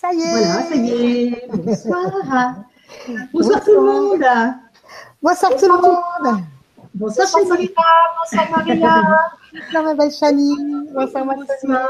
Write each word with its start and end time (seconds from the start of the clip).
Ça 0.00 0.12
y 0.12 0.20
est. 0.20 0.30
Voilà, 0.30 0.62
ça 0.62 0.76
y 0.76 0.90
est. 0.92 1.48
Bonsoir. 1.52 2.54
Bonsoir 3.32 3.64
tout 3.64 3.72
le 3.72 3.80
monde. 3.80 4.24
Bonsoir 5.20 5.56
tout 5.56 5.66
le 5.66 5.72
monde. 5.72 6.42
Bonsoir 6.94 7.26
Bonsoir 7.32 7.58
Chani. 7.58 7.70
Bonsoir 8.30 8.50
Maria. 8.56 9.18
Bonsoir 9.52 9.82
ma 9.82 9.94
belle 9.94 10.12
Chani. 10.12 10.54
Bonsoir 10.94 11.24
Bonsoir. 11.24 11.88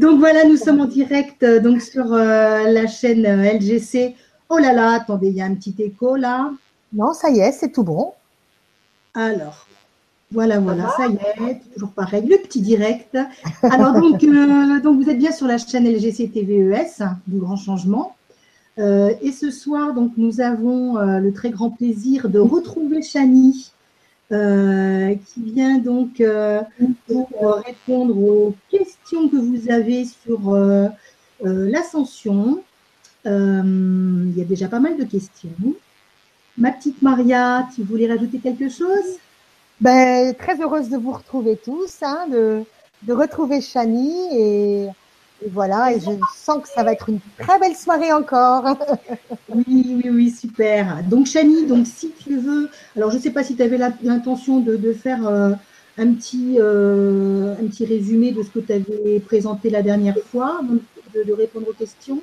Donc 0.00 0.18
voilà, 0.18 0.46
nous 0.46 0.56
sommes 0.56 0.80
en 0.80 0.86
direct 0.86 1.44
euh, 1.44 1.60
donc 1.60 1.80
sur 1.80 2.12
euh, 2.12 2.64
la 2.72 2.88
chaîne 2.88 3.24
euh, 3.24 3.52
LGC. 3.52 4.16
Oh 4.48 4.58
là 4.58 4.72
là, 4.72 4.94
attendez, 4.94 5.28
il 5.28 5.36
y 5.36 5.40
a 5.40 5.44
un 5.44 5.54
petit 5.54 5.76
écho 5.78 6.16
là. 6.16 6.50
Non, 6.92 7.12
ça 7.12 7.30
y 7.30 7.38
est, 7.38 7.52
c'est 7.52 7.70
tout 7.70 7.84
bon. 7.84 8.14
Alors, 9.14 9.67
voilà, 10.30 10.58
voilà, 10.58 10.90
ça 10.96 11.06
y 11.06 11.14
est, 11.48 11.60
toujours 11.72 11.90
pareil, 11.90 12.26
le 12.26 12.36
petit 12.36 12.60
direct. 12.60 13.16
Alors 13.62 13.92
donc, 14.00 14.22
euh, 14.22 14.80
donc 14.80 15.02
vous 15.02 15.08
êtes 15.08 15.18
bien 15.18 15.32
sur 15.32 15.46
la 15.46 15.58
chaîne 15.58 15.86
LGC 15.86 16.30
TVES 16.30 17.04
du 17.26 17.38
Grand 17.38 17.56
Changement. 17.56 18.14
Euh, 18.78 19.12
et 19.22 19.32
ce 19.32 19.50
soir, 19.50 19.94
donc, 19.94 20.12
nous 20.16 20.40
avons 20.40 20.98
euh, 20.98 21.18
le 21.18 21.32
très 21.32 21.50
grand 21.50 21.70
plaisir 21.70 22.28
de 22.28 22.38
retrouver 22.38 23.02
Chani, 23.02 23.72
euh, 24.30 25.14
qui 25.14 25.42
vient 25.42 25.78
donc 25.78 26.20
euh, 26.20 26.60
pour 27.06 27.28
euh, 27.42 27.52
répondre 27.52 28.16
aux 28.16 28.54
questions 28.70 29.28
que 29.28 29.36
vous 29.36 29.70
avez 29.70 30.04
sur 30.04 30.54
l'ascension. 31.42 32.62
Euh, 33.26 34.24
il 34.26 34.38
y 34.38 34.42
a 34.42 34.44
déjà 34.44 34.68
pas 34.68 34.80
mal 34.80 34.96
de 34.96 35.04
questions. 35.04 35.74
Ma 36.56 36.72
petite 36.72 37.02
Maria, 37.02 37.68
tu 37.74 37.82
voulais 37.82 38.08
rajouter 38.08 38.38
quelque 38.38 38.68
chose? 38.68 39.18
Ben, 39.80 40.34
très 40.34 40.60
heureuse 40.60 40.88
de 40.88 40.96
vous 40.96 41.12
retrouver 41.12 41.56
tous, 41.56 42.02
hein, 42.02 42.26
de, 42.28 43.12
retrouver 43.12 43.60
Chani 43.60 44.12
et, 44.32 44.88
voilà, 45.52 45.92
et 45.92 46.00
je 46.00 46.10
sens 46.34 46.64
que 46.64 46.68
ça 46.68 46.82
va 46.82 46.92
être 46.92 47.08
une 47.08 47.20
très 47.38 47.60
belle 47.60 47.76
soirée 47.76 48.12
encore. 48.12 48.64
Oui, 49.48 49.64
oui, 50.04 50.10
oui, 50.10 50.30
super. 50.30 51.02
Donc, 51.04 51.26
Chani, 51.26 51.66
donc, 51.66 51.86
si 51.86 52.10
tu 52.10 52.36
veux, 52.36 52.68
alors 52.96 53.10
je 53.10 53.16
ne 53.16 53.22
sais 53.22 53.30
pas 53.30 53.42
si 53.42 53.56
tu 53.56 53.62
avais 53.62 53.78
l'intention 54.02 54.60
de, 54.60 54.92
faire 54.92 55.26
euh, 55.26 55.52
un, 55.96 56.12
petit, 56.12 56.56
euh, 56.58 57.54
un 57.54 57.66
petit 57.66 57.86
résumé 57.86 58.32
de 58.32 58.42
ce 58.42 58.50
que 58.50 58.58
tu 58.58 58.72
avais 58.72 59.20
présenté 59.20 59.70
la 59.70 59.82
dernière 59.82 60.18
fois, 60.30 60.60
de 61.14 61.32
répondre 61.32 61.68
aux 61.68 61.72
questions. 61.72 62.20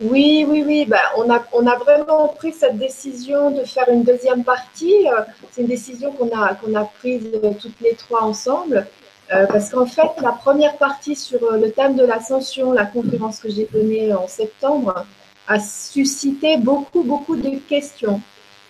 Oui, 0.00 0.44
oui, 0.48 0.64
oui. 0.66 0.84
Ben, 0.86 0.98
on, 1.16 1.30
a, 1.30 1.44
on 1.52 1.66
a 1.66 1.76
vraiment 1.76 2.28
pris 2.28 2.52
cette 2.52 2.78
décision 2.78 3.50
de 3.50 3.64
faire 3.64 3.88
une 3.88 4.02
deuxième 4.02 4.42
partie. 4.42 5.08
Euh, 5.08 5.22
C'est 5.50 5.62
une 5.62 5.68
décision 5.68 6.12
qu'on 6.12 6.30
a, 6.36 6.54
qu'on 6.54 6.74
a 6.74 6.84
prise 6.84 7.28
euh, 7.34 7.52
toutes 7.60 7.80
les 7.80 7.94
trois 7.94 8.22
ensemble. 8.22 8.86
Euh, 9.32 9.46
parce 9.46 9.70
qu'en 9.70 9.86
fait, 9.86 10.10
la 10.20 10.32
première 10.32 10.76
partie 10.76 11.14
sur 11.16 11.42
euh, 11.44 11.56
le 11.56 11.70
thème 11.70 11.94
de 11.96 12.04
l'ascension, 12.04 12.72
la 12.72 12.86
conférence 12.86 13.38
que 13.38 13.48
j'ai 13.48 13.68
donnée 13.72 14.12
en 14.12 14.26
septembre, 14.26 15.06
a 15.46 15.60
suscité 15.60 16.56
beaucoup, 16.56 17.02
beaucoup 17.02 17.36
de 17.36 17.58
questions. 17.68 18.20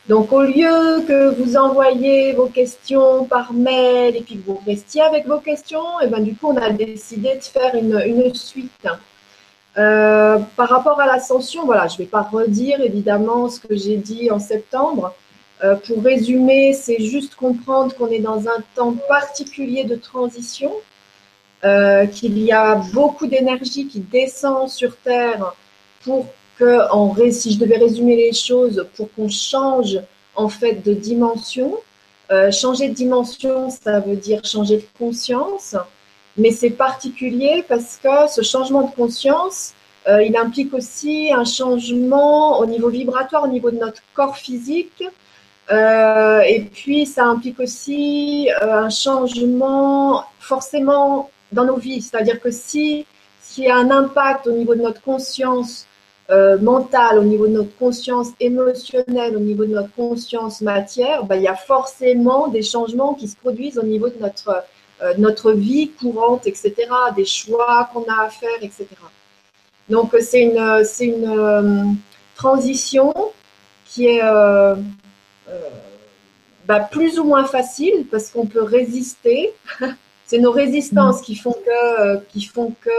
Donc, 0.08 0.32
au 0.32 0.42
lieu 0.42 1.02
que 1.06 1.30
vous 1.34 1.56
envoyiez 1.56 2.32
vos 2.32 2.46
questions 2.46 3.24
par 3.24 3.52
mail 3.52 4.16
et 4.16 4.20
puis 4.20 4.36
que 4.36 4.46
vous 4.46 4.60
restiez 4.66 5.02
avec 5.02 5.26
vos 5.26 5.38
questions, 5.38 6.00
et 6.00 6.08
ben, 6.08 6.20
du 6.20 6.34
coup, 6.34 6.48
on 6.48 6.56
a 6.56 6.70
décidé 6.70 7.36
de 7.36 7.42
faire 7.42 7.74
une, 7.74 8.00
une 8.04 8.34
suite. 8.34 8.86
Euh, 9.78 10.38
par 10.56 10.68
rapport 10.68 11.00
à 11.00 11.06
l'ascension, 11.06 11.64
voilà, 11.64 11.88
je 11.88 11.94
ne 11.94 11.98
vais 11.98 12.06
pas 12.06 12.22
redire 12.22 12.80
évidemment 12.80 13.48
ce 13.48 13.60
que 13.60 13.74
j'ai 13.74 13.96
dit 13.96 14.30
en 14.30 14.38
septembre. 14.38 15.14
Euh, 15.64 15.76
pour 15.76 16.02
résumer, 16.02 16.72
c'est 16.72 17.00
juste 17.00 17.36
comprendre 17.36 17.94
qu'on 17.94 18.08
est 18.08 18.18
dans 18.18 18.48
un 18.48 18.62
temps 18.74 18.94
particulier 19.08 19.84
de 19.84 19.94
transition, 19.94 20.72
euh, 21.64 22.06
qu'il 22.06 22.38
y 22.38 22.52
a 22.52 22.74
beaucoup 22.92 23.26
d'énergie 23.26 23.86
qui 23.86 24.00
descend 24.00 24.68
sur 24.68 24.96
Terre 24.96 25.54
pour 26.04 26.26
que, 26.58 26.90
en, 26.90 27.14
si 27.30 27.52
je 27.52 27.58
devais 27.58 27.78
résumer 27.78 28.16
les 28.16 28.32
choses, 28.32 28.86
pour 28.96 29.12
qu'on 29.14 29.28
change 29.28 30.00
en 30.34 30.48
fait 30.48 30.84
de 30.84 30.92
dimension. 30.94 31.78
Euh, 32.30 32.50
changer 32.50 32.88
de 32.88 32.94
dimension, 32.94 33.68
ça 33.68 34.00
veut 34.00 34.16
dire 34.16 34.44
changer 34.44 34.78
de 34.78 34.84
conscience. 34.98 35.76
Mais 36.36 36.50
c'est 36.50 36.70
particulier 36.70 37.64
parce 37.68 37.98
que 38.02 38.28
ce 38.28 38.42
changement 38.42 38.82
de 38.82 38.94
conscience, 38.94 39.74
euh, 40.08 40.22
il 40.22 40.36
implique 40.36 40.72
aussi 40.74 41.30
un 41.32 41.44
changement 41.44 42.58
au 42.58 42.66
niveau 42.66 42.88
vibratoire, 42.88 43.44
au 43.44 43.48
niveau 43.48 43.70
de 43.70 43.78
notre 43.78 44.02
corps 44.14 44.36
physique. 44.36 45.04
Euh, 45.70 46.40
et 46.40 46.60
puis, 46.62 47.06
ça 47.06 47.24
implique 47.24 47.60
aussi 47.60 48.50
euh, 48.62 48.84
un 48.84 48.90
changement 48.90 50.24
forcément 50.40 51.30
dans 51.52 51.64
nos 51.64 51.76
vies. 51.76 52.02
C'est-à-dire 52.02 52.40
que 52.40 52.50
si 52.50 53.06
s'il 53.52 53.64
y 53.64 53.68
a 53.68 53.76
un 53.76 53.90
impact 53.90 54.46
au 54.46 54.52
niveau 54.52 54.74
de 54.74 54.80
notre 54.80 55.02
conscience 55.02 55.86
euh, 56.30 56.56
mentale, 56.58 57.18
au 57.18 57.24
niveau 57.24 57.46
de 57.46 57.52
notre 57.52 57.76
conscience 57.76 58.28
émotionnelle, 58.40 59.36
au 59.36 59.40
niveau 59.40 59.66
de 59.66 59.74
notre 59.74 59.92
conscience 59.94 60.62
matière, 60.62 61.24
ben, 61.24 61.36
il 61.36 61.42
y 61.42 61.48
a 61.48 61.54
forcément 61.54 62.48
des 62.48 62.62
changements 62.62 63.12
qui 63.12 63.28
se 63.28 63.36
produisent 63.36 63.78
au 63.78 63.82
niveau 63.82 64.08
de 64.08 64.16
notre 64.18 64.64
euh, 65.02 65.14
notre 65.18 65.52
vie 65.52 65.90
courante, 65.90 66.46
etc., 66.46 66.74
des 67.16 67.24
choix 67.24 67.90
qu'on 67.92 68.04
a 68.04 68.22
à 68.22 68.28
faire, 68.28 68.58
etc. 68.60 68.86
Donc, 69.88 70.14
euh, 70.14 70.20
c'est 70.20 70.42
une, 70.42 70.58
euh, 70.58 70.84
c'est 70.84 71.06
une 71.06 71.96
transition 72.36 73.12
qui 73.84 74.06
est 74.06 74.22
bah, 76.66 76.78
plus 76.78 77.18
ou 77.18 77.24
moins 77.24 77.44
facile 77.44 78.06
parce 78.10 78.30
qu'on 78.30 78.46
peut 78.46 78.62
résister. 78.62 79.52
c'est 80.26 80.38
nos 80.38 80.52
résistances 80.52 81.20
qui 81.20 81.34
font 81.34 81.52
que, 81.52 82.18
qui 82.32 82.44
font 82.44 82.72
que 82.80 82.90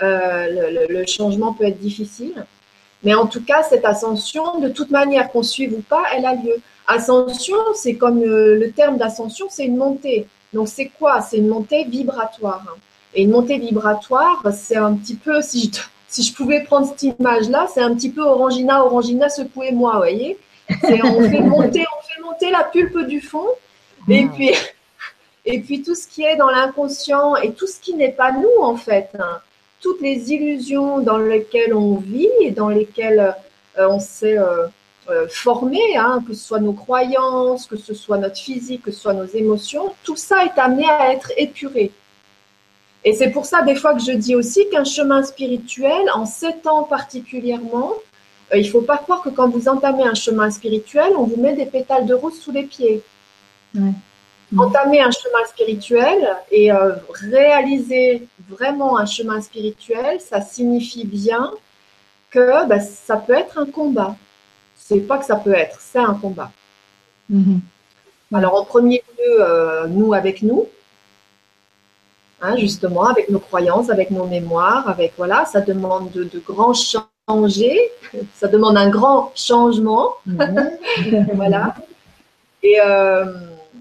le, 0.00 1.04
changement 1.06 1.52
peut 1.52 1.64
être 1.64 1.78
difficile. 1.78 2.46
Mais 3.04 3.14
en 3.14 3.26
tout 3.26 3.44
cas, 3.44 3.62
cette 3.62 3.84
ascension, 3.84 4.58
de 4.58 4.68
toute 4.70 4.90
manière, 4.90 5.30
qu'on 5.30 5.42
suive 5.42 5.74
ou 5.74 5.82
pas, 5.82 6.04
elle 6.14 6.24
a 6.24 6.34
lieu. 6.34 6.56
Ascension, 6.86 7.58
c'est 7.74 7.96
comme 7.96 8.24
le 8.24 8.70
terme 8.70 8.96
d'ascension, 8.96 9.46
c'est 9.50 9.66
une 9.66 9.76
montée. 9.76 10.26
Donc 10.52 10.68
c'est 10.68 10.86
quoi? 10.98 11.20
C'est 11.20 11.38
une 11.38 11.48
montée 11.48 11.84
vibratoire. 11.84 12.76
Et 13.14 13.22
une 13.22 13.30
montée 13.30 13.58
vibratoire, 13.58 14.42
c'est 14.54 14.76
un 14.76 14.94
petit 14.94 15.14
peu, 15.14 15.40
si 15.42 15.70
je, 15.74 15.80
si 16.08 16.22
je 16.22 16.34
pouvais 16.34 16.62
prendre 16.64 16.86
cette 16.86 17.02
image-là, 17.02 17.66
c'est 17.72 17.80
un 17.80 17.94
petit 17.94 18.10
peu 18.10 18.22
Orangina, 18.22 18.84
Orangina, 18.84 19.28
secouez-moi, 19.28 19.92
vous 19.92 19.98
voyez? 19.98 20.38
C'est- 20.82 21.02
on, 21.04 21.20
fait 21.30 21.40
monter, 21.40 21.84
on 21.98 22.02
fait 22.06 22.20
monter 22.22 22.50
la 22.50 22.64
pulpe 22.64 22.98
du 23.06 23.20
fond, 23.20 23.46
et 24.08 24.26
puis, 24.26 24.50
et 25.44 25.60
puis 25.60 25.82
tout 25.82 25.94
ce 25.94 26.06
qui 26.06 26.24
est 26.24 26.36
dans 26.36 26.50
l'inconscient 26.50 27.36
et 27.36 27.52
tout 27.52 27.66
ce 27.66 27.80
qui 27.80 27.94
n'est 27.94 28.12
pas 28.12 28.32
nous, 28.32 28.62
en 28.62 28.76
fait. 28.76 29.10
hein. 29.18 29.40
Toutes 29.80 30.00
les 30.00 30.32
illusions 30.32 30.98
dans 31.00 31.18
lesquelles 31.18 31.74
on 31.74 31.96
vit 31.96 32.28
et 32.40 32.50
dans 32.50 32.68
lesquelles 32.68 33.34
euh, 33.78 33.88
on 33.88 34.00
s'est 34.00 34.38
euh, 34.38 34.66
euh, 35.08 35.28
formé, 35.28 35.96
hein, 35.96 36.22
que 36.26 36.34
ce 36.34 36.44
soit 36.44 36.60
nos 36.60 36.72
croyances, 36.72 37.66
que 37.66 37.76
ce 37.76 37.94
soit 37.94 38.18
notre 38.18 38.38
physique, 38.38 38.82
que 38.82 38.90
ce 38.90 39.00
soit 39.00 39.14
nos 39.14 39.26
émotions, 39.26 39.94
tout 40.02 40.16
ça 40.16 40.44
est 40.44 40.58
amené 40.58 40.88
à 40.88 41.12
être 41.12 41.32
épuré. 41.36 41.92
Et 43.04 43.12
c'est 43.12 43.30
pour 43.30 43.46
ça 43.46 43.62
des 43.62 43.76
fois 43.76 43.94
que 43.94 44.02
je 44.02 44.12
dis 44.12 44.34
aussi 44.34 44.68
qu'un 44.68 44.84
chemin 44.84 45.22
spirituel, 45.22 46.10
en 46.12 46.26
ces 46.26 46.56
temps 46.56 46.82
particulièrement, 46.82 47.92
euh, 48.52 48.58
il 48.58 48.66
ne 48.66 48.70
faut 48.70 48.80
pas 48.80 48.98
croire 48.98 49.22
que 49.22 49.28
quand 49.28 49.48
vous 49.48 49.68
entamez 49.68 50.04
un 50.04 50.14
chemin 50.14 50.50
spirituel, 50.50 51.12
on 51.16 51.22
vous 51.22 51.40
met 51.40 51.54
des 51.54 51.66
pétales 51.66 52.06
de 52.06 52.14
rose 52.14 52.38
sous 52.40 52.50
les 52.50 52.64
pieds. 52.64 53.02
Ouais. 53.76 53.92
Entamer 54.56 55.00
un 55.00 55.10
chemin 55.10 55.44
spirituel 55.48 56.36
et 56.50 56.72
euh, 56.72 56.92
réaliser 57.10 58.26
vraiment 58.48 58.96
un 58.98 59.06
chemin 59.06 59.40
spirituel, 59.40 60.20
ça 60.20 60.40
signifie 60.40 61.04
bien 61.04 61.52
que 62.30 62.66
bah, 62.66 62.80
ça 62.80 63.16
peut 63.16 63.34
être 63.34 63.58
un 63.58 63.66
combat. 63.66 64.16
C'est 64.88 65.00
pas 65.00 65.18
que 65.18 65.24
ça 65.24 65.36
peut 65.36 65.54
être, 65.54 65.78
c'est 65.80 65.98
un 65.98 66.14
combat. 66.14 66.50
Mhm. 67.28 67.60
Alors 68.32 68.54
en 68.54 68.64
premier 68.64 69.02
lieu, 69.18 69.36
euh, 69.40 69.86
nous 69.88 70.14
avec 70.14 70.42
nous, 70.42 70.68
hein, 72.40 72.56
justement, 72.56 73.06
avec 73.06 73.28
nos 73.28 73.40
croyances, 73.40 73.90
avec 73.90 74.10
nos 74.12 74.26
mémoires, 74.26 74.88
avec 74.88 75.14
voilà, 75.16 75.44
ça 75.44 75.60
demande 75.60 76.12
de, 76.12 76.22
de 76.24 76.38
grands 76.38 76.72
changer, 76.72 77.76
ça 78.34 78.46
demande 78.46 78.76
un 78.76 78.88
grand 78.88 79.32
changement, 79.34 80.14
Mhm. 80.24 80.70
voilà. 81.34 81.74
Et, 82.62 82.78
euh, 82.84 83.24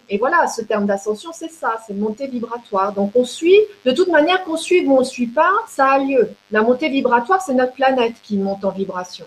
et 0.10 0.18
voilà, 0.18 0.48
ce 0.48 0.62
terme 0.64 0.86
d'ascension, 0.88 1.32
c'est 1.34 1.52
ça, 1.52 1.76
c'est 1.86 1.94
montée 1.94 2.28
vibratoire. 2.28 2.94
Donc 2.94 3.12
on 3.16 3.26
suit, 3.26 3.60
de 3.86 3.92
toute 3.92 4.08
manière, 4.10 4.44
qu'on 4.44 4.58
suive 4.58 4.90
ou 4.90 4.96
on 4.98 5.00
ne 5.02 5.04
suit 5.16 5.28
pas, 5.28 5.54
ça 5.68 5.86
a 5.94 6.00
lieu. 6.00 6.32
La 6.52 6.62
montée 6.64 6.90
vibratoire, 6.90 7.42
c'est 7.44 7.54
notre 7.54 7.74
planète 7.74 8.16
qui 8.24 8.38
monte 8.38 8.66
en 8.66 8.72
vibration. 8.72 9.26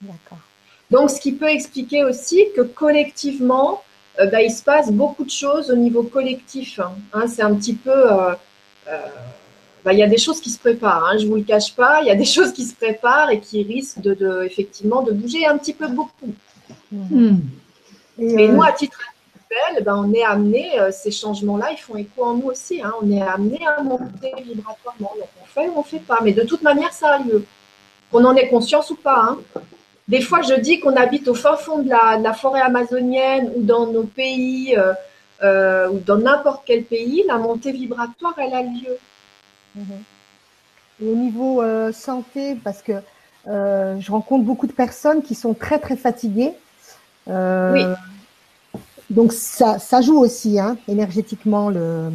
D'accord. 0.00 0.38
Donc, 0.90 1.10
ce 1.10 1.20
qui 1.20 1.32
peut 1.32 1.48
expliquer 1.48 2.04
aussi 2.04 2.44
que 2.56 2.60
collectivement, 2.62 3.82
euh, 4.20 4.26
bah, 4.26 4.40
il 4.42 4.50
se 4.50 4.62
passe 4.62 4.90
beaucoup 4.92 5.24
de 5.24 5.30
choses 5.30 5.70
au 5.70 5.76
niveau 5.76 6.02
collectif. 6.04 6.78
hein. 6.80 6.92
Hein, 7.12 7.26
c'est 7.28 7.42
un 7.42 7.54
petit 7.54 7.74
peu. 7.74 7.90
euh, 7.90 8.32
euh, 8.88 8.98
bah, 9.84 9.92
il 9.92 9.98
y 9.98 10.02
a 10.02 10.08
des 10.08 10.18
choses 10.18 10.40
qui 10.40 10.50
se 10.50 10.58
préparent, 10.58 11.04
hein, 11.06 11.16
je 11.18 11.24
ne 11.24 11.30
vous 11.30 11.36
le 11.36 11.42
cache 11.42 11.74
pas. 11.74 12.00
Il 12.02 12.06
y 12.08 12.10
a 12.10 12.14
des 12.14 12.24
choses 12.36 12.52
qui 12.52 12.64
se 12.64 12.74
préparent 12.74 13.30
et 13.30 13.40
qui 13.40 13.62
risquent 13.62 14.00
de, 14.00 14.14
de- 14.14 14.42
effectivement 14.44 15.02
de 15.02 15.12
bouger 15.12 15.46
un 15.46 15.58
petit 15.58 15.74
peu 15.74 15.88
beaucoup. 15.88 16.32
Mhm. 16.92 17.40
Et, 18.18 18.32
Mais 18.34 18.48
euh, 18.48 18.52
nous, 18.52 18.62
à 18.62 18.72
titre 18.72 18.98
individuel, 19.00 19.84
ben, 19.84 19.96
on 20.04 20.12
est 20.12 20.24
amené, 20.24 20.70
ces 20.92 21.10
changements-là, 21.10 21.72
ils 21.72 21.78
font 21.78 21.96
écho 21.96 22.24
en 22.24 22.34
nous 22.34 22.46
aussi. 22.46 22.80
on 23.02 23.10
est 23.10 23.20
amené 23.22 23.60
à 23.66 23.82
monter 23.82 24.32
vibratoirement. 24.42 25.12
Donc, 25.18 25.28
on 25.42 25.46
fait 25.46 25.68
ou 25.68 25.72
on 25.76 25.80
ne 25.80 25.84
fait 25.84 25.98
pas. 26.00 26.18
Mais 26.22 26.32
de 26.32 26.42
toute 26.42 26.62
manière, 26.62 26.92
ça 26.92 27.14
a 27.14 27.18
lieu. 27.18 27.44
qu'on 28.10 28.24
en 28.24 28.34
ait 28.36 28.48
conscience 28.48 28.90
ou 28.90 28.96
pas. 28.96 29.36
Des 30.08 30.20
fois, 30.20 30.40
je 30.42 30.54
dis 30.54 30.78
qu'on 30.78 30.94
habite 30.96 31.26
au 31.26 31.34
fin 31.34 31.56
fond 31.56 31.78
de 31.78 31.88
la, 31.88 32.16
de 32.18 32.22
la 32.22 32.32
forêt 32.32 32.60
amazonienne 32.60 33.50
ou 33.56 33.62
dans 33.62 33.86
nos 33.86 34.04
pays 34.04 34.76
euh, 34.76 34.92
euh, 35.42 35.88
ou 35.88 35.98
dans 35.98 36.18
n'importe 36.18 36.62
quel 36.64 36.84
pays, 36.84 37.24
la 37.26 37.38
montée 37.38 37.72
vibratoire, 37.72 38.34
elle 38.38 38.54
a 38.54 38.62
lieu. 38.62 38.98
Mhm. 39.74 40.02
Et 41.02 41.08
au 41.08 41.14
niveau 41.14 41.60
euh, 41.60 41.92
santé, 41.92 42.56
parce 42.62 42.82
que 42.82 42.92
je 43.46 44.10
rencontre 44.10 44.44
beaucoup 44.44 44.66
de 44.66 44.72
personnes 44.72 45.22
qui 45.22 45.36
sont 45.36 45.54
très 45.54 45.78
très 45.78 45.96
fatiguées. 45.96 46.52
Oui. 47.28 47.84
Donc 49.08 49.32
ça, 49.32 49.78
ça 49.78 50.00
joue 50.00 50.18
aussi, 50.18 50.58
hein, 50.58 50.76
énergétiquement 50.88 51.70
le. 51.70 52.10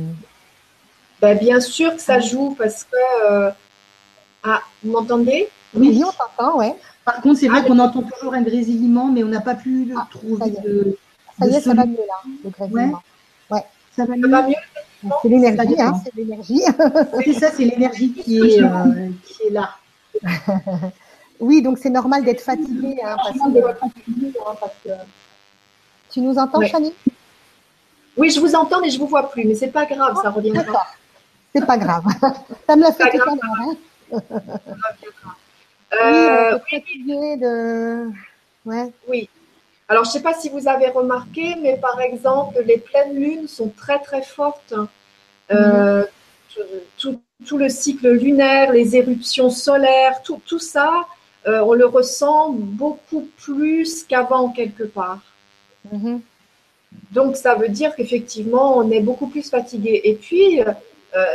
Ben, 1.21 1.37
bien 1.37 1.61
sûr 1.61 1.95
que 1.95 2.01
ça 2.01 2.19
joue 2.19 2.53
parce 2.57 2.83
que. 2.83 3.53
Ah, 4.43 4.61
vous 4.83 4.91
m'entendez? 4.91 5.47
Oui, 5.73 6.03
on 6.05 6.11
t'entend, 6.11 6.57
ouais. 6.57 6.75
Par 7.05 7.21
contre, 7.21 7.39
c'est 7.39 7.47
vrai 7.47 7.63
qu'on 7.65 7.79
entend 7.79 8.03
toujours 8.03 8.33
un 8.33 8.41
grésillement, 8.41 9.07
mais 9.07 9.23
on 9.23 9.27
n'a 9.27 9.41
pas 9.41 9.55
pu 9.55 9.85
le 9.85 9.95
Ah, 9.97 10.07
ça 10.11 10.19
trouver 10.19 10.47
est. 10.49 10.61
de. 10.61 10.97
Ça 11.39 11.47
y 11.47 11.55
est, 11.55 11.61
ça 11.61 11.73
va 11.73 11.85
mieux 11.85 11.95
là, 11.97 12.21
le 12.43 12.49
grésillement. 12.49 13.01
Ça 13.49 13.55
va 13.55 13.65
Ça 13.95 14.15
mieux 14.15 14.27
va 14.29 14.47
mieux? 14.47 14.55
C'est 15.23 15.29
l'énergie, 15.29 15.75
Ça 15.75 15.87
hein, 15.87 16.01
c'est 16.03 16.15
l'énergie. 16.15 16.61
C'est 17.25 17.33
ça, 17.33 17.51
c'est 17.51 17.65
l'énergie 17.65 18.13
qui 18.13 18.37
est, 18.37 18.61
euh, 18.61 19.09
qui 19.25 19.47
est 19.47 19.49
là. 19.49 19.71
Oui, 21.39 21.63
donc 21.63 21.79
c'est 21.79 21.89
normal 21.89 22.23
d'être 22.23 22.41
fatigué. 22.41 22.97
Hein, 23.03 23.15
parce 23.19 23.35
que... 24.83 24.91
Tu 26.11 26.21
nous 26.21 26.37
entends, 26.37 26.59
Ouais. 26.59 26.67
Chani? 26.69 26.93
Oui, 28.15 28.29
je 28.29 28.39
vous 28.39 28.53
entends, 28.53 28.79
mais 28.79 28.91
je 28.91 28.99
vous 28.99 29.07
vois 29.07 29.27
plus. 29.31 29.45
Mais 29.45 29.55
c'est 29.55 29.69
pas 29.69 29.87
grave, 29.87 30.15
ça 30.21 30.29
reviendra. 30.29 30.61
D'accord. 30.63 30.85
C'est 31.55 31.65
pas 31.65 31.77
grave. 31.77 32.03
Ça 32.67 32.75
me 32.75 32.83
l'a 32.83 32.91
fait 32.91 33.05
Pas 33.05 33.09
tout 33.09 33.29
à 33.31 33.35
l'heure. 33.35 34.21
Euh, 35.93 36.53
oui, 36.53 36.79
fatigué 36.79 37.37
de. 37.37 38.09
Ouais. 38.65 38.91
Oui. 39.07 39.29
Alors, 39.87 40.05
je 40.05 40.09
ne 40.09 40.13
sais 40.13 40.21
pas 40.21 40.33
si 40.33 40.49
vous 40.49 40.67
avez 40.67 40.87
remarqué, 40.87 41.55
mais 41.61 41.77
par 41.77 41.99
exemple, 41.99 42.63
les 42.65 42.77
pleines 42.77 43.15
lunes 43.15 43.47
sont 43.47 43.69
très 43.69 43.99
très 43.99 44.21
fortes. 44.21 44.73
Euh, 45.51 46.05
tout, 46.97 47.21
tout 47.45 47.57
le 47.57 47.69
cycle 47.69 48.09
lunaire, 48.09 48.71
les 48.71 48.95
éruptions 48.95 49.49
solaires, 49.49 50.21
tout, 50.23 50.41
tout 50.45 50.59
ça, 50.59 51.07
euh, 51.47 51.59
on 51.61 51.73
le 51.73 51.85
ressent 51.85 52.51
beaucoup 52.51 53.27
plus 53.37 54.03
qu'avant 54.03 54.49
quelque 54.49 54.83
part. 54.83 55.19
Mhm. 55.91 56.21
Donc, 57.11 57.35
ça 57.35 57.55
veut 57.55 57.69
dire 57.69 57.95
qu'effectivement, 57.95 58.77
on 58.77 58.91
est 58.91 58.99
beaucoup 58.99 59.27
plus 59.27 59.49
fatigué. 59.49 60.01
Et 60.03 60.15
puis, 60.15 60.61
euh, 60.61 60.73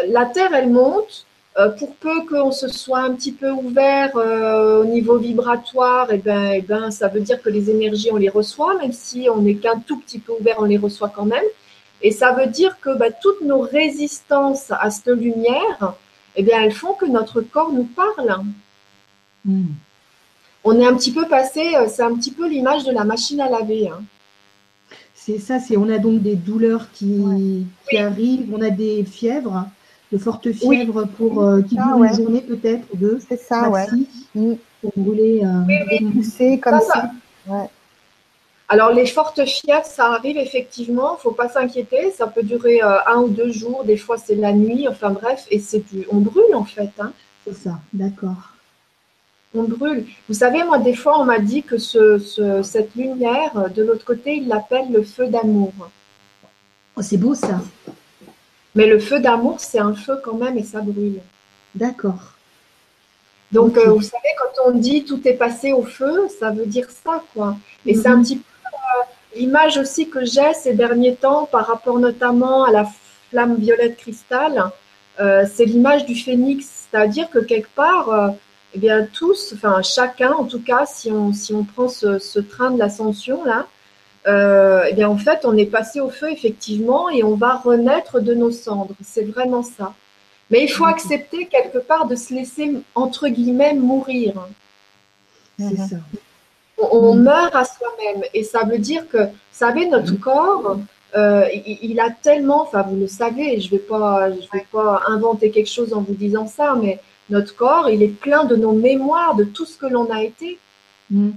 la 0.08 0.26
Terre, 0.26 0.54
elle 0.54 0.70
monte. 0.70 1.25
Euh, 1.58 1.70
pour 1.70 1.96
peu 1.96 2.26
qu'on 2.26 2.52
se 2.52 2.68
soit 2.68 2.98
un 2.98 3.14
petit 3.14 3.32
peu 3.32 3.50
ouvert 3.50 4.14
euh, 4.16 4.82
au 4.82 4.84
niveau 4.84 5.16
vibratoire, 5.16 6.12
et 6.12 6.18
ben, 6.18 6.52
eh 6.52 6.60
ben, 6.60 6.90
ça 6.90 7.08
veut 7.08 7.20
dire 7.20 7.40
que 7.40 7.48
les 7.48 7.70
énergies, 7.70 8.10
on 8.12 8.16
les 8.16 8.28
reçoit, 8.28 8.76
même 8.76 8.92
si 8.92 9.28
on 9.34 9.40
n'est 9.40 9.54
qu'un 9.54 9.78
tout 9.78 9.98
petit 9.98 10.18
peu 10.18 10.32
ouvert, 10.38 10.56
on 10.58 10.64
les 10.64 10.76
reçoit 10.76 11.08
quand 11.08 11.24
même. 11.24 11.44
Et 12.02 12.10
ça 12.10 12.32
veut 12.32 12.46
dire 12.46 12.78
que 12.80 12.94
ben, 12.98 13.10
toutes 13.22 13.40
nos 13.40 13.60
résistances 13.60 14.70
à 14.70 14.90
cette 14.90 15.06
lumière, 15.06 15.94
eh 16.36 16.42
bien, 16.42 16.60
elles 16.60 16.74
font 16.74 16.92
que 16.92 17.06
notre 17.06 17.40
corps 17.40 17.72
nous 17.72 17.88
parle. 17.96 18.42
Mm. 19.46 19.68
On 20.64 20.78
est 20.78 20.86
un 20.86 20.94
petit 20.94 21.12
peu 21.12 21.26
passé, 21.26 21.74
euh, 21.76 21.86
c'est 21.88 22.02
un 22.02 22.14
petit 22.16 22.32
peu 22.32 22.46
l'image 22.48 22.84
de 22.84 22.92
la 22.92 23.04
machine 23.04 23.40
à 23.40 23.48
laver. 23.48 23.88
hein. 23.88 24.02
C'est 25.14 25.38
ça, 25.38 25.58
c'est 25.58 25.78
on 25.78 25.88
a 25.88 25.96
donc 25.96 26.20
des 26.20 26.36
douleurs 26.36 26.92
qui, 26.92 27.64
qui 27.88 27.96
arrivent, 27.96 28.52
on 28.52 28.60
a 28.60 28.70
des 28.70 29.04
fièvres, 29.04 29.66
de 30.12 30.18
fortes 30.18 30.46
Oui. 30.46 30.54
fièvres 30.54 31.06
pour 31.16 31.42
euh, 31.42 31.62
qui 31.62 31.76
Ah, 31.78 31.86
durent 31.88 31.98
ouais. 31.98 32.08
une 32.08 32.14
journée 32.16 32.40
peut-être 32.40 32.86
ou 32.92 32.96
deux, 32.96 33.18
C'est 33.28 33.40
ça, 33.40 33.68
maxi, 33.68 34.08
Mm. 34.34 34.54
pour 34.80 34.92
brûler. 34.96 35.42
euh, 35.44 36.10
Pousser 36.12 36.58
comme 36.60 36.80
Ça, 36.80 37.10
ça. 37.46 37.68
Alors, 38.68 38.90
les 38.92 39.06
fortes 39.06 39.44
fièvres, 39.44 39.84
ça 39.86 40.06
arrive 40.12 40.36
effectivement, 40.38 41.10
il 41.12 41.16
ne 41.16 41.20
faut 41.20 41.30
pas 41.30 41.48
s'inquiéter, 41.48 42.10
ça 42.10 42.26
peut 42.26 42.42
durer 42.42 42.82
euh, 42.82 42.96
un 43.06 43.18
ou 43.20 43.28
deux 43.28 43.52
jours, 43.52 43.84
des 43.84 43.96
fois 43.96 44.16
c'est 44.18 44.34
la 44.34 44.52
nuit, 44.52 44.88
enfin 44.88 45.10
bref, 45.10 45.46
et 45.52 45.60
c'est 45.60 45.84
du... 45.92 46.04
on 46.10 46.16
brûle 46.16 46.52
en 46.54 46.64
fait, 46.64 46.90
hein. 46.98 47.12
C'est 47.44 47.54
ça, 47.54 47.78
d'accord. 47.92 48.54
on 49.54 49.62
brûle. 49.62 50.04
Vous 50.28 50.34
savez, 50.34 50.64
moi, 50.64 50.78
des 50.78 50.94
fois, 50.94 51.20
on 51.20 51.24
m'a 51.24 51.38
dit 51.38 51.62
que 51.62 51.78
ce, 51.78 52.18
ce- 52.18 52.62
cette 52.62 52.94
lumière, 52.96 53.70
de 53.74 53.82
l'autre 53.84 54.04
côté, 54.04 54.36
ils 54.38 54.48
l'appellent 54.48 54.90
le 54.92 55.02
feu 55.02 55.28
d'amour. 55.28 55.72
Oh, 56.96 57.02
c'est 57.02 57.16
beau 57.18 57.34
ça, 57.34 57.60
Mais 58.76 58.86
le 58.86 59.00
feu 59.00 59.18
d'amour, 59.20 59.58
c'est 59.60 59.80
un 59.80 59.94
feu 59.94 60.20
quand 60.24 60.34
même 60.34 60.56
et 60.58 60.62
ça 60.64 60.80
brûle. 60.82 61.20
d'accord. 61.74 62.34
Donc, 63.52 63.76
euh, 63.78 63.90
vous 63.92 64.02
savez, 64.02 64.28
quand 64.40 64.70
on 64.70 64.72
dit 64.72 65.04
tout 65.04 65.20
est 65.26 65.34
passé 65.34 65.72
au 65.72 65.82
feu, 65.84 66.28
ça 66.40 66.50
veut 66.50 66.66
dire 66.66 66.88
ça, 67.04 67.22
quoi. 67.34 67.56
Et 67.86 67.94
Mhm. 67.94 68.02
c'est 68.02 68.08
un 68.08 68.22
petit 68.22 68.36
peu 68.38 68.42
euh, 68.66 69.02
l'image 69.40 69.78
aussi 69.78 70.08
que 70.08 70.24
j'ai 70.24 70.52
ces 70.54 70.74
derniers 70.74 71.14
temps 71.16 71.46
par 71.46 71.66
rapport 71.66 71.98
notamment 71.98 72.64
à 72.64 72.72
la 72.72 72.86
flamme 73.30 73.56
violette 73.56 73.96
cristal. 73.98 74.70
Euh, 75.20 75.44
c'est 75.52 75.64
l'image 75.64 76.04
du 76.06 76.14
phénix, 76.16 76.66
c'est-à-dire 76.90 77.30
que 77.30 77.38
quelque 77.38 77.68
part, 77.74 78.34
eh 78.74 78.78
bien 78.78 79.06
tous, 79.12 79.52
enfin 79.54 79.80
chacun, 79.82 80.32
en 80.32 80.44
tout 80.44 80.60
cas, 80.62 80.84
si 80.86 81.10
on 81.12 81.32
si 81.32 81.54
on 81.54 81.64
prend 81.64 81.88
ce, 81.88 82.18
ce 82.18 82.40
train 82.40 82.70
de 82.72 82.78
l'ascension 82.78 83.44
là, 83.44 83.66
euh, 84.26 84.84
eh 84.88 84.92
bien 84.94 85.08
en 85.08 85.16
fait, 85.18 85.40
on 85.44 85.56
est 85.56 85.66
passé 85.66 86.00
au 86.00 86.10
feu 86.10 86.30
effectivement 86.32 87.08
et 87.10 87.22
on 87.22 87.34
va 87.36 87.54
renaître 87.56 88.20
de 88.20 88.34
nos 88.34 88.50
cendres. 88.50 88.94
C'est 89.02 89.24
vraiment 89.24 89.62
ça. 89.62 89.94
Mais 90.50 90.62
il 90.62 90.68
faut 90.68 90.84
accepter 90.84 91.46
quelque 91.46 91.78
part 91.78 92.06
de 92.06 92.14
se 92.16 92.32
laisser 92.34 92.72
entre 92.94 93.28
guillemets 93.28 93.74
mourir. 93.74 94.32
C'est 95.58 95.78
Mhm. 95.78 95.88
ça. 95.88 95.96
On, 96.78 96.88
on 97.08 97.14
Mhm. 97.14 97.22
meurt 97.22 97.54
à 97.56 97.64
soi-même 97.64 98.22
et 98.34 98.44
ça 98.44 98.64
veut 98.64 98.78
dire 98.78 99.08
que, 99.08 99.18
vous 99.24 99.32
savez, 99.52 99.88
notre 99.88 100.14
corps, 100.20 100.78
euh, 101.16 101.44
il, 101.54 101.78
il 101.82 102.00
a 102.00 102.10
tellement, 102.10 102.62
enfin 102.62 102.82
vous 102.82 102.96
le 102.96 103.06
savez, 103.06 103.58
je 103.60 103.70
vais 103.70 103.78
pas, 103.78 104.30
je 104.30 104.46
vais 104.52 104.66
pas 104.70 105.02
inventer 105.06 105.50
quelque 105.50 105.70
chose 105.70 105.94
en 105.94 106.02
vous 106.02 106.14
disant 106.14 106.46
ça, 106.46 106.74
mais 106.80 107.00
notre 107.30 107.56
corps, 107.56 107.88
il 107.88 108.02
est 108.02 108.08
plein 108.26 108.44
de 108.44 108.54
nos 108.56 108.72
mémoires, 108.72 109.34
de 109.34 109.44
tout 109.44 109.64
ce 109.64 109.76
que 109.78 109.86
l'on 109.86 110.10
a 110.10 110.22
été. 110.22 110.58
Mm. 111.10 111.30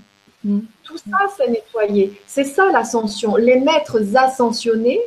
Mm. 0.43 0.59
Tout 0.83 0.97
ça, 0.97 1.17
c'est 1.35 1.49
nettoyé. 1.49 2.19
C'est 2.25 2.45
ça 2.45 2.71
l'ascension. 2.71 3.35
Les 3.35 3.59
maîtres 3.59 4.15
ascensionnés, 4.15 5.01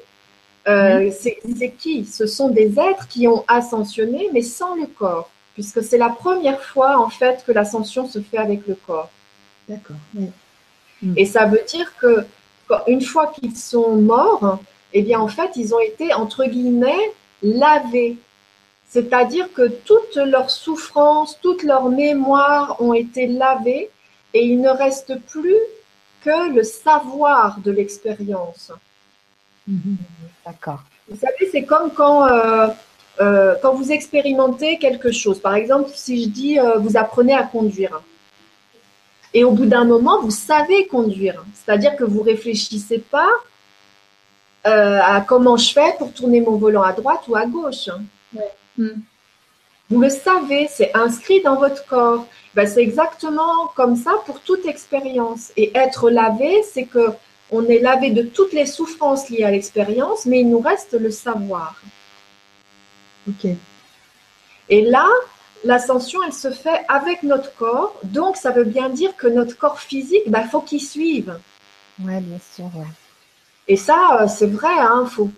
euh, 0.69 1.11
c'est 1.19 1.39
c'est 1.57 1.71
qui? 1.71 2.05
Ce 2.05 2.27
sont 2.27 2.49
des 2.49 2.79
êtres 2.79 3.09
qui 3.09 3.27
ont 3.27 3.45
ascensionné, 3.49 4.29
mais 4.33 4.43
sans 4.43 4.77
le 4.77 4.87
corps, 4.87 5.31
puisque 5.55 5.83
c'est 5.83 5.99
la 5.99 6.11
première 6.11 6.63
fois 6.63 6.99
en 6.99 7.09
fait 7.09 7.45
que 7.45 7.53
l'ascension 7.53 8.07
se 8.07 8.21
fait 8.21 8.39
avec 8.39 8.67
le 8.67 8.77
corps. 8.87 9.11
D'accord. 9.69 9.97
ouais. 10.15 10.31
Et 11.17 11.27
ça 11.27 11.47
veut 11.47 11.63
dire 11.67 11.97
que 11.97 12.25
une 12.87 13.03
fois 13.03 13.33
qu'ils 13.35 13.57
sont 13.57 13.97
morts, 13.97 14.61
eh 14.93 15.03
bien 15.03 15.21
en 15.21 15.29
fait, 15.29 15.51
ils 15.57 15.75
ont 15.75 15.81
été 15.81 16.15
entre 16.15 16.45
guillemets 16.45 17.13
lavés. 17.43 18.17
C'est-à-dire 18.89 19.53
que 19.53 19.69
toutes 19.69 20.17
leurs 20.17 20.51
souffrances, 20.51 21.39
toutes 21.41 21.63
leurs 21.63 21.89
mémoires 21.89 22.77
ont 22.81 22.95
été 22.95 23.27
lavées 23.27 23.91
et 24.35 24.45
il 24.45 24.61
ne 24.61 24.71
reste 24.71 25.19
plus 25.27 25.59
que 26.25 26.55
le 26.55 26.63
savoir 26.63 27.59
de 27.61 27.71
l'expérience. 27.71 28.73
Mhm. 29.67 29.97
D'accord. 30.47 30.83
Vous 31.09 31.17
savez, 31.17 31.49
c'est 31.51 31.65
comme 31.65 31.93
quand, 31.93 32.27
euh, 32.27 32.69
euh, 33.21 33.55
quand 33.61 33.75
vous 33.75 33.93
expérimentez 33.93 34.79
quelque 34.79 35.13
chose. 35.13 35.39
Par 35.39 35.55
exemple, 35.55 35.91
si 35.95 36.25
je 36.25 36.29
dis 36.29 36.59
euh, 36.59 36.79
vous 36.79 36.97
apprenez 36.97 37.35
à 37.35 37.43
conduire. 37.43 38.03
Et 39.35 39.45
au 39.45 39.53
bout 39.53 39.67
d'un 39.67 39.85
moment, 39.85 40.21
vous 40.21 40.31
savez 40.31 40.87
conduire. 40.87 41.45
C'est-à-dire 41.55 41.97
que 41.97 42.05
vous 42.05 42.23
réfléchissez 42.23 42.99
pas 42.99 43.31
euh, 44.67 45.01
à 45.03 45.21
comment 45.23 45.57
je 45.57 45.73
fais 45.73 45.95
pour 45.99 46.13
tourner 46.13 46.41
mon 46.41 46.57
volant 46.57 46.83
à 46.83 46.93
droite 46.93 47.23
ou 47.29 47.37
à 47.37 47.47
gauche. 47.47 47.89
Mm. 48.77 48.89
Vous 49.91 50.01
le 50.01 50.09
savez, 50.09 50.69
c'est 50.71 50.95
inscrit 50.95 51.43
dans 51.43 51.57
votre 51.57 51.85
corps. 51.87 52.27
Ben, 52.55 52.67
c'est 52.67 52.83
exactement 52.83 53.69
comme 53.75 53.97
ça 53.97 54.13
pour 54.27 54.41
toute 54.41 54.67
expérience. 54.67 55.53
Et 55.57 55.71
être 55.77 56.11
lavé, 56.11 56.63
c'est 56.63 56.85
que 56.85 57.09
on 57.51 57.65
est 57.67 57.81
lavé 57.81 58.11
de 58.11 58.23
toutes 58.23 58.53
les 58.53 58.67
souffrances 58.67 59.29
liées 59.29 59.45
à 59.45 59.51
l'expérience, 59.51 60.25
mais 60.27 60.41
il 60.41 60.49
nous 60.49 60.61
reste 60.61 60.95
le 60.95 61.11
savoir. 61.11 61.81
Ok. 63.29 63.51
Et 64.69 64.83
là, 64.83 65.07
l'ascension, 65.65 66.21
elle 66.27 66.33
se 66.33 66.51
fait 66.51 66.81
avec 66.89 67.23
notre 67.23 67.55
corps. 67.55 67.95
Donc, 68.05 68.37
ça 68.37 68.51
veut 68.51 68.65
bien 68.65 68.89
dire 68.89 69.17
que 69.17 69.27
notre 69.27 69.57
corps 69.59 69.81
physique, 69.81 70.23
il 70.27 70.49
faut 70.51 70.61
qu'il 70.63 70.81
suive. 70.81 71.39
Ouais, 72.03 72.21
bien 72.21 72.39
sûr. 72.55 72.65
Ouais. 72.75 72.87
Et 73.69 73.77
ça, 73.77 74.19
euh, 74.23 74.29
c'est 74.29 74.47
vrai, 74.47 74.73
hein, 74.79 75.07
faut, 75.09 75.31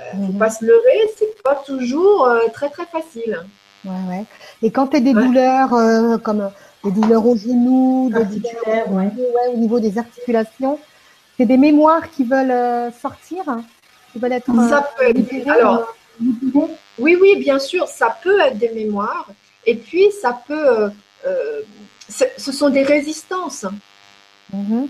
euh, 0.00 0.10
faut 0.12 0.32
Mhm. 0.32 0.38
pas 0.38 0.50
se 0.50 0.64
leurrer, 0.64 1.10
c'est 1.16 1.40
pas 1.42 1.54
toujours 1.54 2.26
euh, 2.26 2.40
très 2.52 2.68
très 2.68 2.86
facile. 2.86 3.40
Ouais, 3.84 3.92
ouais. 4.08 4.24
Et 4.64 4.70
quand 4.70 4.86
tu 4.86 4.96
as 4.96 5.00
des 5.00 5.14
Ouais. 5.14 5.22
douleurs 5.22 5.74
euh, 5.74 6.16
comme 6.16 6.40
euh, 6.40 6.48
des 6.84 6.90
douleurs 6.90 7.26
aux 7.26 7.36
genoux, 7.36 8.10
des 8.10 8.24
douleurs 8.24 8.90
ouais. 8.90 9.10
ouais, 9.14 9.48
au 9.52 9.58
niveau 9.58 9.78
des 9.78 9.98
articulations, 9.98 10.78
c'est 11.36 11.44
des 11.44 11.58
mémoires 11.58 12.10
qui 12.10 12.24
veulent 12.24 12.50
euh, 12.50 12.90
sortir, 12.90 13.42
hein, 13.46 13.62
qui 14.10 14.18
veulent 14.18 14.32
être 14.32 14.48
euh, 14.50 14.68
Ça 14.70 14.90
peut 14.96 15.10
libérées, 15.12 15.50
alors, 15.50 15.94
euh, 16.22 16.60
Oui, 16.98 17.18
oui, 17.20 17.36
bien 17.36 17.58
sûr, 17.58 17.86
ça 17.88 18.16
peut 18.22 18.40
être 18.40 18.56
des 18.56 18.70
mémoires. 18.70 19.28
Et 19.66 19.74
puis, 19.74 20.06
ça 20.22 20.40
peut, 20.48 20.88
euh, 21.26 21.60
ce 22.08 22.52
sont 22.52 22.70
des 22.70 22.84
résistances. 22.84 23.66
Mm-hmm. 24.54 24.86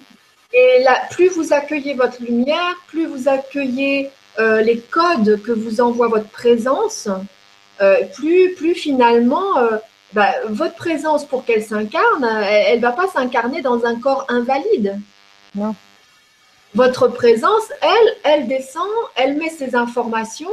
Et 0.53 0.85
là, 0.85 1.01
plus 1.11 1.31
vous 1.31 1.53
accueillez 1.53 1.95
votre 1.95 2.23
lumière, 2.23 2.77
plus 2.87 3.07
vous 3.07 3.29
accueillez 3.29 4.11
les 4.39 4.79
codes 4.79 5.41
que 5.43 5.53
vous 5.53 5.81
envoie 5.81 6.09
votre 6.09 6.29
présence, 6.29 7.09
plus, 8.15 8.55
plus 8.55 8.75
finalement 8.75 9.55
bah, 10.13 10.33
votre 10.49 10.77
présence, 10.77 11.25
pour 11.25 11.45
qu'elle 11.45 11.65
s'incarne, 11.65 12.25
elle 12.25 12.77
ne 12.77 12.83
va 12.83 12.93
pas 12.93 13.09
s'incarner 13.09 13.63
dans 13.63 13.85
un 13.85 13.99
corps 13.99 14.27
invalide. 14.29 15.01
Non. 15.55 15.75
Votre 16.75 17.09
présence, 17.09 17.65
elle, 17.83 18.17
elle 18.25 18.47
descend, 18.49 18.89
elle 19.17 19.37
met 19.37 19.51
ses 19.51 19.75
informations 19.75 20.51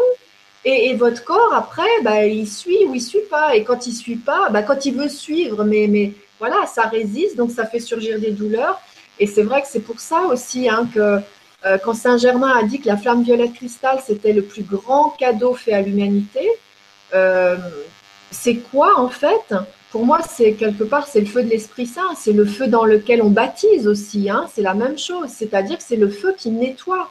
et, 0.63 0.93
votre 0.93 1.23
corps, 1.23 1.53
après, 1.53 1.89
bah, 2.03 2.25
il 2.25 2.47
suit 2.47 2.85
ou 2.85 2.93
il 2.93 3.01
suit 3.01 3.25
pas. 3.29 3.55
Et 3.55 3.63
quand 3.63 3.87
il 3.87 3.93
suit 3.93 4.17
pas, 4.17 4.49
bah, 4.49 4.61
quand 4.61 4.85
il 4.85 4.95
veut 4.95 5.09
suivre, 5.09 5.63
mais, 5.63 5.87
mais 5.87 6.13
voilà, 6.39 6.67
ça 6.67 6.83
résiste, 6.83 7.35
donc 7.35 7.51
ça 7.51 7.65
fait 7.65 7.79
surgir 7.79 8.19
des 8.19 8.31
douleurs. 8.31 8.79
Et 9.19 9.25
c'est 9.25 9.43
vrai 9.43 9.61
que 9.61 9.67
c'est 9.67 9.79
pour 9.79 9.99
ça 9.99 10.21
aussi 10.25 10.69
hein, 10.69 10.87
que 10.93 11.19
euh, 11.65 11.77
quand 11.83 11.93
Saint 11.93 12.17
Germain 12.17 12.55
a 12.55 12.63
dit 12.63 12.79
que 12.79 12.87
la 12.87 12.97
flamme 12.97 13.23
violette 13.23 13.53
cristal, 13.53 13.99
c'était 14.05 14.33
le 14.33 14.43
plus 14.43 14.63
grand 14.63 15.09
cadeau 15.19 15.53
fait 15.53 15.73
à 15.73 15.81
l'humanité, 15.81 16.47
euh, 17.13 17.58
c'est 18.32 18.56
quoi 18.56 19.00
en 19.00 19.10
fait? 19.10 19.53
Pour 19.91 20.06
moi, 20.06 20.20
c'est 20.22 20.53
quelque 20.53 20.86
part, 20.86 21.06
c'est 21.06 21.20
le 21.20 21.25
feu 21.25 21.44
de 21.44 21.50
l'Esprit 21.50 21.86
Saint, 21.86 22.15
c'est 22.15 22.32
le 22.32 22.46
feu 22.46 22.68
dans 22.68 22.86
lequel 22.86 23.22
on 23.22 23.30
baptise 23.30 23.88
aussi, 23.88 24.30
hein, 24.30 24.46
c'est 24.53 24.62
la 24.62 24.74
même 24.74 24.98
chose, 24.98 25.27
c'est-à-dire 25.30 25.77
que 25.77 25.84
c'est 25.84 25.98
le 25.98 26.10
feu 26.10 26.34
qui 26.38 26.50
nettoie, 26.50 27.10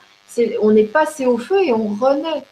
on 0.63 0.75
est 0.75 0.85
passé 0.85 1.27
au 1.27 1.37
feu 1.37 1.63
et 1.63 1.73
on 1.73 1.89
renaît. 1.89 2.43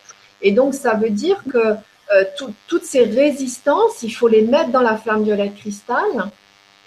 Et 0.42 0.52
donc, 0.52 0.74
ça 0.74 0.94
veut 0.94 1.10
dire 1.10 1.42
que 1.50 1.58
euh, 1.58 2.24
toutes 2.66 2.84
ces 2.84 3.04
résistances, 3.04 4.02
il 4.02 4.10
faut 4.10 4.28
les 4.28 4.42
mettre 4.42 4.70
dans 4.70 4.82
la 4.82 4.96
flamme 4.96 5.24
violette 5.24 5.56
cristal 5.56 6.30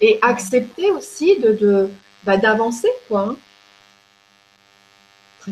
et 0.00 0.18
accepter 0.22 0.90
aussi 0.90 1.38
de, 1.38 1.88
bah, 2.24 2.36
d'avancer, 2.36 2.88
quoi. 3.08 3.30
Hein. 3.30 3.36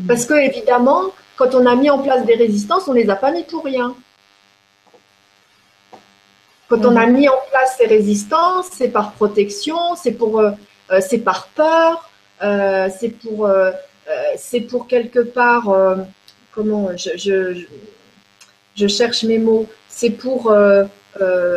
Parce 0.06 0.24
que 0.26 0.34
évidemment, 0.34 1.12
quand 1.36 1.54
on 1.54 1.66
a 1.66 1.74
mis 1.74 1.90
en 1.90 1.98
place 1.98 2.24
des 2.24 2.36
résistances, 2.36 2.86
on 2.86 2.92
les 2.92 3.10
a 3.10 3.16
pas 3.16 3.32
mis 3.32 3.42
pour 3.42 3.64
rien. 3.64 3.94
Quand 6.70 6.86
on 6.86 6.94
a 6.94 7.04
mhm. 7.04 7.16
mis 7.16 7.28
en 7.28 7.40
place 7.50 7.74
ces 7.78 7.86
résistances, 7.86 8.68
c'est 8.72 8.90
par 8.90 9.12
protection, 9.12 9.96
c'est 9.96 10.12
pour, 10.12 10.38
euh, 10.38 10.52
euh, 10.92 11.00
c'est 11.00 11.18
par 11.18 11.48
peur, 11.48 12.08
euh, 12.44 12.88
c'est 12.96 13.08
pour, 13.08 13.50
c'est 14.36 14.60
pour 14.60 14.86
quelque 14.86 15.18
part, 15.18 15.68
comment, 16.52 16.90
je, 16.96 17.64
je, 18.76 18.86
cherche 18.86 19.24
mes 19.24 19.38
mots, 19.38 19.66
c'est 19.88 20.10
pour 20.10 20.52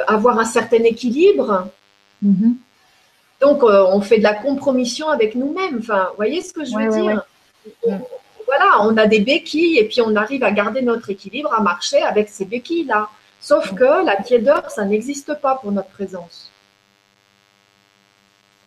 avoir 0.07 0.39
un 0.39 0.45
certain 0.45 0.83
équilibre. 0.83 1.67
Mhm. 2.23 2.55
Donc, 3.39 3.63
on 3.63 4.01
fait 4.01 4.17
de 4.17 4.23
la 4.23 4.33
compromission 4.33 5.09
avec 5.09 5.35
nous-mêmes. 5.35 5.77
Enfin, 5.79 6.07
vous 6.09 6.15
voyez 6.15 6.41
ce 6.41 6.53
que 6.53 6.65
je 6.65 6.75
veux 6.75 6.89
dire? 6.89 7.23
Voilà, 8.45 8.81
on 8.81 8.97
a 8.97 9.05
des 9.05 9.19
béquilles 9.19 9.77
et 9.77 9.87
puis 9.87 10.01
on 10.01 10.15
arrive 10.15 10.43
à 10.43 10.51
garder 10.51 10.81
notre 10.81 11.09
équilibre, 11.11 11.53
à 11.53 11.61
marcher 11.61 12.01
avec 12.01 12.29
ces 12.29 12.45
béquilles-là. 12.45 13.09
Sauf 13.43 13.75
que 13.75 14.05
la 14.05 14.15
tiédeur, 14.23 14.71
ça 14.71 14.85
n'existe 14.85 15.33
pas 15.33 15.55
pour 15.55 15.73
notre 15.73 15.89
présence. 15.89 16.49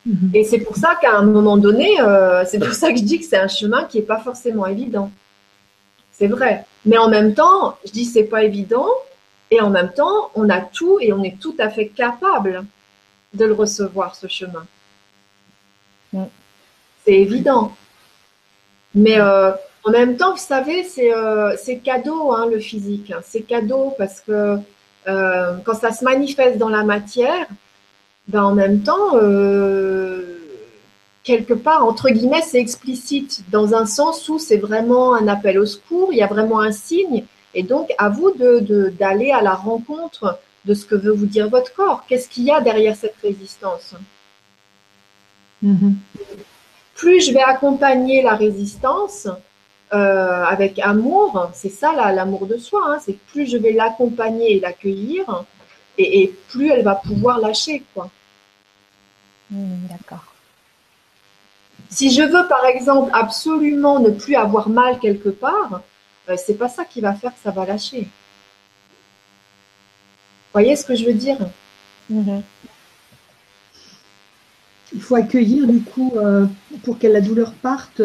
Mhm. 0.04 0.32
Et 0.34 0.44
c'est 0.44 0.58
pour 0.58 0.76
ça 0.76 0.96
qu'à 1.00 1.16
un 1.16 1.22
moment 1.22 1.56
donné, 1.56 1.98
euh, 1.98 2.44
c'est 2.44 2.58
pour 2.58 2.74
ça 2.74 2.92
que 2.92 2.98
je 2.98 3.02
dis 3.02 3.18
que 3.18 3.24
c'est 3.24 3.38
un 3.38 3.48
chemin 3.48 3.84
qui 3.84 3.96
n'est 3.96 4.04
pas 4.04 4.20
forcément 4.20 4.66
évident. 4.66 5.10
C'est 6.12 6.26
vrai. 6.26 6.66
Mais 6.84 6.98
en 6.98 7.08
même 7.08 7.32
temps, 7.32 7.78
je 7.86 7.90
dis 7.90 8.04
c'est 8.04 8.24
pas 8.24 8.44
évident. 8.44 8.88
Et 9.50 9.62
en 9.62 9.70
même 9.70 9.92
temps, 9.94 10.30
on 10.34 10.50
a 10.50 10.60
tout 10.60 10.98
et 11.00 11.10
on 11.14 11.22
est 11.24 11.38
tout 11.40 11.56
à 11.58 11.70
fait 11.70 11.88
capable 11.88 12.66
de 13.32 13.46
le 13.46 13.54
recevoir, 13.54 14.14
ce 14.14 14.26
chemin. 14.28 14.66
C'est 16.12 17.14
évident. 17.14 17.74
Mais 18.94 19.18
euh, 19.18 19.52
en 19.86 19.90
même 19.92 20.16
temps, 20.16 20.32
vous 20.32 20.36
savez, 20.36 20.82
c'est 20.82 21.14
euh, 21.14 21.54
cadeau, 21.84 22.32
hein, 22.32 22.48
le 22.50 22.58
physique. 22.58 23.12
C'est 23.24 23.42
cadeau 23.42 23.94
parce 23.96 24.20
que 24.20 24.58
euh, 25.06 25.56
quand 25.64 25.74
ça 25.74 25.92
se 25.92 26.04
manifeste 26.04 26.58
dans 26.58 26.68
la 26.68 26.82
matière, 26.82 27.46
ben, 28.26 28.42
en 28.42 28.52
même 28.52 28.82
temps, 28.82 29.14
euh, 29.14 30.40
quelque 31.22 31.54
part, 31.54 31.86
entre 31.86 32.10
guillemets, 32.10 32.42
c'est 32.42 32.58
explicite, 32.58 33.44
dans 33.52 33.74
un 33.74 33.86
sens 33.86 34.28
où 34.28 34.40
c'est 34.40 34.56
vraiment 34.56 35.14
un 35.14 35.28
appel 35.28 35.56
au 35.56 35.66
secours, 35.66 36.08
il 36.10 36.18
y 36.18 36.22
a 36.22 36.26
vraiment 36.26 36.58
un 36.58 36.72
signe. 36.72 37.24
Et 37.54 37.62
donc, 37.62 37.94
à 37.96 38.08
vous 38.08 38.32
d'aller 38.32 39.28
de, 39.30 39.34
à 39.34 39.40
la 39.40 39.54
rencontre 39.54 40.40
de 40.64 40.74
ce 40.74 40.84
que 40.84 40.96
veut 40.96 41.12
vous 41.12 41.26
dire 41.26 41.48
votre 41.48 41.72
corps. 41.72 42.04
Qu'est-ce 42.08 42.28
qu'il 42.28 42.42
y 42.42 42.50
a 42.50 42.60
derrière 42.60 42.96
cette 42.96 43.14
résistance? 43.22 43.94
Mm-hmm. 45.64 45.94
Plus 46.96 47.24
je 47.24 47.32
vais 47.32 47.42
accompagner 47.42 48.22
la 48.22 48.34
résistance, 48.34 49.28
euh, 49.94 50.44
avec 50.44 50.80
amour, 50.80 51.50
c'est 51.54 51.68
ça 51.68 51.92
l'amour 52.12 52.46
de 52.46 52.56
soi, 52.56 52.80
hein, 52.86 52.98
c'est 53.04 53.16
plus 53.28 53.48
je 53.48 53.56
vais 53.56 53.72
l'accompagner 53.72 54.56
et 54.56 54.60
l'accueillir, 54.60 55.44
et, 55.96 56.34
plus 56.48 56.70
elle 56.70 56.82
va 56.82 56.96
pouvoir 56.96 57.38
lâcher. 57.38 57.84
quoi. 57.94 58.10
D'accord. 59.50 60.24
Si 61.88 62.10
je 62.10 62.22
veux 62.22 62.48
par 62.48 62.66
exemple 62.66 63.10
absolument 63.14 64.00
ne 64.00 64.10
plus 64.10 64.34
avoir 64.34 64.68
mal 64.68 64.98
quelque 64.98 65.28
part, 65.28 65.82
euh, 66.28 66.34
c'est 66.36 66.54
pas 66.54 66.68
ça 66.68 66.84
qui 66.84 67.00
va 67.00 67.14
faire 67.14 67.30
que 67.30 67.40
ça 67.42 67.52
va 67.52 67.64
lâcher. 67.64 68.08
Vous 70.52 70.52
voyez 70.52 70.74
ce 70.74 70.84
que 70.84 70.96
je 70.96 71.04
veux 71.04 71.14
dire? 71.14 71.38
Mhm. 72.10 72.42
Il 74.92 75.00
faut 75.00 75.14
accueillir 75.14 75.68
du 75.68 75.80
coup 75.80 76.12
euh, 76.16 76.46
pour 76.82 76.98
que 76.98 77.06
la 77.06 77.20
douleur 77.20 77.52
parte 77.52 78.00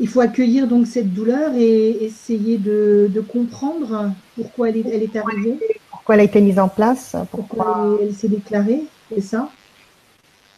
il 0.00 0.08
faut 0.08 0.20
accueillir 0.20 0.66
donc 0.66 0.86
cette 0.86 1.12
douleur 1.12 1.52
et 1.54 2.04
essayer 2.04 2.58
de, 2.58 3.24
comprendre 3.32 4.10
pourquoi 4.34 4.68
elle 4.70 4.78
est, 4.78 5.16
arrivée. 5.16 5.58
Pourquoi 5.90 6.14
elle 6.16 6.20
a 6.20 6.24
été 6.24 6.40
mise 6.40 6.58
en 6.58 6.68
place. 6.68 7.16
Pourquoi, 7.30 7.96
elle, 8.00 8.14
s'est 8.14 8.28
déclarée, 8.28 8.84
c'est 9.08 9.20
ça? 9.20 9.48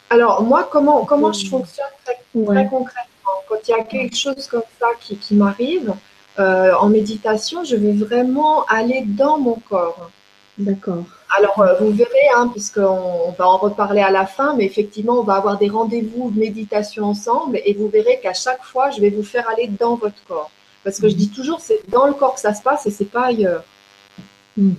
Alors 0.08 0.42
moi, 0.42 0.68
comment, 0.70 1.04
comment 1.04 1.32
je 1.32 1.48
fonctionne 1.48 1.86
très, 2.04 2.16
concrètement? 2.32 3.02
Quand 3.48 3.56
il 3.66 3.70
y 3.70 3.74
a 3.74 3.82
quelque 3.82 4.16
chose 4.16 4.46
comme 4.46 4.62
ça 4.78 4.86
qui, 5.00 5.34
m'arrive, 5.34 5.92
euh, 6.38 6.74
en 6.74 6.88
méditation, 6.88 7.64
je 7.64 7.76
vais 7.76 7.92
vraiment 7.92 8.64
aller 8.66 9.04
dans 9.06 9.38
mon 9.38 9.54
corps. 9.54 10.10
D'accord. 10.58 11.04
Alors, 11.30 11.61
euh, 11.61 11.75
vous 11.80 11.90
verrez, 11.90 12.28
hein, 12.37 12.49
puisqu'on 12.49 13.35
va 13.37 13.49
en 13.49 13.56
reparler 13.56 14.00
à 14.00 14.11
la 14.11 14.26
fin, 14.26 14.54
mais 14.54 14.64
effectivement, 14.64 15.14
on 15.14 15.23
va 15.23 15.35
avoir 15.35 15.59
des 15.59 15.68
rendez-vous 15.68 16.30
de 16.30 16.38
méditation 16.38 17.04
ensemble 17.04 17.61
et 17.64 17.75
vous 17.75 17.88
verrez 17.88 18.21
qu'à 18.23 18.33
chaque 18.33 18.62
fois, 18.62 18.90
je 18.90 19.00
vais 19.00 19.11
vous 19.11 19.25
faire 19.25 19.49
aller 19.50 19.68
dans 19.68 19.97
votre 19.97 20.23
corps. 20.28 20.50
Parce 20.85 21.00
que 21.00 21.09
je 21.09 21.14
dis 21.14 21.30
toujours, 21.30 21.61
c'est 21.61 21.80
dans 21.90 22.06
le 22.06 22.14
corps 22.14 22.35
que 22.35 22.40
ça 22.40 22.54
se 22.54 22.62
passe 22.62 22.87
et 22.87 22.90
c'est 22.90 23.11
pas 23.11 23.26
ailleurs. 23.26 23.64
Mm. 24.56 24.75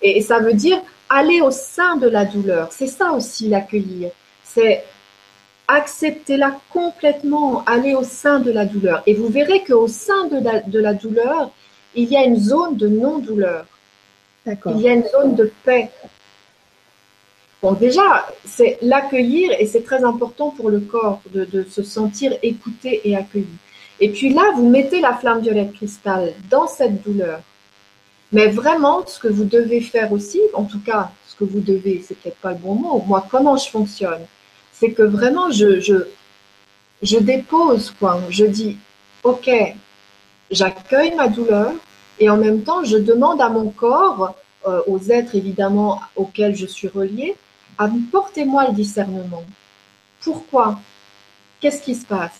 Et, 0.00 0.22
ça 0.22 0.38
veut 0.38 0.54
dire 0.54 0.80
aller 1.10 1.42
au 1.42 1.50
sein 1.50 1.96
de 1.96 2.08
la 2.08 2.24
douleur. 2.24 2.68
C'est 2.72 2.86
ça 2.86 3.12
aussi 3.12 3.48
l'accueillir. 3.48 4.10
C'est 4.42 4.84
accepter-la 5.68 6.58
complètement, 6.70 7.64
aller 7.66 7.94
au 7.94 8.02
sein 8.02 8.38
de 8.40 8.50
la 8.50 8.64
douleur. 8.64 9.02
Et 9.06 9.14
vous 9.14 9.28
verrez 9.28 9.62
qu'au 9.62 9.88
sein 9.88 10.26
de 10.26 10.78
la 10.78 10.94
douleur, 10.94 11.50
il 11.94 12.10
y 12.10 12.16
a 12.16 12.24
une 12.24 12.36
zone 12.36 12.76
de 12.76 12.88
non-douleur. 12.88 13.66
Il 14.46 14.80
y 14.80 14.88
a 14.88 14.92
une 14.92 15.06
zone 15.08 15.34
de 15.34 15.52
paix. 15.64 15.90
Bon, 17.62 17.72
déjà, 17.72 18.26
c'est 18.44 18.78
l'accueillir 18.82 19.52
et 19.58 19.66
c'est 19.66 19.82
très 19.82 20.04
important 20.04 20.50
pour 20.50 20.68
le 20.68 20.80
corps 20.80 21.22
de, 21.32 21.64
se 21.68 21.82
sentir 21.82 22.36
écouté 22.42 23.00
et 23.04 23.16
accueilli. 23.16 23.56
Et 24.00 24.10
puis 24.10 24.34
là, 24.34 24.42
vous 24.54 24.68
mettez 24.68 25.00
la 25.00 25.14
flamme 25.14 25.40
violette 25.40 25.72
cristal 25.72 26.34
dans 26.50 26.66
cette 26.66 27.02
douleur. 27.02 27.40
Mais 28.32 28.48
vraiment, 28.48 29.06
ce 29.06 29.18
que 29.18 29.28
vous 29.28 29.44
devez 29.44 29.80
faire 29.80 30.12
aussi, 30.12 30.40
en 30.52 30.64
tout 30.64 30.80
cas, 30.80 31.10
ce 31.26 31.36
que 31.36 31.44
vous 31.44 31.60
devez, 31.60 32.04
c'est 32.06 32.18
peut-être 32.18 32.36
pas 32.36 32.50
le 32.50 32.58
bon 32.58 32.74
mot. 32.74 33.02
Moi, 33.06 33.26
comment 33.30 33.56
je 33.56 33.70
fonctionne, 33.70 34.26
c'est 34.72 34.90
que 34.90 35.02
vraiment, 35.02 35.50
je, 35.50 35.80
je, 35.80 36.08
je 37.00 37.18
dépose, 37.18 37.94
quoi. 37.98 38.20
Je 38.28 38.44
dis, 38.44 38.76
ok, 39.22 39.50
j'accueille 40.50 41.14
ma 41.14 41.28
douleur, 41.28 41.72
et 42.18 42.30
en 42.30 42.36
même 42.36 42.62
temps, 42.62 42.84
je 42.84 42.96
demande 42.96 43.40
à 43.40 43.48
mon 43.48 43.70
corps, 43.70 44.34
euh, 44.66 44.80
aux 44.86 44.98
êtres 45.10 45.34
évidemment 45.34 46.00
auxquels 46.16 46.56
je 46.56 46.66
suis 46.66 46.88
reliée, 46.88 47.36
apportez-moi 47.78 48.68
le 48.68 48.74
discernement. 48.74 49.44
Pourquoi? 50.20 50.78
Qu'est-ce 51.60 51.82
qui 51.82 51.94
se 51.94 52.06
passe? 52.06 52.38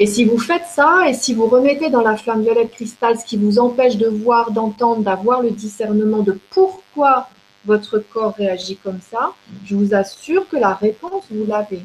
Et 0.00 0.06
si 0.06 0.24
vous 0.24 0.38
faites 0.38 0.66
ça, 0.66 1.08
et 1.08 1.14
si 1.14 1.34
vous 1.34 1.46
remettez 1.46 1.90
dans 1.90 2.02
la 2.02 2.16
flamme 2.16 2.42
violette 2.42 2.70
cristal 2.72 3.18
ce 3.18 3.24
qui 3.24 3.36
vous 3.36 3.58
empêche 3.58 3.96
de 3.96 4.06
voir, 4.06 4.52
d'entendre, 4.52 5.02
d'avoir 5.02 5.42
le 5.42 5.50
discernement 5.50 6.20
de 6.20 6.38
pourquoi 6.50 7.28
votre 7.64 7.98
corps 7.98 8.34
réagit 8.34 8.76
comme 8.76 9.00
ça, 9.10 9.32
je 9.64 9.74
vous 9.74 9.94
assure 9.94 10.48
que 10.48 10.56
la 10.56 10.74
réponse, 10.74 11.24
vous 11.30 11.44
l'avez. 11.46 11.82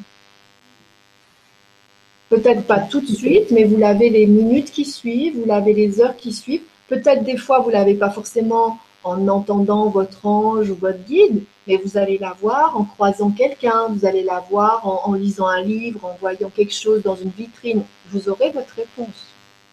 Peut-être 2.34 2.64
pas 2.64 2.80
tout 2.80 3.00
de 3.00 3.06
suite, 3.06 3.52
mais 3.52 3.64
vous 3.64 3.78
l'avez 3.78 4.10
les 4.10 4.26
minutes 4.26 4.72
qui 4.72 4.86
suivent, 4.86 5.38
vous 5.38 5.46
l'avez 5.46 5.72
les 5.72 6.02
heures 6.02 6.18
qui 6.18 6.34
suivent. 6.34 6.64
Peut-être 6.88 7.24
des 7.24 7.38
fois, 7.38 7.60
vous 7.60 7.70
l'avez 7.70 7.94
pas 7.94 8.10
forcément 8.10 8.80
en 9.04 9.28
entendant 9.28 9.88
votre 9.90 10.26
ange 10.26 10.72
ou 10.72 10.74
votre 10.74 10.98
guide, 11.04 11.44
mais 11.68 11.78
vous 11.78 11.96
allez 11.96 12.18
la 12.18 12.36
voir 12.42 12.76
en 12.76 12.86
croisant 12.86 13.30
quelqu'un, 13.30 13.88
vous 13.90 14.04
allez 14.08 14.24
la 14.24 14.40
voir 14.50 14.82
en, 15.08 15.14
lisant 15.14 15.46
un 15.46 15.62
livre, 15.62 16.06
en 16.06 16.18
voyant 16.20 16.50
quelque 16.50 16.74
chose 16.74 17.04
dans 17.04 17.16
une 17.16 17.30
vitrine. 17.30 17.84
Vous 18.10 18.28
aurez 18.28 18.50
votre 18.50 18.74
réponse. 18.74 19.28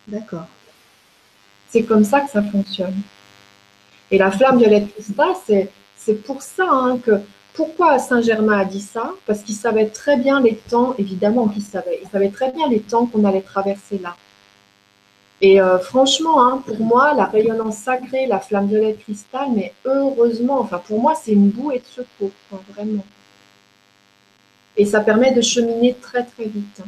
D'accord. 0.07 0.47
C'est 1.71 1.85
comme 1.85 2.05
ça 2.05 2.21
que 2.21 2.31
ça 2.31 2.43
fonctionne. 2.43 3.01
Et 4.11 4.19
la 4.19 4.31
flamme 4.31 4.59
violette 4.59 4.89
c'est 5.97 6.23
pour 6.27 6.43
ça 6.43 6.69
hein, 6.69 6.99
que. 6.99 7.23
Pourquoi 7.61 7.99
Saint-Germain 7.99 8.61
a 8.61 8.65
dit 8.65 8.81
ça? 8.81 9.13
Parce 9.27 9.43
qu'il 9.43 9.55
savait 9.55 9.89
très 9.89 10.17
bien 10.17 10.41
les 10.41 10.57
temps, 10.57 10.95
évidemment 10.97 11.47
qu'il 11.47 11.63
savait, 11.63 12.01
il 12.03 12.09
savait 12.09 12.31
très 12.31 12.51
bien 12.53 12.67
les 12.71 12.81
temps 12.81 13.05
qu'on 13.05 13.23
allait 13.27 13.43
traverser 13.43 13.99
là. 13.99 14.17
Et 15.43 15.61
euh, 15.61 15.79
franchement, 15.79 16.43
hein, 16.43 16.63
pour 16.67 16.81
moi, 16.81 17.13
la 17.13 17.27
rayonnance 17.27 17.77
sacrée, 17.77 18.27
la 18.27 18.41
flamme 18.41 18.67
violette 18.67 19.01
cristal, 19.01 19.49
mais 19.55 19.75
heureusement, 19.85 20.59
enfin 20.59 20.79
pour 20.79 21.03
moi, 21.03 21.13
c'est 21.15 21.33
une 21.33 21.51
bouée 21.51 21.81
de 21.81 21.85
secours, 21.85 22.31
enfin, 22.51 22.63
vraiment. 22.73 23.05
Et 24.79 24.87
ça 24.87 25.01
permet 25.01 25.33
de 25.33 25.43
cheminer 25.43 25.95
très 26.01 26.25
très 26.25 26.47
vite. 26.47 26.81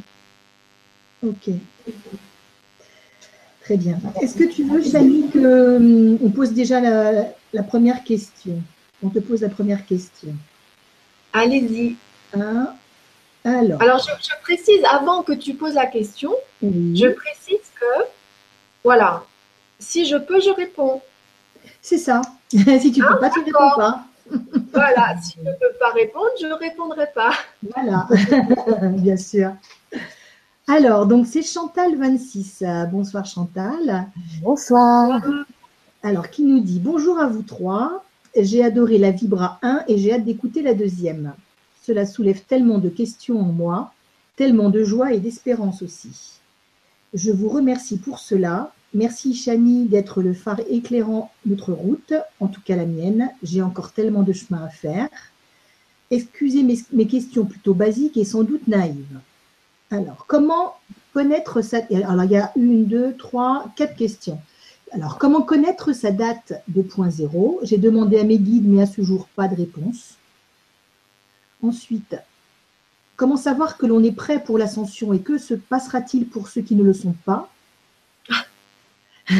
Ok. 1.23 1.51
Très 3.61 3.77
bien. 3.77 3.99
Est-ce 4.23 4.37
que 4.37 4.45
tu 4.45 4.65
veux, 4.65 4.83
Chani, 4.83 5.29
qu'on 5.29 6.17
hum, 6.25 6.33
pose 6.33 6.53
déjà 6.53 6.81
la, 6.81 7.63
première 7.63 8.03
question? 8.05 8.59
On 9.03 9.11
te 9.11 9.19
pose 9.19 9.43
la 9.43 9.51
première 9.51 9.85
question. 9.85 10.35
Allez-y. 11.33 11.97
Hein? 12.35 12.75
Alors, 13.45 13.83
Alors 13.83 13.99
je, 13.99 14.13
je, 14.23 14.41
précise, 14.43 14.81
avant 14.89 15.23
que 15.23 15.33
tu 15.33 15.55
poses 15.55 15.75
la 15.75 15.87
question, 15.87 16.33
oui. 16.63 16.97
je 16.97 17.09
précise 17.09 17.59
que, 17.81 18.05
voilà, 18.85 19.25
si 19.79 20.05
je 20.07 20.17
peux, 20.17 20.41
je 20.41 20.51
réponds. 20.51 21.03
C'est 21.81 21.99
ça. 21.99 22.21
si 22.51 22.93
tu 22.93 23.01
ne 23.01 23.07
peux 23.07 23.15
Ah, 23.15 23.17
pas, 23.17 23.31
tu 23.31 23.41
ne 23.41 23.45
réponds 23.47 23.77
pas. 23.77 24.05
Voilà, 24.73 25.17
si 25.21 25.35
je 25.37 25.41
ne 25.45 25.53
peux 25.53 25.77
pas 25.79 25.91
répondre, 25.91 26.31
je 26.41 26.47
ne 26.47 26.55
répondrai 26.55 27.07
pas. 27.15 27.33
Voilà, 27.75 28.07
bien 28.93 29.17
sûr. 29.17 29.53
Alors, 30.69 31.07
donc 31.07 31.27
c'est 31.27 31.41
Chantal26. 31.41 32.65
Euh, 32.65 32.87
Bonsoir 32.87 33.27
Chantal. 33.27 34.07
Bonsoir. 34.41 35.21
Alors, 36.05 36.31
qui 36.31 36.45
nous 36.45 36.61
dit 36.61 36.79
Bonjour 36.79 37.19
à 37.19 37.27
vous 37.27 37.43
trois. 37.43 38.05
J'ai 38.37 38.65
adoré 38.65 38.97
la 38.99 39.11
Vibra 39.11 39.59
1 39.63 39.85
et 39.89 39.99
j'ai 39.99 40.13
hâte 40.13 40.25
d'écouter 40.25 40.63
la 40.63 40.73
deuxième. 40.73 41.35
Cela 41.83 42.07
soulève 42.07 42.43
tellement 42.43 42.79
de 42.79 42.89
questions 42.89 43.41
en 43.41 43.53
moi, 43.53 43.93
tellement 44.37 44.71
de 44.71 44.85
joie 44.85 45.13
et 45.13 45.21
d'espérance 45.21 45.83
aussi. 45.83 46.41
Je 47.13 47.31
vous 47.31 47.51
remercie 47.51 47.99
pour 47.99 48.19
cela. 48.19 48.73
Merci 48.95 49.35
Chani 49.35 49.85
d'être 49.85 50.23
le 50.23 50.33
phare 50.33 50.61
éclairant 50.71 51.31
notre 51.45 51.73
route, 51.73 52.15
en 52.41 52.47
tout 52.49 52.63
cas 52.65 52.77
la 52.77 52.87
mienne. 52.87 53.31
J'ai 53.43 53.61
encore 53.61 53.93
tellement 53.93 54.23
de 54.23 54.33
chemin 54.33 54.65
à 54.65 54.69
faire. 54.69 55.09
Excusez 56.11 56.63
mes, 56.63 57.07
questions 57.07 57.45
plutôt 57.45 57.75
basiques 57.75 58.17
et 58.17 58.25
sans 58.25 58.45
doute 58.45 58.67
naïves. 58.69 59.21
Alors, 59.91 60.25
comment 60.27 60.75
connaître 61.13 61.61
sa... 61.61 61.79
Alors, 61.91 62.25
il 62.25 62.31
y 62.31 62.37
a 62.37 62.53
une, 62.57 62.87
deux, 62.87 63.15
trois, 63.17 63.67
quatre 63.77 63.97
questions. 63.97 64.39
Alors, 64.95 65.17
comment 65.17 65.41
connaître 65.41 65.95
sa 65.95 66.11
date 66.11 66.63
de 66.69 66.83
point 66.83 67.09
zéro? 67.09 67.59
J'ai 67.63 67.79
demandé 67.79 68.19
à 68.19 68.25
mes 68.25 68.39
guides, 68.39 68.67
mais 68.67 68.83
à 68.83 68.87
ce 68.87 69.01
jour, 69.03 69.27
pas 69.35 69.49
de 69.49 69.57
réponse. 69.57 70.17
Ensuite, 71.63 72.17
comment 73.17 73.39
savoir 73.39 73.79
que 73.79 73.87
l'on 73.87 74.05
est 74.05 74.13
prêt 74.13 74.45
pour 74.45 74.59
l'ascension 74.59 75.15
et 75.15 75.21
que 75.21 75.39
se 75.39 75.55
passera-t-il 75.55 76.29
pour 76.29 76.49
ceux 76.49 76.61
qui 76.61 76.75
ne 76.75 76.83
le 76.83 76.93
sont 76.93 77.15
pas? 77.25 77.49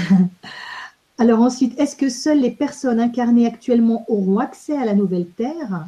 Alors 1.19 1.41
ensuite, 1.41 1.79
est-ce 1.79 1.97
que 1.97 2.09
seules 2.09 2.41
les 2.41 2.51
personnes 2.51 2.99
incarnées 2.99 3.47
actuellement 3.47 4.07
auront 4.09 4.39
accès 4.39 4.77
à 4.77 4.87
la 4.87 4.95
nouvelle 4.95 5.29
Terre? 5.29 5.87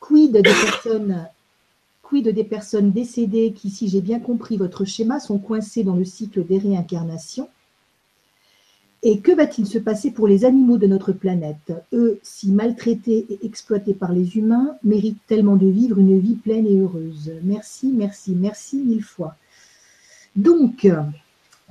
Quid 0.00 0.32
des 0.32 0.42
personnes 0.42 1.26
quid 2.02 2.28
des 2.28 2.44
personnes 2.44 2.92
décédées 2.92 3.52
qui, 3.52 3.70
si 3.70 3.88
j'ai 3.88 4.00
bien 4.00 4.20
compris 4.20 4.56
votre 4.56 4.84
schéma, 4.84 5.20
sont 5.20 5.38
coincées 5.38 5.84
dans 5.84 5.96
le 5.96 6.04
cycle 6.04 6.44
des 6.44 6.58
réincarnations? 6.58 7.48
Et 9.04 9.18
que 9.18 9.32
va-t-il 9.32 9.66
se 9.66 9.78
passer 9.78 10.12
pour 10.12 10.28
les 10.28 10.44
animaux 10.44 10.78
de 10.78 10.86
notre 10.86 11.12
planète? 11.12 11.72
Eux, 11.92 12.20
si 12.22 12.52
maltraités 12.52 13.26
et 13.30 13.44
exploités 13.44 13.94
par 13.94 14.12
les 14.12 14.36
humains, 14.36 14.76
méritent 14.84 15.26
tellement 15.26 15.56
de 15.56 15.66
vivre 15.66 15.98
une 15.98 16.20
vie 16.20 16.36
pleine 16.36 16.66
et 16.66 16.78
heureuse. 16.78 17.32
Merci, 17.42 17.92
merci, 17.92 18.36
merci 18.38 18.76
mille 18.76 19.02
fois. 19.02 19.34
Donc, 20.36 20.88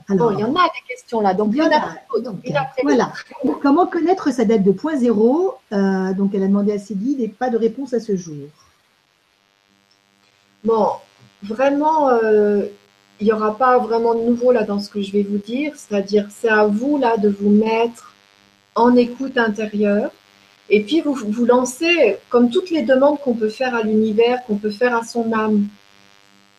alors, 0.09 0.31
Bon, 0.31 0.37
il 0.37 0.41
y 0.41 0.43
en 0.43 0.55
a 0.55 0.63
des 0.63 0.93
questions 0.93 1.21
là, 1.21 1.33
donc 1.33 1.51
il 1.53 1.57
y 1.57 1.61
en 1.61 1.67
a 1.71 2.19
donc, 2.21 2.37
voilà. 2.83 3.13
Comment 3.61 3.87
connaître 3.87 4.31
sa 4.31 4.45
date 4.45 4.63
de 4.63 4.71
point 4.71 4.97
zéro? 4.97 5.55
Euh, 5.71 6.13
Donc, 6.13 6.31
elle 6.33 6.43
a 6.43 6.47
demandé 6.47 6.73
à 6.73 6.79
ses 6.79 6.95
guides 6.95 7.21
et 7.21 7.27
pas 7.27 7.49
de 7.49 7.57
réponse 7.57 7.93
à 7.93 7.99
ce 7.99 8.15
jour. 8.15 8.47
Bon, 10.63 10.87
vraiment, 11.43 12.09
euh, 12.09 12.65
il 13.21 13.25
n'y 13.25 13.33
aura 13.33 13.55
pas 13.55 13.77
vraiment 13.77 14.15
de 14.15 14.21
nouveau 14.21 14.51
là 14.51 14.63
dans 14.63 14.79
ce 14.79 14.89
que 14.89 15.01
je 15.01 15.11
vais 15.11 15.21
vous 15.21 15.37
dire. 15.37 15.73
C'est-à-dire, 15.75 16.27
c'est 16.31 16.49
à 16.49 16.65
vous 16.65 16.97
là 16.97 17.17
de 17.17 17.29
vous 17.29 17.51
mettre 17.51 18.15
en 18.73 18.95
écoute 18.95 19.37
intérieure. 19.37 20.11
Et 20.69 20.81
puis, 20.83 21.01
vous 21.01 21.13
vous 21.13 21.45
lancez, 21.45 22.17
comme 22.29 22.49
toutes 22.49 22.71
les 22.71 22.81
demandes 22.81 23.19
qu'on 23.19 23.35
peut 23.35 23.49
faire 23.49 23.75
à 23.75 23.83
l'univers, 23.83 24.43
qu'on 24.45 24.55
peut 24.55 24.71
faire 24.71 24.95
à 24.95 25.03
son 25.03 25.31
âme. 25.33 25.67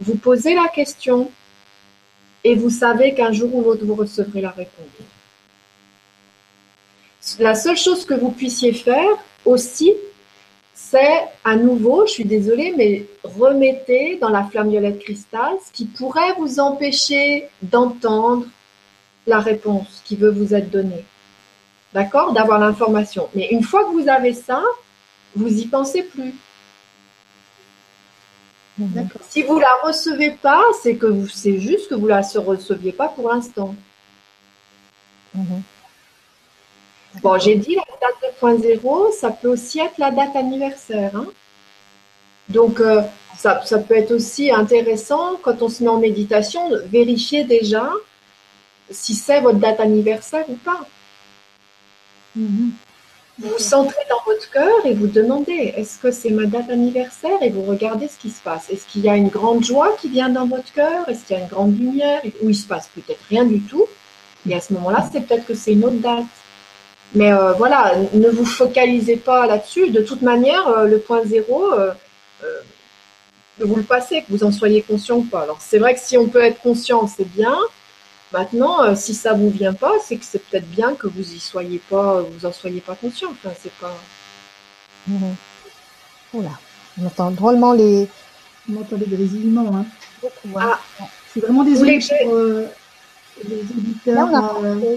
Vous 0.00 0.14
posez 0.14 0.54
la 0.54 0.68
question 0.68 1.30
et 2.44 2.54
vous 2.54 2.70
savez 2.70 3.14
qu'un 3.14 3.32
jour 3.32 3.54
ou 3.54 3.62
l'autre, 3.62 3.84
vous 3.84 3.94
recevrez 3.94 4.40
la 4.40 4.50
réponse. 4.50 4.86
La 7.38 7.54
seule 7.54 7.76
chose 7.76 8.04
que 8.04 8.14
vous 8.14 8.30
puissiez 8.30 8.72
faire 8.72 9.10
aussi, 9.44 9.92
c'est 10.92 11.24
à 11.42 11.56
nouveau, 11.56 12.06
je 12.06 12.12
suis 12.12 12.24
désolée, 12.26 12.74
mais 12.76 13.06
remettez 13.24 14.18
dans 14.18 14.28
la 14.28 14.44
flamme 14.44 14.68
violette 14.68 14.98
cristal 14.98 15.54
ce 15.64 15.72
qui 15.72 15.86
pourrait 15.86 16.34
vous 16.38 16.60
empêcher 16.60 17.48
d'entendre 17.62 18.44
la 19.26 19.40
réponse 19.40 20.02
qui 20.04 20.16
veut 20.16 20.30
vous 20.30 20.54
être 20.54 20.68
donnée. 20.68 21.02
D'accord? 21.94 22.34
D'avoir 22.34 22.58
l'information. 22.58 23.30
Mais 23.34 23.48
une 23.52 23.62
fois 23.62 23.84
que 23.84 23.92
vous 23.92 24.06
avez 24.06 24.34
ça, 24.34 24.62
vous 25.34 25.48
y 25.48 25.66
pensez 25.66 26.02
plus. 26.02 26.34
D'accord? 28.76 29.22
Si 29.30 29.42
vous 29.42 29.58
la 29.58 29.74
recevez 29.84 30.32
pas, 30.32 30.62
c'est 30.82 30.96
que 30.96 31.06
vous, 31.06 31.26
c'est 31.26 31.58
juste 31.58 31.88
que 31.88 31.94
vous 31.94 32.06
la 32.06 32.20
receviez 32.20 32.92
pas 32.92 33.08
pour 33.08 33.32
l'instant. 33.32 33.74
Mhm. 35.34 35.62
Bon, 37.20 37.38
j'ai 37.38 37.56
dit 37.56 37.74
la 37.74 37.84
date 38.00 38.34
2.0, 38.40 39.12
ça 39.12 39.30
peut 39.30 39.48
aussi 39.48 39.80
être 39.80 39.98
la 39.98 40.10
date 40.10 40.34
anniversaire. 40.36 41.14
hein. 41.14 41.26
Donc, 42.48 42.80
euh, 42.80 43.02
ça, 43.38 43.60
ça 43.64 43.78
peut 43.78 43.96
être 43.96 44.12
aussi 44.12 44.50
intéressant 44.50 45.36
quand 45.42 45.62
on 45.62 45.68
se 45.68 45.82
met 45.82 45.88
en 45.88 45.98
méditation, 45.98 46.60
vérifier 46.86 47.44
déjà 47.44 47.90
si 48.90 49.14
c'est 49.14 49.40
votre 49.40 49.58
date 49.58 49.80
anniversaire 49.80 50.48
ou 50.48 50.56
pas. 50.56 50.88
Mhm. 52.34 52.72
Vous 53.38 53.48
vous 53.50 53.58
centrez 53.58 54.02
dans 54.10 54.22
votre 54.26 54.50
cœur 54.50 54.86
et 54.86 54.94
vous 54.94 55.06
demandez 55.08 55.74
est-ce 55.76 55.98
que 55.98 56.10
c'est 56.12 56.30
ma 56.30 56.46
date 56.46 56.70
anniversaire? 56.70 57.42
Et 57.42 57.50
vous 57.50 57.62
regardez 57.64 58.08
ce 58.08 58.18
qui 58.18 58.30
se 58.30 58.42
passe. 58.42 58.70
Est-ce 58.70 58.86
qu'il 58.86 59.02
y 59.02 59.08
a 59.10 59.16
une 59.16 59.28
grande 59.28 59.64
joie 59.64 59.96
qui 60.00 60.08
vient 60.10 60.28
dans 60.30 60.46
votre 60.46 60.72
cœur? 60.72 61.08
Est-ce 61.08 61.24
qu'il 61.24 61.36
y 61.36 61.40
a 61.40 61.42
une 61.42 61.48
grande 61.50 61.78
lumière? 61.78 62.22
Ou 62.42 62.50
il 62.50 62.56
se 62.56 62.66
passe 62.66 62.88
peut-être 62.94 63.22
rien 63.30 63.44
du 63.44 63.60
tout 63.62 63.86
Et 64.48 64.54
à 64.54 64.60
ce 64.60 64.72
moment-là, 64.74 65.08
c'est 65.12 65.22
peut-être 65.26 65.46
que 65.46 65.54
c'est 65.54 65.72
une 65.74 65.84
autre 65.84 66.00
date. 66.00 66.24
Mais 67.14 67.32
euh, 67.32 67.52
voilà, 67.52 67.92
ne 68.14 68.28
vous 68.30 68.44
focalisez 68.46 69.16
pas 69.16 69.46
là-dessus. 69.46 69.90
De 69.90 70.00
toute 70.00 70.22
manière, 70.22 70.66
euh, 70.68 70.86
le 70.86 70.98
point 70.98 71.22
zéro, 71.26 71.72
euh, 71.72 71.92
euh, 72.42 72.60
vous 73.60 73.76
le 73.76 73.82
passez, 73.82 74.22
que 74.22 74.26
vous 74.30 74.44
en 74.44 74.50
soyez 74.52 74.82
conscient 74.82 75.18
ou 75.18 75.24
pas. 75.24 75.42
Alors 75.42 75.58
c'est 75.60 75.78
vrai 75.78 75.94
que 75.94 76.00
si 76.00 76.16
on 76.16 76.28
peut 76.28 76.42
être 76.42 76.60
conscient, 76.60 77.06
c'est 77.06 77.28
bien. 77.28 77.56
Maintenant, 78.32 78.82
euh, 78.82 78.94
si 78.94 79.12
ça 79.12 79.34
vous 79.34 79.50
vient 79.50 79.74
pas, 79.74 79.92
c'est 80.02 80.16
que 80.16 80.24
c'est 80.24 80.42
peut-être 80.42 80.68
bien 80.70 80.94
que 80.94 81.06
vous 81.06 81.34
y 81.34 81.38
soyez 81.38 81.78
pas, 81.90 82.22
vous 82.22 82.46
en 82.46 82.52
soyez 82.52 82.80
pas 82.80 82.94
conscient. 82.94 83.28
Enfin, 83.30 83.54
c'est 83.62 83.72
pas. 83.74 83.94
Mhm. 85.06 85.34
Oula, 86.32 86.58
on 86.98 87.06
entend 87.06 87.30
drôlement 87.30 87.74
les. 87.74 88.08
On 88.72 88.80
entend 88.80 88.96
des 88.96 89.04
grésillements. 89.06 89.76
Hein. 89.76 89.84
beaucoup, 90.22 90.58
hein. 90.58 90.78
Ah. 90.98 91.04
Je 91.26 91.30
suis 91.32 91.40
vraiment 91.40 91.64
désolée 91.64 91.98
voulez 91.98 91.98
que 91.98 92.04
je- 92.04 92.24
pour 92.24 92.34
euh, 92.36 92.66
les 93.48 93.60
auditeurs. 93.60 94.30
Là, 94.30 94.54
on 94.58 94.64
a 94.64 94.66
euh, 94.66 94.96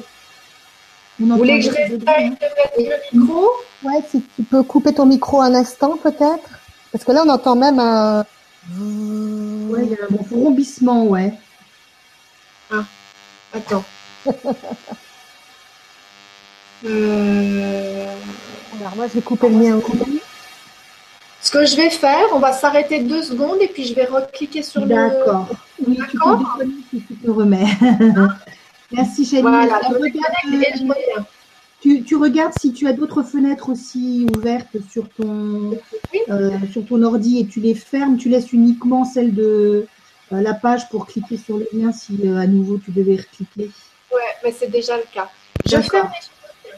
Vous 1.19 1.37
voulez 1.37 1.59
que 1.59 1.65
je 1.65 1.69
de 1.95 2.05
mettre 2.05 2.77
le 2.77 3.19
micro 3.19 3.47
Ouais, 3.83 4.01
si 4.09 4.21
tu 4.35 4.43
peux 4.43 4.63
couper 4.63 4.93
ton 4.93 5.05
micro 5.05 5.41
un 5.41 5.53
instant, 5.53 5.97
peut-être. 5.97 6.49
Parce 6.91 7.03
que 7.03 7.11
là, 7.11 7.23
on 7.25 7.29
entend 7.29 7.55
même 7.55 7.79
un. 7.79 8.25
Ouais, 9.69 9.83
il 9.83 9.91
y 9.91 9.95
a 9.95 10.05
un 10.05 10.15
bon 10.31 11.07
ouais. 11.09 11.33
Attends. 13.53 13.83
Euh, 16.85 18.05
Alors, 18.79 18.95
moi, 18.95 19.07
je 19.07 19.13
vais 19.13 19.21
couper 19.21 19.49
le 19.49 19.55
mien 19.55 19.75
aussi. 19.77 20.21
Ce 21.41 21.49
que 21.49 21.65
je 21.65 21.75
vais 21.75 21.89
faire, 21.89 22.25
on 22.33 22.39
va 22.39 22.51
s'arrêter 22.51 22.99
deux 22.99 23.23
secondes 23.23 23.57
et 23.61 23.67
puis 23.67 23.85
je 23.85 23.95
vais 23.95 24.05
recliquer 24.05 24.61
sur 24.61 24.81
le. 24.81 24.87
D'accord. 24.87 25.47
Oui, 25.87 25.95
tu 25.95 26.17
peux 26.17 26.17
D'accord. 26.17 26.37
déconner 26.37 26.73
si 26.91 27.01
tu 27.01 27.15
te 27.15 27.31
remets. 27.31 27.65
Merci, 28.91 29.25
Chani. 29.25 29.41
Voilà, 29.41 29.79
Tu 29.83 29.93
reviens. 29.93 31.25
Tu, 31.81 32.03
tu 32.03 32.15
regardes 32.15 32.53
si 32.59 32.73
tu 32.73 32.87
as 32.87 32.93
d'autres 32.93 33.21
fenêtres 33.21 33.69
aussi 33.69 34.25
ouvertes 34.35 34.77
sur 34.89 35.07
ton, 35.09 35.77
euh, 36.29 36.51
sur 36.71 36.83
ton 36.85 37.03
ordi 37.03 37.39
et 37.39 37.45
tu 37.45 37.59
les 37.59 37.75
fermes. 37.75 38.17
Tu 38.17 38.27
laisses 38.27 38.53
uniquement 38.53 39.05
celle 39.05 39.35
de 39.35 39.85
euh, 40.31 40.41
la 40.41 40.55
page 40.55 40.89
pour 40.89 41.05
cliquer 41.05 41.37
sur 41.37 41.57
le 41.57 41.67
lien 41.73 41.91
si 41.91 42.17
euh, 42.25 42.37
à 42.37 42.47
nouveau 42.47 42.79
tu 42.79 42.91
devais 42.91 43.17
recliquer. 43.17 43.69
Ouais, 44.11 44.21
mais 44.43 44.51
c'est 44.51 44.71
déjà 44.71 44.97
le 44.97 45.03
cas. 45.13 45.29
Je 45.65 45.71
D'accord. 45.71 45.91
ferme 45.91 46.09
les 46.11 46.71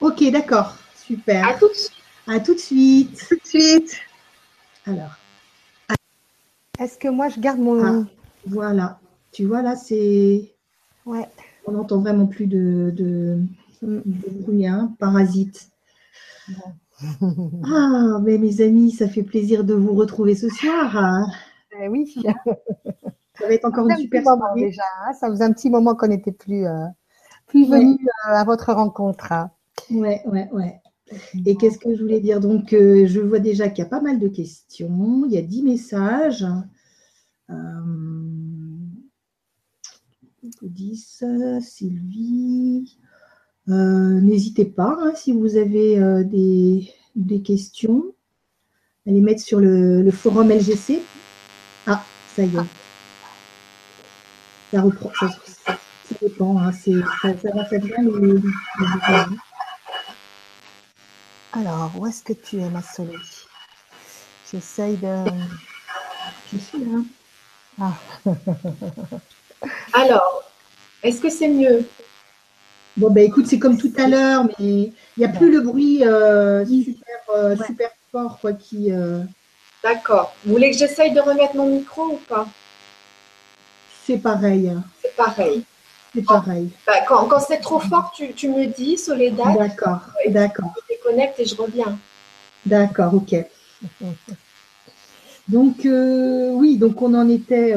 Ok, 0.00 0.30
d'accord. 0.32 0.76
Super. 0.96 1.46
À 1.46 1.54
tout 1.54 1.68
de 1.68 1.74
suite. 1.74 1.92
À 2.26 2.40
tout 2.40 2.54
de 2.54 2.58
suite. 2.58 3.26
Tout 3.28 3.34
de 3.36 3.46
suite. 3.46 3.96
Alors, 4.86 5.10
Est-ce 6.78 6.96
que 6.96 7.08
moi 7.08 7.28
je 7.28 7.38
garde 7.38 7.58
mon. 7.58 8.06
voilà. 8.46 8.98
Tu 9.32 9.44
vois 9.44 9.60
là, 9.60 9.76
c'est. 9.76 10.50
Ouais. 11.04 11.28
On 11.66 11.72
n'entend 11.72 12.00
vraiment 12.00 12.26
plus 12.26 12.46
de, 12.46 12.92
de, 12.96 13.38
de 13.82 14.02
bruit, 14.42 14.66
hein, 14.66 14.94
parasite. 14.98 15.70
Ah, 17.62 18.20
mais 18.22 18.38
mes 18.38 18.60
amis, 18.60 18.92
ça 18.92 19.08
fait 19.08 19.22
plaisir 19.24 19.64
de 19.64 19.74
vous 19.74 19.94
retrouver 19.94 20.34
ce 20.36 20.48
soir. 20.48 20.96
hein. 20.96 21.26
Eh 21.80 21.88
oui. 21.88 22.14
Ça 23.38 23.46
va 23.46 23.54
être 23.54 23.64
encore 23.64 23.86
une 23.88 23.92
un 23.92 23.96
super 23.96 24.22
moment 24.24 24.56
déjà. 24.56 24.82
hein. 25.04 25.12
Ça 25.12 25.28
faisait 25.28 25.44
un 25.44 25.52
petit 25.52 25.70
moment 25.70 25.94
qu'on 25.94 26.08
n'était 26.08 26.32
plus, 26.32 26.66
euh, 26.66 26.86
plus 27.46 27.68
Ouais. 27.68 27.80
venus 27.80 27.98
euh, 28.28 28.32
à 28.34 28.44
votre 28.44 28.72
rencontre. 28.72 29.32
hein. 29.32 29.50
Ouais, 29.90 30.22
ouais, 30.26 30.48
ouais. 30.52 30.80
Et 31.46 31.56
qu'est-ce 31.56 31.78
que 31.78 31.94
je 31.94 32.02
voulais 32.02 32.20
dire? 32.20 32.40
Donc, 32.40 32.72
euh, 32.72 33.06
je 33.06 33.20
vois 33.20 33.38
déjà 33.40 33.68
qu'il 33.68 33.84
y 33.84 33.86
a 33.86 33.90
pas 33.90 34.00
mal 34.00 34.18
de 34.18 34.28
questions. 34.28 35.24
Il 35.26 35.32
y 35.32 35.38
a 35.38 35.42
10 35.42 35.62
messages. 35.62 36.46
Euh, 37.50 37.54
10, 40.62 41.22
euh, 41.22 41.60
Sylvie. 41.60 42.96
Euh, 43.68 44.20
N'hésitez 44.20 44.64
pas, 44.64 44.96
hein, 45.00 45.12
si 45.16 45.32
vous 45.32 45.56
avez 45.56 45.98
euh, 45.98 46.22
des, 46.24 46.88
des 47.16 47.40
questions, 47.42 48.04
à 49.06 49.10
les 49.10 49.20
mettre 49.20 49.42
sur 49.42 49.60
le, 49.60 50.02
le 50.02 50.10
forum 50.10 50.50
LGC. 50.50 51.00
Ah, 51.86 52.02
ça 52.34 52.42
y 52.42 52.56
est. 52.56 52.60
Ça 54.72 54.80
reprend. 54.82 55.10
Ça, 55.18 55.28
ça- 55.28 55.78
ça 56.08 56.14
dépend. 56.20 56.58
hein, 56.58 56.72
ça, 56.72 56.90
ça 57.22 57.50
va 57.54 57.64
faire 57.64 57.80
bien 57.80 58.02
les- 58.02 58.40
Alors, 61.52 61.92
où 61.98 62.06
est-ce 62.06 62.22
que 62.22 62.32
tu 62.32 62.58
es, 62.58 62.68
ma 62.68 62.82
Soleil? 62.82 63.16
J'essaye 64.50 64.96
de. 64.96 65.24
Je 66.52 66.58
suis 66.58 66.78
là. 66.84 66.98
Ah, 67.80 67.94
Alors, 69.92 70.42
est-ce 71.02 71.20
que 71.20 71.28
c'est 71.30 71.48
mieux? 71.48 71.84
Bon, 72.96 73.10
ben 73.10 73.24
écoute, 73.24 73.46
c'est 73.46 73.58
comme 73.58 73.76
tout 73.76 73.92
à 73.96 74.06
l'heure, 74.06 74.44
mais 74.44 74.52
il 74.60 74.92
n'y 75.18 75.24
a 75.24 75.28
plus 75.28 75.50
le 75.50 75.60
bruit 75.60 76.06
euh, 76.06 76.64
super, 76.64 77.04
euh, 77.34 77.56
Ouais. 77.56 77.66
super 77.66 77.90
fort 78.12 78.38
quoi, 78.40 78.52
qui. 78.52 78.92
euh, 78.92 79.20
D'accord. 79.82 80.32
Vous 80.44 80.52
voulez 80.52 80.70
que 80.70 80.76
j'essaye 80.78 81.12
de 81.12 81.20
remettre 81.20 81.56
mon 81.56 81.66
micro 81.66 82.04
ou 82.04 82.16
pas? 82.28 82.46
C'est 84.06 84.18
pareil. 84.18 84.68
hein, 84.70 84.84
C'est 85.02 85.14
pareil. 85.16 85.64
C'est 86.14 86.24
pareil. 86.24 86.70
Bah, 86.86 86.92
quand 87.08 87.26
quand 87.26 87.40
c'est 87.40 87.58
trop 87.58 87.80
fort, 87.80 88.12
tu, 88.14 88.32
tu 88.32 88.48
me 88.48 88.66
dis, 88.66 88.96
Soledad, 88.96 89.56
D'accord, 89.58 90.00
d'accord, 90.28 90.72
je 90.76 90.94
déconnecte 90.94 91.40
et 91.40 91.44
je 91.44 91.56
reviens. 91.56 91.98
d'accord, 92.64 93.12
ok. 93.14 93.34
Donc, 95.48 95.80
oui, 95.84 96.76
donc 96.78 97.02
on 97.02 97.12
en 97.14 97.28
était. 97.28 97.74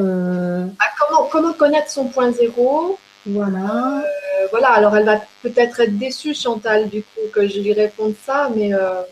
Comment, 1.08 1.28
comment 1.30 1.52
connaître 1.52 1.90
son 1.90 2.06
point 2.06 2.32
zéro? 2.32 2.98
Voilà. 3.26 4.02
Euh, 4.02 4.46
Voilà, 4.50 4.68
alors 4.70 4.96
elle 4.96 5.04
va 5.04 5.20
peut-être 5.42 5.80
être 5.80 5.98
déçue, 5.98 6.34
Chantal, 6.34 6.88
du 6.88 7.02
coup, 7.02 7.20
que 7.32 7.46
je 7.48 7.60
lui 7.60 7.72
réponde 7.72 8.14
ça, 8.24 8.48
mais 8.54 8.72
euh, 8.72 9.02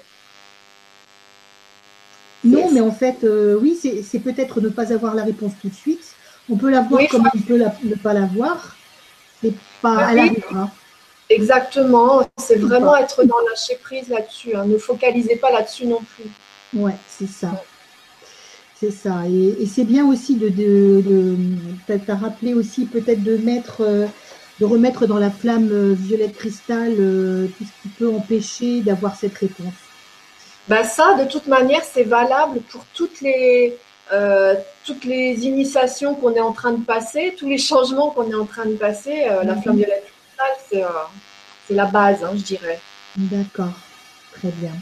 Non, 2.45 2.71
mais 2.71 2.81
en 2.81 2.93
fait, 2.93 3.25
euh, 3.25 3.59
oui, 3.61 3.79
c'est 4.05 4.19
peut-être 4.21 4.61
ne 4.61 4.69
pas 4.69 4.93
avoir 4.93 5.15
la 5.15 5.25
réponse 5.25 5.53
tout 5.61 5.69
de 5.69 5.75
suite. 5.75 6.05
On 6.51 6.57
peut 6.57 6.71
l'avoir 6.71 7.01
Oui, 7.01 7.09
comme 7.09 7.29
on 7.35 7.39
peut 7.41 7.57
la- 7.57 7.75
ne 7.83 7.97
pas 7.97 8.13
l'avoir. 8.13 8.77
C'est 9.43 9.53
pas. 9.83 9.97
Ah 9.99 10.11
oui. 10.15 10.21
arrivera. 10.21 10.71
exactement, 11.29 12.23
c'est 12.39 12.57
vraiment 12.57 12.97
être 12.97 13.25
dans 13.25 13.39
lâcher 13.51 13.77
prise 13.83 14.09
là-dessus. 14.09 14.55
hein. 14.55 14.65
Ne 14.65 14.79
focalisez 14.79 15.37
pas 15.37 15.51
là-dessus 15.51 15.87
non 15.87 16.01
plus. 16.15 16.31
Ouais, 16.81 16.95
c'est 17.09 17.29
ça. 17.29 17.49
C'est 18.79 18.91
ça. 18.91 19.23
Et, 19.29 19.63
et 19.63 19.67
c'est 19.67 19.85
bien 19.85 20.07
aussi 20.07 20.37
de, 20.37 20.49
de, 20.49 21.03
de 21.09 21.37
t'as- 21.87 22.15
rappelé 22.15 22.53
aussi 22.55 22.85
peut-être 22.85 23.23
de 23.23 23.37
mettre, 23.39 23.81
euh, 23.81 24.07
de 24.61 24.65
remettre 24.67 25.07
dans 25.07 25.19
la 25.19 25.31
flamme 25.31 25.71
euh, 25.73 25.95
violette 25.99 26.37
cristal 26.37 26.95
euh, 26.99 27.47
tout 27.57 27.65
ce 27.65 27.83
qui 27.83 27.89
peut 27.99 28.09
empêcher 28.11 28.83
d'avoir 28.83 29.17
cette 29.17 29.35
réponse. 29.39 29.73
Bah 30.69 30.85
ça, 30.85 31.15
de 31.15 31.29
toute 31.31 31.47
manière, 31.47 31.83
c'est 31.85 32.03
valable 32.03 32.61
pour 32.71 32.85
toutes 32.93 33.21
les, 33.21 33.77
euh, 34.13 34.55
toutes 34.85 35.05
les 35.05 35.47
initiations 35.47 36.15
qu'on 36.15 36.35
est 36.35 36.41
en 36.41 36.53
train 36.53 36.73
de 36.73 36.85
passer, 36.85 37.35
tous 37.39 37.49
les 37.49 37.59
changements 37.59 38.11
qu'on 38.11 38.31
est 38.31 38.35
en 38.35 38.47
train 38.47 38.67
de 38.67 38.75
passer. 38.75 39.27
Euh, 39.31 39.43
La 39.45 39.55
Mhm. 39.55 39.63
flamme 39.63 39.77
violette 39.77 40.05
cristal, 40.05 40.55
c'est 40.69 40.85
euh, 40.85 40.89
c'est 41.67 41.75
la 41.75 41.87
base, 41.87 42.23
hein, 42.23 42.33
je 42.35 42.43
dirais. 42.43 42.79
D'accord. 43.17 43.73
Très 44.35 44.51
bien. 44.61 44.73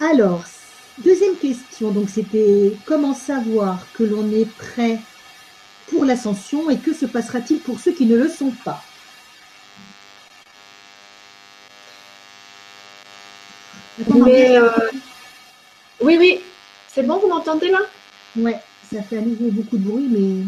Alors, 0.00 0.42
deuxième 1.00 1.36
question. 1.36 1.90
Donc, 1.92 2.08
c'était 2.10 2.78
comment 2.86 3.14
savoir 3.14 3.92
que 3.92 4.02
l'on 4.04 4.30
est 4.30 4.46
prêt 4.46 5.00
pour 5.86 6.04
l'ascension 6.04 6.70
et 6.70 6.78
que 6.80 6.92
se 6.92 7.06
passera-t-il 7.06 7.60
pour 7.62 7.80
ceux 7.80 7.92
qui 7.92 8.06
ne 8.06 8.16
le 8.16 8.28
sont 8.28 8.52
pas? 8.64 8.80
Mais 14.24 14.58
euh, 14.58 14.70
oui, 16.02 16.16
oui, 16.18 16.40
c'est 16.86 17.02
bon, 17.02 17.18
vous 17.18 17.28
m'entendez 17.28 17.70
là? 17.70 17.78
Ouais, 18.36 18.60
ça 18.82 19.02
fait 19.02 19.18
à 19.18 19.20
nouveau 19.22 19.50
beaucoup 19.50 19.76
de 19.76 19.82
bruit, 19.84 20.08
mais 20.08 20.44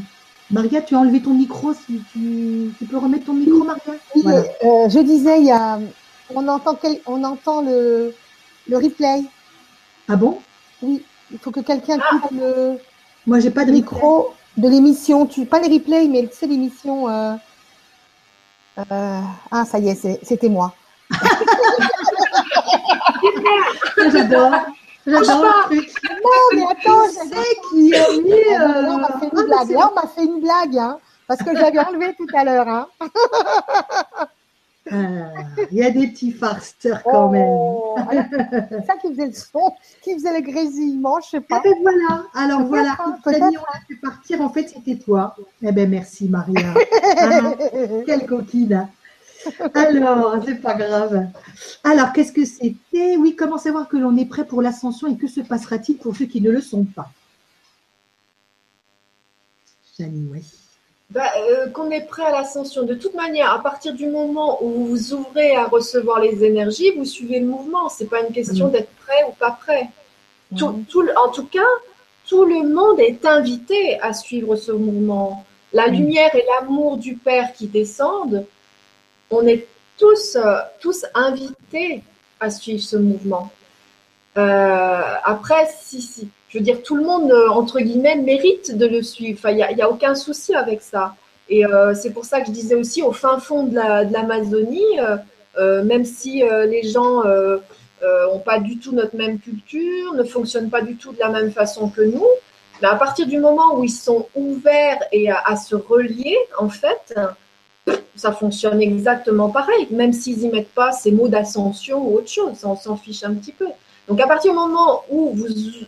Maria, 0.51 0.81
tu 0.83 0.95
as 0.95 0.99
enlevé 0.99 1.21
ton 1.21 1.35
micro. 1.35 1.73
Si 1.75 2.03
tu, 2.05 2.75
tu 2.79 2.87
peux 2.87 2.97
remettre 2.99 3.25
ton 3.25 3.35
micro, 3.35 3.65
Maria? 3.65 3.83
Oui, 4.15 4.23
Voilà. 4.23 4.41
euh, 4.65 4.89
je 4.89 4.99
disais, 5.01 5.41
il 5.41 5.47
y 5.47 5.51
a, 5.51 5.79
on 6.31 6.49
entend, 6.49 6.77
quel- 6.77 7.01
on 7.07 7.23
entend 7.25 7.63
le, 7.63 8.15
le 8.67 8.77
replay. 8.77 9.23
Ah 10.09 10.17
bon? 10.17 10.41
Oui, 10.83 11.05
il 11.31 11.39
faut 11.39 11.51
que 11.51 11.61
quelqu'un 11.61 11.99
coupe 11.99 12.31
le 12.33 12.79
Moi, 13.27 13.41
j'ai 13.41 13.51
pas 13.51 13.65
de 13.65 13.71
micro. 13.73 14.35
de 14.57 14.69
l'émission. 14.69 15.27
Tu, 15.27 15.47
pas 15.47 15.61
les 15.61 15.73
replays, 15.73 16.07
mais 16.09 16.29
c'est 16.33 16.47
l'émission. 16.47 17.09
euh, 17.09 17.35
euh, 18.79 19.21
ah, 19.51 19.65
ça 19.65 19.79
y 19.79 19.89
est, 19.89 20.25
c'était 20.25 20.49
moi. 20.49 20.75
J'adore. 24.13 24.51
Non, 25.05 25.21
mais 26.55 26.63
attends, 26.71 27.09
Qui 27.09 27.15
c'est 27.15 27.59
qui 27.71 27.95
a 27.95 28.09
mis. 28.13 28.31
Là, 28.51 28.89
on 28.89 28.99
m'a 28.99 29.09
fait 29.19 29.27
euh, 29.27 29.41
une 29.41 29.47
blague. 29.47 29.71
Là, 29.71 29.91
on 29.91 29.95
m'a 29.95 30.07
fait 30.07 30.25
une 30.25 30.41
blague, 30.41 30.79
hein, 30.79 30.99
parce 31.27 31.43
que 31.43 31.57
j'avais 31.57 31.81
enlevé 31.81 32.15
tout 32.17 32.27
à 32.35 32.45
l'heure. 32.45 32.69
Hein. 32.69 32.87
ah, 34.93 35.65
Il 35.71 35.79
y 35.79 35.83
a 35.83 35.91
des 35.91 36.09
petits 36.09 36.33
farceurs 36.33 37.03
quand 37.03 37.31
même. 37.31 37.49
Oh, 37.49 37.97
alors, 38.09 38.25
c'est 38.69 38.87
ça 38.87 38.95
qui 39.01 39.09
faisait 39.09 39.27
le 39.27 39.33
son, 39.33 39.73
qui 40.03 40.15
faisait 40.15 40.41
le 40.41 40.45
grésillement, 40.45 41.21
je 41.21 41.31
sais 41.31 41.37
Ah 41.39 41.43
pas. 41.49 41.61
ben 41.63 41.75
voilà, 41.81 42.25
alors 42.35 42.63
voilà, 42.65 42.97
hein, 42.99 43.17
Fanny, 43.25 43.41
on 43.41 43.51
l'a 43.51 43.81
fait 43.89 43.97
partir, 43.97 44.41
en 44.41 44.51
fait 44.51 44.69
c'était 44.69 44.97
toi. 44.97 45.35
Eh 45.63 45.73
ben 45.73 45.89
merci 45.89 46.29
Maria. 46.29 46.75
Ah, 47.19 47.55
quelle 48.07 48.27
coquine. 48.27 48.89
Alors, 49.75 50.37
c'est 50.45 50.61
pas 50.61 50.75
grave. 50.75 51.27
Alors, 51.83 52.13
qu'est-ce 52.13 52.33
que 52.33 52.45
c'était? 52.45 53.17
Oui, 53.17 53.35
comment 53.37 53.59
savoir 53.59 53.89
que 53.89 53.97
l'on 53.97 54.17
est 54.17 54.27
prêt 54.27 54.47
pour 54.47 54.63
l'ascension 54.63 55.09
et 55.09 55.17
que 55.17 55.27
se 55.27 55.41
passera-t-il 55.41 55.99
pour 55.99 56.15
ceux 56.17 56.27
qui 56.27 56.41
ne 56.41 56.51
le 56.51 56.61
sont 56.61 56.85
pas? 56.85 57.11
Oui. 59.99 60.45
Bah, 61.15 61.31
euh, 61.37 61.69
Qu'on 61.75 61.91
est 61.91 62.07
prêt 62.13 62.25
à 62.25 62.31
l'ascension. 62.33 62.85
De 62.85 62.95
toute 62.95 63.15
manière, 63.15 63.51
à 63.53 63.63
partir 63.63 63.93
du 63.93 64.07
moment 64.07 64.63
où 64.63 64.69
vous 64.71 64.87
vous 64.87 65.13
ouvrez 65.15 65.55
à 65.57 65.65
recevoir 65.67 66.21
les 66.21 66.43
énergies, 66.45 66.91
vous 66.97 67.05
suivez 67.05 67.39
le 67.41 67.47
mouvement. 67.47 67.89
C'est 67.91 68.07
pas 68.15 68.21
une 68.27 68.33
question 68.33 68.69
Mm. 68.69 68.73
d'être 68.73 68.93
prêt 69.05 69.23
ou 69.29 69.33
pas 69.33 69.51
prêt. 69.65 69.89
Tout, 70.57 70.69
Mhm. 70.71 70.85
tout 70.87 71.05
en 71.25 71.29
tout 71.31 71.47
cas, 71.47 71.73
tout 72.29 72.45
le 72.45 72.61
monde 72.79 72.99
est 73.01 73.25
invité 73.27 74.01
à 74.01 74.13
suivre 74.15 74.57
ce 74.57 74.73
mouvement. 74.73 75.45
La 75.73 75.89
Mm. 75.89 75.93
lumière 75.97 76.35
et 76.35 76.45
l'amour 76.51 76.97
du 76.97 77.15
Père 77.17 77.53
qui 77.53 77.67
descendent, 77.67 78.47
on 79.31 79.47
est 79.47 79.67
tous, 79.99 80.37
euh, 80.37 80.59
tous 80.81 81.05
invités 81.15 82.03
à 82.41 82.49
suivre 82.51 82.83
ce 82.83 82.97
mouvement. 82.97 83.51
Euh, 84.39 85.15
après, 85.25 85.69
si, 85.79 86.01
si, 86.01 86.29
je 86.53 86.59
veux 86.59 86.65
dire, 86.65 86.83
tout 86.83 86.97
le 86.97 87.03
monde, 87.03 87.31
euh, 87.33 87.49
entre 87.49 87.81
guillemets, 87.81 88.17
mérite 88.17 88.77
de 88.77 88.87
le 88.87 89.03
suivre. 89.03 89.39
Enfin, 89.39 89.51
il 89.53 89.57
n'y 89.75 89.83
a, 89.83 89.87
a 89.87 89.89
aucun 89.89 90.15
souci 90.15 90.55
avec 90.55 90.83
ça. 90.83 91.15
Et 91.49 91.65
euh, 91.65 91.95
c'est 91.95 92.11
pour 92.11 92.27
ça 92.27 92.41
que 92.41 92.49
je 92.49 92.53
disais 92.53 92.75
aussi, 92.75 93.03
au 93.03 93.13
fin 93.13 93.39
fond 93.39 93.65
de 93.65 93.75
la- 93.75 94.05
l'Amazonie, 94.05 95.01
euh, 95.01 95.17
euh, 95.59 95.83
même 95.83 96.05
si 96.05 96.43
les 96.69 96.83
gens 96.83 97.23
n'ont 98.03 98.39
pas 98.41 98.59
du 98.59 98.79
tout 98.79 98.93
notre 98.93 99.17
même 99.17 99.39
culture, 99.39 100.13
ne 100.15 100.25
fonctionnent 100.25 100.71
pas 100.71 100.83
du 100.83 100.97
tout 100.97 101.13
de 101.13 101.19
la 101.19 101.29
même 101.29 101.53
façon 101.53 101.89
que 101.89 102.03
nous, 102.03 102.27
mais 102.81 102.89
à 102.89 102.97
partir 102.97 103.27
du 103.27 103.39
moment 103.39 103.77
où 103.77 103.85
ils 103.85 103.91
sont 103.91 104.27
ouverts 104.35 105.01
et 105.13 105.31
à 105.31 105.57
se 105.57 105.75
relier, 105.75 106.37
en 106.59 106.69
fait, 106.69 107.15
ça 108.17 108.33
fonctionne 108.33 108.81
exactement 108.83 109.51
pareil, 109.51 109.87
même 109.91 110.13
s'ils 110.13 110.39
n'y 110.39 110.49
mettent 110.49 110.75
pas 110.75 110.93
ces 110.93 111.13
mots 111.13 111.29
d'ascension 111.29 111.99
ou 112.07 112.17
autre 112.19 112.29
chose, 112.29 112.59
on 112.65 112.77
s'en 112.77 112.97
fiche 112.97 113.25
un 113.25 113.35
petit 113.35 113.53
peu. 113.53 113.69
Donc 114.09 114.21
à 114.21 114.27
partir 114.27 114.53
du 114.53 114.59
moment 114.59 115.05
où 115.11 115.37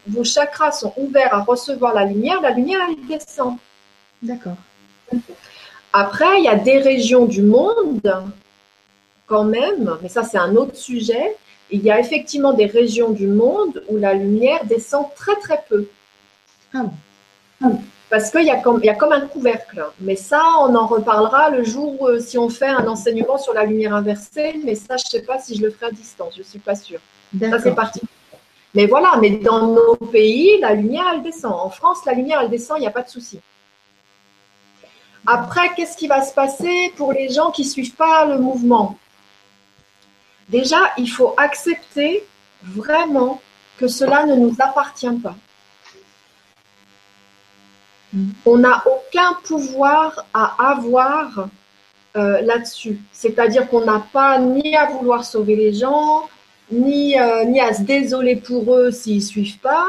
vos 0.07 0.25
chakras 0.25 0.73
sont 0.73 0.93
ouverts 0.97 1.35
à 1.35 1.41
recevoir 1.43 1.95
la 1.95 2.05
lumière, 2.05 2.41
la 2.41 2.51
lumière, 2.51 2.81
elle 2.89 3.07
descend. 3.07 3.57
D'accord. 4.23 4.57
Après, 5.93 6.39
il 6.39 6.45
y 6.45 6.49
a 6.49 6.57
des 6.57 6.79
régions 6.79 7.27
du 7.27 7.43
monde, 7.43 8.25
quand 9.27 9.45
même, 9.45 9.99
mais 10.03 10.09
ça 10.09 10.23
c'est 10.23 10.39
un 10.39 10.57
autre 10.57 10.77
sujet, 10.77 11.37
il 11.71 11.83
y 11.83 11.91
a 11.91 11.99
effectivement 11.99 12.53
des 12.53 12.67
régions 12.67 13.11
du 13.11 13.27
monde 13.27 13.83
où 13.89 13.97
la 13.97 14.15
lumière 14.15 14.65
descend 14.65 15.07
très 15.15 15.37
très 15.37 15.63
peu. 15.69 15.89
Ah 16.73 16.85
ah 17.63 17.71
Parce 18.11 18.31
qu'il 18.31 18.45
y, 18.45 18.51
a 18.51 18.57
comme, 18.57 18.81
il 18.83 18.87
y 18.87 18.91
a 18.91 18.95
comme 18.95 19.13
un 19.13 19.27
couvercle. 19.27 19.85
Mais 20.01 20.15
ça, 20.15 20.43
on 20.61 20.75
en 20.75 20.87
reparlera 20.87 21.51
le 21.51 21.65
jour 21.65 22.01
où, 22.01 22.21
si 22.21 22.39
on 22.39 22.49
fait 22.49 22.69
un 22.69 22.87
enseignement 22.87 23.39
sur 23.39 23.55
la 23.55 23.65
lumière 23.65 23.95
inversée. 23.95 24.61
Mais 24.65 24.75
ça, 24.75 24.97
je 24.97 25.05
ne 25.07 25.11
sais 25.11 25.23
pas 25.23 25.39
si 25.39 25.57
je 25.57 25.63
le 25.63 25.71
ferai 25.71 25.87
à 25.87 25.91
distance. 25.91 26.35
Je 26.35 26.41
ne 26.41 26.45
suis 26.45 26.59
pas 26.59 26.77
sûre. 26.77 27.01
Ça, 27.41 27.59
c'est 27.59 27.75
parti. 27.75 28.01
Mais 28.75 28.87
voilà, 28.87 29.17
mais 29.21 29.31
dans 29.31 29.69
nos 29.69 29.97
pays, 29.97 30.59
la 30.61 30.75
lumière, 30.75 31.05
elle 31.15 31.23
descend. 31.23 31.53
En 31.53 31.71
France, 31.71 31.99
la 32.07 32.13
lumière, 32.13 32.41
elle 32.43 32.51
descend, 32.51 32.79
il 32.79 32.83
n'y 32.83 32.87
a 32.87 32.93
pas 32.93 33.03
de 33.03 33.09
souci. 33.09 33.41
Après, 35.27 35.73
qu'est-ce 35.75 35.97
qui 35.97 36.07
va 36.07 36.23
se 36.23 36.35
passer 36.35 36.93
pour 36.97 37.13
les 37.13 37.31
gens 37.31 37.51
qui 37.51 37.63
ne 37.63 37.69
suivent 37.69 37.95
pas 37.95 38.27
le 38.27 38.39
mouvement? 38.39 38.99
Déjà, 40.49 40.93
il 40.99 41.09
faut 41.09 41.35
accepter 41.37 42.25
vraiment 42.63 43.41
que 43.79 43.89
cela 43.89 44.27
ne 44.27 44.35
nous 44.35 44.55
appartient 44.59 45.19
pas. 45.23 45.35
Mm. 48.15 48.31
On 48.47 48.59
n'a 48.59 48.83
aucun 48.87 49.35
pouvoir 49.45 50.25
à 50.33 50.71
avoir 50.71 51.49
euh, 52.17 52.41
là-dessus. 52.43 53.01
C'est-à-dire 53.13 53.69
qu'on 53.69 53.85
n'a 53.85 54.07
pas 54.13 54.39
ni 54.39 54.77
à 54.77 54.87
vouloir 54.87 55.25
sauver 55.25 55.57
les 55.57 55.75
gens, 55.75 56.29
ni, 56.71 57.19
euh, 57.19 57.45
à 57.61 57.75
se 57.75 57.83
désoler 57.83 58.37
pour 58.37 58.75
eux 58.75 58.91
s'ils 58.91 59.17
ne 59.17 59.21
suivent 59.21 59.59
pas. 59.59 59.87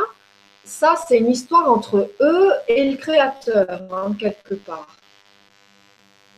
Ça, 0.63 0.95
c'est 1.07 1.19
une 1.19 1.29
histoire 1.29 1.71
entre 1.71 2.09
eux 2.19 2.51
et 2.67 2.89
le 2.89 2.97
créateur, 2.97 3.83
hein, 3.93 4.15
quelque 4.17 4.55
part. 4.55 4.87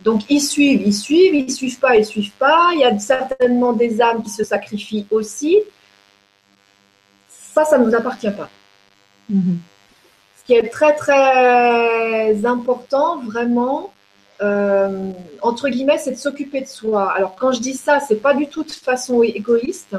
Donc 0.04 0.30
ils 0.30 0.41
suivent, 0.41 0.82
ils 0.86 0.93
suivent, 0.93 1.34
ils 1.34 1.52
suivent 1.52 1.80
pas, 1.80 1.95
ils 1.95 2.06
suivent 2.06 2.34
pas. 2.38 2.71
Il 2.73 2.82
y 2.82 2.84
a 2.84 3.00
certainement 3.00 3.73
des 3.73 4.02
âmes 4.02 4.21
qui 4.21 4.30
se 4.30 4.43
sacrifient 4.43 5.08
aussi. 5.10 5.58
Ça, 7.30 7.65
ça 7.65 7.78
ne 7.78 7.86
nous 7.86 7.95
appartient 7.95 8.30
pas. 8.30 8.50
Mhm. 9.30 9.60
Qui 10.47 10.53
est 10.53 10.69
très 10.69 10.95
très 10.95 12.45
important, 12.45 13.21
vraiment, 13.21 13.93
euh, 14.41 15.12
entre 15.41 15.69
guillemets, 15.69 15.97
c'est 15.97 16.12
de 16.12 16.17
s'occuper 16.17 16.62
de 16.62 16.67
soi. 16.67 17.12
Alors 17.12 17.36
quand 17.36 17.51
je 17.51 17.60
dis 17.60 17.75
ça, 17.75 17.99
c'est 17.99 18.15
pas 18.15 18.33
du 18.33 18.47
tout 18.47 18.63
de 18.63 18.71
façon 18.71 19.21
égoïste. 19.23 19.95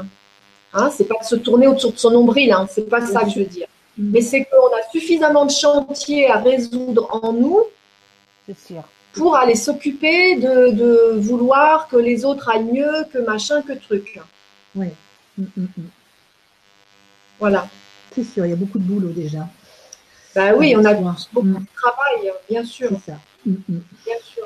Hein, 0.73 0.91
c'est 0.95 1.07
pas 1.07 1.19
de 1.21 1.25
se 1.25 1.35
tourner 1.35 1.67
autour 1.67 1.93
de 1.93 1.97
son 1.97 2.11
nombril. 2.11 2.51
Hein, 2.51 2.67
c'est 2.69 2.89
pas 2.89 3.05
ça 3.05 3.23
que 3.23 3.29
je 3.29 3.39
veux 3.39 3.45
dire. 3.45 3.67
Mhm. 3.97 4.11
Mais 4.11 4.21
c'est 4.21 4.45
qu'on 4.45 4.67
a 4.67 4.91
suffisamment 4.91 5.45
de 5.45 5.51
chantiers 5.51 6.29
à 6.29 6.37
résoudre 6.37 7.07
en 7.23 7.31
nous. 7.31 7.63
Sûr 8.65 8.83
pour 9.13 9.35
aller 9.35 9.55
s'occuper 9.55 10.35
de, 10.35 11.19
vouloir 11.19 11.87
que 11.87 11.97
les 11.97 12.25
autres 12.25 12.49
aillent 12.49 12.71
mieux, 12.71 13.05
que 13.11 13.19
machin, 13.19 13.61
que 13.61 13.73
truc. 13.73 14.19
Oui. 14.75 14.87
Mm, 15.37 15.43
mm, 15.43 15.61
mm. 15.77 15.83
Voilà. 17.39 17.67
C'est 18.13 18.23
sûr, 18.23 18.45
il 18.45 18.49
y 18.49 18.53
a 18.53 18.57
beaucoup 18.57 18.79
de 18.79 18.83
boulot 18.83 19.09
déjà. 19.09 19.47
Ben 20.39 20.55
oui, 20.55 20.73
on 20.77 20.85
a 20.85 20.93
beaucoup 20.93 21.47
de 21.47 21.65
travail, 21.75 22.31
bien 22.49 22.63
sûr. 22.63 22.87
C'est 22.91 23.11
ça. 23.11 23.17
Bien 23.45 24.15
sûr. 24.23 24.45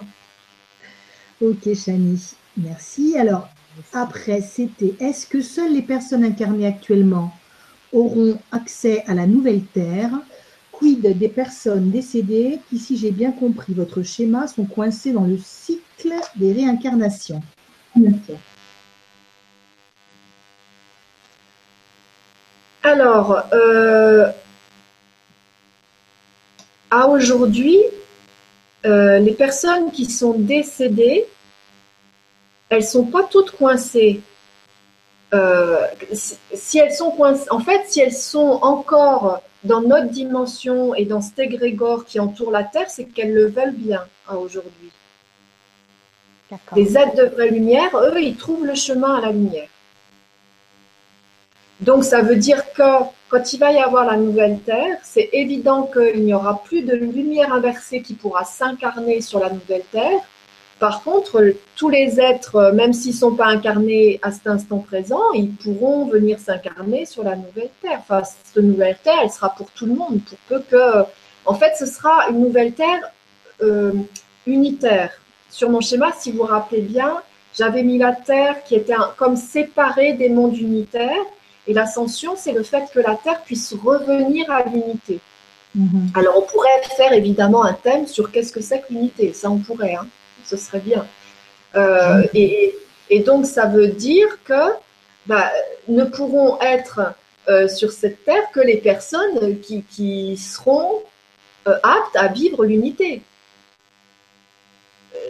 Ok, 1.40 1.76
Chani, 1.76 2.34
merci. 2.58 3.16
Alors, 3.16 3.48
après, 3.94 4.42
c'était 4.42 4.96
est-ce 5.00 5.28
que 5.28 5.40
seules 5.40 5.72
les 5.72 5.84
personnes 5.84 6.24
incarnées 6.24 6.66
actuellement 6.66 7.32
auront 7.92 8.40
accès 8.52 9.04
à 9.06 9.14
la 9.14 9.28
nouvelle 9.28 9.62
Terre? 9.66 10.10
Quid 10.72 11.16
des 11.16 11.30
personnes 11.30 11.92
décédées 11.92 12.60
qui, 12.72 12.80
si 12.80 12.98
j'ai 12.98 13.12
bien 13.12 13.32
compris 13.32 13.76
votre 13.76 14.02
schéma, 14.02 14.48
sont 14.48 14.66
coincées 14.66 15.12
dans 15.12 15.26
le 15.26 15.38
cycle 15.38 16.16
des 16.38 16.54
réincarnations? 16.54 17.44
Alors, 22.82 23.44
euh, 23.54 24.32
à 26.94 27.08
aujourd'hui, 27.08 27.80
euh, 28.86 29.18
les 29.18 29.34
personnes 29.34 29.90
qui 29.92 30.06
sont 30.06 30.34
décédées, 30.34 31.26
elles 32.70 32.82
ne 32.82 32.86
sont 32.86 33.06
pas 33.06 33.24
toutes 33.24 33.50
coincées. 33.50 34.22
Euh, 35.34 35.88
si, 36.14 36.78
elles 36.78 36.94
sont 36.94 37.10
coincées, 37.10 37.50
en 37.50 37.60
fait, 37.60 37.82
si 37.88 38.00
elles 38.00 38.14
sont 38.14 38.60
encore 38.62 39.42
dans 39.64 39.82
notre 39.82 40.10
dimension 40.10 40.94
et 40.94 41.06
dans 41.06 41.22
cet 41.22 41.40
égrégore 41.40 42.06
qui 42.06 42.20
entoure 42.20 42.52
la 42.52 42.64
Terre, 42.64 42.92
c'est 42.92 43.06
qu'elles 43.06 43.34
le 43.34 43.48
veulent 43.48 43.74
bien 43.74 44.06
hein, 44.30 44.36
aujourd'hui. 44.36 44.92
Les 46.76 46.96
êtres 46.96 47.16
de 47.16 47.24
vraie 47.24 47.50
lumière, 47.50 47.90
eux, 47.98 48.22
ils 48.22 48.36
trouvent 48.36 48.68
le 48.68 48.76
chemin 48.76 49.16
à 49.16 49.22
la 49.22 49.32
lumière. 49.32 49.68
Donc 51.84 52.04
ça 52.04 52.22
veut 52.22 52.36
dire 52.36 52.64
que 52.74 53.04
quand 53.30 53.54
il 53.54 53.60
va 53.60 53.72
y 53.72 53.80
avoir 53.80 54.06
la 54.06 54.18
nouvelle 54.18 54.60
Terre, 54.60 54.98
c'est 55.04 55.30
évident 55.34 55.84
qu'il 55.84 56.24
n'y 56.24 56.34
aura 56.34 56.64
plus 56.64 56.82
de 56.82 56.96
lumière 56.96 57.54
inversée 57.54 58.02
qui 58.02 58.14
pourra 58.14 58.46
s'incarner 58.46 59.22
sur 59.22 59.40
la 59.40 59.50
nouvelle 59.50 59.84
Terre, 59.92 60.22
par 60.84 61.02
contre, 61.02 61.54
tous 61.78 61.88
les 61.88 62.20
êtres, 62.20 62.56
euh, 62.58 62.74
même 62.74 62.92
s'ils 62.92 63.14
ne 63.14 63.18
sont 63.18 63.36
pas 63.36 63.46
incarnés 63.46 64.20
à 64.22 64.32
cet 64.32 64.48
instant 64.48 64.80
présent, 64.80 65.32
ils 65.34 65.50
pourront 65.54 66.08
venir 66.08 66.40
s'incarner 66.40 67.06
sur 67.06 67.24
la 67.24 67.38
nouvelle 67.38 67.70
Terre. 67.82 68.00
Enfin, 68.02 68.24
cette 68.24 68.62
nouvelle 68.62 68.98
Terre, 69.02 69.20
elle 69.24 69.30
sera 69.30 69.56
pour 69.56 69.72
tout 69.72 69.86
le 69.86 69.94
monde, 69.94 70.20
pour 70.26 70.38
peu 70.50 70.60
que... 70.70 71.04
En 71.46 71.54
fait, 71.54 71.76
ce 71.78 71.86
sera 71.86 72.30
une 72.30 72.42
nouvelle 72.42 72.74
Terre 72.74 73.02
euh, 73.62 73.94
unitaire. 74.46 75.12
Sur 75.50 75.70
mon 75.70 75.80
schéma, 75.80 76.12
si 76.20 76.32
vous 76.32 76.40
vous 76.40 76.44
rappelez 76.44 76.82
bien, 76.82 77.22
j'avais 77.58 77.84
mis 77.84 77.98
la 77.98 78.12
Terre 78.12 78.62
qui 78.66 78.76
était 78.76 78.96
comme 79.16 79.38
séparée 79.38 80.14
des 80.14 80.28
mondes 80.28 80.58
unitaires. 80.58 81.26
Et 81.68 81.74
l'ascension, 81.74 82.36
c'est 82.36 82.52
le 82.52 82.64
fait 82.64 82.84
que 82.94 83.00
la 83.00 83.16
Terre 83.16 83.42
puisse 83.44 83.74
revenir 83.74 84.50
à 84.52 84.64
l'unité. 84.64 85.20
Mhm. 85.76 86.12
Alors, 86.16 86.38
on 86.38 86.42
pourrait 86.42 86.82
faire 86.98 87.14
évidemment 87.14 87.64
un 87.64 87.74
thème 87.74 88.06
sur 88.08 88.32
qu'est-ce 88.32 88.52
que 88.52 88.62
c'est 88.62 88.82
que 88.82 88.92
l'unité. 88.92 89.34
Ça, 89.34 89.50
on 89.50 89.58
pourrait. 89.58 89.96
Hein 89.96 90.08
ce 90.46 90.58
serait 90.58 90.80
bien. 90.80 91.06
Euh, 91.76 92.24
et, 92.34 92.76
donc, 93.26 93.46
ça 93.46 93.66
veut 93.66 93.88
dire 93.88 94.28
que 94.44 94.74
bah, 95.26 95.52
ne 95.88 96.04
pourront 96.04 96.60
être 96.62 97.14
euh, 97.48 97.68
sur 97.68 97.92
cette 97.92 98.24
terre 98.26 98.52
que 98.54 98.60
les 98.60 98.78
personnes 98.78 99.60
qui, 99.60 100.38
seront 100.38 101.04
euh, 101.68 101.76
aptes 101.84 102.16
à 102.16 102.28
vivre 102.28 102.66
l'unité. 102.66 103.22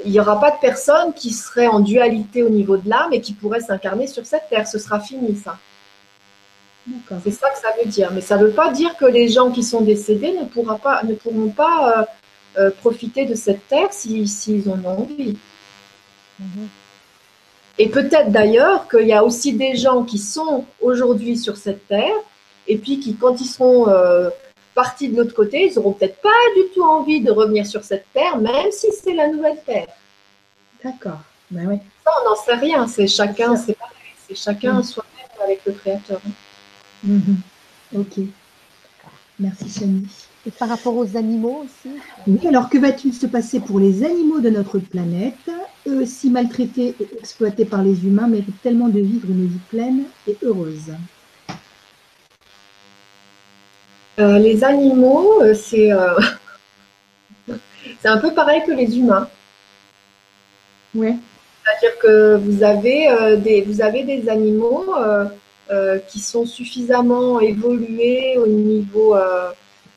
Il 0.05 0.11
n'y 0.11 0.19
aura 0.19 0.39
pas 0.39 0.51
de 0.51 0.59
personnes 0.59 1.13
qui 1.13 1.31
seraient 1.31 1.67
en 1.67 1.79
dualité 1.79 2.43
au 2.43 2.49
niveau 2.49 2.77
de 2.77 2.89
l'âme 2.89 3.13
et 3.13 3.21
qui 3.21 3.33
pourraient 3.33 3.61
s'incarner 3.61 4.07
sur 4.07 4.25
cette 4.25 4.49
terre. 4.49 4.67
Ce 4.67 4.79
sera 4.79 4.99
fini, 4.99 5.35
ça. 5.35 5.57
C'est 7.23 7.31
ça 7.31 7.49
que 7.49 7.57
ça 7.57 7.69
veut 7.81 7.89
dire. 7.89 8.11
Mais 8.11 8.21
ça 8.21 8.37
ne 8.37 8.45
veut 8.45 8.51
pas 8.51 8.71
dire 8.71 8.97
que 8.97 9.05
les 9.05 9.29
gens 9.29 9.51
qui 9.51 9.63
sont 9.63 9.81
décédés 9.81 10.33
ne, 10.33 10.45
pourra 10.45 10.77
pas, 10.77 11.03
ne 11.03 11.13
pourront 11.13 11.49
pas 11.49 12.07
euh, 12.57 12.71
profiter 12.81 13.25
de 13.25 13.35
cette 13.35 13.67
terre 13.67 13.91
s'ils 13.91 14.69
en 14.69 14.83
ont 14.85 15.01
envie. 15.03 15.37
Mhm. 16.39 16.67
Et 17.79 17.89
peut-être 17.89 18.31
d'ailleurs 18.31 18.87
qu'il 18.87 19.07
y 19.07 19.13
a 19.13 19.23
aussi 19.23 19.53
des 19.53 19.75
gens 19.75 20.03
qui 20.03 20.19
sont 20.19 20.65
aujourd'hui 20.79 21.37
sur 21.37 21.57
cette 21.57 21.87
terre 21.87 22.15
et 22.67 22.77
puis 22.77 22.99
qui, 22.99 23.15
quand 23.15 23.41
ils 23.41 23.47
seront 23.47 23.89
euh, 23.89 24.29
partis 24.75 25.09
de 25.09 25.17
l'autre 25.17 25.33
côté, 25.33 25.67
ils 25.67 25.75
n'auront 25.75 25.93
peut-être 25.93 26.21
pas 26.21 26.29
du 26.55 26.63
tout 26.73 26.83
envie 26.83 27.21
de 27.21 27.31
revenir 27.31 27.65
sur 27.65 27.83
cette 27.83 28.05
terre, 28.13 28.37
même 28.37 28.71
si 28.71 28.91
c'est 28.91 29.13
la 29.13 29.27
nouvelle 29.27 29.59
terre. 29.65 29.87
D'accord. 30.83 31.19
Ben 31.49 31.67
oui. 31.67 31.77
Ça, 32.03 32.11
on 32.21 32.29
n'en 32.29 32.35
sait 32.35 32.55
rien. 32.55 32.87
C'est 32.87 33.07
chacun, 33.07 33.55
c'est 33.55 33.75
C'est 34.27 34.35
chacun 34.35 34.73
mhm. 34.73 34.83
soi-même 34.83 35.43
avec 35.43 35.65
le 35.65 35.71
Créateur. 35.73 36.21
Mhm. 37.03 37.37
Ok. 37.95 38.19
Merci, 39.39 39.69
Chani. 39.69 40.07
Et 40.45 40.51
par 40.51 40.69
rapport 40.69 40.95
aux 40.95 41.17
animaux 41.17 41.63
aussi 41.65 41.95
Oui, 42.27 42.47
alors 42.47 42.69
que 42.69 42.77
va-t-il 42.77 43.13
se 43.13 43.25
passer 43.25 43.59
pour 43.59 43.79
les 43.79 44.03
animaux 44.03 44.39
de 44.39 44.49
notre 44.49 44.79
planète 44.79 45.49
Eux 45.87 46.01
aussi 46.01 46.29
maltraités 46.29 46.95
et 46.99 47.07
exploités 47.17 47.65
par 47.65 47.81
les 47.81 48.05
humains 48.05 48.27
méritent 48.27 48.61
tellement 48.61 48.89
de 48.89 48.99
vivre 48.99 49.29
une 49.29 49.47
vie 49.47 49.59
pleine 49.69 50.03
et 50.27 50.37
heureuse. 50.43 50.91
Euh, 54.19 54.37
les 54.37 54.63
animaux, 54.63 55.41
euh, 55.41 55.53
c'est 55.55 55.91
euh, 55.91 56.13
c'est 58.01 58.07
un 58.09 58.17
peu 58.17 58.33
pareil 58.33 58.61
que 58.65 58.71
les 58.71 58.97
humains. 58.97 59.27
Oui. 60.93 61.15
C'est-à-dire 61.63 61.97
que 61.99 62.35
vous 62.35 62.63
avez, 62.63 63.37
des, 63.37 63.61
vous 63.61 63.81
avez 63.81 64.03
des 64.03 64.27
animaux 64.27 64.93
qui 66.07 66.19
sont 66.19 66.45
suffisamment 66.45 67.39
évolués 67.39 68.37
au 68.37 68.47
niveau 68.47 69.15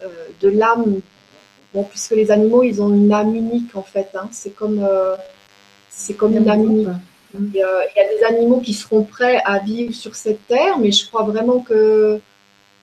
euh, 0.02 0.08
de 0.42 0.48
l'âme. 0.50 1.00
Bon, 1.72 1.82
puisque 1.84 2.10
les 2.10 2.30
animaux, 2.30 2.62
ils 2.62 2.82
ont 2.82 2.92
une 2.92 3.10
âme 3.12 3.34
unique 3.34 3.74
en 3.74 3.82
fait. 3.82 4.10
Hein. 4.14 4.28
C'est 4.30 4.54
comme, 4.54 4.84
euh, 4.86 5.16
c'est 5.88 6.14
comme 6.14 6.36
une 6.36 6.50
amie. 6.50 6.86
Euh, 6.86 7.40
il 7.40 7.56
y 7.56 7.62
a 7.62 8.16
des 8.16 8.24
animaux 8.24 8.60
qui 8.60 8.74
seront 8.74 9.04
prêts 9.04 9.40
à 9.44 9.58
vivre 9.58 9.94
sur 9.94 10.14
cette 10.14 10.46
terre, 10.46 10.78
mais 10.78 10.92
je 10.92 11.06
crois 11.06 11.22
vraiment 11.22 11.60
que. 11.60 12.20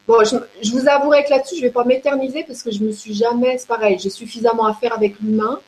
Bon, 0.07 0.23
je, 0.25 0.71
vous 0.71 0.87
avouerai 0.87 1.23
que 1.23 1.29
là-dessus, 1.29 1.55
je 1.55 1.61
ne 1.61 1.67
vais 1.67 1.71
pas 1.71 1.85
m'éterniser 1.85 2.43
parce 2.43 2.63
que 2.63 2.71
je 2.71 2.83
me 2.83 2.91
suis 2.91 3.13
jamais. 3.13 3.59
C'est 3.59 3.67
pareil, 3.67 3.97
j'ai 3.99 4.09
suffisamment 4.09 4.65
à 4.65 4.73
faire 4.73 4.93
avec 4.93 5.19
l'humain, 5.19 5.59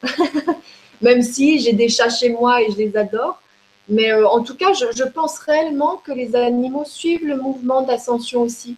même 1.02 1.22
si 1.22 1.60
j'ai 1.60 1.74
des 1.74 1.90
chats 1.90 2.10
chez 2.10 2.30
moi 2.30 2.62
et 2.62 2.72
je 2.72 2.78
les 2.78 2.98
adore. 2.98 3.40
Mais 3.88 4.12
euh, 4.12 4.28
en 4.28 4.42
tout 4.42 4.56
cas, 4.56 4.74
je, 4.74 5.04
pense 5.04 5.38
réellement 5.40 5.98
que 5.98 6.12
les 6.12 6.36
animaux 6.36 6.86
suivent 6.86 7.26
le 7.26 7.38
mouvement 7.38 7.82
d'ascension 7.82 8.42
aussi. 8.42 8.76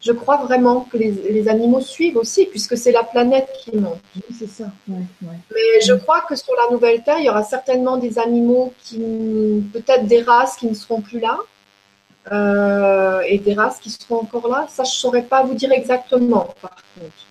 Je 0.00 0.12
crois 0.12 0.36
vraiment 0.36 0.80
que 0.82 0.98
les, 0.98 1.48
animaux 1.48 1.80
suivent 1.80 2.18
aussi, 2.18 2.44
puisque 2.44 2.76
c'est 2.76 2.92
la 2.92 3.04
planète 3.04 3.48
qui 3.60 3.74
monte. 3.74 4.00
C'est 4.38 4.48
ça. 4.48 4.66
Mais 4.86 5.80
je 5.82 5.94
crois 5.94 6.20
que 6.20 6.36
sur 6.36 6.52
la 6.54 6.74
nouvelle 6.74 7.02
Terre, 7.02 7.18
il 7.18 7.24
y 7.24 7.30
aura 7.30 7.42
certainement 7.42 7.96
des 7.96 8.18
animaux 8.18 8.74
qui, 8.82 8.98
peut-être 9.72 10.06
des 10.06 10.20
races 10.20 10.56
qui 10.56 10.66
ne 10.66 10.74
seront 10.74 11.00
plus 11.00 11.20
là, 11.20 11.38
euh, 12.32 13.20
et 13.26 13.38
des 13.38 13.54
races 13.54 13.78
qui 13.80 13.90
seront 13.90 14.20
encore 14.20 14.48
là. 14.48 14.66
Ça, 14.68 14.84
je 14.84 14.90
ne 14.90 14.94
saurais 14.94 15.22
pas 15.22 15.42
vous 15.42 15.54
dire 15.54 15.72
exactement, 15.72 16.54
par 16.60 16.76
contre. 16.94 17.26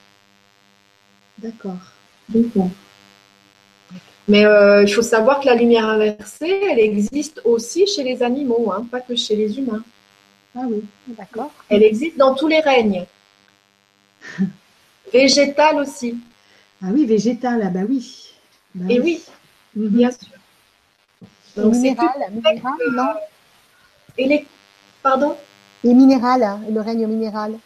D'accord. 1.37 1.77
D'accord. 2.29 2.69
Mais 4.27 4.45
euh, 4.45 4.83
il 4.83 4.93
faut 4.93 5.01
savoir 5.01 5.41
que 5.41 5.47
la 5.47 5.55
lumière 5.55 5.87
inversée, 5.87 6.61
elle 6.69 6.79
existe 6.79 7.41
aussi 7.43 7.85
chez 7.87 8.03
les 8.03 8.23
animaux, 8.23 8.71
hein, 8.71 8.87
pas 8.89 9.01
que 9.01 9.15
chez 9.15 9.35
les 9.35 9.57
humains. 9.57 9.83
Ah 10.55 10.61
oui, 10.69 10.83
d'accord. 11.07 11.51
Elle 11.69 11.83
existe 11.83 12.17
dans 12.17 12.33
tous 12.33 12.47
les 12.47 12.59
règnes. 12.59 13.05
végétale 15.13 15.77
aussi. 15.77 16.15
Ah 16.81 16.87
oui, 16.91 17.05
végétale, 17.05 17.63
ah 17.65 17.69
bah 17.69 17.81
oui. 17.87 18.33
Bah 18.75 18.85
Et 18.89 18.99
oui, 18.99 19.21
mhm. 19.75 19.89
bien 19.89 20.11
sûr. 20.11 20.29
Donc, 21.55 21.73
minéral, 21.73 22.11
minéral 22.31 22.73
non 22.91 23.13
Et 24.17 24.27
les... 24.27 24.47
Pardon? 25.01 25.35
Les 25.83 25.93
minérales, 25.93 26.43
hein, 26.43 26.61
le 26.69 26.81
règne 26.81 27.05
minéral. 27.07 27.57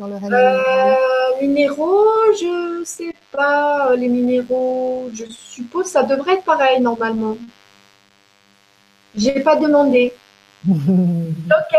Dans 0.00 0.06
le 0.06 0.14
règne 0.14 0.32
euh, 0.32 1.42
minéraux, 1.42 2.32
je 2.32 2.82
sais 2.86 3.12
pas. 3.30 3.94
Les 3.96 4.08
minéraux, 4.08 5.10
je 5.12 5.26
suppose 5.26 5.88
ça 5.88 6.02
devrait 6.04 6.36
être 6.36 6.44
pareil 6.44 6.80
normalement. 6.80 7.36
J'ai 9.14 9.40
pas 9.40 9.56
demandé. 9.56 10.14
ok. 10.66 11.74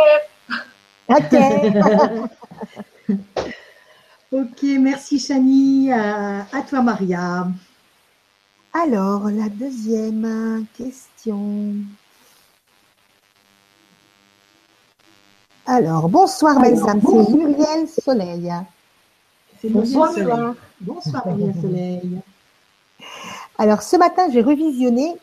Ok. 1.07 1.33
ok, 4.31 4.63
merci 4.79 5.17
Chani. 5.17 5.91
À, 5.91 6.41
à, 6.53 6.61
toi 6.61 6.83
Maria. 6.83 7.47
Alors, 8.71 9.31
la 9.31 9.49
deuxième 9.49 10.67
question. 10.77 11.73
Alors, 15.73 16.09
bonsoir 16.09 16.59
Belsam, 16.59 16.99
c'est 17.01 17.33
Muriel 17.33 17.87
Soleil. 17.87 18.51
Bonsoir. 19.63 20.11
Bonsoir, 20.13 20.55
bonsoir 20.81 21.27
Muriel 21.27 21.55
Soleil. 21.61 22.19
Alors, 23.57 23.81
ce 23.81 23.95
matin, 23.95 24.27
j'ai 24.33 24.41
revisionné 24.41 25.15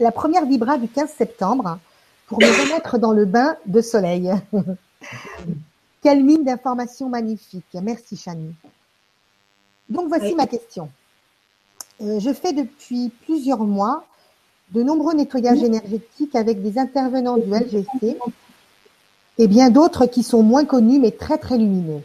la 0.00 0.10
première 0.10 0.44
Vibra 0.44 0.76
du 0.76 0.88
15 0.88 1.08
septembre 1.10 1.78
pour 2.26 2.40
me 2.40 2.46
remettre 2.46 2.98
dans 2.98 3.12
le 3.12 3.26
bain 3.26 3.54
de 3.66 3.80
soleil. 3.80 4.32
Quelle 6.02 6.24
mine 6.24 6.42
d'informations 6.42 7.08
magnifiques. 7.08 7.76
Merci, 7.80 8.16
Chani. 8.16 8.56
Donc, 9.88 10.08
voici 10.08 10.34
ma 10.34 10.48
question. 10.48 10.90
Euh, 12.00 12.18
je 12.18 12.32
fais 12.32 12.52
depuis 12.52 13.12
plusieurs 13.24 13.62
mois 13.62 14.04
de 14.72 14.82
nombreux 14.82 15.14
nettoyages 15.14 15.62
énergétiques 15.62 16.34
avec 16.34 16.60
des 16.60 16.76
intervenants 16.76 17.36
du 17.36 17.48
LGC 17.48 18.18
et 19.38 19.48
bien 19.48 19.70
d'autres 19.70 20.06
qui 20.06 20.22
sont 20.22 20.42
moins 20.42 20.64
connus 20.64 20.98
mais 20.98 21.10
très 21.10 21.38
très 21.38 21.58
lumineux. 21.58 22.02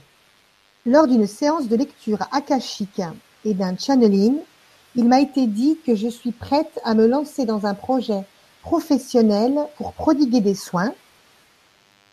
Lors 0.86 1.08
d'une 1.08 1.28
séance 1.28 1.68
de 1.68 1.76
lecture 1.76 2.20
akashique 2.32 3.02
et 3.46 3.54
d'un 3.54 3.78
channeling, 3.78 4.38
il 4.96 5.06
m'a 5.06 5.22
été 5.22 5.48
dit 5.48 5.78
que 5.86 5.96
je 5.96 6.08
suis 6.08 6.32
prête 6.32 6.80
à 6.84 6.96
me 6.96 7.08
lancer 7.08 7.46
dans 7.46 7.66
un 7.66 7.74
projet 7.74 8.24
professionnel 8.62 9.58
pour 9.78 9.94
prodiguer 9.94 10.42
des 10.42 10.56
soins, 10.56 10.94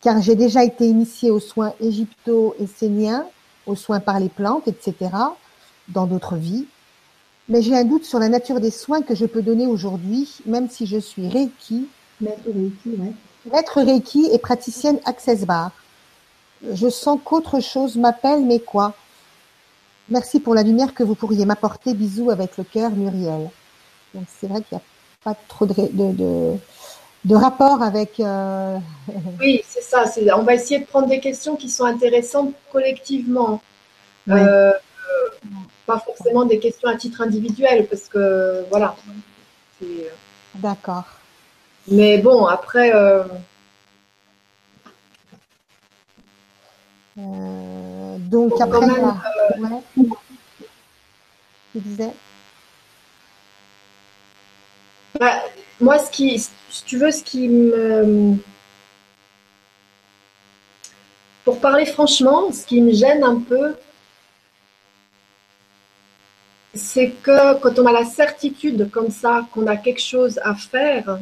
car 0.01 0.21
j'ai 0.23 0.37
déjà 0.37 0.65
été 0.65 0.87
initiée 0.87 1.31
aux 1.31 1.41
soins 1.41 1.73
égypto-esséniens, 1.81 3.27
aux 3.67 3.75
soins 3.75 4.01
par 4.01 4.21
les 4.21 4.29
plantes, 4.29 4.69
etc., 4.69 5.11
dans 5.89 6.07
d'autres 6.07 6.37
vies. 6.37 6.67
Mais 7.49 7.63
j'ai 7.63 7.77
un 7.77 7.85
doute 7.85 8.05
sur 8.05 8.19
la 8.19 8.29
nature 8.29 8.61
des 8.61 8.71
soins 8.71 9.03
que 9.03 9.15
je 9.15 9.27
peux 9.27 9.43
donner 9.43 9.67
aujourd'hui, 9.67 10.39
même 10.47 10.69
si 10.69 10.87
je 10.87 10.99
suis 10.99 11.29
Reiki. 11.29 11.89
Maître 13.47 13.83
Reiki 13.83 14.29
et 14.33 14.39
praticienne 14.39 14.99
Access 15.05 15.45
Bar. 15.45 15.71
Je 16.73 16.89
sens 16.89 17.21
qu'autre 17.25 17.61
chose 17.61 17.97
m'appelle, 17.97 18.45
mais 18.45 18.59
quoi? 18.59 18.95
Merci 20.09 20.41
pour 20.41 20.55
la 20.55 20.63
lumière 20.63 20.95
que 20.95 21.03
vous 21.03 21.15
pourriez 21.15 21.45
m'apporter. 21.45 21.95
Bisous 21.95 22.31
avec 22.31 22.57
le 22.57 22.65
cœur, 22.65 22.91
Muriel. 22.91 23.51
Donc 24.15 24.25
c'est 24.29 24.47
vrai 24.47 24.63
qu'il 24.63 24.77
n'y 24.77 24.79
a 24.79 24.85
pas 25.23 25.37
trop 25.49 25.67
de, 25.67 25.75
de, 25.93 26.57
de, 27.25 27.35
rapport 27.35 27.83
avec. 27.83 28.19
Euh, 28.19 28.79
oui, 29.41 29.63
c'est 29.69 29.83
ça. 29.83 30.05
On 30.37 30.43
va 30.43 30.55
essayer 30.55 30.81
de 30.81 30.87
prendre 30.87 31.09
des 31.09 31.21
questions 31.21 31.57
qui 31.57 31.69
sont 31.69 31.85
intéressantes 31.85 32.55
collectivement. 32.73 33.61
Euh, 34.29 34.73
pas 35.87 35.99
forcément 36.01 36.45
des 36.45 36.59
questions 36.59 36.89
à 36.89 36.97
titre 36.97 37.23
individuel, 37.23 37.87
parce 37.87 38.09
que 38.09 38.65
voilà. 38.71 38.97
D'accord. 40.55 41.05
Mais 41.91 42.19
bon, 42.19 42.47
après. 42.47 42.95
Euh, 42.95 43.25
euh, 47.19 48.19
donc 48.19 48.61
après, 48.61 48.87
euh, 48.87 49.81
tu 51.73 51.81
disais? 51.81 52.13
Bah, 55.19 55.43
Moi, 55.81 55.99
ce 55.99 56.11
qui, 56.11 56.39
si 56.39 56.85
tu 56.85 56.99
veux, 56.99 57.11
ce 57.11 57.23
qui 57.23 57.49
me... 57.49 58.37
Pour 61.45 61.61
parler 61.61 61.87
franchement, 61.87 62.53
ce 62.53 62.67
qui 62.67 62.83
me 62.83 62.93
gêne 62.93 63.25
un 63.25 63.41
peu, 63.41 63.75
c'est 66.75 67.11
que 67.23 67.59
quand 67.59 67.79
on 67.79 67.87
a 67.87 67.93
la 67.93 68.05
certitude 68.05 68.91
comme 68.91 69.11
ça 69.11 69.47
qu'on 69.53 69.67
a 69.67 69.77
quelque 69.77 70.03
chose 70.03 70.39
à 70.45 70.55
faire, 70.55 71.19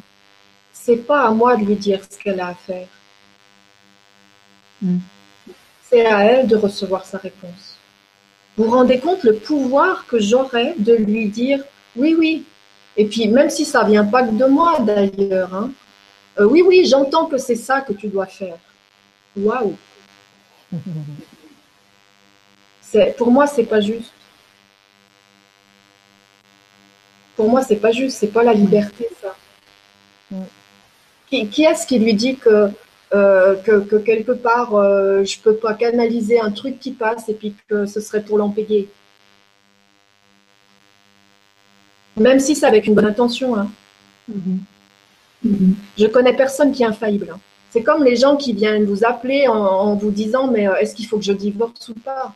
c'est 0.86 0.98
pas 0.98 1.26
à 1.26 1.30
moi 1.32 1.56
de 1.56 1.64
lui 1.64 1.74
dire 1.74 2.00
ce 2.08 2.16
qu'elle 2.16 2.38
a 2.38 2.50
à 2.50 2.54
faire. 2.54 2.86
Hmm. 4.80 4.98
C'est 5.82 6.06
à 6.06 6.22
elle 6.22 6.46
de 6.46 6.54
recevoir 6.54 7.04
sa 7.04 7.18
réponse. 7.18 7.76
Vous 8.56 8.66
vous 8.66 8.70
rendez 8.70 9.00
compte 9.00 9.24
le 9.24 9.34
pouvoir 9.34 10.06
que 10.06 10.20
j'aurais 10.20 10.76
de 10.78 10.94
lui 10.94 11.28
dire 11.28 11.64
oui, 11.96 12.14
oui. 12.16 12.44
Et 12.96 13.06
puis, 13.06 13.26
même 13.26 13.50
si 13.50 13.64
ça 13.64 13.82
vient 13.82 14.04
pas 14.04 14.22
que 14.22 14.30
de 14.30 14.44
moi 14.44 14.78
d'ailleurs, 14.78 15.52
hein, 15.52 15.72
euh, 16.38 16.44
oui, 16.44 16.62
oui, 16.62 16.86
j'entends 16.86 17.26
que 17.26 17.36
c'est 17.36 17.56
ça 17.56 17.80
que 17.80 17.92
tu 17.92 18.06
dois 18.06 18.26
faire. 18.26 18.58
Waouh! 19.36 19.76
Pour 23.18 23.32
moi, 23.32 23.48
c'est 23.48 23.64
pas 23.64 23.80
juste. 23.80 24.12
Pour 27.34 27.50
moi, 27.50 27.62
c'est 27.62 27.76
pas 27.76 27.90
juste, 27.90 28.18
c'est 28.18 28.28
pas 28.28 28.44
la 28.44 28.54
liberté, 28.54 29.08
ça. 29.20 29.34
Hmm. 30.30 30.44
Qui, 31.28 31.64
est-ce 31.64 31.86
qui 31.86 31.98
lui 31.98 32.14
dit 32.14 32.36
que, 32.36 32.70
euh, 33.14 33.56
que, 33.56 33.96
quelque 33.96 34.32
part, 34.32 34.74
euh, 34.74 35.24
je 35.24 35.38
ne 35.38 35.42
peux 35.42 35.56
pas 35.56 35.74
canaliser 35.74 36.40
un 36.40 36.52
truc 36.52 36.78
qui 36.78 36.92
passe 36.92 37.28
et 37.28 37.34
puis 37.34 37.54
que 37.68 37.84
ce 37.86 38.00
serait 38.00 38.22
pour 38.22 38.38
l'empêcher? 38.38 38.88
Même 42.16 42.38
si 42.38 42.54
c'est 42.54 42.66
avec 42.66 42.86
une 42.86 42.94
bonne 42.94 43.06
intention. 43.06 43.56
Hein. 43.56 43.68
Mm-hmm. 44.30 45.72
Je 45.98 46.06
connais 46.06 46.34
personne 46.34 46.72
qui 46.72 46.84
est 46.84 46.86
infaillible. 46.86 47.30
Hein. 47.34 47.40
C'est 47.70 47.82
comme 47.82 48.04
les 48.04 48.16
gens 48.16 48.36
qui 48.36 48.52
viennent 48.52 48.84
vous 48.84 49.04
appeler 49.04 49.48
en, 49.48 49.94
vous 49.96 50.10
disant 50.10 50.46
mais 50.46 50.68
euh, 50.68 50.76
est-ce 50.76 50.94
qu'il 50.94 51.06
faut 51.06 51.18
que 51.18 51.24
je 51.24 51.32
divorce 51.32 51.88
ou 51.88 51.94
pas? 51.94 52.34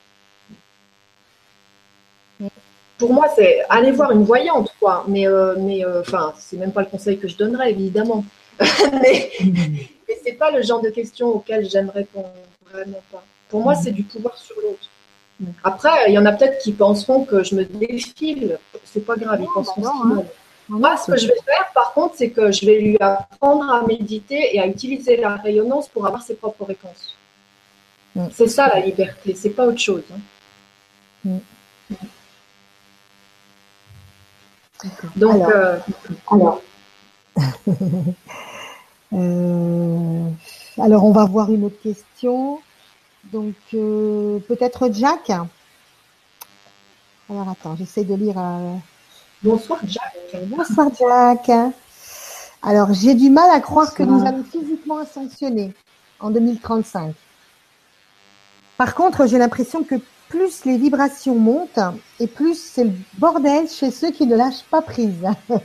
Pour 2.98 3.14
moi, 3.14 3.28
c'est 3.34 3.62
aller 3.70 3.92
voir 3.92 4.10
une 4.10 4.24
voyante, 4.24 4.74
quoi. 4.78 5.04
Mais, 5.08 5.24
mais 5.58 5.82
enfin, 5.86 6.34
c'est 6.38 6.58
même 6.58 6.70
pas 6.70 6.82
le 6.82 6.88
conseil 6.88 7.18
que 7.18 7.28
je 7.28 7.36
donnerais, 7.36 7.70
évidemment. 7.70 8.26
mais, 9.02 9.30
mais 10.08 10.18
c'est 10.24 10.32
pas 10.32 10.50
le 10.50 10.62
genre 10.62 10.80
de 10.80 10.90
questions 10.90 11.28
auxquelles 11.28 11.68
j'aime 11.68 11.90
répondre, 11.90 12.30
vraiment 12.70 13.02
pas. 13.10 13.24
Pour 13.48 13.62
moi, 13.62 13.74
c'est 13.74 13.90
du 13.90 14.04
pouvoir 14.04 14.36
sur 14.36 14.56
l'autre. 14.56 14.88
Après, 15.64 15.90
il 16.08 16.12
y 16.12 16.18
en 16.18 16.26
a 16.26 16.32
peut-être 16.32 16.58
qui 16.58 16.72
penseront 16.72 17.24
que 17.24 17.42
je 17.42 17.54
me 17.54 17.64
défile. 17.64 18.58
C'est 18.84 19.04
pas 19.04 19.16
grave, 19.16 19.40
ils 19.40 19.48
penseront 19.52 19.80
bah 19.80 19.92
hein. 20.04 20.24
Moi, 20.68 20.96
ce 20.96 21.10
que 21.10 21.18
je 21.18 21.26
vais 21.26 21.40
faire, 21.44 21.70
par 21.74 21.92
contre, 21.94 22.14
c'est 22.16 22.30
que 22.30 22.52
je 22.52 22.64
vais 22.64 22.78
lui 22.78 22.96
apprendre 23.00 23.68
à 23.70 23.84
méditer 23.84 24.54
et 24.54 24.60
à 24.60 24.66
utiliser 24.66 25.16
la 25.16 25.34
rayonnance 25.36 25.88
pour 25.88 26.06
avoir 26.06 26.22
ses 26.22 26.34
propres 26.34 26.64
réponses. 26.64 27.16
C'est 28.32 28.48
ça 28.48 28.68
la 28.68 28.80
liberté, 28.80 29.34
c'est 29.34 29.50
pas 29.50 29.66
autre 29.66 29.78
chose. 29.78 30.04
Hein. 31.26 31.38
Donc, 35.16 35.42
alors, 35.42 35.48
euh, 35.48 35.78
alors, 36.30 36.62
on 39.12 40.32
va 41.12 41.24
voir 41.24 41.50
une 41.50 41.64
autre 41.64 41.80
question. 41.82 42.60
Donc, 43.32 43.54
peut-être 43.72 44.90
Jack. 44.92 45.30
Alors, 47.28 47.48
attends, 47.48 47.76
j'essaie 47.76 48.04
de 48.04 48.14
lire. 48.14 48.40
Bonsoir, 49.42 49.80
Jack. 49.86 50.36
Bonsoir, 50.46 50.90
Jack. 50.98 51.50
Alors, 52.62 52.92
j'ai 52.92 53.14
du 53.14 53.30
mal 53.30 53.50
à 53.50 53.60
croire 53.60 53.94
que 53.94 54.02
nous 54.02 54.24
allons 54.26 54.44
physiquement 54.44 54.98
ascensionner 54.98 55.72
en 56.18 56.30
2035. 56.30 57.14
Par 58.76 58.94
contre, 58.94 59.26
j'ai 59.26 59.38
l'impression 59.38 59.82
que 59.82 59.96
plus 60.28 60.64
les 60.64 60.78
vibrations 60.78 61.34
montent 61.34 61.80
et 62.18 62.26
plus 62.26 62.58
c'est 62.58 62.84
le 62.84 62.92
bordel 63.18 63.68
chez 63.68 63.90
ceux 63.90 64.10
qui 64.10 64.26
ne 64.26 64.36
lâchent 64.36 64.64
pas 64.70 64.80
prise. 64.80 65.26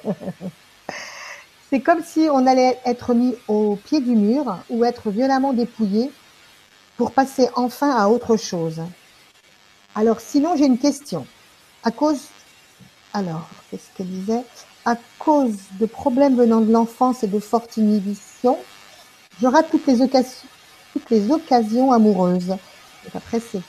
c'est 1.76 1.82
comme 1.82 2.06
si 2.06 2.30
on 2.32 2.48
allait 2.48 2.80
être 2.86 3.14
mis 3.14 3.36
au 3.50 3.76
pied 3.76 4.00
du 4.00 4.16
mur 4.16 4.60
ou 4.70 4.86
être 4.86 5.10
violemment 5.10 5.52
dépouillé 5.52 6.10
pour 6.96 7.12
passer 7.12 7.50
enfin 7.54 7.94
à 7.94 8.08
autre 8.08 8.38
chose. 8.38 8.80
Alors, 9.94 10.22
sinon, 10.22 10.56
j'ai 10.56 10.68
une 10.68 10.78
question. 10.78 11.28
À 11.84 11.92
cause, 11.92 12.30
alors, 13.12 13.50
qu'est-ce 13.70 13.90
qu'elle 13.98 14.08
disait? 14.08 14.46
à 14.86 14.96
cause 15.20 15.58
de 15.78 15.86
problèmes 15.86 16.38
venant 16.38 16.62
de 16.62 16.72
l'enfance 16.72 17.26
et 17.26 17.28
de 17.28 17.40
fortes 17.42 17.76
inhibitions, 17.76 18.58
j'aurai 19.42 19.66
toutes 19.70 19.86
les 19.86 20.02
occasions, 20.02 20.48
toutes 20.94 21.10
les 21.10 21.30
occasions 21.30 21.92
amoureuses. 21.92 22.56
après, 23.14 23.42
c'est. 23.42 23.62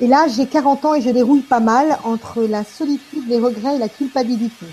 Et 0.00 0.06
là, 0.06 0.26
j'ai 0.26 0.46
40 0.46 0.84
ans 0.86 0.94
et 0.94 1.02
je 1.02 1.10
déroule 1.10 1.42
pas 1.42 1.60
mal 1.60 1.98
entre 2.04 2.44
la 2.44 2.64
solitude, 2.64 3.28
les 3.28 3.38
regrets 3.38 3.76
et 3.76 3.78
la 3.78 3.90
culpabilité. 3.90 4.64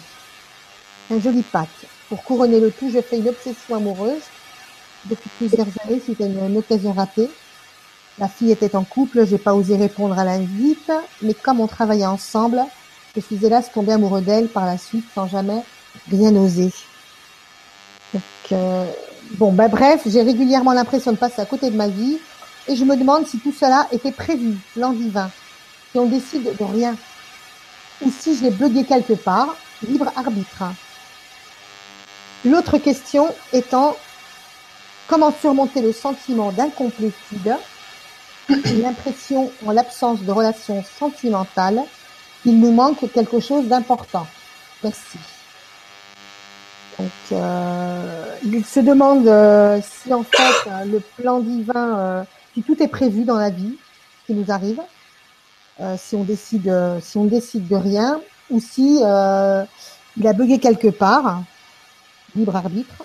Un 1.12 1.20
joli 1.20 1.44
pack. 1.44 1.70
Pour 2.10 2.24
couronner 2.24 2.60
le 2.60 2.72
tout, 2.72 2.90
je 2.90 3.02
fais 3.02 3.18
une 3.18 3.30
obsession 3.30 3.76
amoureuse 3.76 4.22
depuis 5.06 5.30
plusieurs 5.38 5.68
années 5.84 6.02
c'était 6.06 6.26
une, 6.26 6.58
occasion 6.58 6.94
ratée. 6.94 7.30
La 8.20 8.28
fille 8.28 8.52
était 8.52 8.76
en 8.76 8.84
couple, 8.84 9.26
j'ai 9.26 9.38
pas 9.38 9.56
osé 9.56 9.76
répondre 9.76 10.18
à 10.18 10.24
l'invite, 10.24 10.92
mais 11.22 11.34
comme 11.34 11.60
on 11.60 11.68
travaillait 11.68 12.06
ensemble, 12.06 12.64
je 13.16 13.22
suis 13.22 13.44
hélas 13.44 13.72
tombé 13.72 13.94
amoureux 13.94 14.22
d'elle 14.22 14.48
par 14.48 14.66
la 14.66 14.78
suite 14.78 15.06
sans 15.14 15.28
jamais 15.28 15.64
rien 16.12 16.36
oser. 16.36 16.72
Euh, 18.52 18.86
bon, 19.32 19.52
bah, 19.52 19.68
bref, 19.68 20.04
j'ai 20.06 20.22
régulièrement 20.22 20.74
l'impression 20.74 21.12
de 21.12 21.18
passer 21.18 21.42
à 21.42 21.46
côté 21.46 21.72
de 21.72 21.76
ma 21.76 21.88
vie 21.88 22.20
et 22.68 22.76
je 22.76 22.86
me 22.86 22.96
demande 22.96 23.26
si 23.26 23.40
tout 23.40 23.52
cela 23.52 23.88
était 23.92 24.12
prévu, 24.12 24.56
l'an 24.76 24.92
divin, 24.92 25.32
si 25.92 25.98
on 25.98 26.06
décide 26.06 26.56
de 26.56 26.64
rien, 26.64 26.96
ou 28.02 28.12
si 28.12 28.38
je 28.38 28.44
l'ai 28.44 28.52
bugué 28.52 28.84
quelque 28.84 29.14
part, 29.14 29.56
libre 29.88 30.12
arbitre. 30.16 30.64
L'autre 32.46 32.78
question 32.78 33.28
étant 33.54 33.96
comment 35.08 35.32
surmonter 35.32 35.82
le 35.82 35.94
sentiment 35.94 36.52
d'incomplétude, 36.52 37.56
l'impression 38.50 39.52
en 39.66 39.72
l'absence 39.72 40.22
de 40.22 40.32
relations 40.32 40.84
sentimentales 41.00 41.84
il 42.46 42.60
nous 42.60 42.72
manque 42.72 43.10
quelque 43.12 43.40
chose 43.40 43.68
d'important? 43.68 44.28
Merci. 44.84 45.18
Donc, 47.00 47.10
euh, 47.32 48.36
il 48.44 48.66
se 48.66 48.80
demande 48.80 49.28
euh, 49.28 49.80
si 49.82 50.14
en 50.14 50.24
fait 50.24 50.70
euh, 50.70 50.86
le 50.86 51.00
plan 51.00 51.40
divin, 51.40 52.26
si 52.54 52.62
tout 52.62 52.82
est 52.84 52.88
prévu 52.88 53.24
dans 53.24 53.38
la 53.38 53.50
vie 53.50 53.78
qui 54.28 54.34
nous 54.34 54.52
arrive, 54.52 54.82
si 55.98 56.16
on 56.16 56.24
décide, 56.24 56.72
si 57.02 57.18
on 57.18 57.26
décide 57.26 57.68
de 57.68 57.76
rien, 57.76 58.22
ou 58.50 58.60
si 58.60 59.00
il 59.00 60.28
a 60.28 60.34
bugué 60.34 60.60
quelque 60.60 60.90
part, 60.90 61.42
libre 62.36 62.56
arbitre, 62.56 63.04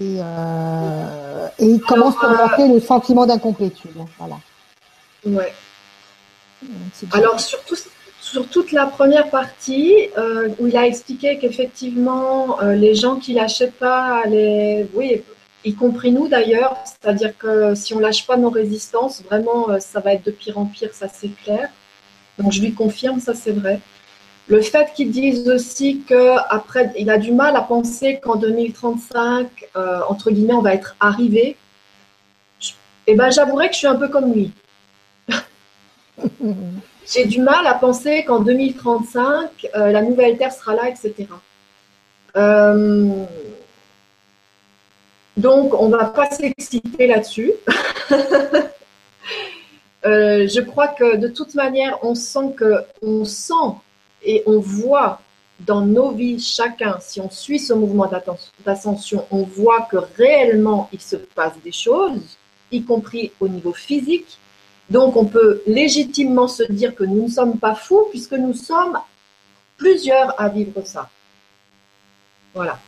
et, 0.00 0.16
et 1.58 1.64
il 1.64 1.80
commence 1.80 2.16
à 2.22 2.28
monter 2.28 2.68
le 2.68 2.80
sentiment 2.80 3.26
d'incomplétude. 3.26 3.92
Voilà. 4.18 4.38
Ouais. 5.24 5.52
Alors, 7.12 7.40
surtout, 7.40 7.76
sur 8.20 8.48
toute 8.48 8.72
la 8.72 8.86
première 8.86 9.30
partie, 9.30 9.94
euh, 10.18 10.48
où 10.58 10.66
il 10.66 10.76
a 10.76 10.86
expliqué 10.86 11.38
qu'effectivement, 11.38 12.60
euh, 12.60 12.74
les 12.74 12.94
gens 12.94 13.16
qui 13.16 13.34
lâchaient 13.34 13.70
pas, 13.70 14.24
les, 14.26 14.86
oui, 14.94 15.22
y 15.64 15.74
compris 15.74 16.10
nous 16.10 16.28
d'ailleurs, 16.28 16.76
c'est-à-dire 16.84 17.36
que 17.38 17.74
si 17.74 17.94
on 17.94 17.98
lâche 17.98 18.26
pas 18.26 18.36
nos 18.36 18.50
résistances, 18.50 19.22
vraiment, 19.22 19.70
euh, 19.70 19.78
ça 19.78 20.00
va 20.00 20.12
être 20.14 20.24
de 20.26 20.30
pire 20.30 20.58
en 20.58 20.66
pire, 20.66 20.90
ça 20.92 21.08
c'est 21.08 21.30
clair. 21.42 21.68
Donc, 22.38 22.52
je 22.52 22.60
lui 22.60 22.74
confirme, 22.74 23.20
ça 23.20 23.34
c'est 23.34 23.52
vrai. 23.52 23.80
Le 24.48 24.60
fait 24.62 24.92
qu'il 24.94 25.10
dise 25.10 25.48
aussi 25.48 26.02
qu'après, 26.06 26.92
il 26.96 27.10
a 27.10 27.18
du 27.18 27.32
mal 27.32 27.56
à 27.56 27.62
penser 27.62 28.20
qu'en 28.22 28.36
2035, 28.36 29.68
entre 30.08 30.30
guillemets, 30.30 30.54
on 30.54 30.62
va 30.62 30.74
être 30.74 30.94
arrivé. 31.00 31.56
Eh 33.08 33.14
ben, 33.14 33.30
j'avouerai 33.30 33.68
que 33.68 33.74
je 33.74 33.78
suis 33.78 33.86
un 33.86 33.96
peu 33.96 34.08
comme 34.08 34.32
lui. 34.32 34.52
J'ai 37.08 37.24
du 37.24 37.40
mal 37.40 37.66
à 37.66 37.74
penser 37.74 38.24
qu'en 38.24 38.40
2035, 38.40 39.68
euh, 39.76 39.92
la 39.92 40.02
nouvelle 40.02 40.36
Terre 40.36 40.52
sera 40.52 40.74
là, 40.74 40.88
etc. 40.88 41.28
Euh, 42.36 43.24
donc, 45.36 45.72
on 45.74 45.88
ne 45.88 45.96
va 45.96 46.06
pas 46.06 46.30
s'exciter 46.30 47.06
là-dessus. 47.06 47.52
Euh, 50.04 50.46
je 50.46 50.60
crois 50.60 50.86
que 50.86 51.16
de 51.16 51.26
toute 51.26 51.56
manière, 51.56 51.98
on 52.04 52.14
sent 52.14 52.54
que, 52.56 52.76
on 53.02 53.24
sent 53.24 53.74
et 54.26 54.42
on 54.46 54.58
voit 54.58 55.20
dans 55.60 55.80
nos 55.80 56.10
vies 56.10 56.38
chacun, 56.38 56.98
si 57.00 57.20
on 57.20 57.30
suit 57.30 57.58
ce 57.58 57.72
mouvement 57.72 58.10
d'ascension, 58.64 59.24
on 59.30 59.44
voit 59.44 59.88
que 59.90 59.96
réellement 60.18 60.90
il 60.92 61.00
se 61.00 61.16
passe 61.16 61.54
des 61.64 61.72
choses, 61.72 62.36
y 62.70 62.82
compris 62.82 63.32
au 63.40 63.48
niveau 63.48 63.72
physique, 63.72 64.38
donc 64.90 65.16
on 65.16 65.24
peut 65.24 65.62
légitimement 65.66 66.48
se 66.48 66.64
dire 66.64 66.94
que 66.94 67.04
nous 67.04 67.24
ne 67.24 67.30
sommes 67.30 67.58
pas 67.58 67.74
fous 67.74 68.06
puisque 68.10 68.34
nous 68.34 68.52
sommes 68.52 68.98
plusieurs 69.78 70.38
à 70.40 70.48
vivre 70.48 70.82
ça. 70.84 71.08
Voilà. 72.54 72.78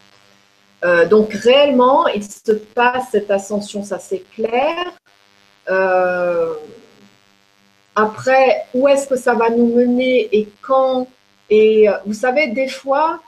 Euh, 0.85 1.09
donc 1.09 1.33
réellement, 1.33 2.07
il 2.09 2.23
se 2.23 2.53
passe 2.53 3.09
cette 3.13 3.31
ascension, 3.31 3.83
ça 3.83 3.99
c'est 3.99 4.25
clair. 4.35 4.93
Euh, 5.71 6.55
après, 7.95 8.67
où 8.75 8.87
est-ce 8.87 9.09
que 9.09 9.17
ça 9.17 9.35
va 9.35 9.51
nous 9.51 9.75
mener 9.75 10.29
et 10.33 10.49
quand 10.63 11.09
Et 11.51 11.89
euh, 11.89 11.93
vous 12.07 12.15
savez, 12.15 12.49
des 12.49 12.69
fois, 12.69 13.21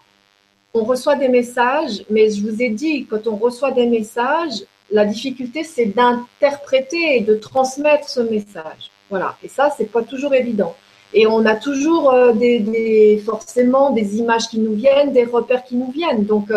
on 0.75 0.85
reçoit 0.85 1.17
des 1.17 1.29
messages, 1.29 2.05
mais 2.11 2.31
je 2.31 2.43
vous 2.43 2.63
ai 2.63 2.71
dit, 2.71 3.07
quand 3.07 3.27
on 3.27 3.37
reçoit 3.37 3.73
des 3.73 3.87
messages, 3.87 4.63
la 4.91 5.05
difficulté, 5.05 5.65
c'est 5.65 5.87
d'interpréter 5.87 7.17
et 7.17 7.21
de 7.21 7.35
transmettre 7.35 8.09
ce 8.09 8.21
message. 8.21 8.91
Voilà. 9.09 9.37
Et 9.43 9.49
ça, 9.49 9.73
c'est 9.77 9.91
pas 9.91 10.03
toujours 10.03 10.35
évident. 10.35 10.75
Et 11.13 11.27
on 11.27 11.45
a 11.47 11.57
toujours 11.57 12.11
euh, 12.11 12.33
des, 12.33 13.21
forcément 13.25 13.91
des 13.91 14.19
images 14.19 14.49
qui 14.49 14.59
nous 14.59 14.75
viennent, 14.75 15.13
des 15.13 15.25
repères 15.25 15.65
qui 15.65 15.77
nous 15.77 15.91
viennent. 15.91 16.25
Donc, 16.25 16.53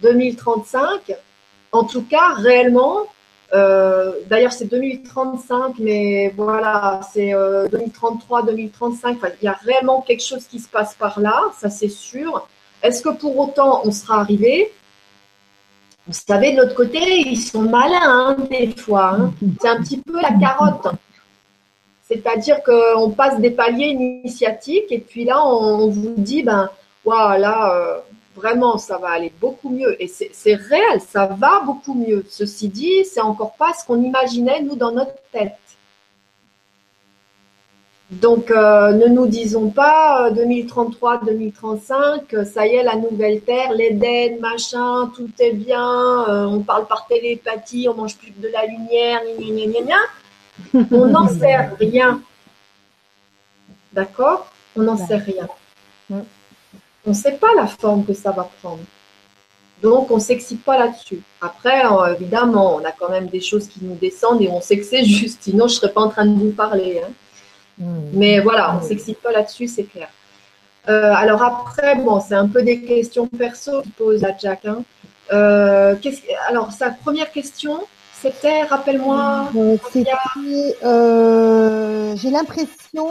2035, 0.00 1.10
euh, 1.10 1.14
en 1.72 1.84
tout 1.84 2.02
cas, 2.02 2.34
réellement, 2.34 3.06
euh, 3.52 4.12
d'ailleurs, 4.28 4.52
c'est 4.52 4.64
2035, 4.64 5.74
mais 5.78 6.32
voilà, 6.36 7.00
c'est 7.12 7.32
2033, 7.70 8.42
2035. 8.42 9.18
il 9.40 9.44
y 9.44 9.48
a 9.48 9.58
réellement 9.64 10.00
quelque 10.00 10.22
chose 10.22 10.46
qui 10.46 10.58
se 10.58 10.68
passe 10.68 10.94
par 10.94 11.20
là, 11.20 11.40
ça 11.58 11.70
c'est 11.70 11.88
sûr. 11.88 12.48
Est-ce 12.82 13.02
que 13.02 13.10
pour 13.10 13.38
autant 13.38 13.82
on 13.84 13.92
sera 13.92 14.20
arrivé? 14.20 14.72
Vous 16.06 16.12
savez, 16.12 16.52
de 16.52 16.58
l'autre 16.58 16.74
côté, 16.74 16.98
ils 17.00 17.40
sont 17.40 17.62
malins 17.62 18.00
hein, 18.02 18.36
des 18.50 18.74
fois. 18.76 19.16
Hein. 19.18 19.32
C'est 19.60 19.68
un 19.68 19.80
petit 19.82 19.98
peu 19.98 20.20
la 20.20 20.32
carotte. 20.32 20.88
C'est-à-dire 22.06 22.62
qu'on 22.62 23.10
passe 23.10 23.40
des 23.40 23.50
paliers 23.50 23.88
initiatiques 23.88 24.90
et 24.90 24.98
puis 24.98 25.24
là, 25.24 25.42
on, 25.46 25.88
vous 25.88 26.14
dit, 26.18 26.42
ben, 26.42 26.68
voilà, 27.04 27.74
euh, 27.74 27.98
vraiment, 28.34 28.78
ça 28.78 28.98
va 28.98 29.10
aller 29.10 29.32
beaucoup 29.40 29.70
mieux. 29.70 30.00
Et 30.02 30.08
c'est 30.08 30.54
réel, 30.54 31.00
ça 31.00 31.26
va 31.26 31.60
beaucoup 31.64 31.94
mieux. 31.94 32.24
Ceci 32.28 32.68
dit, 32.68 33.04
c'est 33.04 33.20
encore 33.20 33.54
pas 33.54 33.72
ce 33.72 33.86
qu'on 33.86 34.02
imaginait, 34.02 34.62
nous, 34.62 34.76
dans 34.76 34.92
notre 34.92 35.14
tête. 35.32 35.54
Donc, 38.10 38.50
euh, 38.50 38.92
ne 38.92 39.06
nous 39.06 39.26
disons 39.26 39.70
pas 39.70 40.30
2033, 40.30 41.14
euh, 41.14 41.26
2035, 41.26 42.34
euh, 42.34 42.44
ça 42.44 42.66
y 42.66 42.74
est, 42.74 42.82
la 42.82 42.96
nouvelle 42.96 43.40
Terre, 43.40 43.72
l'Éden, 43.72 44.40
machin, 44.40 45.10
tout 45.16 45.30
est 45.38 45.52
bien, 45.52 46.46
on 46.46 46.60
parle 46.60 46.86
par 46.86 47.06
télépathie, 47.06 47.88
on 47.88 47.94
mange 47.94 48.16
plus 48.16 48.30
de 48.30 48.48
la 48.48 48.66
lumière, 48.66 49.20
gna, 49.38 50.84
On 50.92 51.06
n'en 51.06 51.28
sait 51.28 51.56
rien. 51.80 52.20
D'accord? 53.92 54.52
On 54.76 54.82
n'en 54.82 54.96
sait 54.96 55.16
rien. 55.16 55.48
On 57.06 57.10
ne 57.10 57.14
sait 57.14 57.32
pas 57.32 57.54
la 57.56 57.66
forme 57.66 58.04
que 58.04 58.14
ça 58.14 58.30
va 58.30 58.48
prendre. 58.62 58.82
Donc, 59.82 60.10
on 60.10 60.16
ne 60.16 60.20
s'excite 60.20 60.64
pas 60.64 60.78
là-dessus. 60.78 61.20
Après, 61.40 61.82
évidemment, 62.16 62.76
on 62.76 62.84
a 62.84 62.92
quand 62.92 63.10
même 63.10 63.26
des 63.26 63.40
choses 63.40 63.68
qui 63.68 63.80
nous 63.82 63.96
descendent 63.96 64.40
et 64.40 64.48
on 64.48 64.60
sait 64.60 64.78
que 64.78 64.84
c'est 64.84 65.04
juste. 65.18 65.42
Sinon, 65.42 65.68
je 65.68 65.74
ne 65.74 65.80
serais 65.80 65.92
pas 65.92 66.00
en 66.00 66.08
train 66.08 66.24
de 66.24 66.38
vous 66.38 66.52
parler. 66.52 67.02
Hein. 67.04 67.10
Hmm. 67.78 68.10
Mais 68.14 68.40
voilà, 68.40 68.74
on 68.74 68.82
ne 68.82 68.88
s'excite 68.88 69.20
pas 69.20 69.32
là-dessus, 69.32 69.68
c'est 69.68 69.84
clair. 69.84 70.08
alors 70.86 71.42
après, 71.42 71.96
bon, 71.96 72.20
c'est 72.20 72.34
un 72.34 72.48
peu 72.48 72.62
des 72.62 72.80
questions 72.80 73.26
perso 73.26 73.82
que 73.82 73.88
pose 73.98 74.24
à 74.24 74.36
Jack. 74.38 74.64
Hein. 74.64 74.84
alors, 76.48 76.72
sa 76.72 76.90
première 76.90 77.30
question, 77.30 77.80
c'était, 78.22 78.62
rappelle-moi. 78.62 79.50
j'ai 82.16 82.30
l'impression, 82.30 83.10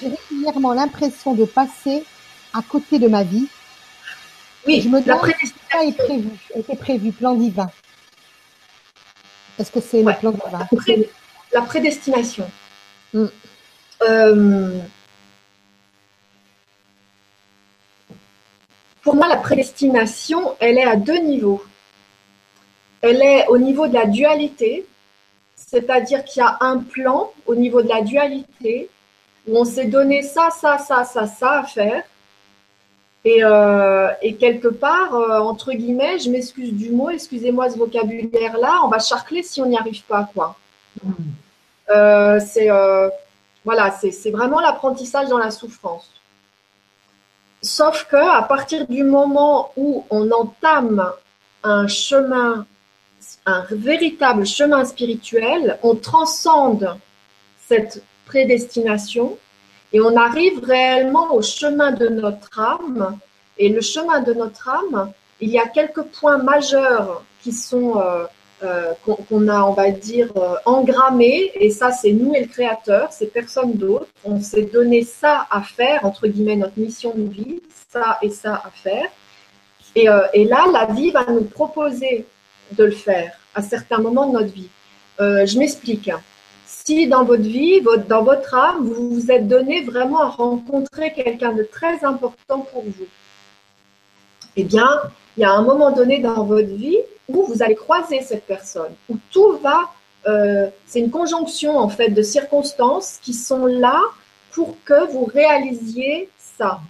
j'ai 0.00 0.08
régulièrement 0.08 0.72
l'impression 0.72 1.34
de 1.34 1.44
passer 1.44 2.04
à 2.54 2.62
côté 2.62 2.98
de 2.98 3.08
ma 3.08 3.24
vie. 3.24 3.48
Oui, 4.66 4.80
je 4.80 4.88
me 4.88 5.00
demande 5.00 5.30
si 5.40 5.52
ça 5.70 5.84
est 5.84 5.92
prévu, 5.92 6.30
était 6.54 6.76
prévu, 6.76 7.12
plan 7.12 7.34
divin. 7.34 7.70
Est-ce 9.58 9.70
que 9.70 9.80
c'est 9.80 10.02
le 10.02 10.12
plan 10.14 10.30
divin 10.30 10.66
La 11.52 11.62
prédestination. 11.62 12.50
Mm. 13.12 13.26
Euh, 14.02 14.78
pour 19.02 19.14
moi, 19.16 19.28
la 19.28 19.36
prédestination, 19.36 20.56
elle 20.60 20.78
est 20.78 20.84
à 20.84 20.96
deux 20.96 21.18
niveaux. 21.18 21.62
Elle 23.02 23.20
est 23.20 23.46
au 23.48 23.58
niveau 23.58 23.86
de 23.86 23.94
la 23.94 24.06
dualité, 24.06 24.86
c'est-à-dire 25.56 26.24
qu'il 26.24 26.40
y 26.40 26.46
a 26.46 26.56
un 26.60 26.78
plan 26.78 27.30
au 27.46 27.54
niveau 27.54 27.82
de 27.82 27.88
la 27.88 28.00
dualité 28.00 28.88
où 29.46 29.58
on 29.58 29.64
s'est 29.64 29.86
donné 29.86 30.22
ça, 30.22 30.48
ça, 30.50 30.78
ça, 30.78 31.04
ça, 31.04 31.26
ça 31.26 31.58
à 31.58 31.64
faire. 31.64 32.02
Et, 33.24 33.42
euh, 33.42 34.08
quelque 34.38 34.68
part, 34.68 35.14
euh, 35.14 35.38
entre 35.38 35.72
guillemets, 35.72 36.18
je 36.18 36.30
m'excuse 36.30 36.72
du 36.72 36.90
mot, 36.90 37.08
excusez-moi 37.08 37.70
ce 37.70 37.78
vocabulaire-là, 37.78 38.82
on 38.84 38.88
va 38.88 38.98
charcler 38.98 39.42
si 39.42 39.62
on 39.62 39.66
n'y 39.66 39.78
arrive 39.78 40.02
pas, 40.04 40.28
quoi. 40.34 40.56
Mm. 41.02 41.12
Euh, 41.90 42.40
c'est 42.40 42.68
voilà, 43.64 43.90
c'est 43.92 44.30
vraiment 44.30 44.60
l'apprentissage 44.60 45.28
dans 45.28 45.38
la 45.38 45.50
souffrance. 45.50 46.10
Sauf 47.62 48.04
que 48.10 48.16
à 48.16 48.42
partir 48.42 48.86
du 48.86 49.04
moment 49.04 49.72
où 49.74 50.04
on 50.10 50.30
entame 50.30 51.10
un 51.62 51.86
chemin, 51.86 52.66
un 53.46 53.64
véritable 53.70 54.44
chemin 54.44 54.84
spirituel, 54.84 55.78
on 55.82 55.94
transcende 55.94 56.98
cette 57.66 58.02
prédestination 58.26 59.38
et 59.94 60.00
on 60.00 60.16
arrive 60.16 60.62
réellement 60.64 61.32
au 61.32 61.40
chemin 61.40 61.92
de 61.92 62.08
notre 62.08 62.58
âme. 62.58 63.16
Et 63.56 63.68
le 63.68 63.80
chemin 63.80 64.20
de 64.22 64.34
notre 64.34 64.68
âme, 64.68 65.12
il 65.40 65.50
y 65.50 65.58
a 65.58 65.68
quelques 65.68 66.02
points 66.02 66.38
majeurs 66.38 67.24
qui 67.40 67.52
sont 67.52 68.00
euh, 68.00 68.24
euh, 68.64 68.92
qu'on 69.04 69.46
a, 69.46 69.62
on 69.62 69.72
va 69.72 69.92
dire, 69.92 70.32
euh, 70.36 70.56
engrammés. 70.64 71.52
Et 71.54 71.70
ça, 71.70 71.92
c'est 71.92 72.10
nous 72.10 72.34
et 72.34 72.40
le 72.40 72.48
Créateur, 72.48 73.12
c'est 73.12 73.32
personne 73.32 73.74
d'autre. 73.74 74.08
On 74.24 74.40
s'est 74.40 74.64
donné 74.64 75.04
ça 75.04 75.46
à 75.48 75.62
faire, 75.62 76.04
entre 76.04 76.26
guillemets, 76.26 76.56
notre 76.56 76.78
mission 76.78 77.12
de 77.14 77.30
vie, 77.30 77.62
ça 77.88 78.18
et 78.20 78.30
ça 78.30 78.54
à 78.64 78.70
faire. 78.70 79.06
Et, 79.94 80.08
et 80.32 80.44
là, 80.44 80.64
la 80.72 80.86
vie 80.86 81.12
va 81.12 81.24
nous 81.26 81.44
proposer 81.44 82.26
de 82.72 82.84
le 82.84 82.90
faire 82.90 83.38
à 83.54 83.62
certains 83.62 83.98
moments 83.98 84.26
de 84.26 84.32
notre 84.32 84.52
vie. 84.52 84.70
je 85.20 85.56
m'explique 85.56 86.10
si 86.84 87.06
dans 87.06 87.24
votre 87.24 87.42
vie, 87.42 87.80
dans 88.08 88.22
votre 88.22 88.54
âme, 88.54 88.86
vous 88.86 89.10
vous 89.10 89.30
êtes 89.30 89.48
donné 89.48 89.82
vraiment 89.82 90.20
à 90.20 90.28
rencontrer 90.28 91.12
quelqu'un 91.14 91.52
de 91.52 91.62
très 91.62 92.04
important 92.04 92.60
pour 92.60 92.82
vous, 92.82 93.06
eh 94.56 94.64
bien, 94.64 95.00
il 95.36 95.40
y 95.40 95.44
a 95.44 95.52
un 95.52 95.62
moment 95.62 95.90
donné 95.90 96.18
dans 96.18 96.44
votre 96.44 96.68
vie 96.68 96.98
où 97.28 97.44
vous 97.46 97.62
allez 97.62 97.74
croiser 97.74 98.20
cette 98.20 98.44
personne, 98.44 98.92
où 99.08 99.16
tout 99.30 99.56
va, 99.62 99.92
euh, 100.26 100.68
c'est 100.86 101.00
une 101.00 101.10
conjonction 101.10 101.78
en 101.78 101.88
fait 101.88 102.10
de 102.10 102.22
circonstances 102.22 103.18
qui 103.22 103.32
sont 103.32 103.64
là 103.64 104.00
pour 104.52 104.76
que 104.84 105.10
vous 105.10 105.24
réalisiez 105.24 106.28
ça. 106.38 106.80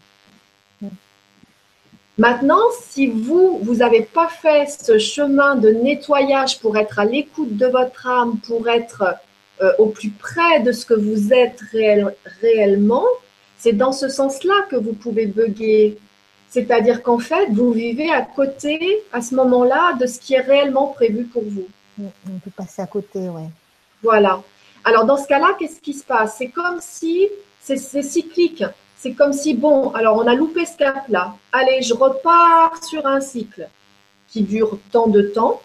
Maintenant, 2.19 2.63
si 2.81 3.07
vous, 3.07 3.59
vous 3.63 3.77
n'avez 3.77 4.03
pas 4.03 4.29
fait 4.29 4.69
ce 4.69 4.99
chemin 4.99 5.57
de 5.57 5.71
nettoyage 5.71 6.61
pour 6.61 6.77
être 6.77 6.99
à 6.99 7.05
l'écoute 7.05 7.57
de 7.57 7.67
votre 7.67 8.07
âme, 8.07 8.39
pour 8.47 8.69
être 8.69 9.17
euh, 9.63 9.73
au 9.79 9.87
plus 9.87 10.11
près 10.11 10.61
de 10.61 10.73
ce 10.73 10.85
que 10.85 10.95
vous 10.95 11.33
êtes 11.33 11.61
réellement, 12.43 13.07
c'est 13.59 13.73
dans 13.73 13.93
ce 13.93 14.09
sens-là 14.09 14.67
que 14.71 14.77
vous 14.77 14.93
pouvez 14.93 15.27
bugger. 15.27 15.97
C'est-à-dire 16.49 17.03
qu'en 17.03 17.19
fait, 17.19 17.49
vous 17.51 17.73
vivez 17.73 18.11
à 18.11 18.23
côté, 18.23 19.03
à 19.13 19.21
ce 19.21 19.35
moment-là, 19.35 19.95
de 19.95 20.07
ce 20.07 20.21
qui 20.21 20.35
est 20.35 20.41
réellement 20.41 20.89
prévu 20.89 21.25
pour 21.25 21.43
vous. 21.45 21.67
On 22.01 22.39
peut 22.39 22.51
passer 22.57 22.83
à 22.83 22.87
côté, 22.87 23.19
ouais. 23.19 23.49
Voilà. 24.03 24.43
Alors, 24.85 25.05
dans 25.05 25.17
ce 25.17 25.27
cas-là, 25.27 25.57
qu'est-ce 25.59 25.81
qui 25.81 25.95
se 25.95 26.05
passe? 26.05 26.37
C'est 26.39 26.49
comme 26.49 26.79
si, 26.81 27.29
c'est 27.61 27.79
cyclique. 27.79 28.65
C'est 28.99 29.13
comme 29.13 29.33
si, 29.33 29.55
bon, 29.55 29.91
alors 29.91 30.17
on 30.17 30.27
a 30.27 30.35
loupé 30.35 30.65
ce 30.65 30.77
cap-là. 30.77 31.35
Allez, 31.53 31.83
je 31.83 31.95
repars 31.95 32.83
sur 32.85 33.07
un 33.07 33.21
cycle 33.21 33.69
qui 34.29 34.43
dure 34.43 34.79
tant 34.93 35.09
de 35.09 35.23
temps. 35.23 35.61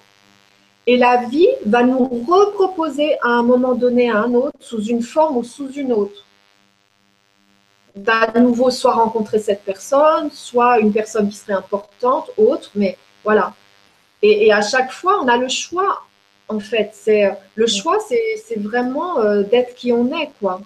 Et 0.87 0.97
la 0.97 1.25
vie 1.25 1.49
va 1.65 1.83
nous 1.83 2.05
reproposer 2.27 3.17
à 3.21 3.29
un 3.29 3.43
moment 3.43 3.75
donné 3.75 4.09
à 4.09 4.17
un 4.17 4.33
autre, 4.33 4.57
sous 4.59 4.83
une 4.83 5.03
forme 5.03 5.37
ou 5.37 5.43
sous 5.43 5.71
une 5.71 5.93
autre. 5.93 6.25
À 8.07 8.39
nouveau 8.39 8.71
soit 8.71 8.93
rencontrer 8.93 9.39
cette 9.39 9.63
personne, 9.63 10.29
soit 10.31 10.79
une 10.79 10.93
personne 10.93 11.29
qui 11.29 11.35
serait 11.35 11.53
importante, 11.53 12.31
autre, 12.37 12.71
mais 12.75 12.97
voilà. 13.23 13.53
Et, 14.21 14.51
à 14.51 14.61
chaque 14.61 14.91
fois, 14.91 15.19
on 15.21 15.27
a 15.27 15.37
le 15.37 15.47
choix, 15.47 16.03
en 16.47 16.59
fait. 16.59 16.91
C'est 16.93 17.31
Le 17.55 17.67
choix, 17.67 17.97
c'est 18.07 18.59
vraiment 18.59 19.19
euh, 19.19 19.43
d'être 19.43 19.75
qui 19.75 19.91
on 19.93 20.07
est, 20.19 20.31
quoi. 20.39 20.61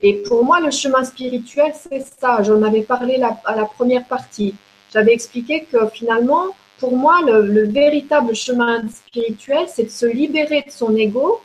Et 0.00 0.14
pour 0.14 0.44
moi, 0.44 0.60
le 0.60 0.70
chemin 0.70 1.04
spirituel, 1.04 1.72
c'est 1.74 2.04
ça. 2.20 2.42
J'en 2.42 2.62
avais 2.62 2.82
parlé 2.82 3.22
à 3.22 3.56
la 3.56 3.64
première 3.64 4.04
partie. 4.04 4.54
J'avais 4.92 5.12
expliqué 5.12 5.64
que 5.70 5.86
finalement, 5.88 6.48
pour 6.82 6.96
moi, 6.96 7.20
le, 7.24 7.68
véritable 7.68 8.34
chemin 8.34 8.88
spirituel, 8.88 9.66
c'est 9.68 9.84
de 9.84 9.88
se 9.88 10.04
libérer 10.04 10.62
de 10.62 10.72
son 10.72 10.96
ego 10.96 11.40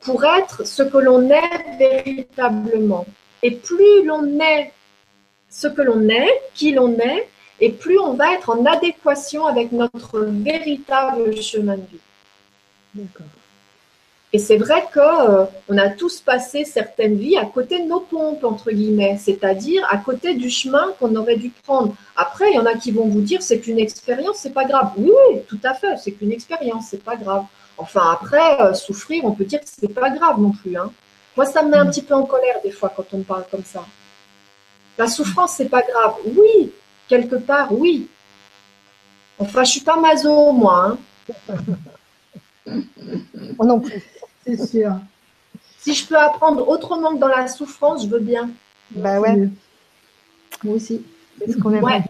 pour 0.00 0.24
être 0.24 0.66
ce 0.66 0.82
que 0.82 0.96
l'on 0.96 1.28
est 1.28 1.76
véritablement. 1.78 3.04
Et 3.42 3.50
plus 3.50 4.02
l'on 4.06 4.40
est 4.40 4.72
ce 5.50 5.68
que 5.68 5.82
l'on 5.82 6.08
est, 6.08 6.40
qui 6.54 6.72
l'on 6.72 6.98
est, 6.98 7.28
et 7.60 7.70
plus 7.70 7.98
on 7.98 8.14
va 8.14 8.32
être 8.32 8.48
en 8.48 8.64
adéquation 8.64 9.44
avec 9.44 9.72
notre 9.72 10.20
véritable 10.20 11.36
chemin 11.36 11.76
de 11.76 11.88
vie. 11.92 12.06
D'accord. 12.94 13.41
Et 14.34 14.38
c'est 14.38 14.56
vrai 14.56 14.88
qu'on 14.94 15.00
euh, 15.00 15.76
a 15.76 15.90
tous 15.90 16.20
passé 16.20 16.64
certaines 16.64 17.16
vies 17.16 17.36
à 17.36 17.44
côté 17.44 17.82
de 17.82 17.88
nos 17.88 18.00
pompes, 18.00 18.44
entre 18.44 18.70
guillemets, 18.70 19.18
c'est-à-dire 19.20 19.86
à 19.90 19.98
côté 19.98 20.34
du 20.34 20.48
chemin 20.48 20.94
qu'on 20.98 21.14
aurait 21.16 21.36
dû 21.36 21.50
prendre. 21.50 21.94
Après, 22.16 22.50
il 22.50 22.54
y 22.54 22.58
en 22.58 22.64
a 22.64 22.74
qui 22.74 22.92
vont 22.92 23.08
vous 23.08 23.20
dire 23.20 23.42
c'est 23.42 23.60
qu'une 23.60 23.78
expérience, 23.78 24.38
c'est 24.38 24.54
pas 24.54 24.64
grave. 24.64 24.92
Oui, 24.96 25.42
tout 25.48 25.60
à 25.62 25.74
fait, 25.74 25.98
c'est 25.98 26.12
qu'une 26.12 26.32
expérience, 26.32 26.86
c'est 26.90 27.04
pas 27.04 27.16
grave. 27.16 27.44
Enfin, 27.76 28.10
après, 28.10 28.62
euh, 28.62 28.72
souffrir, 28.72 29.24
on 29.26 29.32
peut 29.32 29.44
dire 29.44 29.60
que 29.60 29.66
c'est 29.66 29.92
pas 29.92 30.08
grave 30.08 30.40
non 30.40 30.52
plus. 30.52 30.78
Hein. 30.78 30.90
Moi, 31.36 31.44
ça 31.44 31.62
me 31.62 31.70
met 31.70 31.76
un 31.76 31.86
petit 31.86 32.02
peu 32.02 32.14
en 32.14 32.24
colère 32.24 32.56
des 32.64 32.70
fois 32.70 32.90
quand 32.94 33.04
on 33.12 33.18
me 33.18 33.24
parle 33.24 33.44
comme 33.50 33.64
ça. 33.64 33.84
La 34.96 35.08
souffrance, 35.08 35.54
c'est 35.56 35.68
pas 35.68 35.82
grave. 35.82 36.14
Oui, 36.36 36.72
quelque 37.06 37.36
part, 37.36 37.70
oui. 37.70 38.08
Enfin, 39.38 39.64
je 39.64 39.72
suis 39.72 39.80
pas 39.80 39.96
maso, 39.96 40.52
moi. 40.52 40.96
Hein. 41.48 41.56
Moi 42.66 43.66
non 43.66 43.80
plus. 43.80 44.02
C'est 44.46 44.66
sûr. 44.66 44.92
Si 45.78 45.94
je 45.94 46.06
peux 46.06 46.16
apprendre 46.16 46.68
autrement 46.68 47.14
que 47.14 47.18
dans 47.18 47.28
la 47.28 47.48
souffrance, 47.48 48.04
je 48.04 48.08
veux 48.08 48.20
bien. 48.20 48.50
Bah 48.92 49.20
ouais. 49.20 49.48
Moi 50.62 50.76
aussi. 50.76 51.02
C'est 51.38 51.52
ce 51.52 51.58
qu'on 51.58 51.72
aimerait. 51.72 52.04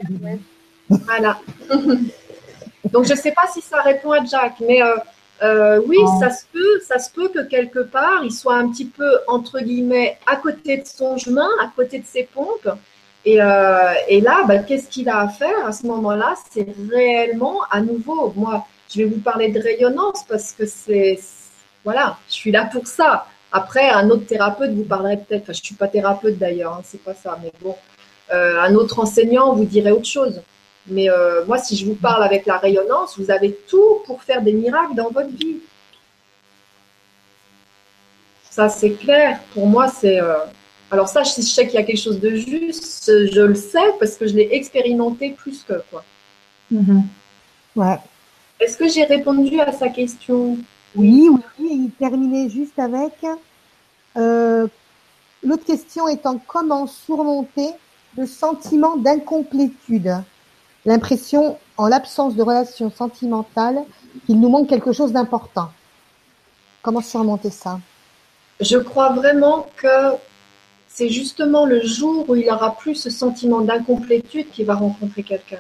Voilà. 0.89 1.39
Donc 2.93 3.05
je 3.05 3.13
ne 3.13 3.19
sais 3.19 3.33
pas 3.33 3.47
si 3.53 3.61
ça 3.63 3.81
répond 3.81 4.13
à 4.13 4.25
Jack, 4.25 4.55
mais 4.61 4.83
euh, 4.83 4.97
euh, 5.43 5.81
oui, 5.87 5.97
oh. 6.01 6.09
ça 6.21 6.31
se 6.31 6.45
peut, 6.53 6.81
ça 6.87 6.99
se 6.99 7.11
peut 7.11 7.29
que 7.29 7.43
quelque 7.47 7.79
part 7.79 8.23
il 8.25 8.33
soit 8.33 8.57
un 8.57 8.69
petit 8.69 8.85
peu 8.85 9.19
entre 9.29 9.61
guillemets 9.61 10.19
à 10.27 10.37
côté 10.37 10.79
de 10.79 10.87
son 10.87 11.17
chemin, 11.17 11.49
à 11.63 11.69
côté 11.75 11.99
de 12.01 12.07
ses 12.07 12.25
pompes. 12.25 12.69
Et, 13.25 13.41
euh, 13.41 13.93
et 14.09 14.21
là, 14.21 14.43
bah, 14.47 14.59
qu'est-ce 14.59 14.89
qu'il 14.89 15.09
a 15.09 15.21
à 15.21 15.29
faire 15.29 15.65
à 15.65 15.73
ce 15.73 15.87
moment-là? 15.87 16.35
C'est 16.51 16.67
réellement 16.91 17.61
à 17.71 17.81
nouveau, 17.81 18.33
moi, 18.35 18.67
je 18.93 18.99
vais 18.99 19.05
vous 19.05 19.21
parler 19.21 19.49
de 19.49 19.61
rayonnance 19.61 20.25
parce 20.29 20.53
que 20.53 20.67
c'est 20.67 21.19
voilà, 21.85 22.19
je 22.29 22.35
suis 22.35 22.53
là 22.53 22.69
pour 22.73 22.87
ça. 22.87 23.27
Après, 23.51 23.91
un 23.91 24.09
autre 24.11 24.27
thérapeute 24.27 24.71
vous 24.73 24.85
parlerait 24.85 25.17
peut-être, 25.17 25.43
enfin, 25.43 25.53
je 25.53 25.61
ne 25.61 25.65
suis 25.65 25.75
pas 25.75 25.89
thérapeute 25.89 26.39
d'ailleurs, 26.39 26.75
hein, 26.75 26.83
c'est 26.85 27.03
pas 27.03 27.15
ça, 27.15 27.39
mais 27.43 27.53
bon, 27.61 27.77
euh, 28.33 28.61
un 28.61 28.75
autre 28.75 28.99
enseignant 29.01 29.55
vous 29.55 29.65
dirait 29.65 29.91
autre 29.91 30.07
chose. 30.07 30.41
Mais 30.87 31.11
euh, 31.11 31.45
moi, 31.45 31.59
si 31.59 31.77
je 31.77 31.85
vous 31.87 31.95
parle 31.95 32.23
avec 32.25 32.47
la 32.47 32.57
rayonnance, 32.57 33.19
vous 33.19 33.31
avez 33.31 33.53
tout 33.69 34.03
pour 34.07 34.23
faire 34.23 34.43
des 34.43 34.53
miracles 34.53 34.95
dans 34.95 35.11
votre 35.11 35.31
vie. 35.31 35.59
Ça, 38.51 38.69
c'est 38.69 38.93
clair. 38.93 39.39
Pour 39.55 39.67
moi, 39.67 39.89
c'est. 39.89 40.21
Euh, 40.21 40.35
alors, 40.91 41.09
ça, 41.09 41.25
si 41.25 41.43
je 41.43 41.47
sais 41.47 41.67
qu'il 41.67 41.75
y 41.75 41.83
a 41.83 41.85
quelque 41.85 42.01
chose 42.01 42.21
de 42.21 42.35
juste, 42.35 43.11
je 43.33 43.41
le 43.41 43.55
sais 43.55 43.93
parce 43.99 44.17
que 44.17 44.27
je 44.27 44.35
l'ai 44.35 44.49
expérimenté 44.53 45.31
plus 45.31 45.63
que 45.63 45.83
quoi. 45.91 46.05
Mm-hmm. 46.73 47.03
Ouais. 47.77 47.99
Est-ce 48.63 48.77
que 48.77 48.87
j'ai 48.87 49.03
répondu 49.03 49.59
à 49.59 49.73
sa 49.73 49.89
question? 49.89 50.57
Oui, 50.95 51.29
oui, 51.59 51.69
il 51.87 51.91
terminait 51.99 52.49
juste 52.49 52.79
avec 52.79 53.13
euh, 54.17 54.69
l'autre 55.43 55.65
question 55.65 56.07
étant 56.07 56.41
comment 56.47 56.87
surmonter 56.87 57.71
le 58.17 58.25
sentiment 58.25 58.97
d'incomplétude, 58.97 60.15
l'impression, 60.85 61.59
en 61.77 61.89
l'absence 61.89 62.37
de 62.37 62.43
relation 62.45 62.89
sentimentale, 62.89 63.83
qu'il 64.27 64.39
nous 64.39 64.49
manque 64.49 64.69
quelque 64.69 64.93
chose 64.93 65.11
d'important. 65.11 65.71
Comment 66.83 67.01
surmonter 67.01 67.51
ça? 67.51 67.81
Je 68.61 68.79
crois 68.79 69.09
vraiment 69.13 69.67
que 69.77 70.13
c'est 70.87 71.09
justement 71.09 71.67
le 71.67 71.85
jour 71.85 72.31
où 72.31 72.37
il 72.37 72.49
aura 72.49 72.77
plus 72.77 72.95
ce 72.95 73.11
sentiment 73.11 73.63
d'incomplétude 73.63 74.53
qu'il 74.53 74.67
va 74.67 74.77
rencontrer 74.77 75.25
quelqu'un. 75.25 75.59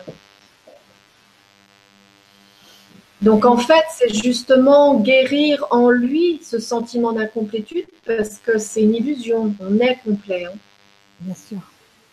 Donc 3.23 3.45
en 3.45 3.57
fait, 3.57 3.85
c'est 3.91 4.13
justement 4.13 4.97
guérir 4.97 5.65
en 5.71 5.91
lui 5.91 6.41
ce 6.43 6.59
sentiment 6.59 7.13
d'incomplétude 7.13 7.87
parce 8.05 8.39
que 8.39 8.59
c'est 8.59 8.83
une 8.83 8.97
illusion, 8.97 9.55
on 9.61 9.79
est 9.79 9.99
complet. 10.05 10.47
Hein. 10.47 10.57
Bien 11.21 11.35
sûr. 11.35 11.59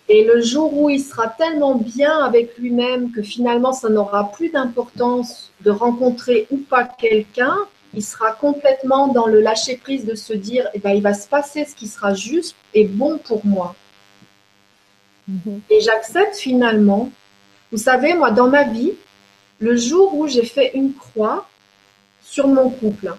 Et 0.08 0.24
le 0.24 0.42
jour 0.42 0.76
où 0.76 0.90
il 0.90 1.00
sera 1.00 1.28
tellement 1.28 1.76
bien 1.76 2.20
avec 2.20 2.58
lui-même 2.58 3.12
que 3.12 3.24
finalement 3.24 3.74
ça 3.74 3.90
n'aura 3.90 4.32
plus 4.32 4.50
d'importance 4.50 5.52
de 5.62 5.72
rencontrer 5.72 6.48
ou 6.52 6.58
pas 6.58 6.84
quelqu'un, 6.84 7.56
il 7.96 8.04
sera 8.04 8.32
complètement 8.32 9.08
dans 9.08 9.26
le 9.26 9.40
lâcher 9.40 9.78
prise 9.78 10.06
de 10.06 10.14
se 10.14 10.34
dire 10.34 10.68
eh 10.76 10.80
ben, 10.80 10.92
il 10.92 11.02
va 11.02 11.16
se 11.16 11.28
passer 11.28 11.66
ce 11.66 11.76
qui 11.76 11.88
sera 11.88 12.14
juste 12.14 12.56
et 12.76 12.86
bon 12.86 13.18
pour 13.18 13.44
moi. 13.46 13.76
Mhm. 15.28 15.62
Et 15.72 15.82
j'accepte 15.82 16.36
finalement. 16.36 17.10
Vous 17.72 17.78
savez, 17.78 18.14
moi, 18.16 18.32
dans 18.32 18.48
ma 18.48 18.64
vie, 18.64 18.94
le 19.60 19.76
jour 19.76 20.16
où 20.16 20.28
j'ai 20.28 20.46
fait 20.46 20.72
une 20.74 20.94
croix 20.94 21.48
sur 22.24 22.48
mon 22.48 22.70
couple, 22.70 23.14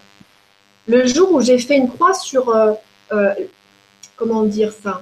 le 0.88 1.06
jour 1.06 1.32
où 1.32 1.40
j'ai 1.40 1.58
fait 1.58 1.76
une 1.76 1.88
croix 1.88 2.14
sur, 2.14 2.48
euh, 2.48 2.72
euh, 3.12 3.34
comment 4.16 4.44
dire 4.44 4.72
ça, 4.72 5.00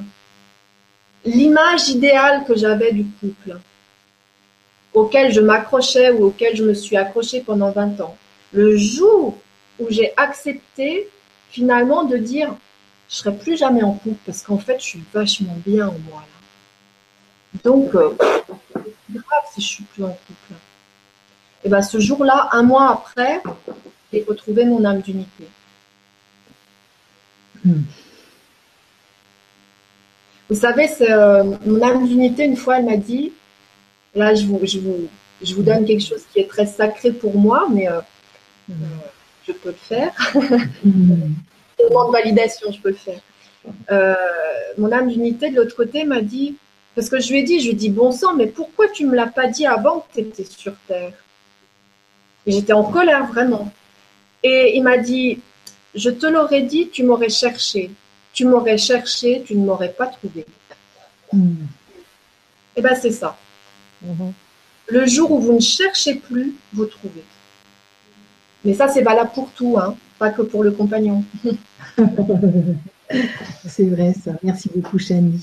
l'image 1.24 1.88
idéale 1.88 2.44
que 2.44 2.56
j'avais 2.56 2.92
du 2.92 3.04
couple, 3.20 3.58
auquel 4.92 5.32
je 5.32 5.40
m'accrochais 5.40 6.10
ou 6.10 6.26
auquel 6.26 6.56
je 6.56 6.64
me 6.64 6.74
suis 6.74 6.96
accrochée 6.96 7.40
pendant 7.40 7.70
20 7.70 8.00
ans. 8.00 8.16
Le 8.52 8.76
jour 8.76 9.36
où 9.78 9.86
j'ai 9.90 10.12
accepté 10.16 11.08
finalement 11.50 12.04
de 12.04 12.16
dire 12.16 12.54
je 13.08 13.16
serai 13.16 13.34
plus 13.34 13.56
jamais 13.56 13.82
en 13.82 13.92
couple 13.92 14.18
parce 14.26 14.42
qu'en 14.42 14.58
fait 14.58 14.78
je 14.80 14.84
suis 14.84 15.02
vachement 15.14 15.56
bien 15.64 15.88
en 15.88 15.98
moi 16.10 16.20
là. 16.20 17.60
Donc 17.64 17.94
euh, 17.94 18.14
grave 19.10 19.44
si 19.54 19.60
je 19.60 19.66
suis 19.66 19.84
plus 19.84 20.04
en 20.04 20.10
couple. 20.10 20.54
Et 21.64 21.68
ben 21.68 21.82
ce 21.82 21.98
jour-là, 21.98 22.48
un 22.52 22.62
mois 22.62 22.90
après, 22.90 23.42
j'ai 24.12 24.24
retrouvé 24.28 24.64
mon 24.64 24.84
âme 24.84 25.00
d'unité. 25.00 25.44
Hmm. 27.64 27.82
Vous 30.48 30.56
savez, 30.56 30.88
euh, 31.02 31.44
mon 31.66 31.82
âme 31.82 32.06
d'unité, 32.06 32.44
une 32.44 32.56
fois, 32.56 32.78
elle 32.78 32.86
m'a 32.86 32.96
dit, 32.96 33.32
là, 34.14 34.34
je 34.34 34.46
vous, 34.46 34.60
je, 34.62 34.78
vous, 34.78 35.08
je 35.42 35.54
vous 35.54 35.62
donne 35.62 35.84
quelque 35.84 36.04
chose 36.04 36.22
qui 36.32 36.40
est 36.40 36.48
très 36.48 36.66
sacré 36.66 37.12
pour 37.12 37.36
moi, 37.36 37.66
mais 37.70 37.88
euh, 37.88 38.00
hmm 38.68 38.74
je 39.48 39.52
peux 39.52 39.70
le 39.70 39.74
faire. 39.74 40.12
de 40.84 42.12
validation, 42.12 42.70
je 42.70 42.80
peux 42.80 42.90
le 42.90 42.94
faire. 42.94 43.20
Euh, 43.90 44.14
mon 44.76 44.92
âme 44.92 45.08
d'unité 45.08 45.50
de 45.50 45.56
l'autre 45.56 45.76
côté 45.76 46.04
m'a 46.04 46.20
dit, 46.20 46.56
parce 46.94 47.08
que 47.08 47.20
je 47.20 47.30
lui 47.30 47.40
ai 47.40 47.42
dit, 47.42 47.60
je 47.60 47.66
lui 47.66 47.72
ai 47.72 47.74
dit, 47.74 47.90
bon 47.90 48.12
sang, 48.12 48.34
mais 48.34 48.46
pourquoi 48.46 48.88
tu 48.88 49.04
ne 49.04 49.10
me 49.10 49.16
l'as 49.16 49.26
pas 49.26 49.46
dit 49.46 49.66
avant 49.66 50.00
que 50.00 50.14
tu 50.14 50.20
étais 50.20 50.44
sur 50.44 50.74
Terre? 50.86 51.12
J'étais 52.52 52.72
en 52.72 52.84
colère 52.84 53.26
vraiment. 53.26 53.72
Et 54.42 54.76
il 54.76 54.82
m'a 54.82 54.98
dit, 54.98 55.40
je 55.94 56.10
te 56.10 56.26
l'aurais 56.26 56.62
dit, 56.62 56.88
tu 56.90 57.02
m'aurais 57.04 57.28
cherché. 57.28 57.90
Tu 58.32 58.44
m'aurais 58.44 58.78
cherché, 58.78 59.42
tu 59.44 59.56
ne 59.56 59.64
m'aurais 59.64 59.92
pas 59.92 60.06
trouvé. 60.06 60.46
Hmm. 61.32 61.64
Et 62.76 62.80
eh 62.80 62.82
bien 62.82 62.94
c'est 62.94 63.10
ça. 63.10 63.36
Mhm. 64.02 64.32
Le 64.86 65.06
jour 65.06 65.32
où 65.32 65.40
vous 65.40 65.52
ne 65.52 65.60
cherchez 65.60 66.14
plus, 66.14 66.54
vous 66.72 66.86
trouvez. 66.86 67.24
Mais 68.64 68.74
ça, 68.74 68.88
c'est 68.88 69.02
valable 69.02 69.30
pour 69.34 69.50
tout, 69.50 69.76
hein, 69.78 69.96
pas 70.18 70.30
que 70.30 70.42
pour 70.42 70.62
le 70.64 70.70
compagnon. 70.70 71.24
c'est 73.66 73.86
vrai, 73.86 74.14
ça. 74.14 74.32
Merci 74.42 74.70
beaucoup, 74.74 74.98
Chani. 74.98 75.42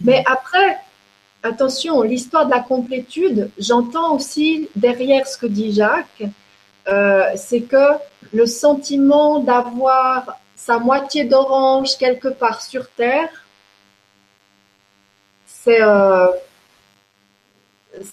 Mais 0.00 0.22
après, 0.26 0.78
attention, 1.42 2.02
l'histoire 2.02 2.46
de 2.46 2.50
la 2.50 2.60
complétude, 2.60 3.50
j'entends 3.58 4.14
aussi 4.14 4.68
derrière 4.76 5.26
ce 5.26 5.38
que 5.38 5.46
dit 5.46 5.72
Jacques, 5.72 6.24
euh, 6.88 7.24
c'est 7.36 7.62
que 7.62 7.86
le 8.32 8.46
sentiment 8.46 9.40
d'avoir 9.40 10.38
sa 10.54 10.78
moitié 10.78 11.24
d'orange 11.24 11.96
quelque 11.98 12.28
part 12.28 12.62
sur 12.62 12.88
Terre, 12.90 13.30
c'est 15.46 15.82
euh, 15.82 16.28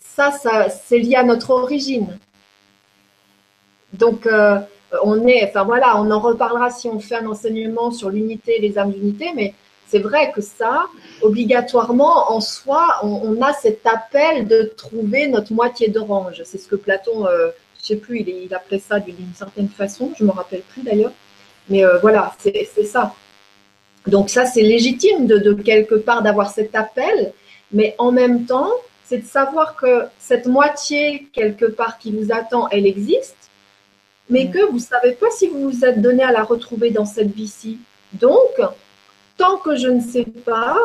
ça, 0.02 0.32
ça 0.32 0.70
c'est 0.70 1.00
lié 1.00 1.16
à 1.16 1.24
notre 1.24 1.52
origine. 1.52 2.18
Donc, 3.94 4.26
euh, 4.26 4.60
on 5.04 5.28
est, 5.28 5.50
enfin 5.50 5.64
voilà, 5.64 5.98
on 5.98 6.10
en 6.12 6.20
reparlera 6.20 6.70
si 6.70 6.88
on 6.88 7.00
fait 7.00 7.16
un 7.16 7.28
enseignement 7.28 7.92
sur 7.92 8.10
l'unité, 8.10 8.60
les 8.60 8.78
âmes 8.78 8.92
d'unité, 8.92 9.32
mais 9.36 9.54
c'est 9.94 10.00
vrai 10.00 10.32
que 10.32 10.42
ça, 10.42 10.88
obligatoirement, 11.22 12.32
en 12.32 12.42
soi, 12.42 12.98
on, 13.04 13.40
a 13.44 13.54
cet 13.54 13.86
appel 13.86 14.48
de 14.48 14.64
trouver 14.76 15.28
notre 15.28 15.54
moitié 15.54 15.88
d'orange. 15.88 16.42
C'est 16.46 16.58
ce 16.58 16.68
que 16.68 16.76
Platon, 16.76 17.28
euh, 17.28 17.50
je 17.80 17.86
sais 17.90 17.96
plus, 17.98 18.22
il, 18.22 18.30
il 18.30 18.56
appelait 18.56 18.80
ça 18.80 19.00
d'une 19.00 19.36
certaine 19.36 19.70
façon, 19.70 20.12
je 20.18 20.24
me 20.24 20.32
rappelle 20.32 20.62
plus 20.62 20.82
d'ailleurs. 20.82 21.12
Mais 21.70 21.86
euh, 21.86 22.00
voilà, 22.00 22.36
c'est 22.40 22.66
ça. 22.86 23.14
Donc 24.08 24.32
ça, 24.32 24.48
c'est 24.48 24.64
légitime 24.64 25.28
de, 25.28 25.38
de, 25.38 25.54
quelque 25.54 25.94
part 25.94 26.24
d'avoir 26.24 26.50
cet 26.50 26.74
appel, 26.74 27.32
mais 27.72 27.94
en 28.00 28.12
même 28.12 28.48
temps, 28.48 28.72
c'est 29.06 29.20
de 29.20 29.28
savoir 29.28 29.76
que 29.76 30.06
cette 30.18 30.48
moitié 30.48 31.28
quelque 31.34 31.66
part 31.66 32.00
qui 32.00 32.12
vous 32.12 32.32
attend, 32.32 32.68
elle 32.70 32.88
existe, 32.88 33.52
mais 34.28 34.46
mm. 34.46 34.52
que 34.54 34.66
vous 34.72 34.78
ne 34.78 34.90
savez 34.94 35.12
pas 35.12 35.30
si 35.30 35.50
vous 35.50 35.70
vous 35.70 35.86
êtes 35.86 36.02
donné 36.02 36.24
à 36.24 36.32
la 36.32 36.42
retrouver 36.42 36.90
dans 36.90 37.06
cette 37.06 37.32
vie-ci. 37.32 37.78
Donc, 38.14 38.54
tant 39.38 39.58
que 39.58 39.76
je 39.76 39.88
ne 39.88 40.02
sais 40.02 40.26
pas, 40.26 40.78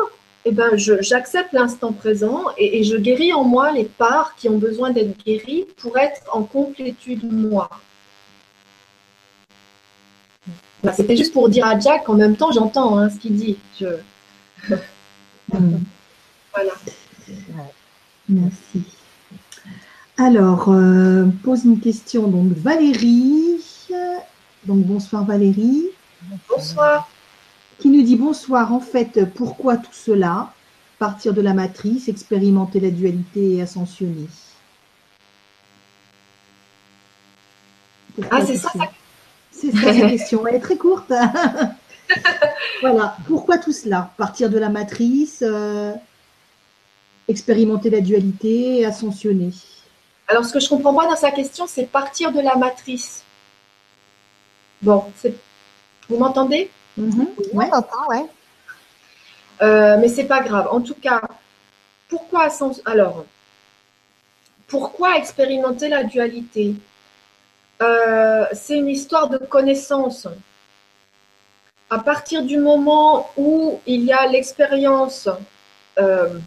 eh 0.45 0.51
ben, 0.51 0.77
j'accepte 0.77 1.53
l'instant 1.53 1.91
présent 1.91 2.45
et, 2.57 2.83
je 2.83 2.95
guéris 2.95 3.33
en 3.33 3.43
moi 3.43 3.71
les 3.71 3.85
parts 3.85 4.35
qui 4.35 4.49
ont 4.49 4.57
besoin 4.57 4.91
d'être 4.91 5.23
guéries 5.23 5.65
pour 5.77 5.97
être 5.97 6.21
en 6.31 6.43
complétude 6.43 7.31
moi. 7.31 7.69
C'était 10.95 11.17
juste 11.17 11.33
pour 11.33 11.49
dire 11.49 11.65
à 11.65 11.77
Jack, 11.77 12.07
en 12.07 12.13
même 12.13 12.37
temps, 12.37 12.51
j'entends 12.53 12.97
hein, 12.97 13.09
ce 13.09 13.19
qu'il 13.19 13.35
dit. 13.35 13.57
Mm. 15.51 15.79
voilà. 16.53 16.73
Merci. 18.29 18.83
Alors, 20.15 20.69
euh, 20.69 21.25
pose 21.43 21.65
une 21.65 21.79
question 21.79 22.27
donc 22.27 22.51
Valérie. 22.51 23.59
Donc 24.65 24.85
bonsoir 24.85 25.25
Valérie. 25.25 25.87
Bonsoir. 26.47 27.09
Qui 27.79 27.89
nous 27.89 28.01
dit 28.01 28.15
bonsoir. 28.15 28.73
En 28.73 28.79
fait, 28.81 29.25
pourquoi 29.33 29.77
tout 29.77 29.93
cela? 29.93 30.53
Partir 30.99 31.33
de 31.33 31.41
la 31.41 31.53
matrice, 31.53 32.09
expérimenter 32.09 32.81
la 32.81 32.91
dualité 32.91 33.55
et 33.55 33.61
ascensionner. 33.61 34.27
ah, 38.31 38.45
c'est 38.45 38.57
ça, 38.57 38.69
C'est 39.51 39.71
ça 39.71 39.93
la 39.93 40.09
question. 40.09 40.45
Elle 40.45 40.55
est 40.55 40.59
très 40.59 40.75
courte. 40.75 41.09
voilà. 42.81 43.15
Pourquoi 43.27 43.57
tout 43.57 43.71
cela? 43.71 44.11
Partir 44.17 44.49
de 44.49 44.57
la 44.59 44.67
matrice, 44.67 45.41
euh, 45.41 45.93
expérimenter 47.29 47.89
la 47.89 48.01
dualité 48.01 48.79
et 48.79 48.85
ascensionner. 48.85 49.51
Alors, 50.27 50.43
ce 50.43 50.51
que 50.51 50.59
je 50.59 50.67
comprends 50.67 50.93
pas 50.93 51.07
dans 51.07 51.15
sa 51.15 51.31
question, 51.31 51.65
c'est 51.65 51.85
partir 51.85 52.33
de 52.33 52.41
la 52.41 52.55
matrice. 52.55 53.23
Bon, 54.81 55.05
vous 56.09 56.17
m'entendez? 56.17 56.69
Mm-hmm. 56.99 57.27
Oui, 57.53 57.65
on 57.71 58.09
ouais. 58.09 58.25
Euh, 59.61 59.97
mais 59.99 60.07
c'est 60.07 60.25
pas 60.25 60.41
grave. 60.41 60.67
En 60.71 60.81
tout 60.81 60.95
cas, 60.95 61.21
pourquoi 62.07 62.47
alors 62.85 63.25
pourquoi 64.67 65.17
expérimenter 65.17 65.89
la 65.89 66.03
dualité? 66.03 66.75
Euh, 67.81 68.45
C'est 68.53 68.77
une 68.77 68.89
histoire 68.89 69.29
de 69.29 69.37
connaissance. 69.37 70.27
À 71.89 71.99
partir 71.99 72.43
du 72.43 72.57
moment 72.57 73.29
où 73.35 73.79
il 73.87 74.03
y 74.03 74.13
a 74.13 74.27
l'expérience 74.27 75.27
euh, 75.97 76.39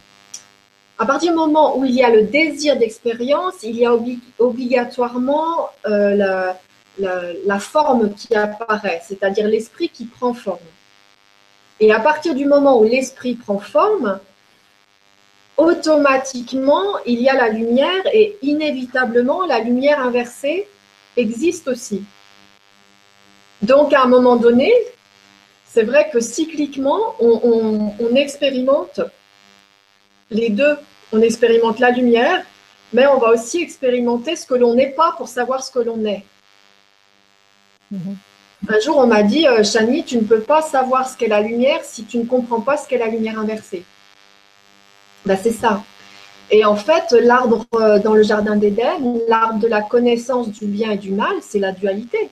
à 0.99 1.05
partir 1.05 1.31
du 1.31 1.37
moment 1.37 1.77
où 1.77 1.85
il 1.85 1.91
y 1.91 2.03
a 2.03 2.09
le 2.09 2.23
désir 2.23 2.77
d'expérience, 2.77 3.55
il 3.63 3.77
y 3.77 3.85
a 3.85 3.93
obligatoirement 4.39 5.69
euh, 5.85 6.53
la, 6.99 7.59
forme 7.59 8.13
qui 8.13 8.35
apparaît, 8.35 9.01
c'est-à-dire 9.05 9.47
l'esprit 9.47 9.89
qui 9.89 10.05
prend 10.05 10.33
forme. 10.33 10.59
Et 11.79 11.91
à 11.91 11.99
partir 11.99 12.35
du 12.35 12.45
moment 12.45 12.79
où 12.79 12.83
l'esprit 12.83 13.35
prend 13.35 13.59
forme, 13.59 14.19
automatiquement, 15.57 16.83
il 17.05 17.21
y 17.21 17.29
a 17.29 17.35
la 17.35 17.49
lumière 17.49 18.03
et 18.13 18.37
inévitablement, 18.41 19.45
la 19.45 19.59
lumière 19.59 19.99
inversée 19.99 20.67
existe 21.17 21.67
aussi. 21.67 22.03
Donc, 23.61 23.93
à 23.93 24.03
un 24.03 24.07
moment 24.07 24.35
donné, 24.35 24.71
c'est 25.65 25.83
vrai 25.83 26.09
que 26.11 26.19
cycliquement, 26.19 27.15
on 27.19 28.15
expérimente 28.15 29.01
les 30.33 30.49
deux. 30.49 30.77
On 31.11 31.21
expérimente 31.21 31.79
la 31.79 31.91
lumière, 31.91 32.43
mais 32.91 33.05
on 33.07 33.19
va 33.19 33.29
aussi 33.29 33.61
expérimenter 33.61 34.35
ce 34.35 34.45
que 34.45 34.55
l'on 34.55 34.73
n'est 34.73 34.91
pas 34.91 35.13
pour 35.15 35.27
savoir 35.27 35.63
ce 35.63 35.71
que 35.71 35.79
l'on 35.79 36.03
est. 36.05 36.23
Mhm. 37.91 38.17
Un 38.69 38.79
jour, 38.79 38.97
on 38.97 39.07
m'a 39.07 39.23
dit, 39.23 39.45
euh, 39.45 39.63
Chani, 39.63 40.03
tu 40.03 40.17
ne 40.17 40.23
peux 40.23 40.39
pas 40.39 40.61
savoir 40.61 41.09
ce 41.09 41.17
qu'est 41.17 41.27
la 41.27 41.41
lumière 41.41 41.81
si 41.83 42.05
tu 42.05 42.17
ne 42.17 42.25
comprends 42.25 42.61
pas 42.61 42.77
ce 42.77 42.87
qu'est 42.87 42.97
la 42.97 43.07
lumière 43.07 43.37
inversée. 43.37 43.83
Ben, 45.25 45.37
c'est 45.41 45.51
ça. 45.51 45.83
Et 46.49 46.63
en 46.65 46.75
fait, 46.75 47.11
l'arbre 47.11 47.65
euh, 47.75 47.99
dans 47.99 48.13
le 48.13 48.23
jardin 48.23 48.55
d'Éden, 48.55 49.19
l'arbre 49.27 49.59
de 49.59 49.67
la 49.67 49.81
connaissance 49.81 50.49
du 50.49 50.65
bien 50.65 50.91
et 50.91 50.97
du 50.97 51.11
mal, 51.11 51.33
c'est 51.41 51.59
la 51.59 51.71
dualité. 51.71 52.29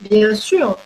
Bien 0.00 0.34
sûr. 0.34 0.76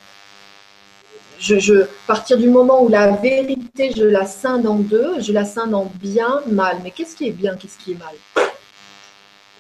Je, 1.39 1.83
à 1.83 1.87
partir 2.07 2.39
du 2.39 2.49
moment 2.49 2.83
où 2.83 2.89
la 2.89 3.11
vérité, 3.11 3.93
je 3.97 4.05
la 4.05 4.25
scinde 4.25 4.67
en 4.67 4.77
deux, 4.77 5.21
je 5.21 5.33
la 5.33 5.45
scinde 5.45 5.75
en 5.75 5.91
bien, 5.95 6.41
mal. 6.47 6.79
Mais 6.83 6.91
qu'est-ce 6.91 7.17
qui 7.17 7.29
est 7.29 7.33
bien, 7.33 7.57
qu'est-ce 7.57 7.79
qui 7.79 7.93
est 7.93 7.99
mal? 7.99 8.47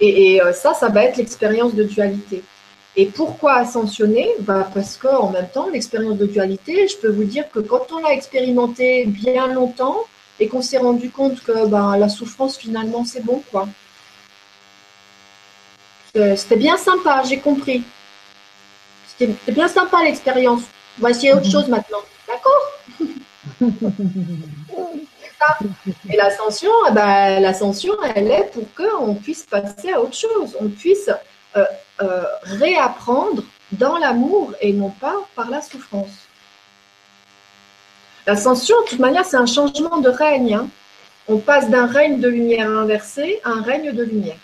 Et, 0.01 0.41
euh, 0.43 0.53
ça, 0.53 0.75
ça 0.75 0.89
va 0.89 1.05
être 1.05 1.17
l'expérience 1.17 1.75
de 1.75 1.85
dualité. 1.85 2.43
Et 2.97 3.07
pourquoi 3.07 3.55
ascensionner 3.55 4.29
bah 4.41 4.71
Parce 4.73 4.97
qu'en 4.97 5.31
même 5.31 5.49
temps, 5.49 5.69
l'expérience 5.69 6.17
de 6.17 6.27
dualité, 6.27 6.87
je 6.87 6.97
peux 6.97 7.11
vous 7.11 7.25
dire 7.25 7.51
que 7.51 7.59
quand 7.59 7.87
on 7.93 7.99
l'a 7.99 8.13
expérimenté 8.13 9.05
bien 9.07 9.49
longtemps 9.49 10.05
et 10.39 10.47
qu'on 10.49 10.63
s'est 10.63 10.79
rendu 10.79 11.11
compte 11.11 11.43
que 11.43 11.67
bah, 11.67 11.97
la 11.99 12.09
souffrance, 12.09 12.57
finalement, 12.57 13.05
c'est 13.05 13.25
bon, 13.25 13.43
quoi. 13.51 13.69
C'était 16.15 16.57
bien 16.57 16.77
sympa, 16.77 17.23
j'ai 17.29 17.39
compris. 17.39 17.83
C'était 19.09 19.53
bien 19.53 19.67
sympa 19.67 20.05
l'expérience. 20.05 20.63
Essayer 21.09 21.35
autre 21.35 21.51
chose 21.51 21.67
maintenant. 21.69 21.99
D'accord 22.29 22.71
Et 26.09 26.17
l'ascension, 26.17 26.71
ben, 26.93 27.41
l'ascension, 27.41 27.95
elle 28.15 28.31
est 28.31 28.51
pour 28.53 28.65
qu'on 28.75 29.15
puisse 29.15 29.43
passer 29.43 29.93
à 29.93 30.01
autre 30.01 30.17
chose. 30.17 30.57
On 30.61 30.69
puisse 30.69 31.11
euh, 31.57 31.65
euh, 32.03 32.25
réapprendre 32.43 33.45
dans 33.73 33.99
l'amour 33.99 34.53
et 34.61 34.73
non 34.73 34.91
pas 34.91 35.15
par 35.35 35.51
la 35.51 35.61
souffrance. 35.63 36.29
L'ascension, 38.27 38.75
de 38.83 38.89
toute 38.89 38.99
manière, 38.99 39.25
c'est 39.25 39.37
un 39.37 39.47
changement 39.47 39.99
de 39.99 40.09
règne. 40.09 40.55
Hein. 40.55 40.69
On 41.29 41.39
passe 41.39 41.69
d'un 41.71 41.87
règne 41.87 42.21
de 42.21 42.29
lumière 42.29 42.71
inversé 42.71 43.41
à 43.45 43.51
un 43.51 43.63
règne 43.63 43.93
de 43.93 44.03
lumière. 44.03 44.37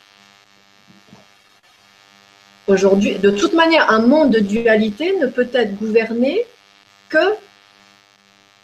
Aujourd'hui, 2.67 3.19
de 3.19 3.31
toute 3.31 3.55
manière, 3.55 3.91
un 3.91 4.01
monde 4.01 4.31
de 4.31 4.39
dualité 4.39 5.17
ne 5.19 5.27
peut 5.27 5.49
être 5.53 5.77
gouverné 5.77 6.47
que 7.09 7.35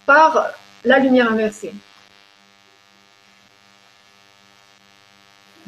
par 0.05 0.53
la 0.85 0.99
lumière 0.99 1.33
inversée. 1.33 1.73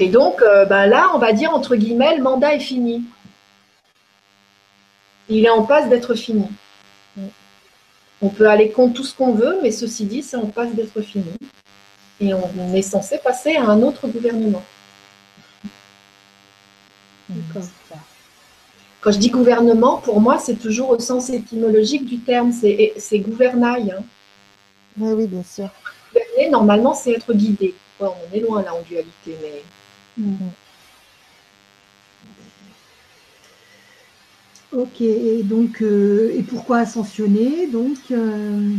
Et 0.01 0.09
donc, 0.09 0.43
euh, 0.43 0.65
ben 0.65 0.87
là, 0.87 1.11
on 1.15 1.19
va 1.19 1.33
dire, 1.33 1.53
entre 1.53 1.75
guillemets, 1.77 2.17
le 2.17 2.23
mandat 2.23 2.55
est 2.55 2.61
fini. 2.61 3.03
Il 5.29 5.45
est 5.45 5.51
en 5.51 5.65
passe 5.65 5.89
d'être 5.89 6.15
fini. 6.15 6.47
On 8.21 8.31
peut 8.31 8.49
aller 8.49 8.71
contre 8.71 8.95
tout 8.95 9.05
ce 9.05 9.15
qu'on 9.15 9.33
veut, 9.33 9.59
mais 9.63 9.71
ceci 9.71 10.05
dit, 10.05 10.23
c'est 10.23 10.37
en 10.37 10.47
passe 10.47 10.73
d'être 10.73 11.01
fini. 11.03 11.33
Et 12.21 12.35
on 12.35 12.75
est 12.75 12.83
censé 12.83 13.19
passer 13.19 13.57
à 13.57 13.65
un 13.65 13.83
autre 13.83 14.09
gouvernement. 14.09 14.63
Quand 19.01 19.13
je 19.13 19.19
dis 19.19 19.31
gouvernement, 19.31 19.99
pour 19.99 20.21
moi, 20.21 20.39
c'est 20.39 20.57
toujours 20.57 20.91
au 20.91 20.99
sens 20.99 21.31
étymologique 21.31 22.07
du 22.07 22.19
terme, 22.19 22.53
c'est 22.53 23.19
gouvernail. 23.19 23.93
Hein. 23.97 24.03
Oui, 24.99 25.13
oui, 25.13 25.27
bien 25.27 25.45
sûr. 25.45 25.71
Gouverner, 26.13 26.51
normalement, 26.51 26.95
c'est 26.95 27.13
être 27.13 27.33
guidé. 27.33 27.75
on 28.01 28.13
est 28.33 28.41
loin 28.41 28.63
là 28.63 28.75
en 28.75 28.83
dualité, 28.83 29.37
mais 29.43 29.63
Mm. 30.19 30.35
Ok, 34.73 35.01
et 35.01 35.43
donc, 35.45 35.81
euh, 35.81 36.31
et 36.37 36.43
pourquoi 36.43 36.79
ascensionner 36.79 37.69
Donc, 37.69 37.97
euh, 38.11 38.75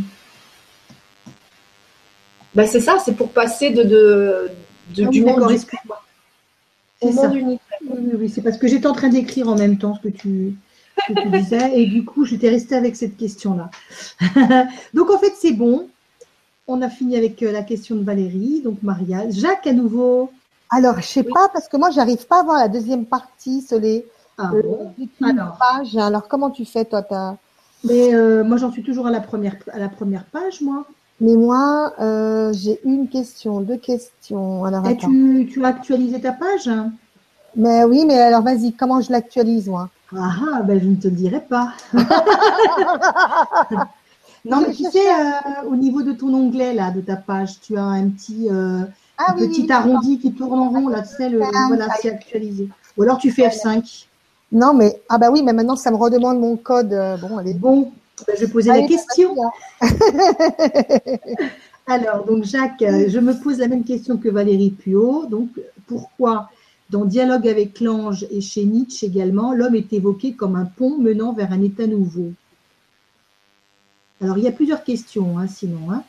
ben, 2.54 2.66
c'est 2.66 2.80
ça, 2.80 2.98
c'est 3.04 3.14
pour 3.14 3.30
passer 3.32 3.70
de, 3.70 3.82
de, 3.82 4.50
ah 5.04 5.08
du 5.08 5.22
monde 5.22 5.42
au 7.00 7.12
monde 7.12 7.34
unique. 7.34 7.60
Oui, 7.82 8.12
oui, 8.18 8.28
c'est 8.28 8.42
parce 8.42 8.58
que 8.58 8.68
j'étais 8.68 8.86
en 8.86 8.92
train 8.92 9.08
d'écrire 9.08 9.48
en 9.48 9.56
même 9.56 9.78
temps 9.78 9.94
ce 9.94 10.08
que 10.08 10.14
tu, 10.14 10.54
disais, 11.32 11.80
et 11.80 11.86
du 11.86 12.04
coup, 12.04 12.24
j'étais 12.24 12.50
restée 12.50 12.76
avec 12.76 12.94
cette 12.94 13.16
question-là. 13.16 13.70
donc, 14.94 15.10
en 15.10 15.18
fait, 15.18 15.32
c'est 15.40 15.52
bon. 15.52 15.88
On 16.68 16.82
a 16.82 16.88
fini 16.88 17.16
avec 17.16 17.42
euh, 17.42 17.50
la 17.50 17.62
question 17.62 17.96
de 17.96 18.04
Valérie, 18.04 18.60
donc 18.62 18.80
Maria. 18.84 19.28
Jacques, 19.30 19.66
à 19.66 19.72
nouveau. 19.72 20.30
Alors, 20.70 21.00
je 21.00 21.06
sais 21.06 21.24
pas, 21.24 21.48
parce 21.52 21.68
que 21.68 21.76
moi, 21.76 21.90
j'arrive 21.90 22.26
pas 22.26 22.40
à 22.40 22.42
voir 22.44 22.58
la 22.58 22.68
deuxième 22.68 23.04
partie, 23.04 23.60
Solé. 23.60 24.06
Ah 24.38 24.52
euh, 24.54 24.62
Alors. 25.22 25.58
Page. 25.58 25.96
Alors, 25.96 26.28
comment 26.28 26.50
tu 26.50 26.64
fais, 26.64 26.84
toi 26.84 27.04
Mais 27.84 28.14
euh, 28.14 28.44
moi, 28.44 28.56
j'en 28.56 28.70
suis 28.70 28.84
toujours 28.84 29.08
à 29.08 29.10
la 29.10 29.20
première, 29.20 29.56
à 29.72 29.80
la 29.80 29.88
première 29.88 30.24
page, 30.24 30.60
moi. 30.60 30.84
Mais 31.20 31.34
moi, 31.34 31.92
euh, 32.00 32.52
j'ai 32.52 32.80
une 32.84 33.08
question, 33.08 33.60
deux 33.60 33.76
questions. 33.76 34.64
Alors, 34.64 34.86
Et 34.88 34.96
tu, 34.96 35.50
tu, 35.52 35.64
as 35.64 35.68
actualisé 35.68 36.20
ta 36.20 36.32
page 36.32 36.70
Mais 37.56 37.82
oui, 37.84 38.04
mais 38.06 38.18
alors, 38.20 38.42
vas-y, 38.42 38.72
comment 38.72 39.00
je 39.00 39.10
l'actualise, 39.10 39.68
moi? 39.68 39.90
Ah, 40.16 40.36
ah 40.54 40.62
ben, 40.62 40.80
je 40.80 40.86
ne 40.86 40.94
te 40.94 41.08
le 41.08 41.14
dirai 41.14 41.40
pas. 41.40 41.72
non, 44.44 44.62
mais 44.62 44.72
tu 44.72 44.84
sais, 44.84 45.08
au 45.66 45.74
niveau 45.74 46.02
de 46.02 46.12
ton 46.12 46.32
onglet, 46.32 46.74
là, 46.74 46.92
de 46.92 47.00
ta 47.00 47.16
page, 47.16 47.60
tu 47.60 47.76
as 47.76 47.82
un 47.82 48.08
petit 48.08 48.48
ah, 49.28 49.34
petit 49.34 49.70
arrondi 49.70 50.18
qui 50.18 50.32
tourne 50.32 50.58
en 50.58 50.70
rond, 50.70 50.88
là, 50.88 51.02
tu 51.02 51.14
sais, 51.14 51.28
le, 51.28 51.38
voilà, 51.38 51.88
c'est 52.00 52.10
actualisé. 52.10 52.68
Ou 52.96 53.02
alors 53.02 53.18
tu 53.18 53.30
fais 53.30 53.48
F5. 53.48 54.06
Non, 54.52 54.74
mais, 54.74 55.00
ah 55.08 55.18
bah 55.18 55.30
oui, 55.30 55.42
mais 55.42 55.52
maintenant 55.52 55.76
ça 55.76 55.90
me 55.90 55.96
redemande 55.96 56.40
mon 56.40 56.56
code. 56.56 56.92
Euh, 56.92 57.16
bon, 57.16 57.38
allez. 57.38 57.54
Bon, 57.54 57.92
bah, 58.26 58.32
je 58.36 58.44
vais 58.44 58.50
poser 58.50 58.70
la 58.70 58.86
question. 58.86 59.34
alors, 61.86 62.24
donc 62.24 62.44
Jacques, 62.44 62.82
euh, 62.82 63.08
je 63.08 63.18
me 63.18 63.34
pose 63.34 63.58
la 63.58 63.68
même 63.68 63.84
question 63.84 64.16
que 64.16 64.28
Valérie 64.28 64.70
Puot. 64.70 65.26
Donc, 65.26 65.48
pourquoi 65.86 66.50
dans 66.88 67.04
Dialogue 67.04 67.46
avec 67.46 67.80
l'ange 67.80 68.26
et 68.30 68.40
chez 68.40 68.64
Nietzsche 68.64 69.06
également, 69.06 69.52
l'homme 69.52 69.76
est 69.76 69.92
évoqué 69.92 70.32
comme 70.32 70.56
un 70.56 70.64
pont 70.64 70.98
menant 70.98 71.32
vers 71.32 71.52
un 71.52 71.62
état 71.62 71.86
nouveau? 71.86 72.32
Alors, 74.22 74.36
il 74.36 74.44
y 74.44 74.48
a 74.48 74.52
plusieurs 74.52 74.84
questions, 74.84 75.38
hein, 75.38 75.46
sinon. 75.46 75.90
Hein. 75.90 76.02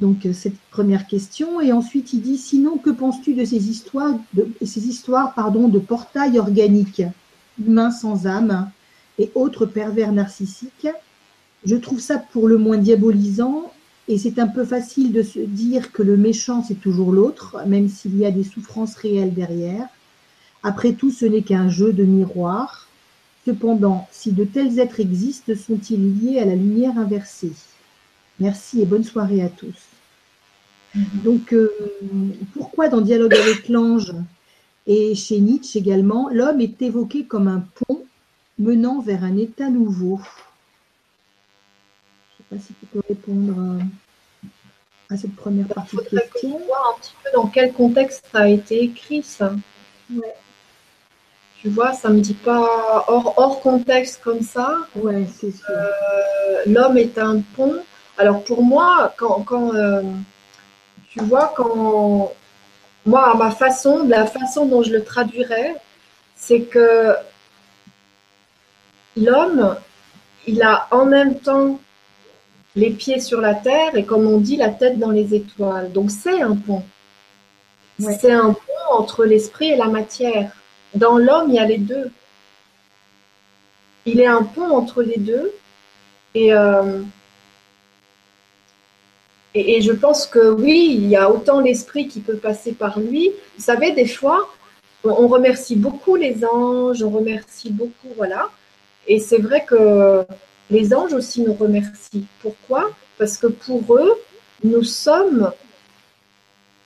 Donc 0.00 0.26
euh, 0.26 0.32
cette 0.32 0.58
première 0.70 1.06
question. 1.06 1.60
Et 1.60 1.72
ensuite 1.72 2.12
il 2.12 2.22
dit 2.22 2.38
sinon 2.38 2.78
que 2.78 2.90
penses-tu 2.90 3.34
de 3.34 3.44
ces 3.44 3.68
histoires 3.68 4.14
de 4.34 4.48
ces 4.64 4.88
histoires 4.88 5.34
pardon 5.34 5.68
de 5.68 5.78
portail 5.78 6.38
organique, 6.38 7.02
humain 7.58 7.90
sans 7.90 8.26
âme 8.26 8.70
et 9.18 9.30
autres 9.34 9.66
pervers 9.66 10.12
narcissiques? 10.12 10.88
Je 11.64 11.76
trouve 11.76 12.00
ça 12.00 12.18
pour 12.18 12.48
le 12.48 12.56
moins 12.56 12.78
diabolisant 12.78 13.70
et 14.08 14.16
c'est 14.18 14.38
un 14.38 14.48
peu 14.48 14.64
facile 14.64 15.12
de 15.12 15.22
se 15.22 15.38
dire 15.38 15.92
que 15.92 16.02
le 16.02 16.16
méchant 16.16 16.64
c'est 16.66 16.80
toujours 16.80 17.12
l'autre, 17.12 17.58
même 17.66 17.88
s'il 17.88 18.16
y 18.16 18.24
a 18.24 18.30
des 18.30 18.44
souffrances 18.44 18.96
réelles 18.96 19.34
derrière. 19.34 19.86
Après 20.62 20.92
tout, 20.92 21.10
ce 21.10 21.24
n'est 21.24 21.42
qu'un 21.42 21.68
jeu 21.68 21.92
de 21.92 22.04
miroir. 22.04 22.88
Cependant, 23.46 24.06
si 24.10 24.32
de 24.32 24.44
tels 24.44 24.78
êtres 24.78 25.00
existent, 25.00 25.52
sont-ils 25.54 26.18
liés 26.18 26.38
à 26.38 26.44
la 26.44 26.54
lumière 26.54 26.98
inversée? 26.98 27.52
Merci 28.38 28.82
et 28.82 28.86
bonne 28.86 29.04
soirée 29.04 29.42
à 29.42 29.48
tous. 29.48 29.89
Donc, 30.94 31.52
euh, 31.52 31.70
pourquoi 32.54 32.88
dans 32.88 33.00
Dialogue 33.00 33.34
avec 33.34 33.68
l'ange 33.68 34.12
et 34.86 35.14
chez 35.14 35.38
Nietzsche 35.40 35.78
également, 35.78 36.28
l'homme 36.30 36.60
est 36.60 36.82
évoqué 36.82 37.24
comme 37.24 37.46
un 37.46 37.64
pont 37.74 38.04
menant 38.58 39.00
vers 39.00 39.22
un 39.22 39.36
état 39.36 39.68
nouveau? 39.68 40.20
Je 42.50 42.56
ne 42.56 42.58
sais 42.58 42.62
pas 42.62 42.66
si 42.66 42.74
tu 42.74 42.86
peux 42.86 43.02
répondre 43.08 43.78
à, 45.10 45.16
cette 45.16 45.36
première 45.36 45.68
partie 45.68 45.96
de 45.96 46.02
question. 46.02 46.58
voir 46.66 46.94
un 46.96 47.00
petit 47.00 47.12
peu 47.22 47.30
dans 47.34 47.46
quel 47.46 47.72
contexte 47.72 48.24
ça 48.32 48.40
a 48.40 48.48
été 48.48 48.82
écrit, 48.82 49.22
ça. 49.22 49.54
Tu 51.60 51.68
vois, 51.68 51.92
ça 51.92 52.08
ne 52.08 52.14
me 52.14 52.20
dit 52.20 52.34
pas 52.34 53.04
hors, 53.06 53.34
hors 53.36 53.60
contexte 53.60 54.20
comme 54.24 54.40
ça. 54.40 54.78
Ouais, 54.96 55.26
c'est 55.38 55.52
sûr. 55.52 55.68
Euh, 55.68 56.62
l'homme 56.66 56.96
est 56.96 57.18
un 57.18 57.42
pont. 57.54 57.76
Alors 58.16 58.42
pour 58.44 58.62
moi, 58.62 59.14
quand, 59.16 59.42
quand 59.42 59.74
euh, 59.74 60.02
tu 61.20 61.26
vois, 61.26 61.52
quand 61.56 62.32
moi, 63.06 63.32
à 63.32 63.34
ma 63.34 63.50
façon, 63.50 64.06
la 64.06 64.26
façon 64.26 64.66
dont 64.66 64.82
je 64.82 64.92
le 64.92 65.04
traduirais, 65.04 65.76
c'est 66.36 66.62
que 66.62 67.14
l'homme, 69.16 69.76
il 70.46 70.62
a 70.62 70.86
en 70.90 71.06
même 71.06 71.38
temps 71.38 71.78
les 72.76 72.90
pieds 72.90 73.20
sur 73.20 73.40
la 73.40 73.54
terre 73.54 73.96
et 73.96 74.04
comme 74.04 74.26
on 74.26 74.38
dit, 74.38 74.56
la 74.56 74.68
tête 74.70 74.98
dans 74.98 75.10
les 75.10 75.34
étoiles. 75.34 75.92
Donc 75.92 76.10
c'est 76.10 76.40
un 76.40 76.56
pont. 76.56 76.82
C'est 77.98 78.32
un 78.32 78.52
pont 78.54 78.92
entre 78.92 79.24
l'esprit 79.24 79.70
et 79.70 79.76
la 79.76 79.88
matière. 79.88 80.52
Dans 80.94 81.18
l'homme, 81.18 81.50
il 81.50 81.56
y 81.56 81.58
a 81.58 81.66
les 81.66 81.78
deux. 81.78 82.10
Il 84.06 84.20
est 84.20 84.26
un 84.26 84.42
pont 84.42 84.70
entre 84.74 85.02
les 85.02 85.18
deux. 85.18 85.52
Et 86.34 86.54
euh, 86.54 87.02
Et, 89.54 89.80
je 89.80 89.92
pense 89.92 90.26
que 90.26 90.50
oui, 90.50 90.92
il 90.94 91.08
y 91.08 91.16
a 91.16 91.30
autant 91.30 91.60
l'esprit 91.60 92.06
qui 92.06 92.20
peut 92.20 92.36
passer 92.36 92.72
par 92.72 93.00
lui. 93.00 93.30
Vous 93.56 93.64
savez, 93.64 93.92
des 93.92 94.06
fois, 94.06 94.48
on 95.02 95.26
remercie 95.26 95.76
beaucoup 95.76 96.16
les 96.16 96.44
anges, 96.44 97.02
on 97.02 97.10
remercie 97.10 97.70
beaucoup, 97.70 98.08
voilà. 98.16 98.50
Et 99.08 99.18
c'est 99.18 99.38
vrai 99.38 99.64
que 99.64 100.24
les 100.70 100.94
anges 100.94 101.14
aussi 101.14 101.42
nous 101.42 101.54
remercient. 101.54 102.26
Pourquoi? 102.42 102.90
Parce 103.18 103.36
que 103.36 103.48
pour 103.48 103.96
eux, 103.96 104.14
nous 104.62 104.84
sommes 104.84 105.50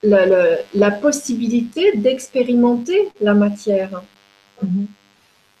la, 0.01 0.91
possibilité 0.91 1.95
d'expérimenter 1.97 3.09
la 3.21 3.33
matière. 3.33 4.01
Mhm. 4.61 4.87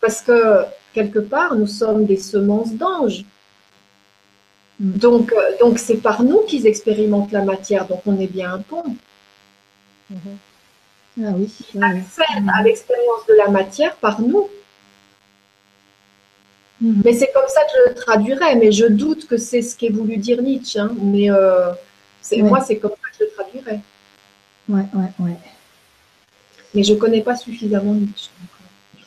Parce 0.01 0.21
que 0.21 0.63
quelque 0.93 1.19
part, 1.19 1.55
nous 1.55 1.67
sommes 1.67 2.05
des 2.05 2.17
semences 2.17 2.73
d'anges. 2.73 3.25
Mhm. 4.79 4.97
Donc, 4.97 5.31
euh, 5.31 5.57
donc 5.59 5.79
c'est 5.79 5.97
par 5.97 6.23
nous 6.23 6.41
qu'ils 6.41 6.67
expérimentent 6.67 7.31
la 7.31 7.43
matière, 7.43 7.87
donc 7.87 8.01
on 8.05 8.19
est 8.19 8.27
bien 8.27 8.53
un 8.53 8.59
pont. 8.59 8.83
Mhm. 10.09 10.19
Ah 11.23 11.31
oui. 11.33 11.49
à 11.81 11.93
l'expérience 12.63 13.25
de 13.29 13.35
la 13.35 13.47
matière 13.47 13.95
par 13.95 14.19
nous. 14.19 14.49
Mais 16.81 17.13
c'est 17.13 17.31
comme 17.33 17.47
ça 17.47 17.61
que 17.63 17.69
je 17.71 17.89
le 17.89 17.95
traduirais, 17.95 18.55
mais 18.55 18.71
je 18.71 18.85
doute 18.85 19.27
que 19.27 19.37
c'est 19.37 19.61
ce 19.61 19.77
qu'est 19.77 19.89
voulu 19.89 20.17
dire 20.17 20.41
Nietzsche. 20.41 20.77
Hein. 20.77 20.93
Mais 21.01 21.31
euh, 21.31 21.71
moi, 22.39 22.59
c'est 22.61 22.77
comme 22.77 22.91
ça 22.91 23.09
que 23.11 23.17
je 23.19 23.23
le 23.23 23.31
traduirais. 23.31 23.79
Ouais, 24.67 24.83
ouais, 24.93 25.11
ouais. 25.19 25.37
Mais 26.73 26.83
je 26.83 26.93
ne 26.93 26.99
connais 26.99 27.21
pas 27.21 27.37
suffisamment 27.37 27.93
Nietzsche. 27.93 28.29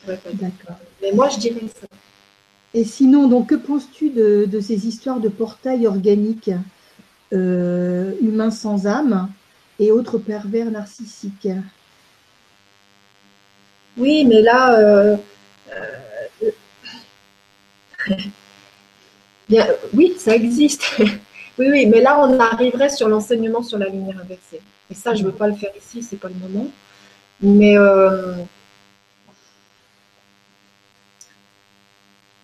D'accord. 0.06 0.76
Mais 1.02 1.12
moi, 1.12 1.28
je 1.28 1.38
dirais 1.38 1.60
ça. 1.78 1.86
Et 2.74 2.84
sinon, 2.84 3.28
donc, 3.28 3.48
que 3.48 3.54
penses-tu 3.54 4.10
de, 4.10 4.60
ces 4.60 4.86
histoires 4.86 5.20
de 5.20 5.28
portails 5.28 5.86
organiques 5.86 6.50
euh, 7.32 8.12
humains 8.20 8.50
sans 8.50 8.86
âme 8.86 9.30
et 9.78 9.90
autres 9.90 10.18
pervers 10.18 10.70
narcissiques? 10.70 11.48
Oui, 13.96 14.24
mais 14.26 14.42
là, 14.42 14.78
euh, 14.78 15.16
euh, 15.72 16.50
oui, 19.94 20.14
ça 20.18 20.36
existe. 20.36 20.84
oui, 21.58 21.68
oui, 21.70 21.86
mais 21.86 22.00
là, 22.00 22.20
on 22.20 22.38
arriverait 22.38 22.90
sur 22.90 23.08
l'enseignement 23.08 23.62
sur 23.62 23.78
la 23.78 23.88
lumière 23.88 24.18
inversée. 24.22 24.60
Et 24.90 24.94
ça, 24.94 25.14
je 25.14 25.22
ne 25.22 25.28
veux 25.28 25.34
pas 25.34 25.48
le 25.48 25.54
faire 25.54 25.72
ici, 25.76 26.02
c'est 26.02 26.16
pas 26.16 26.28
le 26.28 26.34
moment. 26.34 26.68
Mais 27.40 27.76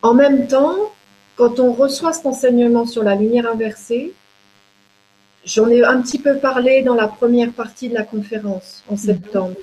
en 0.04 0.12
même 0.12 0.46
temps, 0.46 0.76
quand 1.34 1.58
on 1.58 1.72
reçoit 1.72 2.12
cet 2.12 2.26
enseignement 2.26 2.86
sur 2.86 3.02
la 3.02 3.14
lumière 3.14 3.50
inversée, 3.50 4.12
j'en 5.46 5.68
ai 5.68 5.82
un 5.82 6.02
petit 6.02 6.18
peu 6.18 6.36
parlé 6.36 6.82
dans 6.82 6.94
la 6.94 7.08
première 7.08 7.52
partie 7.52 7.88
de 7.88 7.94
la 7.94 8.02
conférence 8.02 8.84
en 8.88 8.92
mhm. 8.92 8.98
septembre. 8.98 9.56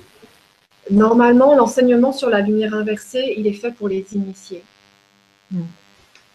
Normalement, 0.90 1.54
l'enseignement 1.54 2.12
sur 2.12 2.28
la 2.28 2.40
lumière 2.40 2.74
inversée, 2.74 3.34
il 3.38 3.46
est 3.46 3.52
fait 3.52 3.70
pour 3.70 3.88
les 3.88 4.04
initiés. 4.14 4.64
Mhm. 5.52 5.66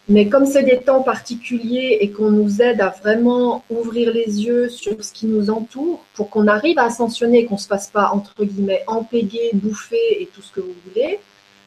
Mais 0.08 0.30
comme 0.30 0.46
c'est 0.46 0.64
des 0.64 0.80
temps 0.80 1.04
particuliers 1.04 1.98
et 2.00 2.10
qu'on 2.12 2.32
nous 2.32 2.62
aide 2.62 2.80
à 2.80 2.88
vraiment 2.88 3.66
ouvrir 3.70 4.14
les 4.14 4.46
yeux 4.46 4.70
sur 4.70 5.04
ce 5.04 5.12
qui 5.12 5.26
nous 5.26 5.50
entoure 5.50 6.06
pour 6.14 6.30
qu'on 6.30 6.48
arrive 6.48 6.80
à 6.80 6.86
ascensionner, 6.86 7.44
qu'on 7.44 7.56
ne 7.56 7.60
se 7.60 7.68
fasse 7.68 7.90
pas, 7.90 8.12
entre 8.14 8.46
guillemets, 8.46 8.86
empéguer, 8.88 9.50
bouffer 9.54 10.22
et 10.22 10.28
tout 10.28 10.42
ce 10.42 10.54
que 10.54 10.62
vous 10.62 10.76
voulez, 10.88 11.20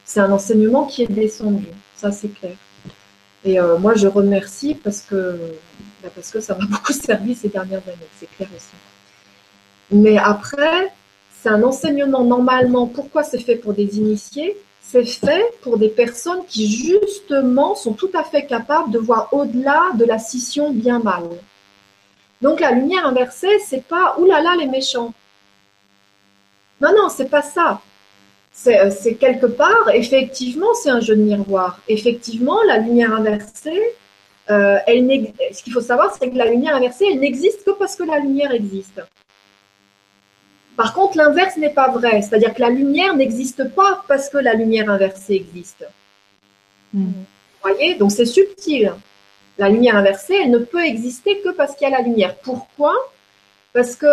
c'est 0.06 0.20
un 0.20 0.32
enseignement 0.32 0.86
qui 0.86 1.02
est 1.02 1.12
descendu. 1.12 1.66
Ça, 2.00 2.10
c'est 2.10 2.28
clair. 2.28 2.56
Et 3.44 3.60
euh, 3.60 3.76
moi, 3.76 3.94
je 3.94 4.06
remercie 4.06 4.74
parce 4.74 5.02
que, 5.02 5.36
bah, 6.02 6.08
parce 6.14 6.30
que 6.30 6.40
ça 6.40 6.54
m'a 6.54 6.64
beaucoup 6.70 6.94
servi 6.94 7.34
ces 7.34 7.48
dernières 7.48 7.82
années, 7.86 8.10
c'est 8.18 8.30
clair 8.36 8.48
aussi. 8.56 8.74
Mais 9.90 10.16
après, 10.16 10.94
c'est 11.42 11.50
un 11.50 11.62
enseignement 11.62 12.24
normalement, 12.24 12.86
pourquoi 12.86 13.22
c'est 13.22 13.38
fait 13.38 13.56
pour 13.56 13.74
des 13.74 13.98
initiés? 13.98 14.56
C'est 14.80 15.04
fait 15.04 15.44
pour 15.60 15.76
des 15.76 15.90
personnes 15.90 16.44
qui 16.48 16.66
justement 16.70 17.74
sont 17.74 17.92
tout 17.92 18.10
à 18.14 18.24
fait 18.24 18.46
capables 18.46 18.90
de 18.90 18.98
voir 18.98 19.28
au-delà 19.32 19.90
de 19.94 20.06
la 20.06 20.18
scission 20.18 20.72
bien-mal. 20.72 21.24
Donc 22.40 22.60
la 22.60 22.72
lumière 22.72 23.06
inversée, 23.06 23.58
c'est 23.58 23.84
pas 23.84 24.16
oulala 24.18 24.56
les 24.56 24.66
méchants. 24.66 25.12
Non, 26.80 26.92
non, 26.96 27.10
c'est 27.10 27.28
pas 27.28 27.42
ça. 27.42 27.82
C'est 28.52 28.78
euh, 28.78 29.14
quelque 29.18 29.46
part, 29.46 29.90
effectivement, 29.94 30.74
c'est 30.74 30.90
un 30.90 31.00
jeu 31.00 31.16
de 31.16 31.22
miroir. 31.22 31.80
Effectivement, 31.88 32.62
la 32.64 32.78
lumière 32.78 33.14
inversée, 33.14 33.80
euh, 34.50 34.78
ce 35.52 35.62
qu'il 35.62 35.72
faut 35.72 35.80
savoir, 35.80 36.14
c'est 36.18 36.28
que 36.28 36.36
la 36.36 36.46
lumière 36.46 36.74
inversée, 36.74 37.06
elle 37.10 37.20
n'existe 37.20 37.64
que 37.64 37.70
parce 37.70 37.96
que 37.96 38.02
la 38.02 38.18
lumière 38.18 38.52
existe. 38.52 39.00
Par 40.76 40.94
contre, 40.94 41.16
l'inverse 41.18 41.56
n'est 41.56 41.74
pas 41.74 41.90
vrai, 41.90 42.22
c'est-à-dire 42.22 42.54
que 42.54 42.60
la 42.60 42.70
lumière 42.70 43.14
n'existe 43.14 43.68
pas 43.74 44.02
parce 44.08 44.28
que 44.28 44.38
la 44.38 44.54
lumière 44.54 44.88
inversée 44.88 45.34
existe. 45.34 45.86
Hmm. 46.92 47.12
Vous 47.62 47.70
voyez? 47.70 47.94
Donc 47.94 48.12
c'est 48.12 48.24
subtil. 48.24 48.92
La 49.58 49.68
lumière 49.68 49.96
inversée, 49.96 50.36
elle 50.42 50.50
ne 50.50 50.58
peut 50.58 50.84
exister 50.84 51.40
que 51.42 51.50
parce 51.50 51.76
qu'il 51.76 51.88
y 51.88 51.92
a 51.92 51.98
la 51.98 52.02
lumière. 52.02 52.34
Pourquoi? 52.36 52.94
Parce 53.74 53.94
que, 53.94 54.06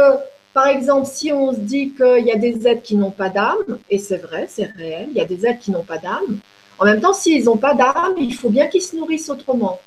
par 0.57 0.69
exemple, 0.69 1.05
si 1.05 1.31
on 1.31 1.53
se 1.53 1.59
dit 1.59 1.91
qu'il 1.91 2.25
y 2.25 2.31
a 2.31 2.35
des 2.35 2.67
êtres 2.67 2.81
qui 2.81 2.95
n'ont 2.95 3.11
pas 3.11 3.29
d'âme, 3.29 3.77
et 3.91 3.99
c'est 3.99 4.17
vrai, 4.17 4.47
c'est 4.49 4.71
réel, 4.75 5.09
il 5.11 5.17
y 5.17 5.21
a 5.21 5.25
des 5.25 5.45
êtres 5.45 5.59
qui 5.59 5.69
n'ont 5.69 5.83
pas 5.83 5.99
d'âme, 5.99 6.39
en 6.79 6.85
même 6.85 6.99
temps, 6.99 7.13
s'ils 7.13 7.45
n'ont 7.45 7.57
pas 7.57 7.75
d'âme, 7.75 8.15
il 8.17 8.33
faut 8.33 8.49
bien 8.49 8.65
qu'ils 8.65 8.81
se 8.81 8.95
nourrissent 8.95 9.29
autrement, 9.29 9.79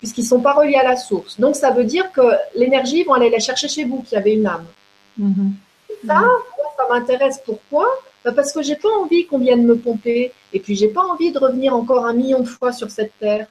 puisqu'ils 0.00 0.24
ne 0.24 0.26
sont 0.26 0.40
pas 0.42 0.52
reliés 0.52 0.74
à 0.74 0.84
la 0.84 0.96
source. 0.96 1.40
Donc 1.40 1.56
ça 1.56 1.70
veut 1.70 1.84
dire 1.84 2.12
que 2.12 2.20
l'énergie, 2.54 3.02
vont 3.04 3.14
aller 3.14 3.30
la 3.30 3.38
chercher 3.38 3.66
chez 3.66 3.84
vous 3.84 4.02
qui 4.02 4.14
avez 4.14 4.32
une 4.34 4.46
âme. 4.46 4.66
Hmm 5.16 5.52
ça, 6.06 6.22
ça 6.76 6.84
m'intéresse. 6.90 7.40
Pourquoi? 7.42 7.86
Bah, 8.26 8.32
Parce 8.32 8.52
que 8.52 8.60
j'ai 8.60 8.76
pas 8.76 8.90
envie 9.00 9.24
qu'on 9.24 9.38
vienne 9.38 9.64
me 9.64 9.78
pomper. 9.78 10.32
Et 10.52 10.60
puis, 10.60 10.76
j'ai 10.76 10.88
pas 10.88 11.02
envie 11.02 11.32
de 11.32 11.38
revenir 11.38 11.74
encore 11.74 12.04
un 12.04 12.12
million 12.12 12.40
de 12.40 12.48
fois 12.48 12.72
sur 12.72 12.90
cette 12.90 13.18
terre. 13.18 13.46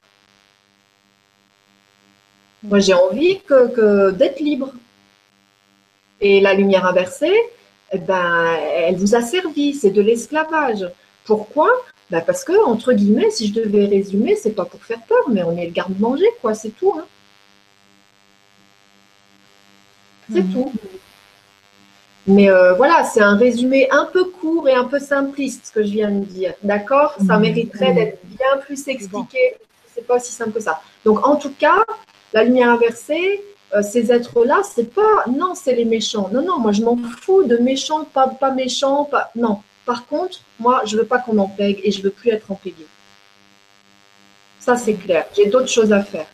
Moi, 2.61 2.77
j'ai 2.77 2.93
envie 2.93 3.39
que, 3.39 4.11
d'être 4.11 4.39
libre. 4.39 4.71
Et 6.23 6.39
la 6.39 6.55
lumière 6.55 6.87
inversée, 6.87 7.37
eh 7.91 7.99
ben, 7.99 8.57
elle 8.75 8.95
vous 8.95 9.13
a 9.13 9.21
servi. 9.21 9.73
C'est 9.75 9.91
de 9.91 10.01
l'esclavage. 10.01 10.89
Pourquoi? 11.25 11.69
Bah, 12.09 12.21
Parce 12.21 12.43
que, 12.43 12.65
entre 12.65 12.93
guillemets, 12.93 13.29
si 13.29 13.47
je 13.47 13.53
devais 13.53 13.85
résumer, 13.85 14.35
c'est 14.35 14.53
pas 14.53 14.65
pour 14.65 14.83
faire 14.83 15.01
peur, 15.07 15.29
mais 15.29 15.43
on 15.43 15.55
est 15.55 15.65
le 15.65 15.71
garde-manger, 15.71 16.29
quoi. 16.41 16.55
C'est 16.55 16.71
tout. 16.71 16.93
Hein. 16.97 17.05
C'est 20.31 20.41
mmh. 20.41 20.53
tout. 20.53 20.71
Mais 22.25 22.49
euh, 22.49 22.73
voilà, 22.73 23.03
c'est 23.03 23.21
un 23.21 23.35
résumé 23.35 23.89
un 23.91 24.05
peu 24.05 24.25
court 24.25 24.69
et 24.69 24.73
un 24.73 24.85
peu 24.85 24.99
simpliste 24.99 25.67
ce 25.67 25.71
que 25.73 25.83
je 25.83 25.91
viens 25.91 26.09
de 26.09 26.23
dire. 26.23 26.53
D'accord? 26.63 27.15
Ça 27.27 27.35
mhm. 27.35 27.41
mériterait 27.41 27.93
d'être 27.93 28.19
bien 28.23 28.57
plus 28.65 28.87
expliqué. 28.87 29.57
C'est 29.93 30.07
pas 30.07 30.15
aussi 30.15 30.31
simple 30.31 30.53
que 30.53 30.61
ça. 30.61 30.81
Donc 31.03 31.27
en 31.27 31.35
tout 31.35 31.53
cas, 31.59 31.83
la 32.31 32.45
lumière 32.45 32.69
inversée, 32.69 33.43
euh, 33.73 33.81
ces 33.81 34.11
êtres-là, 34.11 34.61
c'est 34.63 34.93
pas 34.93 35.25
non, 35.29 35.55
c'est 35.55 35.75
les 35.75 35.85
méchants. 35.85 36.29
Non, 36.31 36.43
non, 36.43 36.59
moi 36.59 36.71
je 36.71 36.83
m'en 36.83 36.97
fous 37.21 37.43
de 37.43 37.57
méchants, 37.57 38.05
pas, 38.05 38.51
méchants, 38.51 39.05
pas 39.05 39.31
non. 39.35 39.61
Par 39.85 40.05
contre, 40.05 40.39
moi 40.59 40.83
je 40.85 40.97
veux 40.97 41.05
pas 41.05 41.19
qu'on 41.19 41.33
m'empègue 41.33 41.79
et 41.83 41.91
je 41.91 42.01
veux 42.01 42.11
plus 42.11 42.29
être 42.29 42.51
empégué. 42.51 42.85
Ça 44.59 44.75
c'est 44.75 44.93
clair. 44.93 45.25
J'ai 45.35 45.47
d'autres 45.47 45.69
choses 45.69 45.91
à 45.91 46.03
faire. 46.03 46.27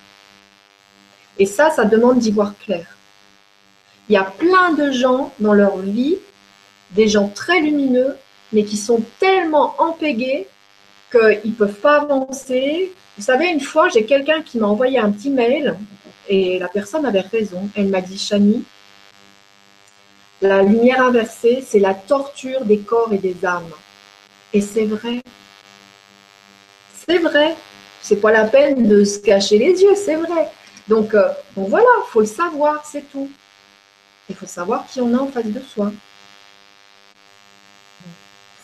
Et 1.38 1.46
ça, 1.46 1.70
ça 1.70 1.86
demande 1.86 2.20
d'y 2.20 2.32
voir 2.32 2.54
clair. 2.58 2.86
Il 4.10 4.14
y 4.14 4.18
a 4.18 4.24
plein 4.24 4.74
de 4.74 4.92
gens 4.92 5.32
dans 5.40 5.54
leur 5.54 5.78
vie, 5.78 6.18
des 6.92 7.08
gens 7.08 7.30
très 7.30 7.62
lumineux, 7.62 8.18
mais 8.52 8.66
qui 8.66 8.76
sont 8.76 9.02
tellement 9.20 9.76
empégués 9.78 10.48
qu'ils 11.12 11.52
ne 11.52 11.56
peuvent 11.56 11.80
pas 11.80 12.02
avancer. 12.02 12.92
Vous 13.18 13.24
savez, 13.24 13.48
une 13.48 13.62
fois, 13.62 13.88
j'ai 13.88 14.04
quelqu'un 14.06 14.42
qui 14.42 14.58
m'a 14.58 14.68
envoyé 14.68 15.00
un 15.00 15.12
petit 15.12 15.30
mail 15.30 15.78
et 16.30 16.60
la 16.60 16.68
personne 16.68 17.06
avait 17.06 17.22
raison. 17.22 17.70
Elle 17.76 17.88
m'a 17.88 18.02
dit, 18.02 18.18
Chani, 18.18 18.64
la 20.42 20.62
lumière 20.62 21.02
inversée, 21.02 21.64
c'est 21.68 21.80
la 21.80 21.94
torture 21.94 22.64
des 22.64 22.80
corps 22.80 23.12
et 23.12 23.18
des 23.18 23.36
âmes. 23.44 23.72
Et 24.54 24.62
c'est 24.62 24.86
vrai. 24.86 25.22
C'est 27.08 27.18
vrai. 27.18 27.56
C'est 28.02 28.18
pas 28.18 28.32
la 28.32 28.46
peine 28.46 28.88
de 28.88 29.04
se 29.04 29.20
cacher 29.20 29.58
les 29.58 29.82
yeux, 29.82 29.96
c'est 29.96 30.16
vrai. 30.16 30.50
Donc, 30.88 31.14
euh, 31.14 31.30
voilà, 31.56 31.90
faut 32.08 32.22
le 32.22 32.26
savoir, 32.26 32.86
c'est 32.86 33.12
tout. 33.12 33.30
Il 34.30 34.36
faut 34.36 34.46
savoir 34.46 34.86
qui 34.88 35.02
on 35.02 35.14
a 35.14 35.18
en 35.18 35.28
face 35.28 35.46
de 35.46 35.60
soi. 35.60 35.92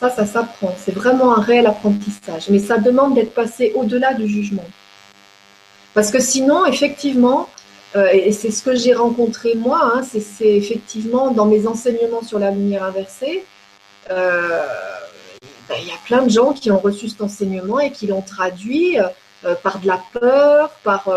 Ça, 0.00 0.10
ça 0.10 0.24
s'apprend. 0.24 0.74
C'est 0.78 0.92
vraiment 0.94 1.36
un 1.36 1.40
réel 1.40 1.66
apprentissage. 1.66 2.48
Mais 2.48 2.58
ça 2.58 2.78
demande 2.78 3.14
d'être 3.14 3.34
passé 3.34 3.72
au-delà 3.74 4.14
du 4.14 4.28
jugement. 4.28 4.64
Parce 5.94 6.10
que 6.10 6.20
sinon, 6.20 6.66
effectivement, 6.66 7.48
euh, 7.94 8.08
et 8.12 8.32
c'est 8.32 8.50
ce 8.50 8.62
que 8.62 8.74
j'ai 8.74 8.94
rencontré 8.94 9.54
moi, 9.54 9.92
hein, 9.94 10.02
c'est 10.02 10.56
effectivement 10.56 11.30
dans 11.30 11.46
mes 11.46 11.66
enseignements 11.66 12.22
sur 12.22 12.38
la 12.38 12.50
lumière 12.50 12.82
inversée, 12.82 13.44
euh, 14.10 14.66
ben, 15.68 15.76
il 15.80 15.86
y 15.86 15.92
a 15.92 15.98
plein 16.04 16.22
de 16.22 16.30
gens 16.30 16.52
qui 16.52 16.70
ont 16.70 16.78
reçu 16.78 17.08
cet 17.08 17.20
enseignement 17.22 17.80
et 17.80 17.92
qui 17.92 18.06
l'ont 18.06 18.22
traduit 18.22 18.98
euh, 18.98 19.54
par 19.62 19.78
de 19.78 19.86
la 19.86 20.00
peur, 20.12 20.70
par, 20.82 21.08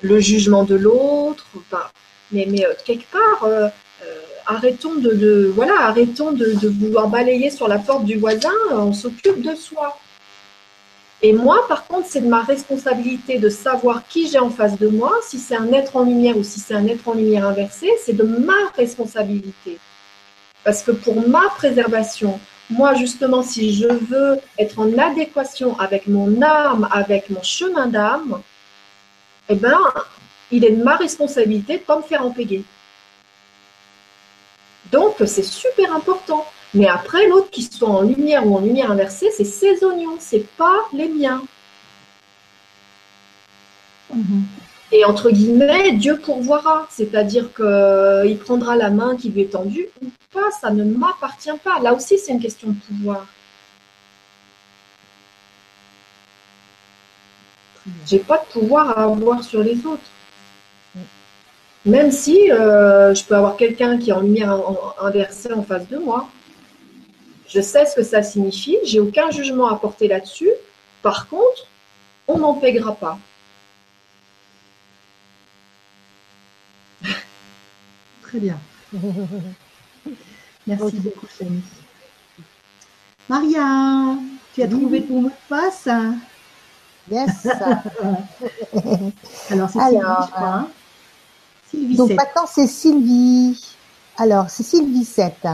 le 0.00 0.20
jugement 0.20 0.64
de 0.64 0.76
l'autre. 0.76 1.46
mais, 2.32 2.46
mais 2.48 2.66
quelque 2.84 3.06
part, 3.10 3.48
arrêtons 4.46 4.94
de, 4.96 5.50
voilà, 5.54 5.74
arrêtons 5.82 6.32
de, 6.32 6.68
vouloir 6.68 7.08
balayer 7.08 7.50
sur 7.50 7.68
la 7.68 7.78
porte 7.78 8.04
du 8.04 8.16
voisin. 8.16 8.52
On 8.72 8.92
s'occupe 8.92 9.42
de 9.42 9.54
soi. 9.54 9.98
Et 11.20 11.32
moi, 11.32 11.66
par 11.66 11.86
contre, 11.86 12.06
c'est 12.08 12.20
de 12.20 12.28
ma 12.28 12.42
responsabilité 12.42 13.38
de 13.38 13.48
savoir 13.48 14.06
qui 14.06 14.28
j'ai 14.28 14.38
en 14.38 14.50
face 14.50 14.78
de 14.78 14.86
moi, 14.86 15.12
si 15.26 15.38
c'est 15.38 15.56
un 15.56 15.72
être 15.72 15.96
en 15.96 16.04
lumière 16.04 16.36
ou 16.36 16.44
si 16.44 16.60
c'est 16.60 16.74
un 16.74 16.86
être 16.86 17.08
en 17.08 17.14
lumière 17.14 17.46
inversé, 17.46 17.90
c'est 18.04 18.12
de 18.12 18.22
ma 18.22 18.68
responsabilité. 18.76 19.78
Parce 20.62 20.82
que 20.82 20.92
pour 20.92 21.26
ma 21.28 21.48
préservation, 21.56 22.38
moi, 22.70 22.94
justement, 22.94 23.42
si 23.42 23.74
je 23.74 23.88
veux 23.88 24.38
être 24.58 24.78
en 24.78 24.96
adéquation 24.96 25.78
avec 25.80 26.06
mon 26.06 26.40
âme, 26.42 26.88
avec 26.92 27.30
mon 27.30 27.42
chemin 27.42 27.86
d'âme, 27.86 28.40
eh 29.48 29.54
bien, 29.54 29.80
il 30.52 30.64
est 30.64 30.70
de 30.70 30.82
ma 30.84 30.96
responsabilité 30.96 31.74
de 31.74 31.80
ne 31.80 31.84
pas 31.84 31.96
me 31.96 32.02
faire 32.02 32.24
empéguer. 32.24 32.62
Donc, 34.92 35.16
c'est 35.26 35.42
super 35.42 35.94
important. 35.94 36.46
Mais 36.74 36.86
après, 36.86 37.26
l'autre 37.28 37.50
qui 37.50 37.62
soit 37.62 37.88
en 37.88 38.02
lumière 38.02 38.46
ou 38.46 38.56
en 38.56 38.60
lumière 38.60 38.90
inversée, 38.90 39.30
c'est 39.36 39.44
ses 39.44 39.82
oignons, 39.84 40.16
c'est 40.18 40.46
pas 40.56 40.76
les 40.92 41.08
miens. 41.08 41.42
Mhm. 44.14 44.44
Et 44.90 45.04
entre 45.04 45.30
guillemets, 45.30 45.92
Dieu 45.92 46.18
pourvoira, 46.18 46.86
c'est-à-dire 46.90 47.50
qu'il 47.54 48.38
prendra 48.38 48.74
la 48.76 48.90
main 48.90 49.16
qui 49.16 49.28
lui 49.30 49.42
est 49.42 49.52
tendue 49.52 49.88
ou 50.02 50.06
pas, 50.32 50.50
ça 50.60 50.70
ne 50.70 50.84
m'appartient 50.84 51.50
pas. 51.62 51.78
Là 51.80 51.92
aussi, 51.92 52.18
c'est 52.18 52.32
une 52.32 52.40
question 52.40 52.68
de 52.68 52.76
pouvoir. 52.86 53.26
J'ai 58.06 58.18
pas 58.18 58.38
de 58.38 58.52
pouvoir 58.52 58.98
à 58.98 59.04
avoir 59.04 59.42
sur 59.42 59.62
les 59.62 59.84
autres. 59.86 60.02
Même 61.84 62.10
si 62.10 62.50
euh, 62.50 63.14
je 63.14 63.24
peux 63.24 63.34
avoir 63.36 63.56
quelqu'un 63.56 63.98
qui 63.98 64.10
est 64.10 64.12
en 64.12 64.20
lumière 64.20 64.58
inversée 65.00 65.52
en 65.52 65.62
face 65.62 65.88
de 65.88 65.98
moi. 65.98 66.28
Je 67.48 67.60
sais 67.62 67.86
ce 67.86 67.96
que 67.96 68.02
ça 68.02 68.22
signifie, 68.22 68.76
j'ai 68.84 69.00
aucun 69.00 69.30
jugement 69.30 69.68
à 69.68 69.76
porter 69.76 70.06
là-dessus. 70.06 70.50
Par 71.02 71.28
contre, 71.28 71.66
on 72.26 72.38
n'en 72.38 72.54
paiera 72.54 72.94
pas. 72.94 73.18
Très 78.22 78.38
bien. 78.38 78.58
Merci 80.66 80.96
beaucoup, 80.96 81.26
Chani. 81.38 81.62
Maria, 83.28 84.16
tu 84.54 84.62
as 84.62 84.68
trouvé 84.68 85.02
ton 85.02 85.22
mot 85.22 85.28
de 85.28 85.34
passe 85.48 85.88
Yes. 87.10 87.46
Alors, 89.50 89.70
c'est 89.70 89.78
Sylvie, 89.78 89.98
je 89.98 90.30
crois. 90.30 90.48
Hein. 90.48 90.68
Sylvie 91.70 91.96
Donc 91.96 92.10
maintenant, 92.10 92.46
c'est 92.46 92.66
Sylvie. 92.66 93.74
Alors, 94.18 94.50
c'est 94.50 94.62
Sylvie 94.62 95.06
7. 95.06 95.46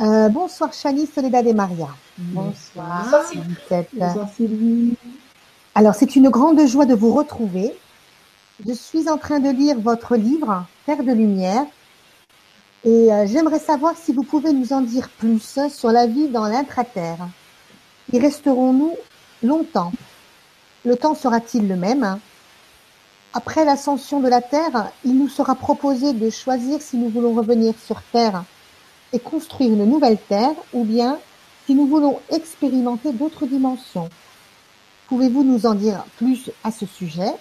Euh, 0.00 0.28
bonsoir 0.28 0.72
Chani, 0.72 1.06
Soledad 1.06 1.46
et 1.46 1.52
Maria. 1.52 1.86
Bonsoir. 2.18 3.04
Bonsoir 3.04 4.28
Sylvie. 4.34 4.96
Alors, 5.76 5.94
c'est 5.94 6.16
une 6.16 6.30
grande 6.30 6.66
joie 6.66 6.84
de 6.84 6.94
vous 6.94 7.12
retrouver. 7.12 7.72
Je 8.66 8.72
suis 8.72 9.08
en 9.08 9.18
train 9.18 9.38
de 9.38 9.50
lire 9.50 9.78
votre 9.78 10.16
livre, 10.16 10.66
Terre 10.84 11.04
de 11.04 11.12
lumière, 11.12 11.64
et 12.84 13.12
euh, 13.12 13.26
j'aimerais 13.28 13.60
savoir 13.60 13.96
si 13.96 14.12
vous 14.12 14.24
pouvez 14.24 14.52
nous 14.52 14.72
en 14.72 14.80
dire 14.80 15.08
plus 15.10 15.60
sur 15.68 15.90
la 15.92 16.06
vie 16.06 16.28
dans 16.28 16.46
l'intraterre. 16.46 17.28
Y 18.12 18.18
resterons-nous 18.18 18.96
longtemps? 19.44 19.92
Le 20.84 20.96
temps 20.96 21.14
sera-t-il 21.14 21.68
le 21.68 21.76
même? 21.76 22.18
Après 23.32 23.64
l'ascension 23.64 24.18
de 24.18 24.28
la 24.28 24.42
Terre, 24.42 24.90
il 25.04 25.16
nous 25.18 25.28
sera 25.28 25.54
proposé 25.54 26.12
de 26.12 26.30
choisir 26.30 26.82
si 26.82 26.96
nous 26.96 27.08
voulons 27.08 27.32
revenir 27.32 27.74
sur 27.84 28.02
Terre 28.12 28.44
et 29.14 29.20
construire 29.20 29.72
une 29.72 29.86
nouvelle 29.86 30.18
Terre 30.18 30.54
ou 30.72 30.84
bien 30.84 31.18
si 31.64 31.74
nous 31.74 31.86
voulons 31.86 32.20
expérimenter 32.30 33.12
d'autres 33.12 33.46
dimensions. 33.46 34.10
Pouvez-vous 35.08 35.44
nous 35.44 35.64
en 35.66 35.74
dire 35.74 36.04
plus 36.18 36.50
à 36.64 36.70
ce 36.70 36.84
sujet? 36.84 37.32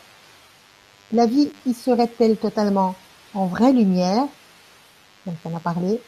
La 1.11 1.26
vie 1.26 1.51
y 1.65 1.74
serait-elle 1.74 2.38
totalement 2.38 2.95
en 3.34 3.47
vraie 3.47 3.74
lumière? 3.74 4.24
Donc 5.26 5.36
on 5.43 5.55
a 5.55 5.59
parlé. 5.59 5.99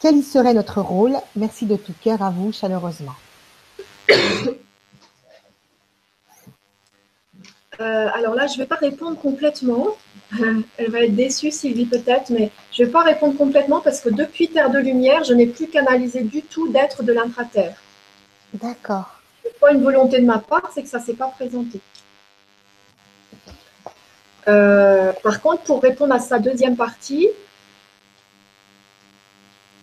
Quel 0.00 0.16
y 0.16 0.22
serait 0.22 0.54
notre 0.54 0.80
rôle? 0.80 1.16
Merci 1.36 1.66
de 1.66 1.76
tout 1.76 1.94
cœur 2.02 2.22
à 2.22 2.30
vous 2.30 2.52
chaleureusement. 2.52 3.14
Euh, 7.80 8.08
alors 8.12 8.34
là, 8.34 8.46
je 8.46 8.54
ne 8.54 8.58
vais 8.58 8.66
pas 8.66 8.76
répondre 8.76 9.18
complètement. 9.18 9.96
Elle 10.76 10.90
va 10.90 11.00
être 11.00 11.14
déçue, 11.14 11.50
Sylvie, 11.50 11.86
peut-être, 11.86 12.30
mais 12.30 12.50
je 12.72 12.82
ne 12.82 12.86
vais 12.86 12.92
pas 12.92 13.02
répondre 13.02 13.36
complètement 13.36 13.80
parce 13.80 14.00
que 14.00 14.10
depuis 14.10 14.48
Terre 14.48 14.70
de 14.70 14.78
Lumière, 14.78 15.24
je 15.24 15.32
n'ai 15.32 15.46
plus 15.46 15.68
canalisé 15.68 16.22
du 16.22 16.42
tout 16.42 16.68
d'être 16.68 17.02
de 17.02 17.12
l'intraterre. 17.12 17.76
D'accord. 18.52 19.20
Ce 19.44 19.48
pas 19.58 19.72
une 19.72 19.82
volonté 19.82 20.20
de 20.20 20.26
ma 20.26 20.38
part, 20.38 20.70
c'est 20.74 20.82
que 20.82 20.88
ça 20.88 20.98
ne 20.98 21.04
s'est 21.04 21.14
pas 21.14 21.28
présenté. 21.28 21.80
Euh, 24.48 25.12
par 25.22 25.40
contre, 25.40 25.62
pour 25.62 25.82
répondre 25.82 26.14
à 26.14 26.18
sa 26.18 26.38
deuxième 26.38 26.76
partie, 26.76 27.28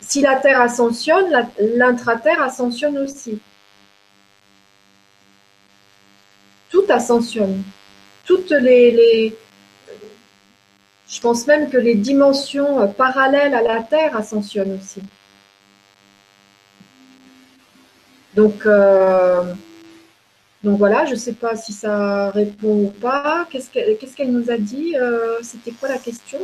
si 0.02 0.22
la 0.22 0.36
Terre 0.36 0.62
ascensionne, 0.62 1.50
l'intraterre 1.60 2.42
ascensionne 2.42 2.98
aussi. 3.00 3.40
Tout 6.70 6.86
ascensionne. 6.90 7.64
Toutes 8.28 8.52
les 8.52 9.34
je 11.08 11.22
pense 11.22 11.48
même 11.48 11.70
que 11.70 11.78
les 11.78 11.96
dimensions 11.96 12.82
euh, 12.82 12.88
parallèles 12.88 13.54
à 13.54 13.62
la 13.62 13.82
Terre 13.82 14.16
ascensionnent 14.16 14.78
aussi. 14.82 15.02
Donc, 18.36 18.66
euh, 18.66 19.54
donc 20.64 20.78
voilà, 20.78 21.06
je 21.06 21.12
ne 21.12 21.16
sais 21.16 21.34
pas 21.34 21.56
si 21.56 21.72
ça 21.72 22.30
répond 22.32 22.86
ou 22.86 22.94
pas. 23.02 23.48
Qu'est-ce 23.50 23.70
qu'elle 24.16 24.32
nous 24.32 24.52
a 24.52 24.58
dit 24.58 24.96
euh, 24.98 25.40
C'était 25.42 25.72
quoi 25.72 25.90
la 25.90 25.98
question 25.98 26.40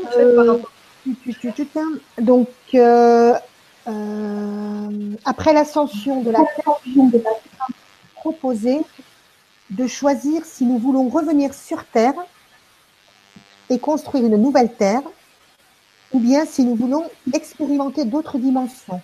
Donc, 2.20 2.48
après 5.26 5.54
l'ascension 5.54 6.22
de 6.24 6.32
la 6.32 6.40
Terre, 6.40 6.74
de 6.86 7.18
la 7.18 7.32
proposé 8.16 8.80
de 9.70 9.88
choisir 9.88 10.46
si 10.46 10.66
nous 10.66 10.78
voulons 10.78 11.10
revenir 11.10 11.54
sur 11.54 11.84
Terre 11.86 12.14
et 13.70 13.80
construire 13.80 14.26
une 14.26 14.38
nouvelle 14.38 14.74
Terre, 14.74 15.02
ou 16.12 16.20
bien 16.20 16.46
si 16.46 16.64
nous 16.64 16.76
voulons 16.76 17.10
expérimenter 17.34 18.06
d'autres 18.06 18.38
dimensions. 18.38 19.02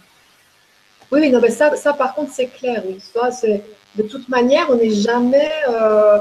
Oui, 1.11 1.29
non, 1.31 1.39
mais 1.41 1.49
ça, 1.49 1.75
ça 1.75 1.93
par 1.93 2.13
contre, 2.13 2.31
c'est 2.31 2.47
clair. 2.47 2.83
Oui. 2.85 2.99
de 3.95 4.03
toute 4.03 4.29
manière, 4.29 4.67
on 4.69 4.75
n'est 4.75 4.91
jamais. 4.91 5.51
Euh, 5.69 6.19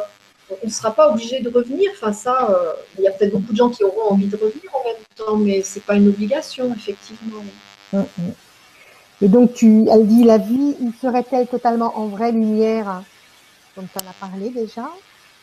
on 0.51 0.67
ne 0.67 0.71
sera 0.71 0.93
pas 0.93 1.11
obligé 1.11 1.41
de 1.41 1.51
revenir. 1.51 1.91
Enfin, 1.95 2.13
ça, 2.13 2.49
euh, 2.51 2.73
il 2.97 3.05
y 3.05 3.09
a 3.09 3.11
peut-être 3.11 3.33
beaucoup 3.33 3.53
de 3.53 3.57
gens 3.57 3.69
qui 3.69 3.85
auront 3.85 4.13
envie 4.13 4.27
de 4.27 4.37
revenir 4.37 4.71
en 4.73 4.85
même 4.85 5.03
temps, 5.15 5.37
mais 5.37 5.63
ce 5.63 5.75
n'est 5.75 5.83
pas 5.83 5.95
une 5.97 6.09
obligation, 6.09 6.73
effectivement. 6.75 7.43
Hum, 7.93 8.07
hum. 8.19 8.33
Et 9.21 9.29
donc, 9.29 9.53
tu, 9.53 9.87
elle 9.91 10.07
dit 10.07 10.25
la 10.25 10.39
vie, 10.39 10.77
serait-elle 11.03 11.49
totalement 11.49 11.99
en 11.99 12.07
vraie 12.07 12.33
lumière? 12.33 13.03
Tu 13.79 14.05
en 14.05 14.11
as 14.11 14.13
parlé 14.15 14.51
déjà. 14.51 14.91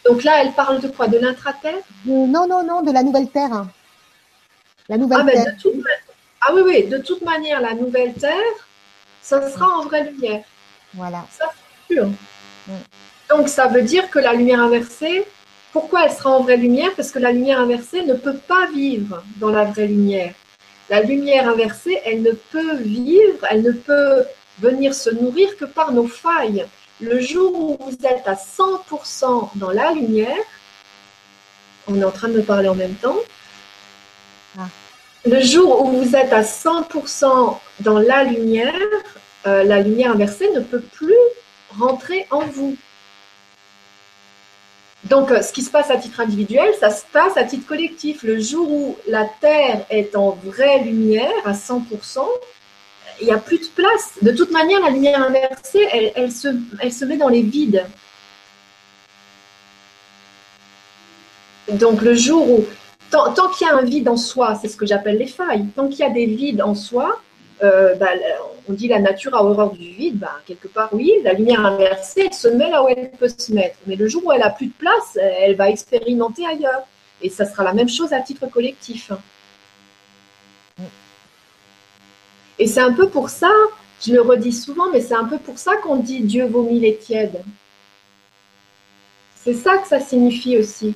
Donc 0.05 0.23
là, 0.23 0.43
elle 0.43 0.51
parle 0.51 0.81
de 0.81 0.89
quoi? 0.89 1.07
De 1.07 1.17
l'intraterre? 1.17 1.81
Non, 2.05 2.27
non, 2.27 2.63
non, 2.63 2.81
de 2.81 2.91
la 2.91 3.01
nouvelle 3.01 3.29
terre. 3.29 3.65
La 4.89 4.97
nouvelle 4.97 5.19
ah, 5.21 5.23
ben, 5.23 5.43
terre. 5.43 5.55
ah 6.41 6.53
oui, 6.53 6.61
oui, 6.65 6.87
de 6.87 6.97
toute 6.97 7.21
manière, 7.21 7.61
la 7.61 7.73
nouvelle 7.73 8.13
terre, 8.13 8.53
ça 9.21 9.49
sera 9.49 9.67
en 9.77 9.85
vraie 9.85 10.03
lumière. 10.03 10.43
Voilà. 10.93 11.25
Ça, 11.31 11.45
c'est 11.87 11.95
sûr. 11.95 12.09
Donc 13.29 13.47
ça 13.47 13.67
veut 13.67 13.81
dire 13.81 14.09
que 14.09 14.19
la 14.19 14.33
lumière 14.33 14.61
inversée, 14.61 15.25
pourquoi 15.71 16.05
elle 16.05 16.11
sera 16.11 16.31
en 16.31 16.41
vraie 16.41 16.57
lumière? 16.57 16.91
Parce 16.95 17.11
que 17.11 17.19
la 17.19 17.31
lumière 17.31 17.59
inversée 17.59 18.03
ne 18.03 18.13
peut 18.13 18.37
pas 18.37 18.67
vivre 18.67 19.23
dans 19.37 19.49
la 19.49 19.63
vraie 19.63 19.87
lumière. 19.87 20.33
La 20.89 21.01
lumière 21.01 21.49
inversée, 21.49 21.99
elle 22.05 22.21
ne 22.21 22.31
peut 22.31 22.75
vivre, 22.75 23.45
elle 23.49 23.63
ne 23.63 23.71
peut 23.71 24.23
venir 24.59 24.93
se 24.93 25.09
nourrir 25.09 25.57
que 25.57 25.65
par 25.65 25.91
nos 25.91 26.07
failles. 26.07 26.65
Le 27.01 27.19
jour 27.19 27.53
où 27.53 27.77
vous 27.83 28.05
êtes 28.05 28.25
à 28.25 28.35
100% 28.35 29.49
dans 29.55 29.71
la 29.71 29.91
lumière, 29.91 30.37
on 31.87 31.99
est 31.99 32.03
en 32.05 32.11
train 32.11 32.29
de 32.29 32.37
me 32.37 32.41
parler 32.41 32.69
en 32.69 32.75
même 32.75 32.95
temps. 32.95 33.17
Ah. 34.57 34.67
Le 35.25 35.41
jour 35.41 35.83
où 35.83 35.91
vous 35.91 36.15
êtes 36.15 36.31
à 36.31 36.41
100% 36.41 37.59
dans 37.81 37.99
la 37.99 38.23
lumière, 38.23 38.73
euh, 39.45 39.63
la 39.63 39.81
lumière 39.81 40.11
inversée 40.11 40.49
ne 40.51 40.61
peut 40.61 40.81
plus 40.81 41.13
rentrer 41.77 42.27
en 42.31 42.45
vous. 42.45 42.77
Donc, 45.03 45.31
euh, 45.31 45.41
ce 45.41 45.51
qui 45.51 45.61
se 45.61 45.69
passe 45.69 45.91
à 45.91 45.97
titre 45.97 46.21
individuel, 46.21 46.73
ça 46.79 46.89
se 46.89 47.03
passe 47.11 47.35
à 47.35 47.43
titre 47.43 47.67
collectif. 47.67 48.23
Le 48.23 48.39
jour 48.39 48.71
où 48.71 48.97
la 49.07 49.25
Terre 49.41 49.85
est 49.89 50.15
en 50.15 50.31
vraie 50.31 50.79
lumière 50.79 51.29
à 51.43 51.53
100%, 51.53 52.25
il 53.21 53.27
n'y 53.27 53.33
a 53.33 53.37
plus 53.37 53.59
de 53.59 53.67
place. 53.75 54.13
De 54.21 54.31
toute 54.31 54.51
manière, 54.51 54.81
la 54.81 54.89
lumière 54.89 55.21
inversée, 55.21 55.87
elle, 56.15 56.31
se, 56.31 57.05
met 57.05 57.17
dans 57.17 57.29
les 57.29 57.41
vides. 57.41 57.85
Donc 61.71 62.01
le 62.01 62.13
jour 62.13 62.49
où, 62.49 62.65
tant, 63.09 63.33
qu'il 63.49 63.67
y 63.67 63.69
a 63.69 63.75
un 63.75 63.83
vide 63.83 64.07
en 64.07 64.17
soi, 64.17 64.55
c'est 64.55 64.67
ce 64.67 64.77
que 64.77 64.85
j'appelle 64.85 65.17
les 65.17 65.27
failles, 65.27 65.65
tant 65.75 65.87
qu'il 65.87 65.99
y 65.99 66.03
a 66.03 66.09
des 66.09 66.25
vides 66.25 66.61
en 66.61 66.75
soi, 66.75 67.19
euh, 67.63 67.95
bah, 67.95 68.09
on 68.67 68.73
dit 68.73 68.87
la 68.87 68.99
nature 68.99 69.35
a 69.35 69.43
horreur 69.43 69.71
du 69.71 69.89
vide, 69.91 70.19
bah, 70.19 70.39
quelque 70.45 70.67
part 70.67 70.89
oui, 70.91 71.11
la 71.23 71.33
lumière 71.33 71.65
inversée, 71.65 72.25
elle 72.27 72.33
se 72.33 72.47
met 72.47 72.69
là 72.69 72.83
où 72.83 72.89
elle 72.89 73.11
peut 73.11 73.29
se 73.29 73.51
mettre. 73.53 73.77
Mais 73.87 73.95
le 73.95 74.07
jour 74.07 74.25
où 74.25 74.31
elle 74.31 74.43
a 74.43 74.49
plus 74.49 74.67
de 74.67 74.73
place, 74.73 75.17
elle 75.17 75.55
va 75.55 75.69
expérimenter 75.69 76.45
ailleurs. 76.45 76.83
Et 77.21 77.29
ça 77.29 77.45
sera 77.45 77.63
la 77.63 77.73
même 77.73 77.89
chose 77.89 78.13
à 78.13 78.19
titre 78.19 78.45
collectif. 78.47 79.11
Et 82.59 82.67
c'est 82.67 82.81
un 82.81 82.93
peu 82.93 83.09
pour 83.09 83.29
ça, 83.29 83.51
je 84.05 84.13
le 84.13 84.21
redis 84.21 84.53
souvent, 84.53 84.89
mais 84.91 85.01
c'est 85.01 85.15
un 85.15 85.25
peu 85.25 85.37
pour 85.37 85.57
ça 85.57 85.75
qu'on 85.77 85.97
dit 85.97 86.21
Dieu 86.21 86.45
vomit 86.45 86.79
les 86.79 86.97
tièdes. 86.97 87.43
C'est 89.35 89.53
ça 89.53 89.77
que 89.77 89.87
ça 89.87 89.99
signifie 89.99 90.57
aussi. 90.57 90.95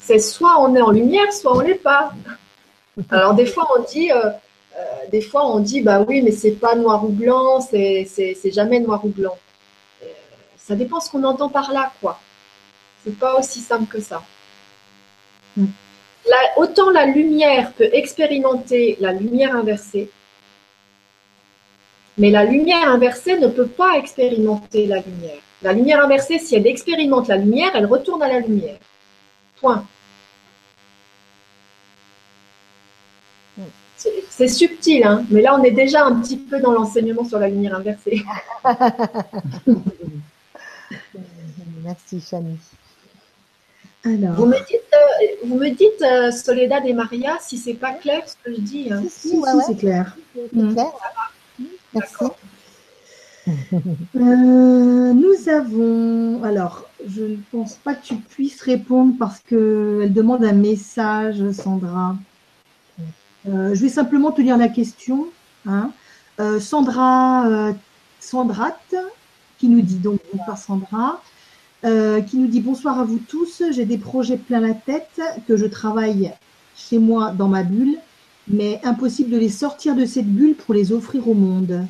C'est 0.00 0.18
soit 0.18 0.60
on 0.60 0.74
est 0.74 0.82
en 0.82 0.90
lumière, 0.90 1.32
soit 1.32 1.56
on 1.56 1.60
l'est 1.60 1.74
pas. 1.74 2.12
Alors 3.10 3.34
des 3.34 3.46
fois 3.46 3.68
on 3.76 3.82
dit, 3.82 4.10
euh, 4.10 4.30
euh, 4.76 4.82
des 5.10 5.20
fois 5.20 5.46
on 5.46 5.60
dit, 5.60 5.82
bah 5.82 6.04
oui, 6.06 6.22
mais 6.22 6.32
c'est 6.32 6.52
pas 6.52 6.74
noir 6.74 7.04
ou 7.04 7.08
blanc, 7.08 7.60
c'est 7.60 8.34
jamais 8.52 8.80
noir 8.80 9.04
ou 9.04 9.08
blanc. 9.08 9.38
Euh, 10.02 10.06
ça 10.56 10.74
dépend 10.74 11.00
ce 11.00 11.10
qu'on 11.10 11.22
entend 11.24 11.48
par 11.48 11.72
là, 11.72 11.92
quoi. 12.00 12.20
C'est 13.04 13.18
pas 13.18 13.38
aussi 13.38 13.60
simple 13.60 13.86
que 13.86 14.00
ça. 14.00 14.22
Hmm. 15.56 15.66
autant 16.56 16.90
la 16.90 17.04
lumière 17.04 17.72
peut 17.74 17.90
expérimenter 17.92 18.96
la 19.00 19.12
lumière 19.12 19.54
inversée, 19.54 20.10
mais 22.22 22.30
la 22.30 22.44
lumière 22.44 22.88
inversée 22.88 23.36
ne 23.36 23.48
peut 23.48 23.66
pas 23.66 23.98
expérimenter 23.98 24.86
la 24.86 25.00
lumière. 25.00 25.40
La 25.60 25.72
lumière 25.72 26.04
inversée, 26.04 26.38
si 26.38 26.54
elle 26.54 26.68
expérimente 26.68 27.26
la 27.26 27.36
lumière, 27.36 27.72
elle 27.74 27.86
retourne 27.86 28.22
à 28.22 28.28
la 28.28 28.38
lumière. 28.38 28.76
Point. 29.60 29.84
C'est 34.30 34.48
subtil, 34.48 35.04
hein, 35.04 35.24
mais 35.30 35.42
là 35.42 35.56
on 35.58 35.64
est 35.64 35.72
déjà 35.72 36.04
un 36.04 36.20
petit 36.20 36.36
peu 36.36 36.60
dans 36.60 36.70
l'enseignement 36.72 37.24
sur 37.24 37.40
la 37.40 37.48
lumière 37.48 37.74
inversée. 37.74 38.22
Merci 41.84 42.20
Chani. 42.20 42.56
Alors. 44.04 44.34
Vous 44.34 44.46
me 44.46 44.58
dites, 44.58 44.92
euh, 44.94 45.46
vous 45.46 45.56
me 45.56 45.70
dites 45.70 46.02
euh, 46.02 46.30
Soledad 46.30 46.86
et 46.86 46.92
Maria, 46.92 47.38
si 47.40 47.58
c'est 47.58 47.74
pas 47.74 47.92
clair 47.92 48.22
ce 48.28 48.34
que 48.42 48.54
je 48.54 48.60
dis. 48.60 48.92
Hein. 48.92 49.02
Si, 49.08 49.30
si, 49.30 49.42
c'est 49.66 49.76
clair. 49.76 50.16
C'est 50.34 50.48
clair. 50.50 50.92
Merci. 51.94 52.24
Euh, 54.14 55.12
nous 55.12 55.48
avons. 55.48 56.44
Alors, 56.44 56.88
je 57.06 57.22
ne 57.22 57.36
pense 57.50 57.74
pas 57.74 57.94
que 57.94 58.04
tu 58.04 58.14
puisses 58.16 58.60
répondre 58.62 59.14
parce 59.18 59.40
qu'elle 59.40 60.12
demande 60.12 60.44
un 60.44 60.52
message, 60.52 61.50
Sandra. 61.50 62.16
Euh, 63.48 63.74
je 63.74 63.82
vais 63.82 63.88
simplement 63.88 64.30
te 64.30 64.40
lire 64.40 64.56
la 64.56 64.68
question. 64.68 65.26
Hein. 65.66 65.90
Euh, 66.40 66.60
Sandra 66.60 67.72
Sandrat, 68.20 68.78
qui 69.58 69.68
nous 69.68 69.82
dit 69.82 69.98
donc 69.98 70.20
bonsoir 70.32 70.58
Sandra, 70.58 71.20
qui 71.82 72.38
nous 72.38 72.46
dit 72.46 72.60
bonsoir 72.60 73.00
à 73.00 73.04
vous 73.04 73.18
tous. 73.18 73.62
J'ai 73.72 73.84
des 73.84 73.98
projets 73.98 74.36
plein 74.36 74.60
la 74.60 74.74
tête 74.74 75.20
que 75.48 75.56
je 75.56 75.66
travaille 75.66 76.32
chez 76.76 76.98
moi 76.98 77.32
dans 77.32 77.48
ma 77.48 77.64
bulle 77.64 77.98
mais 78.48 78.80
impossible 78.84 79.30
de 79.30 79.38
les 79.38 79.48
sortir 79.48 79.94
de 79.94 80.04
cette 80.04 80.26
bulle 80.26 80.54
pour 80.54 80.74
les 80.74 80.92
offrir 80.92 81.28
au 81.28 81.34
monde. 81.34 81.86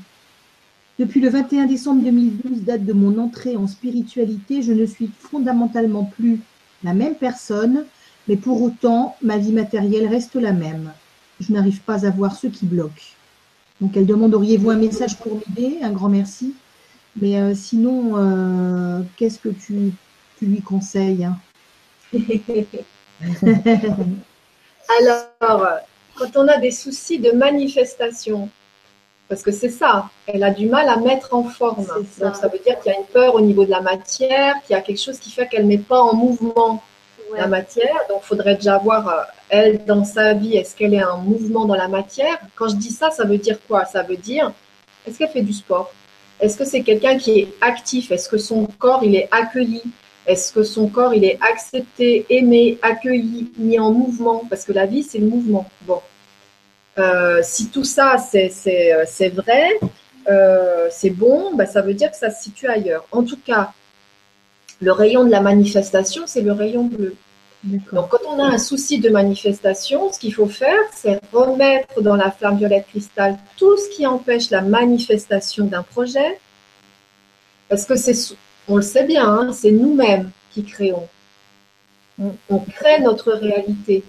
Depuis 0.99 1.21
le 1.21 1.31
21 1.31 1.67
décembre 1.67 2.03
2012, 2.03 2.63
date 2.63 2.85
de 2.85 2.93
mon 2.93 3.19
entrée 3.19 3.57
en 3.57 3.67
spiritualité, 3.67 4.63
je 4.63 4.73
ne 4.73 4.85
suis 4.87 5.11
fondamentalement 5.19 6.05
plus 6.05 6.41
la 6.85 6.95
même 6.95 7.15
personne, 7.15 7.85
mais 8.29 8.37
pour 8.37 8.63
autant, 8.63 9.17
ma 9.23 9.39
vie 9.39 9.53
matérielle 9.53 10.07
reste 10.07 10.35
la 10.35 10.53
même. 10.53 10.93
Je 11.41 11.53
n'arrive 11.53 11.81
pas 11.81 12.07
à 12.07 12.11
voir 12.11 12.37
ce 12.37 12.47
qui 12.47 12.67
bloque. 12.67 13.17
Donc 13.81 13.97
elle 13.97 14.07
demande 14.07 14.35
auriez-vous 14.35 14.71
un 14.71 14.77
message 14.77 15.17
pour 15.17 15.41
m'aider 15.41 15.79
Un 15.83 15.91
grand 15.91 16.09
merci. 16.09 16.55
Mais 17.21 17.37
euh, 17.39 17.55
sinon, 17.55 18.13
euh, 18.17 19.01
qu'est-ce 19.17 19.39
que 19.39 19.49
tu, 19.49 19.93
tu, 20.39 20.47
lui 20.47 20.61
conseilles 20.61 21.25
hein? 21.25 21.39
Alors, 25.01 25.81
quand 26.17 26.37
on 26.37 26.49
a 26.49 26.59
des 26.59 26.71
soucis 26.71 27.19
de 27.19 27.31
manifestation, 27.33 28.49
parce 29.29 29.43
que 29.43 29.51
c'est 29.51 29.71
ça, 29.71 30.11
elle 30.27 30.43
a 30.43 30.51
du 30.51 30.67
mal 30.67 30.89
à 30.89 30.97
mettre 30.97 31.35
en 31.35 31.45
forme. 31.45 31.85
Ça. 31.87 31.95
Donc 31.95 32.37
ça. 32.37 32.49
veut 32.49 32.59
dire 32.59 32.79
qu'il 32.81 32.93
y 32.93 32.95
a 32.95 32.99
une 32.99 33.07
peur 33.07 33.35
au 33.35 33.41
niveau 33.41 33.65
de 33.65 33.71
la 33.71 33.81
matière, 33.81 34.57
qu'il 34.63 34.75
y 34.75 34.79
a 34.79 34.83
quelque 34.83 35.01
chose 35.01 35.19
qui 35.19 35.31
fait 35.31 35.47
qu'elle 35.47 35.63
ne 35.63 35.69
met 35.69 35.79
pas 35.79 36.01
en 36.01 36.15
mouvement 36.15 36.83
la 37.35 37.47
matière. 37.47 37.97
Donc 38.09 38.21
il 38.25 38.27
faudrait 38.27 38.57
déjà 38.57 38.79
voir, 38.79 39.09
euh, 39.09 39.23
elle, 39.49 39.85
dans 39.85 40.05
sa 40.05 40.35
vie, 40.35 40.57
est-ce 40.57 40.77
qu'elle 40.77 40.95
est 40.95 41.05
en 41.05 41.19
mouvement 41.19 41.65
dans 41.65 41.75
la 41.75 41.89
matière? 41.89 42.39
Quand 42.57 42.69
je 42.69 42.77
dis 42.77 42.91
ça, 42.91 43.11
ça 43.11 43.25
veut 43.25 43.39
dire 43.39 43.59
quoi? 43.67 43.85
Ça 43.87 44.03
veut 44.03 44.17
dire, 44.17 44.53
est-ce 45.07 45.19
qu'elle 45.19 45.31
fait 45.31 45.43
du 45.43 45.55
sport? 45.55 45.91
Est-ce 46.41 46.59
que 46.59 46.65
c'est 46.65 46.83
quelqu'un 46.83 47.17
qui 47.17 47.41
est 47.41 47.49
actif? 47.61 48.11
Est-ce 48.11 48.29
que 48.29 48.39
son 48.39 48.67
corps, 48.79 49.03
il 49.03 49.15
est 49.15 49.29
accueilli? 49.31 49.83
Est-ce 50.27 50.53
que 50.53 50.63
son 50.63 50.89
corps, 50.89 51.15
il 51.15 51.25
est 51.25 51.39
accepté, 51.41 52.27
aimé, 52.31 52.79
accueilli, 52.83 53.53
mis 53.59 53.79
en 53.79 53.93
mouvement? 53.93 54.45
Parce 54.49 54.65
que 54.65 54.73
la 54.73 54.87
vie, 54.87 55.03
c'est 55.03 55.19
le 55.19 55.27
mouvement. 55.27 55.69
Bon. 55.83 56.01
Euh, 56.99 57.41
si 57.43 57.69
tout 57.69 57.85
ça, 57.85 58.19
c'est 58.19 58.51
euh, 58.93 59.31
vrai, 59.35 59.71
euh, 60.29 60.89
c'est 60.91 61.11
bon, 61.11 61.55
bah, 61.55 61.67
ça 61.67 61.83
veut 61.83 61.95
dire 61.95 62.11
que 62.11 62.17
ça 62.17 62.31
se 62.31 62.43
situe 62.45 62.69
ailleurs. 62.69 63.07
En 63.11 63.25
tout 63.25 63.39
cas, 63.39 63.73
le 64.81 64.93
rayon 64.93 65.25
de 65.25 65.31
la 65.31 65.41
manifestation, 65.41 66.25
c'est 66.27 66.43
le 66.43 66.53
rayon 66.53 66.85
bleu. 66.85 67.17
Donc, 67.65 68.09
quand 68.09 68.19
on 68.29 68.41
a 68.41 68.45
un 68.45 68.59
souci 68.59 68.99
de 68.99 69.09
manifestation, 69.09 70.13
ce 70.13 70.19
qu'il 70.19 70.35
faut 70.35 70.49
faire, 70.49 70.81
c'est 70.93 71.21
remettre 71.33 72.03
dans 72.03 72.17
la 72.17 72.31
flamme 72.33 72.59
violette 72.59 72.87
cristal 72.89 73.39
tout 73.57 73.77
ce 73.77 73.89
qui 73.91 74.05
empêche 74.05 74.51
la 74.51 74.63
manifestation 74.63 75.67
d'un 75.67 75.85
projet, 75.85 76.41
parce 77.69 77.85
que 77.85 77.95
c'est 77.95 78.15
on 78.73 78.77
le 78.77 78.83
sait 78.83 79.05
bien, 79.05 79.29
hein, 79.29 79.53
c'est 79.53 79.71
nous-mêmes 79.71 80.31
qui 80.51 80.65
créons. 80.65 81.09
Mm. 82.17 82.31
On 82.49 82.59
crée 82.59 83.01
notre 83.01 83.33
réalité. 83.33 84.03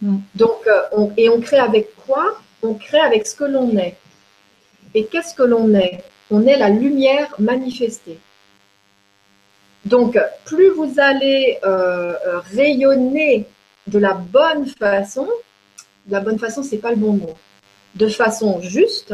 Mm. 0.00 0.16
Donc, 0.34 0.66
euh, 0.66 1.08
et 1.18 1.28
on 1.28 1.40
crée 1.40 1.58
avec 1.58 1.94
quoi? 1.96 2.38
On 2.62 2.72
crée 2.72 3.00
avec 3.00 3.26
ce 3.26 3.36
que 3.36 3.44
l'on 3.44 3.76
est. 3.76 3.96
Et 4.94 5.04
qu'est-ce 5.04 5.34
que 5.34 5.42
l'on 5.42 5.74
est? 5.74 6.02
On 6.30 6.46
est 6.46 6.56
la 6.56 6.70
lumière 6.70 7.34
manifestée. 7.38 8.18
Donc, 9.84 10.18
plus 10.46 10.70
vous 10.70 10.94
allez 10.96 11.58
euh, 11.64 12.14
euh, 12.26 12.40
rayonner 12.56 13.46
de 13.88 13.98
la 13.98 14.14
bonne 14.14 14.66
façon, 14.66 15.28
la 16.08 16.20
bonne 16.20 16.38
façon, 16.38 16.62
c'est 16.62 16.78
pas 16.78 16.90
le 16.90 16.96
bon 16.96 17.14
mot, 17.14 17.34
de 17.96 18.08
façon 18.08 18.60
juste, 18.62 19.12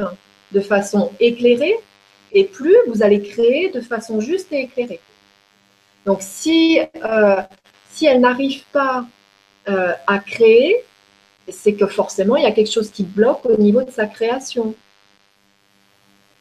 de 0.52 0.60
façon 0.60 1.10
éclairée, 1.18 1.76
et 2.32 2.44
plus 2.44 2.76
vous 2.86 3.02
allez 3.02 3.22
créer 3.22 3.70
de 3.70 3.80
façon 3.80 4.20
juste 4.20 4.52
et 4.52 4.62
éclairée. 4.62 5.00
Donc 6.06 6.18
si, 6.20 6.80
euh, 7.04 7.42
elle 8.02 8.20
n'arrive 8.20 8.62
pas 8.72 9.04
euh, 9.68 9.92
à 10.06 10.18
créer, 10.18 10.76
c'est 11.48 11.74
que 11.74 11.86
forcément 11.86 12.36
il 12.36 12.44
y 12.44 12.46
a 12.46 12.52
quelque 12.52 12.70
chose 12.70 12.90
qui 12.90 13.02
bloque 13.02 13.44
au 13.44 13.56
niveau 13.56 13.82
de 13.82 13.90
sa 13.90 14.06
création. 14.06 14.74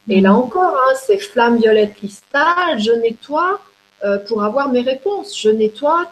Et 0.10 0.22
là 0.22 0.34
encore, 0.34 0.78
hein, 0.78 0.94
c'est 1.06 1.18
flamme 1.18 1.58
violette 1.58 1.96
cristal, 1.96 2.80
je 2.80 2.92
nettoie 2.92 3.60
euh, 4.06 4.20
pour 4.20 4.44
avoir 4.44 4.70
mes 4.70 4.82
réponses. 4.82 5.38
Je 5.38 5.50
nettoie, 5.50 6.10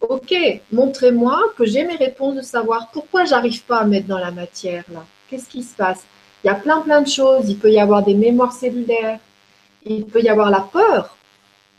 ok, 0.00 0.34
montrez-moi 0.70 1.40
que 1.56 1.64
j'ai 1.64 1.84
mes 1.84 1.96
réponses 1.96 2.34
de 2.34 2.42
savoir 2.42 2.90
pourquoi 2.92 3.24
j'arrive 3.24 3.62
pas 3.62 3.78
à 3.78 3.84
mettre 3.84 4.06
dans 4.06 4.18
la 4.18 4.32
matière 4.32 4.84
là. 4.92 5.04
Qu'est-ce 5.30 5.48
qui 5.48 5.62
se 5.62 5.74
passe? 5.74 6.04
Il 6.42 6.48
y 6.48 6.50
a 6.50 6.54
plein 6.54 6.80
plein 6.80 7.02
de 7.02 7.08
choses. 7.08 7.48
Il 7.48 7.58
peut 7.58 7.70
y 7.70 7.78
avoir 7.78 8.02
des 8.02 8.14
mémoires 8.14 8.52
cellulaires. 8.52 9.18
Il 9.84 10.04
peut 10.06 10.20
y 10.20 10.28
avoir 10.28 10.50
la 10.50 10.60
peur 10.60 11.16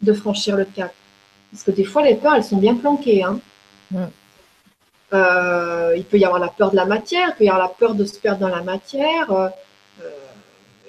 de 0.02 0.14
franchir 0.14 0.58
le 0.58 0.66
cap. 0.66 0.94
Parce 1.52 1.64
que 1.64 1.72
des 1.72 1.84
fois, 1.84 2.04
les 2.04 2.16
peurs, 2.16 2.36
elles 2.36 2.44
sont 2.44 2.58
bien 2.58 2.76
planquées. 2.76 3.24
Hein. 3.24 3.40
Euh, 5.14 5.94
il 5.96 6.04
peut 6.04 6.18
y 6.18 6.26
avoir 6.26 6.40
la 6.40 6.48
peur 6.48 6.72
de 6.72 6.76
la 6.76 6.86
matière, 6.86 7.30
il 7.30 7.36
peut 7.38 7.44
y 7.44 7.50
avoir 7.50 7.68
la 7.68 7.74
peur 7.74 7.94
de 7.94 8.04
se 8.04 8.20
perdre 8.20 8.40
dans 8.40 8.48
la 8.50 8.64
matière. 8.64 9.32
Euh, 9.32 9.48
euh, 10.02 10.10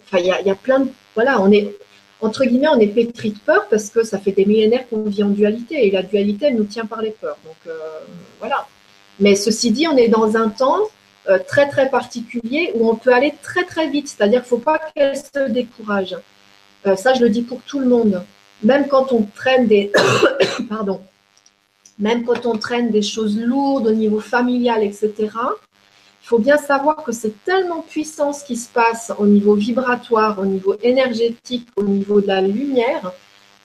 enfin, 0.04 0.18
il 0.18 0.26
y, 0.26 0.30
a, 0.30 0.40
il 0.40 0.46
y, 0.46 0.50
a, 0.50 0.54
plein 0.54 0.80
de. 0.80 0.88
Voilà, 1.14 1.40
on 1.40 1.52
est. 1.52 1.76
Entre 2.22 2.44
guillemets, 2.46 2.68
on 2.68 2.78
est 2.78 2.86
pétri 2.86 3.32
de 3.32 3.38
peur 3.38 3.66
parce 3.68 3.90
que 3.90 4.02
ça 4.02 4.18
fait 4.18 4.32
des 4.32 4.46
millénaires 4.46 4.88
qu'on 4.88 5.02
vit 5.02 5.22
en 5.22 5.28
dualité 5.28 5.86
et 5.86 5.90
la 5.90 6.02
dualité, 6.02 6.46
elle 6.46 6.56
nous 6.56 6.64
tient 6.64 6.86
par 6.86 7.02
les 7.02 7.10
peurs. 7.10 7.36
Donc, 7.44 7.74
voilà. 8.40 8.66
Mais 9.20 9.34
ceci 9.34 9.70
dit, 9.72 9.86
on 9.86 9.96
est 9.98 10.08
dans 10.08 10.34
un 10.36 10.48
temps 10.48 10.88
euh, 11.28 11.38
très 11.46 11.68
très 11.68 11.88
particulier 11.88 12.72
où 12.74 12.88
on 12.88 12.96
peut 12.96 13.12
aller 13.12 13.34
très 13.42 13.64
très 13.64 13.88
vite. 13.88 14.08
C'est-à-dire 14.08 14.42
qu'il 14.42 14.54
ne 14.54 14.58
faut 14.58 14.64
pas 14.64 14.78
qu'elle 14.94 15.16
se 15.16 15.48
décourage. 15.48 16.16
Euh, 16.86 16.96
ça, 16.96 17.14
je 17.14 17.20
le 17.20 17.30
dis 17.30 17.42
pour 17.42 17.62
tout 17.62 17.78
le 17.78 17.86
monde. 17.86 18.22
Même 18.62 18.88
quand 18.88 19.12
on 19.12 19.22
traîne 19.22 19.66
des, 19.66 19.90
pardon, 20.68 21.00
même 21.98 22.24
quand 22.24 22.46
on 22.46 22.58
traîne 22.58 22.90
des 22.90 23.02
choses 23.02 23.38
lourdes 23.38 23.86
au 23.86 23.92
niveau 23.92 24.20
familial, 24.20 24.82
etc. 24.82 25.12
Il 25.20 26.26
faut 26.26 26.38
bien 26.38 26.56
savoir 26.56 27.04
que 27.04 27.12
c'est 27.12 27.44
tellement 27.44 27.82
puissant 27.82 28.32
ce 28.32 28.44
qui 28.44 28.56
se 28.56 28.68
passe 28.68 29.12
au 29.18 29.26
niveau 29.26 29.54
vibratoire, 29.54 30.38
au 30.38 30.46
niveau 30.46 30.74
énergétique, 30.82 31.68
au 31.76 31.84
niveau 31.84 32.20
de 32.20 32.26
la 32.26 32.40
lumière, 32.40 33.12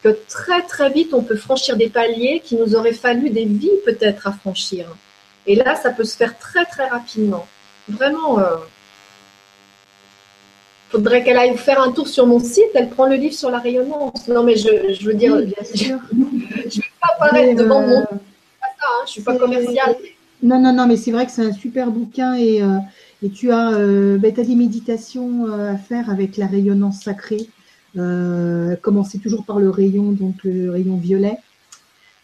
que 0.03 0.18
très 0.27 0.61
très 0.64 0.90
vite 0.90 1.14
on 1.14 1.23
peut 1.23 1.38
franchir 1.38 1.77
des 1.77 1.90
paliers 1.90 2.41
qui 2.44 2.56
nous 2.56 2.76
auraient 2.76 2.94
fallu 2.94 3.30
des 3.30 3.45
vies 3.45 3.80
peut-être 3.86 4.27
à 4.27 4.31
franchir. 4.34 4.95
Et 5.50 5.56
là, 5.56 5.76
ça 5.76 5.90
peut 5.90 6.06
se 6.06 6.16
faire 6.16 6.38
très 6.38 6.64
très 6.66 6.88
rapidement. 6.88 7.46
Vraiment. 7.90 8.40
Euh, 8.40 8.56
faudrait 10.90 11.24
qu'elle 11.24 11.38
aille 11.38 11.58
faire 11.58 11.82
un 11.82 11.92
tour 11.92 12.08
sur 12.08 12.26
mon 12.26 12.40
site. 12.40 12.72
Elle 12.76 12.90
prend 12.90 13.08
le 13.08 13.16
livre 13.16 13.34
sur 13.34 13.50
la 13.50 13.60
rayonnance. 13.60 14.28
Non, 14.28 14.44
mais 14.44 14.56
je, 14.56 15.06
veux 15.06 15.14
dire, 15.16 15.36
bien 15.38 15.64
sûr. 15.64 15.98
je 16.12 16.18
ne 16.18 16.70
vais 16.70 16.82
pas 17.02 17.26
apparaître 17.26 17.62
devant 17.62 17.82
mon. 17.82 18.04
Pas 18.04 18.68
ça, 18.80 18.88
hein, 18.88 19.04
je 19.06 19.12
suis 19.12 19.22
pas 19.22 19.36
commerciale. 19.36 19.96
Non, 20.42 20.62
non, 20.62 20.72
non, 20.72 20.88
mais 20.88 20.98
c'est 20.98 21.12
vrai 21.12 21.26
que 21.26 21.32
c'est 21.32 21.46
un 21.46 21.52
super 21.52 21.92
bouquin 21.92 22.36
et, 22.36 22.62
euh, 22.62 22.78
et 23.22 23.30
tu 23.30 23.52
as, 23.52 23.74
euh, 23.74 24.18
ben, 24.18 24.34
as 24.38 24.44
des 24.44 24.56
méditations 24.56 25.48
euh, 25.48 25.74
à 25.74 25.78
faire 25.78 26.10
avec 26.10 26.38
la 26.38 26.48
rayonnance 26.48 27.02
sacrée. 27.02 27.50
Euh, 27.98 28.76
commencer 28.76 29.18
toujours 29.18 29.46
par 29.46 29.60
le 29.60 29.70
rayon, 29.70 30.12
donc 30.12 30.36
le 30.44 30.70
rayon 30.70 30.96
violet. 30.98 31.38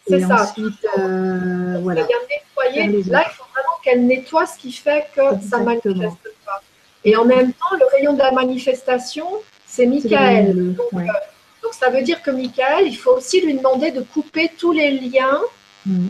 C'est 0.08 0.20
ça. 0.20 0.42
Ensuite, 0.42 0.86
euh, 0.98 1.78
voilà. 1.82 2.02
nettoyer. 2.02 3.02
Là, 3.04 3.24
il 3.26 3.32
faut 3.32 3.44
vraiment 3.52 3.76
qu'elle 3.82 4.06
nettoie 4.06 4.46
ce 4.46 4.58
qui 4.58 4.72
fait 4.72 5.06
que 5.14 5.22
ça 5.48 5.58
manifeste 5.58 6.34
pas. 6.44 6.62
Et 7.04 7.16
en 7.16 7.24
même 7.24 7.52
temps, 7.52 7.76
le 7.78 7.86
rayon 7.96 8.12
de 8.12 8.18
la 8.18 8.32
manifestation, 8.32 9.26
c'est 9.66 9.86
Michael. 9.86 10.74
Donc, 10.74 10.90
donc, 10.92 11.74
ça 11.74 11.90
veut 11.90 12.02
dire 12.02 12.22
que 12.22 12.30
Michael, 12.30 12.86
il 12.86 12.96
faut 12.96 13.12
aussi 13.12 13.40
lui 13.40 13.54
demander 13.54 13.90
de 13.90 14.00
couper 14.00 14.52
tous 14.56 14.72
les 14.72 14.92
liens 14.92 15.40
mm. 15.84 16.06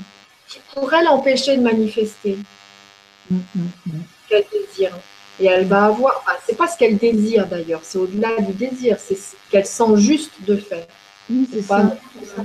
qui 0.48 0.58
pourraient 0.74 1.02
l'empêcher 1.04 1.56
de 1.56 1.62
manifester. 1.62 2.38
Mm, 3.30 3.36
mm, 3.54 4.00
qu'elle 4.28 4.44
désire. 4.52 4.92
Et 5.40 5.46
elle 5.46 5.66
va 5.66 5.86
avoir, 5.86 6.22
enfin, 6.22 6.36
c'est 6.46 6.56
pas 6.56 6.66
ce 6.66 6.78
qu'elle 6.78 6.96
désire 6.96 7.46
d'ailleurs, 7.46 7.80
c'est 7.82 7.98
au-delà 7.98 8.40
du 8.40 8.52
désir, 8.52 8.96
c'est 8.98 9.16
ce 9.16 9.34
qu'elle 9.50 9.66
sent 9.66 9.96
juste 9.96 10.32
de 10.46 10.56
faire. 10.56 10.86
c'est 11.28 11.66
pas 11.66 11.82
ça. 12.24 12.42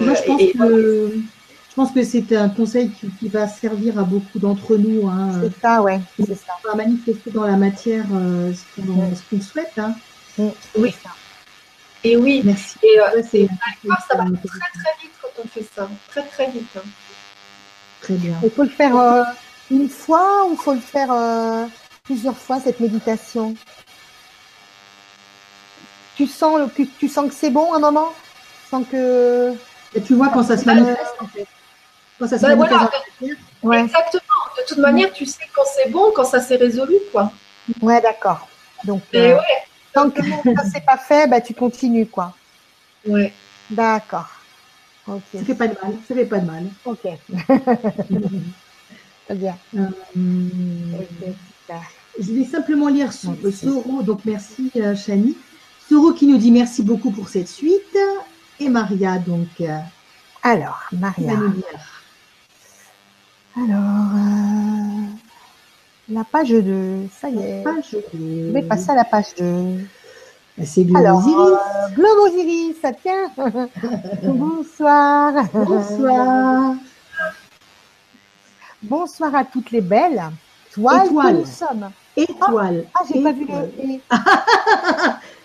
Moi, 0.00 0.14
je 0.14 0.22
pense, 0.22 0.40
que, 0.40 1.12
je 1.68 1.74
pense 1.74 1.92
que 1.92 2.02
c'est 2.02 2.36
un 2.36 2.48
conseil 2.48 2.90
qui, 3.18 3.28
va 3.28 3.46
servir 3.46 3.98
à 3.98 4.02
beaucoup 4.02 4.38
d'entre 4.38 4.76
nous. 4.76 5.08
Hein. 5.08 5.40
c'est 5.42 5.60
ça, 5.60 5.82
ouais. 5.82 6.00
C'est 6.18 6.34
ça. 6.34 6.52
À 6.72 6.76
manifester 6.76 7.30
dans 7.30 7.44
la 7.44 7.56
matière 7.56 8.06
euh, 8.12 8.52
ce 8.52 9.30
qu'on 9.30 9.40
souhaite. 9.40 9.78
Hein. 9.78 9.94
Oui. 10.76 10.94
Et 12.02 12.16
oui. 12.16 12.42
Merci. 12.44 12.78
Et, 12.82 13.00
euh, 13.00 13.22
ça 13.22 14.16
va 14.16 14.24
très 14.24 14.70
très 14.72 15.02
vite 15.02 15.12
quand 15.22 15.42
on 15.42 15.48
fait 15.48 15.66
ça. 15.74 15.88
Très 16.08 16.22
très 16.24 16.50
vite. 16.50 16.68
Hein. 16.76 16.82
Très 18.00 18.14
bien. 18.14 18.38
Il 18.42 18.50
faut 18.50 18.64
le 18.64 18.68
faire. 18.68 18.96
Euh, 18.96 19.22
une 19.70 19.88
fois 19.88 20.46
ou 20.46 20.52
il 20.52 20.58
faut 20.58 20.74
le 20.74 20.80
faire 20.80 21.10
euh, 21.10 21.66
plusieurs 22.02 22.36
fois 22.36 22.60
cette 22.60 22.80
méditation? 22.80 23.54
Tu 26.16 26.26
sens 26.26 26.70
que 26.76 26.82
tu 26.82 27.08
sens 27.08 27.28
que 27.28 27.34
c'est 27.34 27.50
bon 27.50 27.72
un 27.74 27.78
moment? 27.78 28.12
Tu 28.62 28.70
sens 28.70 28.84
que 28.90 29.52
Et 29.94 30.02
tu 30.02 30.14
vois 30.14 30.28
quand 30.28 30.42
ça 30.42 30.56
se 30.56 30.64
manifeste 30.64 31.14
en 31.20 31.26
fait. 31.26 31.46
Quand 32.18 32.28
ça 32.28 32.38
se 32.38 32.42
ben 32.42 32.56
manifeste. 32.56 32.92
Exactement. 33.22 34.20
De 34.56 34.66
toute 34.68 34.78
manière, 34.78 35.12
tu 35.12 35.26
sais 35.26 35.42
quand 35.54 35.64
c'est 35.74 35.90
bon, 35.90 36.12
quand 36.14 36.24
ça 36.24 36.40
s'est 36.40 36.56
résolu, 36.56 36.96
quoi. 37.12 37.32
Ouais, 37.80 38.00
d'accord. 38.00 38.48
Donc, 38.84 39.02
euh, 39.14 39.36
tant 39.92 40.10
que 40.10 40.22
ça 40.22 40.64
s'est 40.72 40.84
pas 40.86 40.98
fait, 40.98 41.28
bah, 41.28 41.40
tu 41.40 41.54
continues, 41.54 42.06
quoi. 42.06 42.34
Ouais. 43.06 43.32
D'accord. 43.70 44.28
Ok. 45.06 45.22
Ça 45.34 45.44
fait 45.44 45.54
pas 45.54 45.68
de 45.68 45.74
mal. 45.82 45.94
Ça 46.06 46.14
fait 46.14 46.24
pas 46.24 46.38
de 46.38 46.46
mal. 46.46 46.64
Ok. 46.84 47.00
Très 49.26 49.34
bien. 49.34 49.56
Euh, 49.76 49.88
je 52.20 52.32
vais 52.32 52.44
simplement 52.44 52.88
lire 52.88 53.12
Soro, 53.12 54.02
donc 54.02 54.20
merci 54.24 54.70
euh, 54.76 54.94
Chani. 54.94 55.36
Soro 55.88 56.12
qui 56.12 56.26
nous 56.26 56.38
dit 56.38 56.50
merci 56.50 56.82
beaucoup 56.82 57.10
pour 57.10 57.28
cette 57.28 57.48
suite. 57.48 57.98
Et 58.60 58.68
Maria, 58.68 59.18
donc. 59.18 59.48
Euh, 59.60 59.78
Alors, 60.42 60.82
Maria. 60.92 61.32
Alors, 63.56 64.10
la 66.08 66.24
page 66.24 66.50
2, 66.50 67.08
ça 67.20 67.28
y 67.28 67.38
est. 67.38 67.62
Page 67.62 67.96
Je 68.12 68.52
vais 68.52 68.62
passer 68.62 68.90
à 68.90 68.94
la 68.94 69.04
page 69.04 69.34
2. 69.38 69.78
Bah, 70.56 70.64
c'est 70.66 70.84
Globosiris. 70.84 71.58
Globosiris, 71.94 72.76
ça 72.80 72.92
tient. 72.92 73.30
Bonsoir. 74.22 75.32
Bonsoir. 75.52 76.74
Bonsoir 78.82 79.34
à 79.34 79.44
toutes 79.44 79.70
les 79.70 79.80
belles. 79.80 80.22
Toiles 80.72 81.06
Étoile. 81.06 81.36
nous 81.36 81.46
sommes. 81.46 81.90
Étoile. 82.16 82.84
Ah, 82.94 83.00
j'ai 83.08 83.22
pas 83.22 83.32
vu 83.32 83.46
le. 83.46 84.00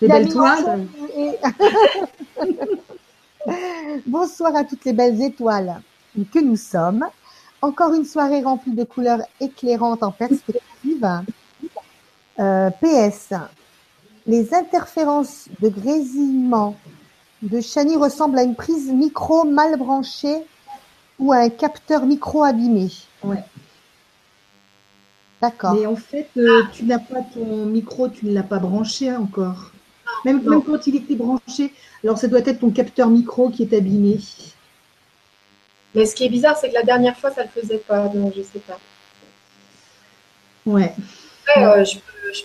les 0.00 0.08
belles 0.08 0.28
toiles. 0.28 0.86
Bonsoir 4.06 4.54
à 4.56 4.64
toutes 4.64 4.84
les 4.84 4.92
belles 4.92 5.20
étoiles 5.22 5.80
que 6.32 6.38
nous 6.38 6.56
sommes. 6.56 7.06
Encore 7.62 7.94
une 7.94 8.04
soirée 8.04 8.42
remplie 8.42 8.72
de 8.72 8.84
couleurs 8.84 9.22
éclairantes 9.40 10.02
en 10.02 10.12
perspective. 10.12 11.22
Euh, 12.38 12.70
PS. 12.70 13.34
Les 14.26 14.54
interférences 14.54 15.48
de 15.60 15.68
grésillement 15.68 16.76
de 17.42 17.60
Chani 17.60 17.96
ressemblent 17.96 18.38
à 18.38 18.42
une 18.42 18.54
prise 18.54 18.90
micro 18.90 19.44
mal 19.44 19.78
branchée 19.78 20.42
ou 21.18 21.32
à 21.32 21.38
un 21.38 21.48
capteur 21.48 22.06
micro 22.06 22.44
abîmé. 22.44 22.88
Ouais. 23.22 23.44
D'accord. 25.40 25.74
Mais 25.74 25.86
en 25.86 25.96
fait, 25.96 26.28
euh, 26.36 26.62
tu 26.72 26.84
n'as 26.84 26.98
pas 26.98 27.22
ton 27.34 27.66
micro, 27.66 28.08
tu 28.08 28.26
ne 28.26 28.32
l'as 28.32 28.42
pas 28.42 28.58
branché 28.58 29.14
encore. 29.14 29.72
Même, 30.24 30.42
même, 30.42 30.62
quand 30.62 30.86
il 30.86 30.96
était 30.96 31.14
branché, 31.14 31.72
alors 32.04 32.18
ça 32.18 32.28
doit 32.28 32.40
être 32.40 32.60
ton 32.60 32.70
capteur 32.70 33.08
micro 33.08 33.50
qui 33.50 33.62
est 33.62 33.72
abîmé. 33.72 34.18
Mais 35.94 36.06
ce 36.06 36.14
qui 36.14 36.24
est 36.24 36.28
bizarre, 36.28 36.56
c'est 36.56 36.68
que 36.68 36.74
la 36.74 36.82
dernière 36.82 37.16
fois, 37.16 37.30
ça 37.30 37.42
ne 37.42 37.48
le 37.54 37.60
faisait 37.60 37.78
pas, 37.78 38.08
donc 38.08 38.34
je 38.34 38.40
ne 38.40 38.44
sais 38.44 38.60
pas. 38.60 38.78
Ouais. 40.66 40.94
Euh, 41.56 41.84
je, 41.84 41.98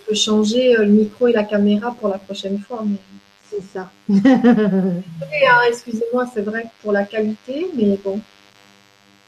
peux, 0.05 0.15
changer 0.15 0.75
euh, 0.77 0.85
le 0.85 0.91
micro 0.91 1.27
et 1.27 1.33
la 1.33 1.43
caméra 1.43 1.91
pour 1.91 2.09
la 2.09 2.17
prochaine 2.17 2.59
fois. 2.59 2.83
Mais... 2.85 2.97
C'est 3.49 3.61
ça. 3.61 3.91
Hein, 5.47 5.61
excusez-moi, 5.69 6.25
c'est 6.33 6.41
vrai 6.41 6.65
pour 6.81 6.91
la 6.91 7.03
qualité, 7.03 7.67
mais 7.75 7.97
bon. 8.03 8.19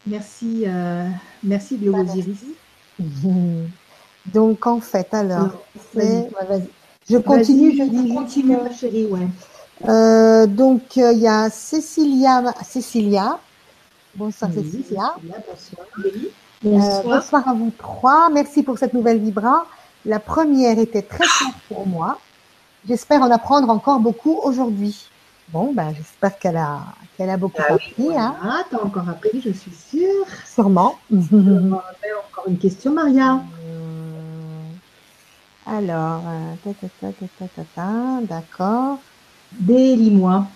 Merci, 0.06 0.64
euh, 0.66 1.08
merci 1.44 1.80
Osiris. 1.88 2.46
Donc 4.26 4.66
en 4.66 4.82
fait, 4.82 5.14
alors, 5.14 5.64
je 7.10 7.18
continue, 7.18 7.76
je 7.76 7.84
dis 7.84 8.14
continue, 8.14 8.58
ma 8.58 8.72
chérie, 8.72 9.06
ouais. 9.06 9.28
Euh, 9.88 10.48
donc 10.48 10.98
euh, 10.98 11.14
il 11.14 11.20
y 11.20 11.28
a 11.28 11.50
Cécilia, 11.50 12.54
Cécilia. 12.64 13.40
Bonsoir 14.16 14.52
Cécilia. 14.52 15.14
bonsoir. 16.64 17.04
bonsoir. 17.04 17.48
à 17.48 17.54
vous 17.54 17.72
trois. 17.78 18.30
Merci 18.32 18.64
pour 18.64 18.78
cette 18.78 18.94
nouvelle 18.94 19.20
vibra. 19.20 19.66
La 20.06 20.20
première 20.20 20.80
était 20.80 21.04
très 21.04 21.26
claire 21.26 21.54
pour 21.68 21.86
moi. 21.86 22.18
J'espère 22.88 23.22
en 23.22 23.30
apprendre 23.30 23.70
encore 23.70 24.00
beaucoup 24.00 24.40
aujourd'hui. 24.44 25.10
Bon, 25.50 25.72
ben, 25.74 25.94
j'espère 25.96 26.38
qu'elle 26.40 26.58
a, 26.58 26.80
qu'elle 27.18 27.30
a 27.30 27.38
beaucoup 27.38 27.62
ah 27.70 27.74
appris. 27.74 28.16
Hein. 28.16 28.36
Ah, 28.42 28.64
t'as 28.70 28.84
encore 28.84 29.08
appris, 29.08 29.42
je 29.42 29.52
suis 29.52 29.72
sûre. 29.72 30.26
Sûrement. 30.46 30.96
encore 31.12 32.48
une 32.48 32.58
question, 32.58 32.92
Maria. 32.92 33.42
Euh, 35.68 35.78
alors, 35.78 36.24
euh, 36.28 38.22
d'accord. 38.22 39.00
Délie-moi. 39.52 40.48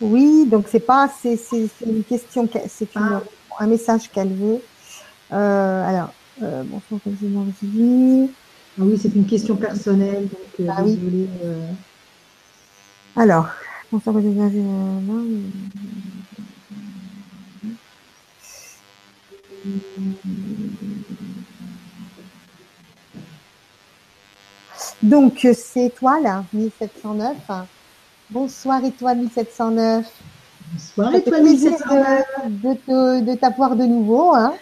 Oui, 0.00 0.46
donc 0.50 0.66
c'est 0.68 0.80
pas, 0.80 1.08
c'est, 1.08 1.38
une 1.86 2.02
question, 2.04 2.48
c'est 2.68 2.88
ah. 2.96 3.22
un 3.58 3.66
message 3.66 4.10
qu'elle 4.10 4.32
veut. 4.32 4.60
Euh, 5.32 5.88
alors, 5.88 6.12
euh, 6.42 6.62
bonsoir, 6.64 7.00
ah 7.04 8.82
oui, 8.84 8.98
c'est 9.00 9.14
une 9.14 9.26
question 9.26 9.54
personnelle, 9.56 10.28
donc 10.28 10.68
ah, 10.68 10.82
oui. 10.82 10.98
Alors, 13.14 13.48
donc, 25.02 25.46
c'est 25.54 25.86
Étoile 25.86 26.44
1709. 26.52 27.36
Bonsoir 28.30 28.84
Étoile 28.84 29.18
1709. 29.18 30.06
Bonsoir 30.72 31.14
Étoile 31.14 31.42
1709. 31.42 32.24
De, 32.48 33.20
de, 33.20 33.34
t'avoir 33.34 33.76
de 33.76 33.84
nouveau. 33.84 34.32
Hein. 34.34 34.54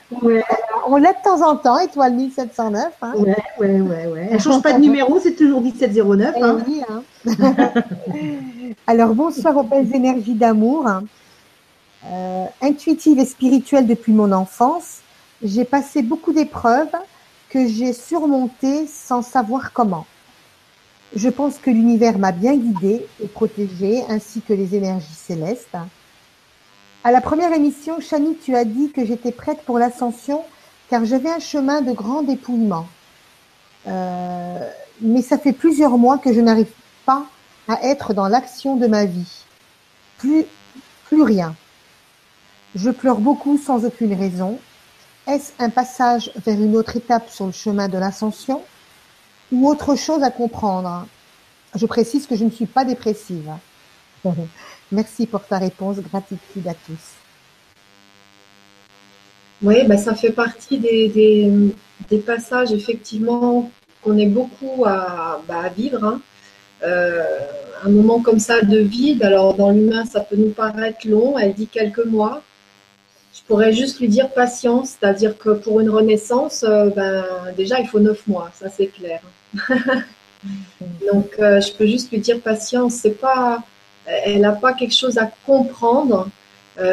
On 0.88 0.96
l'a 0.96 1.12
de 1.12 1.22
temps 1.22 1.48
en 1.48 1.56
temps, 1.56 1.78
Étoile 1.78 2.14
1709. 2.14 2.92
Hein. 3.02 3.12
Ouais, 3.16 3.36
ouais, 3.58 3.80
ouais, 3.80 4.06
ouais. 4.06 4.28
Elle 4.32 4.40
change 4.40 4.62
pas 4.62 4.72
de 4.72 4.78
numéro, 4.80 5.20
c'est 5.20 5.34
toujours 5.34 5.60
1709. 5.60 6.34
Eh 6.36 6.42
hein. 6.42 6.58
Oui, 6.66 6.82
hein. 6.88 7.02
Alors, 8.86 9.14
bonsoir 9.14 9.56
aux 9.56 9.62
belles 9.62 9.94
énergies 9.94 10.34
d'amour. 10.34 10.88
Euh, 12.06 12.46
intuitive 12.62 13.18
et 13.18 13.26
spirituelle 13.26 13.86
depuis 13.86 14.12
mon 14.12 14.32
enfance, 14.32 15.00
j'ai 15.42 15.64
passé 15.64 16.02
beaucoup 16.02 16.32
d'épreuves 16.32 16.88
que 17.50 17.66
j'ai 17.66 17.92
surmontées 17.92 18.86
sans 18.86 19.22
savoir 19.22 19.72
comment. 19.72 20.06
Je 21.14 21.28
pense 21.28 21.58
que 21.58 21.70
l'univers 21.70 22.18
m'a 22.18 22.32
bien 22.32 22.56
guidée 22.56 23.04
et 23.22 23.26
protégée, 23.26 24.02
ainsi 24.08 24.40
que 24.42 24.52
les 24.52 24.74
énergies 24.76 25.14
célestes. 25.14 25.76
À 27.02 27.10
la 27.10 27.20
première 27.20 27.52
émission, 27.52 28.00
Chani, 28.00 28.36
tu 28.36 28.54
as 28.54 28.64
dit 28.64 28.92
que 28.92 29.04
j'étais 29.04 29.32
prête 29.32 29.62
pour 29.64 29.78
l'ascension 29.78 30.42
car 30.88 31.04
j'avais 31.04 31.30
un 31.30 31.38
chemin 31.38 31.80
de 31.80 31.92
grand 31.92 32.22
dépouillement. 32.22 32.86
Euh, 33.86 34.70
mais 35.00 35.22
ça 35.22 35.38
fait 35.38 35.52
plusieurs 35.52 35.96
mois 35.96 36.18
que 36.18 36.32
je 36.32 36.40
n'arrive 36.40 36.70
pas 37.06 37.24
à 37.68 37.82
être 37.84 38.12
dans 38.12 38.28
l'action 38.28 38.76
de 38.76 38.86
ma 38.86 39.04
vie. 39.04 39.44
Plus, 40.18 40.44
plus 41.06 41.22
rien. 41.22 41.54
Je 42.74 42.90
pleure 42.90 43.18
beaucoup 43.18 43.56
sans 43.56 43.84
aucune 43.84 44.14
raison. 44.14 44.58
Est-ce 45.26 45.52
un 45.58 45.70
passage 45.70 46.30
vers 46.44 46.60
une 46.60 46.76
autre 46.76 46.96
étape 46.96 47.30
sur 47.30 47.46
le 47.46 47.52
chemin 47.52 47.88
de 47.88 47.98
l'ascension? 47.98 48.62
Ou 49.52 49.68
autre 49.68 49.96
chose 49.96 50.22
à 50.22 50.30
comprendre 50.30 51.06
Je 51.74 51.86
précise 51.86 52.26
que 52.26 52.36
je 52.36 52.44
ne 52.44 52.50
suis 52.50 52.66
pas 52.66 52.84
dépressive. 52.84 53.50
Merci 54.92 55.26
pour 55.26 55.44
ta 55.44 55.58
réponse. 55.58 55.98
Gratitude 55.98 56.66
à 56.66 56.74
tous. 56.74 57.20
Oui, 59.62 59.86
bah, 59.86 59.98
ça 59.98 60.14
fait 60.14 60.32
partie 60.32 60.78
des, 60.78 61.74
passages 62.26 62.72
effectivement 62.72 63.70
qu'on 64.02 64.16
est 64.16 64.26
beaucoup 64.26 64.84
à, 64.86 65.42
bah, 65.46 65.68
vivre. 65.68 66.02
Hein. 66.02 66.20
Euh, 66.82 67.22
un 67.84 67.90
moment 67.90 68.20
comme 68.20 68.38
ça 68.38 68.62
de 68.62 68.78
vide, 68.78 69.22
alors 69.22 69.54
dans 69.54 69.70
l'humain 69.70 70.04
ça 70.04 70.20
peut 70.20 70.36
nous 70.36 70.50
paraître 70.50 71.06
long, 71.06 71.38
elle 71.38 71.54
dit 71.54 71.66
quelques 71.66 72.04
mois. 72.04 72.42
Je 73.50 73.54
pourrais 73.56 73.72
juste 73.72 73.98
lui 73.98 74.06
dire 74.06 74.30
patience, 74.30 74.90
c'est-à-dire 74.90 75.36
que 75.36 75.50
pour 75.50 75.80
une 75.80 75.90
renaissance, 75.90 76.62
euh, 76.62 76.88
ben, 76.90 77.24
déjà 77.56 77.80
il 77.80 77.88
faut 77.88 77.98
neuf 77.98 78.24
mois, 78.28 78.48
ça 78.54 78.68
c'est 78.68 78.86
clair. 78.86 79.20
Donc 81.12 81.34
euh, 81.40 81.60
je 81.60 81.72
peux 81.72 81.84
juste 81.84 82.12
lui 82.12 82.20
dire 82.20 82.40
patience, 82.40 82.94
c'est 82.94 83.20
pas, 83.20 83.64
elle 84.06 84.42
n'a 84.42 84.52
pas 84.52 84.72
quelque 84.72 84.94
chose 84.94 85.18
à 85.18 85.28
comprendre, 85.46 86.28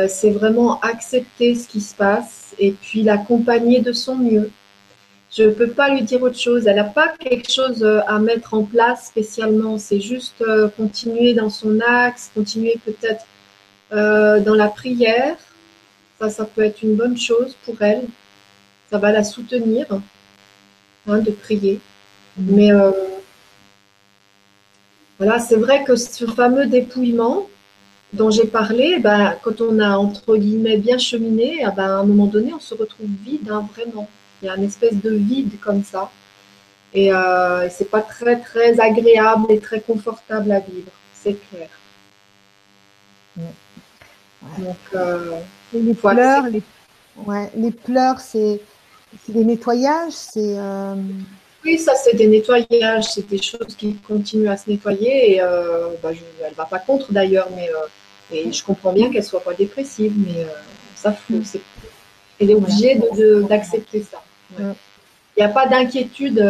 c'est 0.08 0.32
vraiment 0.32 0.80
accepter 0.82 1.54
ce 1.54 1.68
qui 1.68 1.80
se 1.80 1.94
passe 1.94 2.56
et 2.58 2.72
puis 2.72 3.04
l'accompagner 3.04 3.80
de 3.80 3.92
son 3.92 4.16
mieux. 4.16 4.50
Je 5.30 5.44
ne 5.44 5.52
peux 5.52 5.70
pas 5.70 5.90
lui 5.90 6.02
dire 6.02 6.22
autre 6.24 6.40
chose. 6.40 6.68
Elle 6.68 6.78
n'a 6.78 6.84
pas 6.84 7.10
quelque 7.10 7.52
chose 7.52 7.84
euh, 7.84 8.00
à 8.08 8.20
mettre 8.20 8.54
en 8.54 8.64
place 8.64 9.08
spécialement. 9.08 9.78
C'est 9.78 10.00
juste 10.00 10.42
euh, 10.42 10.70
continuer 10.70 11.34
dans 11.34 11.50
son 11.50 11.80
axe, 11.82 12.32
continuer 12.34 12.80
peut-être 12.86 13.26
euh, 13.92 14.40
dans 14.40 14.56
la 14.56 14.68
prière. 14.68 15.36
Ça, 16.20 16.30
ça 16.30 16.46
peut 16.46 16.64
être 16.64 16.82
une 16.82 16.96
bonne 16.96 17.18
chose 17.18 17.56
pour 17.64 17.82
elle. 17.82 18.06
Ça 18.90 18.98
va 18.98 19.12
la 19.12 19.24
soutenir 19.24 19.86
hein, 21.08 21.20
de 21.20 21.32
prier. 21.32 21.80
Mm. 22.38 22.56
Mais 22.56 22.72
voilà, 25.18 25.40
c'est 25.40 25.56
vrai 25.56 25.84
que 25.84 25.96
ce 25.96 26.26
fameux 26.26 26.68
dépouillement 26.68 27.48
dont 28.14 28.30
j'ai 28.30 28.46
parlé, 28.46 29.00
ben, 29.00 29.36
quand 29.42 29.62
on 29.62 29.80
a 29.80 29.98
entre 29.98 30.38
guillemets 30.38 30.78
bien 30.78 30.98
cheminé, 30.98 31.66
ben, 31.76 31.84
à 31.84 31.98
un 32.00 32.04
moment 32.04 32.28
donné, 32.28 32.54
on 32.54 32.60
se 32.60 32.76
retrouve 32.76 33.10
vide, 33.26 33.50
hein, 33.50 33.68
vraiment. 33.74 34.08
Il 34.42 34.46
y 34.46 34.50
a 34.50 34.56
une 34.56 34.64
espèce 34.64 34.96
de 34.96 35.12
vide 35.12 35.60
comme 35.60 35.84
ça. 35.84 36.12
Et 36.94 37.12
euh, 37.12 37.68
c'est 37.70 37.90
pas 37.90 38.02
très 38.02 38.40
très 38.40 38.80
agréable 38.80 39.48
et 39.50 39.60
très 39.60 39.82
confortable 39.82 40.52
à 40.52 40.60
vivre, 40.60 40.92
c'est 41.14 41.38
clair. 41.50 41.70
Donc, 44.58 44.78
euh, 44.96 45.40
les, 45.74 45.94
pleurs, 45.94 46.48
les, 46.48 46.62
ouais, 47.26 47.50
les 47.56 47.72
pleurs, 47.72 48.20
c'est 48.20 48.62
des 49.28 49.44
nettoyages, 49.44 50.14
c'est. 50.14 50.56
Euh, 50.58 50.96
oui, 51.64 51.78
ça 51.78 51.94
c'est 51.96 52.16
des 52.16 52.28
nettoyages, 52.28 53.06
c'est 53.14 53.28
des 53.28 53.42
choses 53.42 53.76
qui 53.78 53.96
continuent 53.96 54.50
à 54.50 54.58
se 54.58 54.70
nettoyer. 54.70 55.34
Et 55.34 55.42
euh, 55.42 55.90
bah, 56.02 56.12
elle 56.46 56.54
va 56.54 56.66
pas 56.66 56.80
contre 56.80 57.12
d'ailleurs, 57.12 57.50
mais 57.56 57.70
et 58.32 58.52
je 58.52 58.64
comprends 58.64 58.94
bien 58.94 59.10
qu'elle 59.12 59.24
soit 59.24 59.44
pas 59.44 59.54
dépressive, 59.54 60.14
mais 60.16 60.46
ça 60.96 61.14
faut, 61.14 61.42
elle 62.40 62.52
est 62.52 62.56
obligée 62.56 63.00
d'accepter 63.50 64.04
ça. 64.04 64.22
Il 64.60 64.74
n'y 65.40 65.44
a 65.44 65.50
pas 65.50 65.68
d'inquiétude 65.68 66.44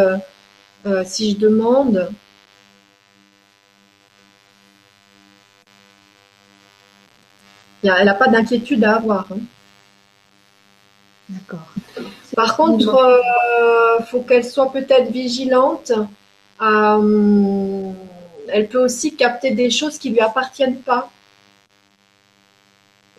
si 1.06 1.32
je 1.32 1.38
demande. 1.38 2.10
Elle 7.96 8.06
n'a 8.06 8.14
pas 8.14 8.28
d'inquiétude 8.28 8.84
à 8.84 8.96
avoir. 8.96 9.28
Hein. 9.32 9.40
D'accord. 11.30 11.68
Par 12.36 12.56
contre, 12.56 12.84
il 12.84 13.64
euh, 13.64 14.04
faut 14.06 14.22
qu'elle 14.22 14.46
soit 14.46 14.72
peut-être 14.72 15.12
vigilante. 15.12 15.92
elle 16.62 18.70
peut 18.70 18.84
aussi 18.84 19.16
capter 19.16 19.52
des 19.52 19.70
choses 19.70 19.98
qui 19.98 20.10
ne 20.10 20.16
lui 20.16 20.22
appartiennent 20.22 20.82
pas. 20.82 21.10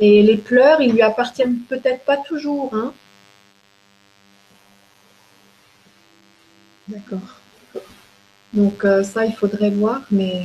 Et 0.01 0.23
les 0.23 0.37
pleurs, 0.37 0.81
ils 0.81 0.93
lui 0.93 1.03
appartiennent 1.03 1.59
peut-être 1.69 2.05
pas 2.05 2.17
toujours. 2.17 2.71
Hein. 2.73 2.93
D'accord. 6.87 7.19
Donc 8.53 8.85
euh, 8.85 9.03
ça, 9.03 9.27
il 9.27 9.35
faudrait 9.35 9.71
voir, 9.71 10.03
mais 10.11 10.45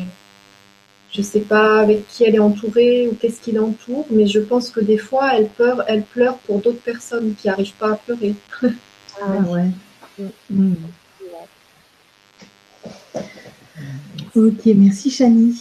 je 1.13 1.19
ne 1.19 1.25
sais 1.25 1.41
pas 1.41 1.79
avec 1.79 2.07
qui 2.07 2.23
elle 2.23 2.35
est 2.35 2.39
entourée 2.39 3.07
ou 3.07 3.15
qu'est-ce 3.15 3.39
qui 3.39 3.51
l'entoure, 3.51 4.05
mais 4.09 4.25
je 4.25 4.39
pense 4.39 4.71
que 4.71 4.79
des 4.79 4.97
fois, 4.97 5.35
elle 5.35 5.47
pleure, 5.47 5.83
elle 5.87 6.01
pleure 6.03 6.37
pour 6.39 6.59
d'autres 6.59 6.81
personnes 6.81 7.35
qui 7.35 7.47
n'arrivent 7.47 7.75
pas 7.75 7.93
à 7.93 7.95
pleurer. 7.95 8.33
ah 9.21 9.39
ouais. 9.47 9.69
Mm. 10.49 10.73
Ok, 14.35 14.65
merci 14.65 15.11
Chani. 15.11 15.55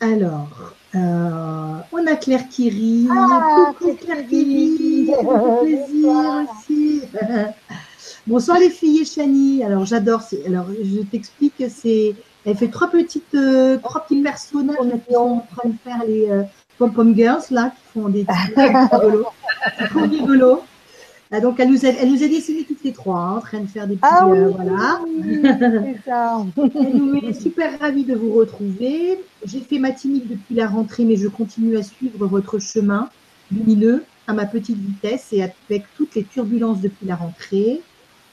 Alors, 0.00 0.74
euh, 0.96 1.74
on 1.92 2.06
a 2.08 2.16
Claire 2.16 2.48
qui 2.48 2.70
rit. 2.70 3.08
Ah, 3.10 3.72
Claire 3.78 4.26
qui 4.26 4.44
rit. 4.44 5.10
plaisir 5.62 6.46
aussi. 6.68 7.02
Bonsoir 8.26 8.58
les 8.58 8.70
filles 8.70 9.02
et 9.02 9.04
Chani. 9.04 9.62
Alors 9.62 9.84
j'adore. 9.84 10.22
Alors 10.44 10.66
je 10.82 11.02
t'explique. 11.02 11.62
C'est. 11.68 12.16
Elle 12.46 12.56
fait 12.56 12.68
trois 12.68 12.88
petites, 12.88 13.34
euh, 13.34 13.76
trois 13.78 14.04
petits 14.04 14.22
personnages 14.22 14.76
qui 15.06 15.12
sont 15.12 15.20
en 15.20 15.46
train 15.54 15.68
de 15.68 15.74
faire 15.84 16.02
les 16.06 16.30
euh, 16.30 16.42
pom 16.78 16.92
pom 16.92 17.14
girls 17.14 17.42
là, 17.50 17.72
qui 17.76 18.00
font 18.00 18.08
des 18.08 18.26
rigolos. 18.56 19.26
Trop 19.90 20.00
rigolo. 20.00 20.62
Ah, 21.32 21.40
donc 21.40 21.60
elle 21.60 21.70
nous 21.70 21.86
a, 21.86 21.90
elle 21.90 22.10
nous 22.10 22.24
a 22.24 22.26
dessiné 22.26 22.64
toutes 22.64 22.82
les 22.82 22.92
trois, 22.92 23.18
hein, 23.18 23.36
en 23.36 23.40
train 23.40 23.60
de 23.60 23.68
faire 23.68 23.86
des 23.86 23.94
petits, 23.94 24.08
ah 24.10 24.26
oui, 24.26 24.38
euh, 24.38 24.48
voilà. 24.48 25.00
ça. 26.04 26.44
elle 26.56 26.96
nous 26.96 27.20
est 27.20 27.40
super 27.40 27.78
ravie 27.78 28.02
de 28.02 28.16
vous 28.16 28.32
retrouver. 28.32 29.20
J'ai 29.44 29.60
fait 29.60 29.78
ma 29.78 29.92
timide 29.92 30.26
depuis 30.28 30.56
la 30.56 30.66
rentrée, 30.66 31.04
mais 31.04 31.14
je 31.14 31.28
continue 31.28 31.76
à 31.76 31.84
suivre 31.84 32.26
votre 32.26 32.58
chemin 32.58 33.08
lumineux 33.52 34.02
à 34.26 34.32
ma 34.32 34.44
petite 34.46 34.78
vitesse 34.78 35.28
et 35.32 35.42
avec 35.42 35.84
toutes 35.96 36.16
les 36.16 36.24
turbulences 36.24 36.80
depuis 36.80 37.06
la 37.06 37.14
rentrée. 37.14 37.80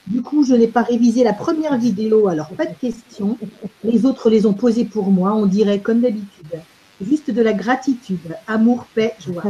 Du 0.07 0.21
coup, 0.21 0.43
je 0.43 0.53
n'ai 0.53 0.67
pas 0.67 0.83
révisé 0.83 1.23
la 1.23 1.33
première 1.33 1.77
vidéo, 1.77 2.27
alors 2.27 2.49
pas 2.49 2.65
de 2.65 2.73
questions. 2.73 3.37
Les 3.83 4.05
autres 4.05 4.29
les 4.29 4.45
ont 4.45 4.53
posées 4.53 4.85
pour 4.85 5.11
moi, 5.11 5.33
on 5.33 5.45
dirait 5.45 5.79
comme 5.79 6.01
d'habitude. 6.01 6.61
Juste 7.01 7.29
de 7.29 7.41
la 7.41 7.53
gratitude, 7.53 8.35
amour, 8.47 8.87
paix, 8.95 9.13
joie. 9.19 9.43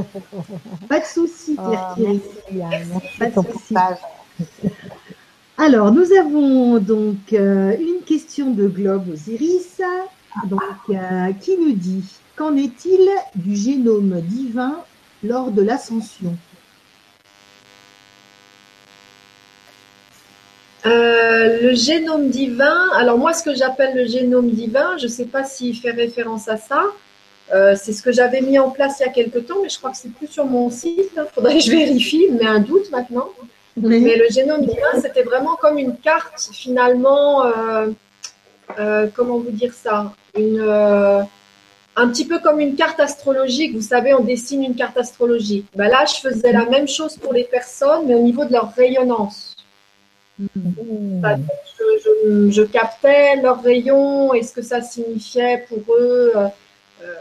Pas 0.89 0.99
de 0.99 1.05
souci, 1.05 1.55
Claire 1.55 1.95
Pas 3.19 3.27
de 3.27 3.34
souci. 3.34 3.75
Alors, 5.57 5.91
nous 5.91 6.11
avons 6.11 6.79
donc 6.79 7.34
euh, 7.34 7.75
une 7.79 8.03
question 8.05 8.51
de 8.51 8.67
Globe 8.67 9.09
Osiris, 9.13 9.81
donc, 10.45 10.61
euh, 10.89 11.31
qui 11.39 11.57
nous 11.57 11.71
dit 11.71 12.03
Qu'en 12.35 12.55
est-il 12.55 13.09
du 13.35 13.55
génome 13.55 14.21
divin 14.21 14.75
lors 15.23 15.51
de 15.51 15.63
l'ascension? 15.63 16.38
Euh, 20.88 21.61
le 21.61 21.76
génome 21.76 22.30
divin, 22.30 22.89
alors 22.95 23.18
moi 23.18 23.34
ce 23.34 23.43
que 23.43 23.53
j'appelle 23.53 23.95
le 23.95 24.05
génome 24.05 24.49
divin, 24.49 24.97
je 24.97 25.03
ne 25.03 25.11
sais 25.11 25.26
pas 25.26 25.43
s'il 25.43 25.76
fait 25.76 25.91
référence 25.91 26.47
à 26.47 26.55
ça, 26.55 26.81
euh, 27.53 27.76
c'est 27.76 27.91
ce 27.91 28.01
que 28.01 28.11
j'avais 28.11 28.41
mis 28.41 28.57
en 28.57 28.69
place 28.69 28.97
il 28.99 29.03
y 29.03 29.05
a 29.05 29.11
quelque 29.11 29.39
temps, 29.39 29.57
mais 29.61 29.69
je 29.69 29.77
crois 29.77 29.91
que 29.91 29.97
c'est 29.97 30.14
plus 30.14 30.27
sur 30.27 30.45
mon 30.45 30.69
site, 30.69 31.11
il 31.15 31.26
faudrait 31.34 31.55
que 31.55 31.64
je 31.64 31.72
vérifie, 31.72 32.27
mais 32.31 32.45
un 32.45 32.59
doute 32.59 32.89
maintenant. 32.91 33.30
Mais 33.76 34.15
le 34.15 34.26
génome 34.31 34.61
divin, 34.61 35.01
c'était 35.01 35.23
vraiment 35.23 35.55
comme 35.55 35.77
une 35.77 35.97
carte 35.97 36.49
finalement, 36.51 37.43
euh, 37.45 39.07
comment 39.14 39.38
vous 39.38 39.51
dire 39.51 39.73
ça, 39.73 40.14
une, 40.38 40.61
un 41.97 42.07
petit 42.09 42.26
peu 42.26 42.39
comme 42.39 42.59
une 42.59 42.76
carte 42.76 42.99
astrologique, 42.99 43.76
vous 43.76 43.81
savez, 43.81 44.14
on 44.14 44.23
dessine 44.23 44.64
une 44.64 44.76
carte 44.76 44.97
astrologique. 44.97 45.65
Ben 45.76 45.89
là, 45.89 46.05
je 46.05 46.27
faisais 46.27 46.51
la 46.51 46.65
même 46.65 46.88
chose 46.88 47.18
pour 47.18 47.34
les 47.34 47.43
personnes, 47.43 48.07
mais 48.07 48.15
au 48.15 48.22
niveau 48.22 48.45
de 48.45 48.53
leur 48.53 48.72
rayonnance. 48.73 49.56
Mm. 50.39 50.51
Je, 52.51 52.61
captais 52.61 53.38
leurs 53.38 53.61
rayons 53.61 54.34
et 54.34 54.43
ce 54.43 54.53
que 54.53 54.61
ça 54.61 54.81
signifiait 54.81 55.65
pour 55.68 55.95
eux, 55.95 56.31
euh, 56.35 56.47
euh, 57.03 57.14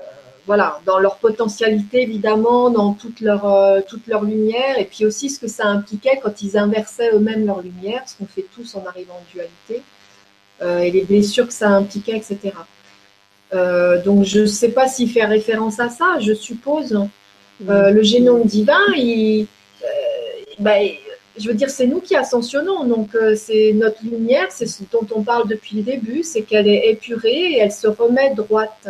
voilà, 0.46 0.80
dans 0.84 0.98
leur 0.98 1.16
potentialité 1.16 2.02
évidemment, 2.02 2.70
dans 2.70 2.92
toute 2.92 3.20
leur, 3.20 3.46
euh, 3.46 3.80
toute 3.86 4.06
leur 4.06 4.22
lumière, 4.24 4.78
et 4.78 4.84
puis 4.84 5.06
aussi 5.06 5.30
ce 5.30 5.40
que 5.40 5.48
ça 5.48 5.66
impliquait 5.66 6.20
quand 6.22 6.42
ils 6.42 6.56
inversaient 6.58 7.10
eux-mêmes 7.12 7.46
leur 7.46 7.62
lumière, 7.62 8.02
ce 8.06 8.16
qu'on 8.16 8.26
fait 8.26 8.46
tous 8.54 8.74
en 8.74 8.84
arrivant 8.86 9.14
en 9.14 9.24
dualité. 9.32 9.82
et 10.62 10.90
les 10.90 11.04
blessures 11.04 11.46
que 11.46 11.52
ça 11.52 11.68
impliquait, 11.68 12.16
etc. 12.16 12.52
donc 14.04 14.24
je 14.24 14.40
ne 14.40 14.46
sais 14.46 14.70
pas 14.70 14.88
s'il 14.88 15.10
fait 15.10 15.24
référence 15.24 15.78
à 15.80 15.88
ça, 15.90 16.18
je 16.20 16.32
suppose. 16.32 16.98
le 17.60 18.02
génome 18.02 18.44
divin, 18.44 18.86
il, 18.96 19.46
bah, 20.58 20.78
je 21.38 21.48
veux 21.48 21.54
dire, 21.54 21.70
c'est 21.70 21.86
nous 21.86 22.00
qui 22.00 22.16
ascensionnons. 22.16 22.84
Donc, 22.84 23.10
c'est 23.36 23.72
notre 23.74 24.02
lumière, 24.04 24.46
c'est 24.50 24.66
ce 24.66 24.82
dont 24.90 25.06
on 25.14 25.22
parle 25.22 25.48
depuis 25.48 25.76
le 25.76 25.82
début, 25.82 26.22
c'est 26.22 26.42
qu'elle 26.42 26.68
est 26.68 26.90
épurée 26.90 27.52
et 27.52 27.58
elle 27.58 27.72
se 27.72 27.86
remet 27.86 28.34
droite. 28.34 28.88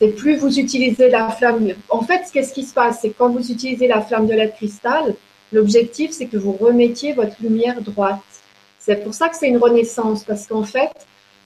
C'est 0.00 0.08
plus 0.08 0.36
vous 0.36 0.58
utilisez 0.58 1.08
la 1.08 1.30
flamme. 1.30 1.72
En 1.88 2.02
fait, 2.02 2.22
qu'est-ce 2.32 2.52
qui 2.52 2.64
se 2.64 2.74
passe? 2.74 3.00
C'est 3.02 3.10
quand 3.10 3.30
vous 3.30 3.50
utilisez 3.50 3.86
la 3.86 4.02
flamme 4.02 4.26
de 4.26 4.34
la 4.34 4.48
cristal, 4.48 5.14
l'objectif, 5.52 6.10
c'est 6.10 6.26
que 6.26 6.36
vous 6.36 6.52
remettiez 6.52 7.12
votre 7.12 7.36
lumière 7.40 7.80
droite. 7.80 8.18
C'est 8.78 9.02
pour 9.02 9.14
ça 9.14 9.28
que 9.28 9.36
c'est 9.36 9.48
une 9.48 9.56
renaissance, 9.56 10.24
parce 10.24 10.46
qu'en 10.46 10.64
fait, 10.64 10.90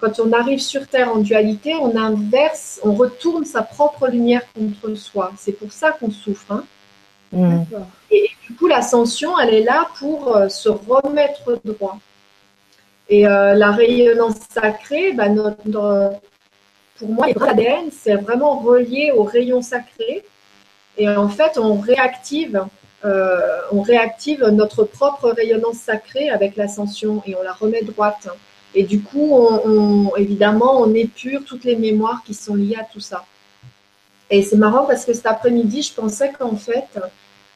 quand 0.01 0.19
on 0.21 0.33
arrive 0.33 0.61
sur 0.61 0.87
Terre 0.87 1.13
en 1.13 1.19
dualité, 1.19 1.75
on 1.75 1.97
inverse, 1.97 2.81
on 2.83 2.95
retourne 2.95 3.45
sa 3.45 3.63
propre 3.63 4.09
lumière 4.09 4.43
contre 4.55 4.95
soi. 4.97 5.33
C'est 5.37 5.53
pour 5.53 5.73
ça 5.73 5.93
qu'on 5.93 6.11
souffre. 6.11 6.51
Hein. 6.51 6.65
Mm. 7.33 7.63
Et, 8.11 8.31
du 8.47 8.55
coup, 8.55 8.67
l'ascension, 8.67 9.39
elle 9.39 9.55
est 9.55 9.63
là 9.63 9.89
pour 9.99 10.35
euh, 10.35 10.49
se 10.49 10.69
remettre 10.69 11.61
droit. 11.65 11.99
Et 13.09 13.27
euh, 13.27 13.55
la 13.55 13.71
rayonnance 13.73 14.37
sacrée, 14.51 15.13
bah, 15.13 15.29
notre, 15.29 16.13
pour 16.99 17.09
moi, 17.09 17.27
l'ADN, 17.35 17.91
c'est 17.91 18.17
vraiment 18.17 18.59
relié 18.59 19.13
au 19.15 19.23
rayon 19.23 19.63
sacré. 19.63 20.25
Et 20.97 21.09
en 21.09 21.29
fait, 21.29 21.59
on 21.59 21.79
réactive, 21.79 22.65
euh, 23.05 23.61
on 23.73 23.83
réactive 23.83 24.45
notre 24.47 24.85
propre 24.85 25.31
rayonnance 25.31 25.77
sacrée 25.77 26.29
avec 26.29 26.57
l'ascension 26.57 27.23
et 27.27 27.35
on 27.37 27.43
la 27.43 27.53
remet 27.53 27.83
droite. 27.83 28.29
Et 28.75 28.83
du 28.83 29.01
coup, 29.01 29.33
on, 29.33 30.15
évidemment, 30.17 30.81
on 30.81 30.93
épure 30.93 31.45
toutes 31.47 31.65
les 31.65 31.77
mémoires 31.77 32.23
qui 32.25 32.35
sont 32.35 32.55
liées 32.55 32.77
à 32.79 32.85
tout 32.85 33.01
ça. 33.01 33.25
Et 34.31 34.43
c'est 34.43 34.57
marrant 34.57 34.85
parce 34.85 35.05
que 35.05 35.13
cet 35.13 35.27
après-midi, 35.27 35.83
je 35.83 35.95
pensais 35.95 36.33
qu'en 36.39 36.57
fait, 36.57 36.87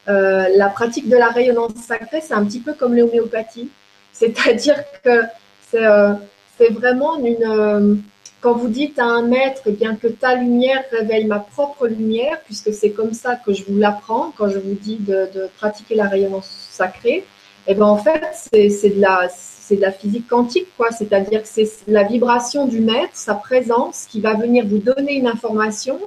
euh, 0.09 0.49
la 0.57 0.69
pratique 0.69 1.09
de 1.09 1.17
la 1.17 1.29
rayonnance 1.29 1.75
sacrée, 1.75 2.21
c'est 2.23 2.35
un 2.35 2.45
petit 2.45 2.61
peu 2.61 2.73
comme 2.75 2.97
l'homéopathie. 2.97 3.71
C'est-à-dire 4.13 4.83
que 5.03 5.23
c'est 5.71 5.85
euh, 5.85 6.15
vraiment 6.59 7.17
une 7.17 8.03
quand 8.43 8.55
vous 8.55 8.69
dites 8.69 8.99
à 8.99 9.05
un 9.05 9.23
maître, 9.23 9.63
eh 9.67 9.71
bien 9.71 9.95
que 9.95 10.09
ta 10.09 10.35
lumière 10.35 10.83
révèle 10.91 11.29
ma 11.29 11.39
propre 11.39 11.87
lumière, 11.87 12.41
puisque 12.45 12.75
c'est 12.75 12.91
comme 12.91 13.13
ça 13.13 13.37
que 13.37 13.53
je 13.53 13.65
vous 13.65 13.79
l'apprends 13.79 14.33
quand 14.37 14.49
je 14.49 14.59
vous 14.59 14.75
dis 14.75 14.97
de, 14.97 15.49
pratiquer 15.57 15.95
la 15.95 16.09
rayonnance 16.09 16.69
sacrée, 16.71 17.25
eh 17.69 17.75
bien 17.75 17.87
en 17.87 17.97
fait 17.97 18.21
c'est 18.53 18.91
de 18.91 19.01
la 19.01 19.29
de 19.71 19.81
la 19.81 19.93
physique 19.93 20.29
quantique 20.29 20.67
quoi, 20.77 20.91
c'est-à-dire 20.91 21.41
que 21.43 21.49
c'est 21.49 21.67
la 21.87 22.03
vibration 22.03 22.67
du 22.67 22.81
maître, 22.81 23.13
sa 23.15 23.35
présence 23.35 24.07
qui 24.07 24.21
va 24.21 24.35
venir 24.35 24.67
vous 24.67 24.77
donner 24.77 25.15
une 25.15 25.27
information 25.27 25.99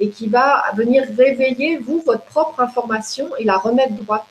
et 0.00 0.10
qui 0.10 0.28
va 0.28 0.64
venir 0.74 1.04
réveiller 1.16 1.78
vous 1.78 2.02
votre 2.04 2.24
propre 2.24 2.60
information 2.60 3.30
et 3.38 3.44
la 3.44 3.56
remettre 3.56 3.94
droite. 3.94 4.26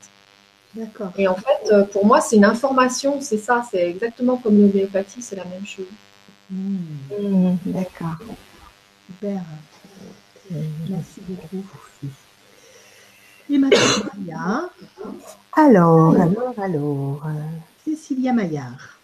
D'accord. 0.74 1.12
Et 1.18 1.28
en 1.28 1.36
fait, 1.36 1.72
euh, 1.72 1.84
pour 1.86 2.06
moi, 2.06 2.22
c'est 2.22 2.36
une 2.36 2.46
information, 2.46 3.20
c'est 3.22 3.38
ça, 3.38 3.64
c'est 3.70 3.90
exactement 3.90 4.38
comme 4.38 4.60
l'homéopathie, 4.60 5.22
c'est 5.22 5.36
la 5.36 5.46
même 5.46 5.66
chose. 5.66 5.86
Mmh. 6.50 7.56
D'accord. 7.66 8.18
Super. 9.08 9.42
Merci 10.90 11.22
beaucoup. 11.28 11.64
Et 13.50 13.58
maintenant, 13.58 14.70
Alors, 15.56 16.16
alors, 16.20 16.54
alors. 16.62 17.28
Cécilia 17.86 18.34
Maillard. 18.34 19.00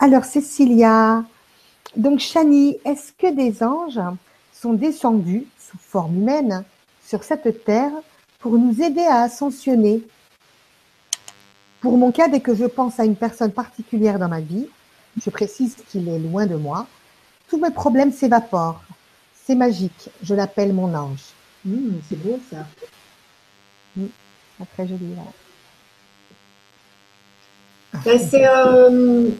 Alors, 0.00 0.24
Cécilia, 0.24 1.24
donc 1.96 2.18
Chani, 2.18 2.78
est-ce 2.84 3.12
que 3.12 3.32
des 3.32 3.62
anges 3.62 4.00
sont 4.60 4.72
descendus 4.72 5.46
sous 5.58 5.78
forme 5.78 6.16
humaine 6.16 6.64
sur 7.04 7.24
cette 7.24 7.64
terre 7.64 7.92
pour 8.38 8.58
nous 8.58 8.82
aider 8.82 9.04
à 9.04 9.22
ascensionner 9.22 10.02
Pour 11.80 11.96
mon 11.96 12.10
cas, 12.12 12.28
dès 12.28 12.40
que 12.40 12.54
je 12.54 12.64
pense 12.64 12.98
à 12.98 13.04
une 13.04 13.16
personne 13.16 13.52
particulière 13.52 14.18
dans 14.18 14.28
ma 14.28 14.40
vie, 14.40 14.66
je 15.22 15.30
précise 15.30 15.76
qu'il 15.88 16.08
est 16.08 16.18
loin 16.18 16.46
de 16.46 16.56
moi. 16.56 16.86
Tous 17.48 17.58
mes 17.58 17.70
problèmes 17.70 18.12
s'évaporent. 18.12 18.82
C'est 19.34 19.54
magique. 19.54 20.10
Je 20.22 20.34
l'appelle 20.34 20.72
mon 20.72 20.92
ange. 20.94 21.22
Mmh, 21.64 21.90
c'est 22.08 22.20
beau 22.20 22.38
ça. 22.50 22.66
Mmh, 23.96 24.06
très 24.74 24.88
joli. 24.88 25.14
Ben, 28.04 28.18
c'est 28.18 28.46
euh, 28.46 29.30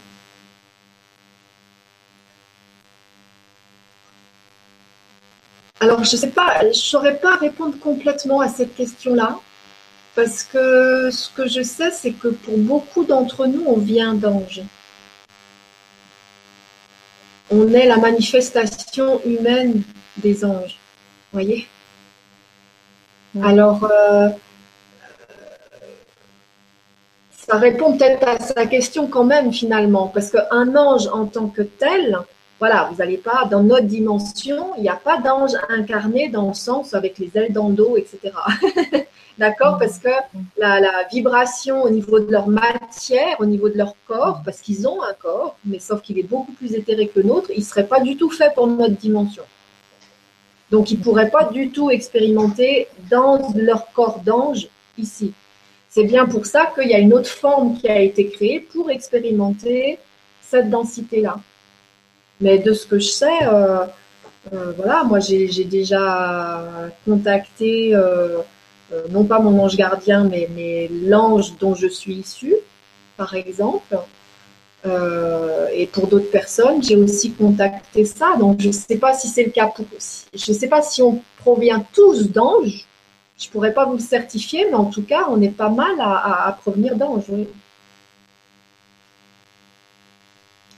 Alors, 5.81 6.05
je 6.05 6.13
ne 6.17 6.21
sais 6.21 6.31
pas, 6.31 6.61
je 6.63 6.69
ne 6.69 6.73
saurais 6.73 7.19
pas 7.19 7.37
répondre 7.37 7.79
complètement 7.79 8.41
à 8.41 8.49
cette 8.49 8.75
question-là, 8.75 9.39
parce 10.15 10.43
que 10.43 11.11
ce 11.11 11.29
que 11.31 11.47
je 11.47 11.63
sais, 11.63 11.91
c'est 11.91 12.13
que 12.13 12.29
pour 12.29 12.57
beaucoup 12.57 13.05
d'entre 13.05 13.47
nous, 13.47 13.65
on 13.67 13.79
vient 13.79 14.15
d'ange 14.15 14.63
on 17.51 17.69
est 17.73 17.87
la 17.87 17.97
manifestation 17.97 19.21
humaine 19.25 19.83
des 20.17 20.45
anges. 20.45 20.79
Voyez? 21.33 21.67
Alors, 23.43 23.85
euh, 23.85 24.29
ça 27.31 27.59
répond 27.59 27.97
peut-être 27.97 28.27
à 28.27 28.39
sa 28.39 28.67
question 28.67 29.07
quand 29.07 29.25
même 29.25 29.53
finalement, 29.53 30.09
parce 30.09 30.31
qu'un 30.31 30.75
ange 30.75 31.07
en 31.09 31.27
tant 31.27 31.49
que 31.49 31.63
tel, 31.63 32.19
voilà, 32.59 32.89
vous 32.91 32.97
n'allez 32.97 33.19
pas 33.19 33.45
dans 33.51 33.63
notre 33.63 33.87
dimension, 33.87 34.73
il 34.79 34.83
n'y 34.83 34.89
a 34.89 34.97
pas 34.97 35.19
d'ange 35.19 35.53
incarné 35.69 36.29
dans 36.29 36.49
le 36.49 36.55
sens 36.55 36.95
avec 36.95 37.19
les 37.19 37.31
ailes 37.35 37.53
dans 37.53 37.69
le 37.69 37.75
dos, 37.75 37.97
etc. 37.97 38.33
D'accord? 39.39 39.77
Parce 39.79 39.99
que 39.99 40.09
la, 40.57 40.81
vibration 41.13 41.83
au 41.83 41.91
niveau 41.91 42.19
de 42.19 42.33
leur 42.33 42.49
matière, 42.49 43.37
au 43.41 43.45
niveau 43.45 43.69
de 43.69 43.77
leur 43.77 43.95
corps, 44.07 44.41
parce 44.43 44.61
qu'ils 44.61 44.89
ont 44.89 45.03
un 45.03 45.13
corps, 45.13 45.57
mais 45.67 45.79
sauf 45.79 46.01
qu'il 46.01 46.19
est 46.19 46.23
beaucoup 46.23 46.53
plus 46.53 46.73
éthéré 46.75 47.09
que 47.09 47.21
le 47.21 47.27
nôtre, 47.27 47.51
il 47.51 47.61
ne 47.61 47.65
serait 47.65 47.87
pas 47.87 48.01
du 48.01 48.17
tout 48.17 48.31
fait 48.31 48.55
pour 48.55 48.67
notre 48.67 48.97
dimension. 48.97 49.43
Donc, 50.71 50.91
ils 50.91 50.99
ne 50.99 51.05
pourraient 51.05 51.31
pas 51.31 51.45
du 51.45 51.71
tout 51.71 51.91
expérimenter 51.91 52.89
dans 53.11 53.53
leur 53.55 53.93
corps 53.93 54.21
d'ange 54.25 54.69
ici. 54.97 55.35
C'est 55.91 56.05
bien 56.05 56.27
pour 56.27 56.47
ça 56.47 56.73
qu'il 56.75 56.89
y 56.89 56.95
a 56.95 56.99
une 56.99 57.13
autre 57.13 57.29
forme 57.29 57.79
qui 57.79 57.89
a 57.89 58.01
été 58.01 58.29
créée 58.29 58.61
pour 58.61 58.91
expérimenter 58.91 59.99
cette 60.43 60.71
densité-là. 60.71 61.39
Mais 62.41 62.59
de 62.59 62.73
ce 62.73 62.87
que 62.87 62.99
je 62.99 63.09
sais, 63.09 63.43
euh, 63.43 63.85
euh, 64.53 64.73
voilà, 64.77 65.05
moi 65.05 65.21
j'ai 65.21 65.65
déjà 65.65 66.91
contacté 67.05 67.95
euh, 67.95 68.41
non 69.11 69.25
pas 69.25 69.39
mon 69.41 69.59
ange 69.59 69.77
gardien, 69.77 70.25
mais, 70.25 70.89
l'ange 71.05 71.57
dont 71.59 71.75
je 71.75 71.89
suis 71.89 72.15
issue, 72.15 72.57
par 73.17 73.35
exemple. 73.35 73.99
Et 75.75 75.87
pour 75.89 76.07
d'autres 76.07 76.31
personnes, 76.31 76.81
j'ai 76.81 76.95
aussi 76.95 77.33
contacté 77.33 78.05
ça. 78.05 78.37
Donc, 78.39 78.61
je 78.61 78.69
ne 78.69 78.73
sais 78.73 78.97
pas 78.99 79.15
si 79.15 79.27
c'est 79.27 79.43
le 79.43 79.51
cas 79.51 79.67
pour. 79.67 79.85
Je 80.33 80.53
ne 80.53 80.57
sais 80.57 80.69
pas 80.69 80.81
si 80.81 81.03
on 81.03 81.21
provient 81.39 81.85
tous 81.93 82.31
d'anges. 82.31 82.87
Je 83.39 83.47
ne 83.47 83.51
pourrais 83.51 83.75
pas 83.75 83.85
vous 83.85 83.95
le 83.95 83.99
certifier, 83.99 84.67
mais 84.71 84.77
en 84.77 84.87
tout 84.87 85.03
cas, 85.03 85.27
on 85.29 85.43
est 85.43 85.51
pas 85.51 85.69
mal 85.69 85.97
à, 86.01 86.57
provenir 86.63 86.95
d'anges. 86.97 87.25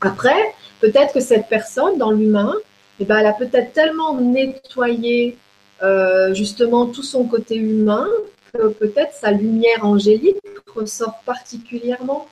Après, 0.01 0.55
peut-être 0.81 1.15
que 1.15 1.21
cette 1.21 1.49
personne, 1.49 1.99
dans 1.99 2.11
l'humain, 2.11 2.55
eh 3.01 3.05
ben, 3.05 3.19
elle 3.19 3.27
a 3.27 3.33
peut-être 3.33 3.73
tellement 3.73 4.17
nettoyé 4.17 5.37
euh, 5.83 6.35
justement 6.35 6.87
tout 6.87 7.03
son 7.03 7.25
côté 7.25 7.57
humain, 7.57 8.09
que 8.53 8.69
peut-être 8.69 9.15
sa 9.15 9.31
lumière 9.31 9.85
angélique 9.85 10.39
ressort 10.75 11.21
particulièrement. 11.25 12.27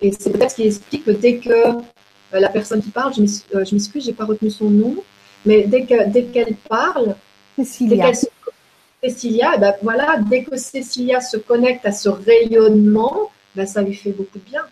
Et 0.00 0.12
c'est 0.12 0.30
peut-être 0.30 0.50
ce 0.50 0.56
qui 0.56 0.66
explique 0.66 1.04
que 1.04 1.10
dès 1.12 1.38
que 1.38 1.50
euh, 1.50 1.80
la 2.32 2.48
personne 2.48 2.82
qui 2.82 2.90
parle, 2.90 3.14
je 3.14 3.22
euh, 3.54 3.64
m'excuse, 3.70 4.04
je 4.04 4.10
n'ai 4.10 4.16
pas 4.16 4.24
retenu 4.24 4.50
son 4.50 4.70
nom, 4.70 4.96
mais 5.46 5.64
dès 5.64 5.84
qu'elle 5.84 6.10
dès 6.10 6.24
qu'elle 6.24 6.56
parle, 6.68 7.14
Cécilia. 7.56 8.10
Cécilia, 9.02 9.56
ben 9.58 9.74
voilà, 9.82 10.18
dès 10.28 10.44
que 10.44 10.56
Cécilia 10.56 11.20
se 11.20 11.36
connecte 11.36 11.84
à 11.86 11.92
ce 11.92 12.08
rayonnement, 12.08 13.30
ben 13.54 13.66
ça 13.66 13.82
lui 13.82 13.94
fait 13.94 14.10
beaucoup 14.10 14.38
de 14.38 14.44
bien. 14.44 14.62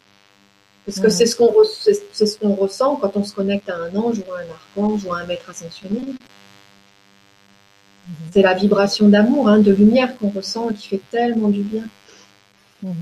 Parce 0.91 1.01
que 1.01 1.09
c'est 1.09 1.27
ce 1.27 1.37
qu'on 1.37 1.53
ce 1.63 2.47
ressent 2.61 2.97
quand 2.97 3.17
on 3.17 3.25
se 3.25 3.33
connecte 3.35 3.69
à 3.69 3.77
un 3.77 3.95
ange 3.95 4.19
ou 4.19 4.33
à 4.33 4.41
un 4.41 4.51
archange 4.51 5.05
ou 5.05 5.13
à 5.13 5.21
un 5.21 5.27
maître 5.27 5.49
ascensionné. 5.49 6.01
Mhm. 6.01 6.17
C'est 8.33 8.43
la 8.43 8.55
vibration 8.55 9.09
d'amour, 9.09 9.49
hein, 9.49 9.59
de 9.59 9.73
lumière 9.73 10.17
qu'on 10.19 10.31
ressent 10.31 10.71
et 10.71 10.75
qui 10.75 10.89
fait 10.89 11.03
tellement 11.11 11.49
du 11.49 11.63
bien. 11.63 11.85
Mhm. 12.83 12.95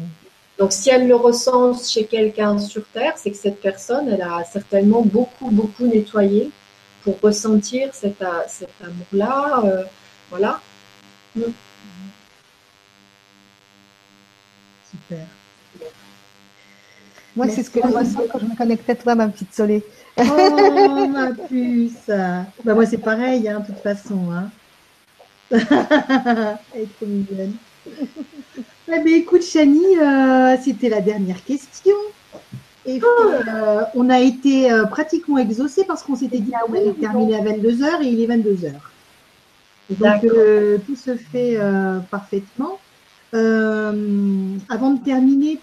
Donc 0.59 0.73
si 0.73 0.91
elle 0.91 1.07
le 1.07 1.15
ressent 1.15 1.73
chez 1.79 2.05
quelqu'un 2.05 2.59
sur 2.59 2.85
Terre, 2.89 3.15
c'est 3.17 3.31
que 3.31 3.37
cette 3.37 3.61
personne, 3.61 4.09
elle 4.09 4.23
a 4.23 4.45
certainement 4.45 5.03
beaucoup, 5.03 5.51
beaucoup 5.51 5.87
nettoyé 5.87 6.51
pour 7.03 7.19
ressentir 7.23 7.95
cet, 7.95 8.23
cet 8.49 8.71
amour-là. 8.83 9.63
Euh, 9.65 9.85
voilà. 10.31 10.61
Mm. 11.37 11.43
Super. 14.91 15.27
Moi, 17.39 17.49
c'est 17.51 17.63
ce 17.63 17.71
que 17.71 17.79
je 17.81 17.87
ressens 17.87 18.23
quand 18.33 18.41
je 18.41 18.47
me 18.47 18.57
connecte 18.57 18.91
à 18.91 18.97
toi, 18.97 19.15
ma 19.15 19.29
petite 19.29 19.55
Soleil. 19.55 19.85
Oh, 20.19 21.07
ma 21.07 21.31
puce. 21.49 22.09
Bah, 22.65 22.75
moi, 22.75 22.85
c'est 22.85 22.99
pareil, 22.99 23.49
hein, 23.49 23.61
de 23.61 23.67
toute 23.67 23.81
façon. 23.81 24.19
Hein. 24.33 24.51
Elle 25.53 26.83
est 26.83 26.97
trop 26.97 27.07
mignonne. 27.07 27.53
Eh 28.89 29.15
écoute, 29.15 29.45
Chani, 29.45 29.85
euh, 30.03 30.57
c'était 30.61 30.89
la 30.89 31.01
dernière 31.01 31.45
question. 31.45 31.95
Et 32.85 33.01
euh, 33.01 33.83
on 33.95 34.11
a 34.11 34.19
été 34.19 34.73
euh, 34.73 34.87
pratiquement 34.87 35.39
exaucé 35.39 35.85
parce 35.85 36.03
qu'on 36.03 36.17
s'était 36.17 36.41
dit 36.41 36.51
qu'on 36.51 36.75
allait 36.75 36.93
terminer 36.95 37.37
à 37.37 37.43
22h 37.43 38.03
et 38.03 38.09
il 38.09 38.21
est 38.21 38.27
22h. 38.27 38.73
Donc, 39.91 40.27
tout 40.87 40.97
se 40.97 41.15
fait 41.15 41.57
parfaitement. 42.11 42.81
avant 43.33 44.91
de 44.91 45.05
terminer, 45.05 45.61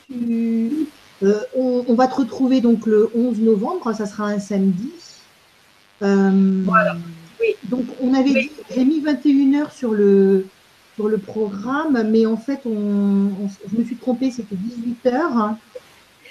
on, 1.55 1.93
va 1.93 2.07
te 2.07 2.15
retrouver 2.15 2.61
donc 2.61 2.85
le 2.85 3.09
11 3.15 3.39
novembre, 3.39 3.93
ça 3.93 4.05
sera 4.05 4.25
un 4.27 4.39
samedi. 4.39 4.91
voilà. 5.99 6.95
Oui. 7.39 7.55
Donc, 7.63 7.85
on 8.01 8.13
avait 8.13 8.31
dit, 8.31 8.51
j'ai 8.73 8.85
mis 8.85 9.01
21h 9.01 9.75
sur 9.75 9.91
le, 9.91 10.45
sur 10.95 11.09
le 11.09 11.17
programme, 11.17 12.07
mais 12.09 12.25
en 12.25 12.37
fait, 12.37 12.61
on, 12.65 13.29
je 13.71 13.77
me 13.77 13.83
suis 13.83 13.97
trompée, 13.97 14.31
c'était 14.31 14.55
18 14.55 15.05
heures. 15.07 15.55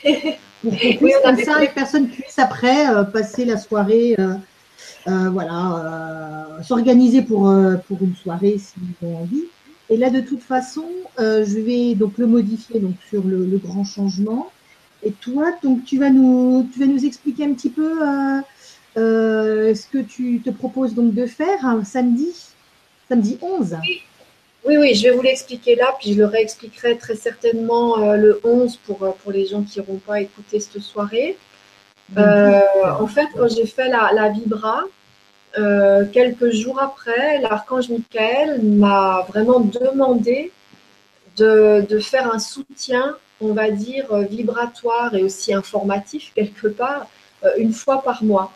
Pour 0.62 1.10
comme 1.22 1.38
ça, 1.38 1.60
les 1.60 1.68
personnes 1.68 2.08
puissent 2.08 2.38
après 2.38 2.88
euh, 2.88 3.04
passer 3.04 3.44
la 3.44 3.58
soirée, 3.58 4.14
euh, 4.18 4.34
euh, 5.08 5.28
voilà, 5.30 6.58
s'organiser 6.62 7.20
pour, 7.22 7.52
pour 7.86 8.02
une 8.02 8.14
soirée 8.14 8.58
s'ils 8.58 9.06
ont 9.06 9.18
envie. 9.18 9.44
Et 9.90 9.98
là, 9.98 10.08
de 10.08 10.20
toute 10.20 10.42
façon, 10.42 10.86
je 11.18 11.60
vais 11.60 11.94
donc 11.94 12.16
le 12.16 12.26
modifier 12.26 12.80
donc 12.80 12.94
sur 13.10 13.22
le, 13.22 13.60
grand 13.62 13.84
changement. 13.84 14.50
Et 15.04 15.12
toi, 15.12 15.52
donc 15.62 15.84
tu 15.84 15.98
vas 15.98 16.10
nous, 16.10 16.68
tu 16.72 16.80
vas 16.80 16.86
nous 16.86 17.04
expliquer 17.04 17.44
un 17.44 17.54
petit 17.54 17.70
peu 17.70 17.92
ce 18.96 19.86
que 19.88 19.98
tu 19.98 20.40
te 20.40 20.50
proposes 20.50 20.94
donc 20.94 21.14
de 21.14 21.26
faire 21.26 21.66
un 21.66 21.84
samedi, 21.84 22.32
samedi 23.08 23.38
11. 23.40 23.76
Oui, 24.64 24.78
oui, 24.78 24.94
je 24.94 25.02
vais 25.02 25.10
vous 25.10 25.20
l'expliquer 25.20 25.74
là, 25.74 25.94
puis 26.00 26.14
je 26.14 26.18
le 26.18 26.24
réexpliquerai 26.24 26.96
très 26.96 27.16
certainement 27.16 27.98
euh, 27.98 28.16
le 28.16 28.40
11 28.44 28.78
pour, 28.78 29.02
euh, 29.02 29.10
pour 29.22 29.30
les 29.30 29.46
gens 29.46 29.62
qui 29.62 29.78
n'auront 29.78 29.98
pas 29.98 30.22
écouté 30.22 30.58
cette 30.58 30.80
soirée. 30.80 31.36
Euh, 32.16 32.60
en 32.98 33.06
fait, 33.06 33.26
quand 33.36 33.48
j'ai 33.48 33.66
fait 33.66 33.88
la, 33.88 34.10
la 34.14 34.30
Vibra, 34.30 34.84
quelques 36.12 36.50
jours 36.50 36.80
après, 36.80 37.40
l'archange 37.40 37.90
Michael 37.90 38.62
m'a 38.62 39.26
vraiment 39.28 39.60
demandé 39.60 40.50
de, 41.36 41.84
de, 41.88 41.98
faire 41.98 42.32
un 42.32 42.38
soutien, 42.38 43.16
on 43.44 43.54
va 43.54 43.70
dire, 43.70 44.06
vibratoire 44.30 45.14
et 45.14 45.22
aussi 45.22 45.52
informatif 45.54 46.32
quelque 46.34 46.68
part, 46.68 47.06
une 47.58 47.72
fois 47.72 48.02
par 48.02 48.24
mois, 48.24 48.52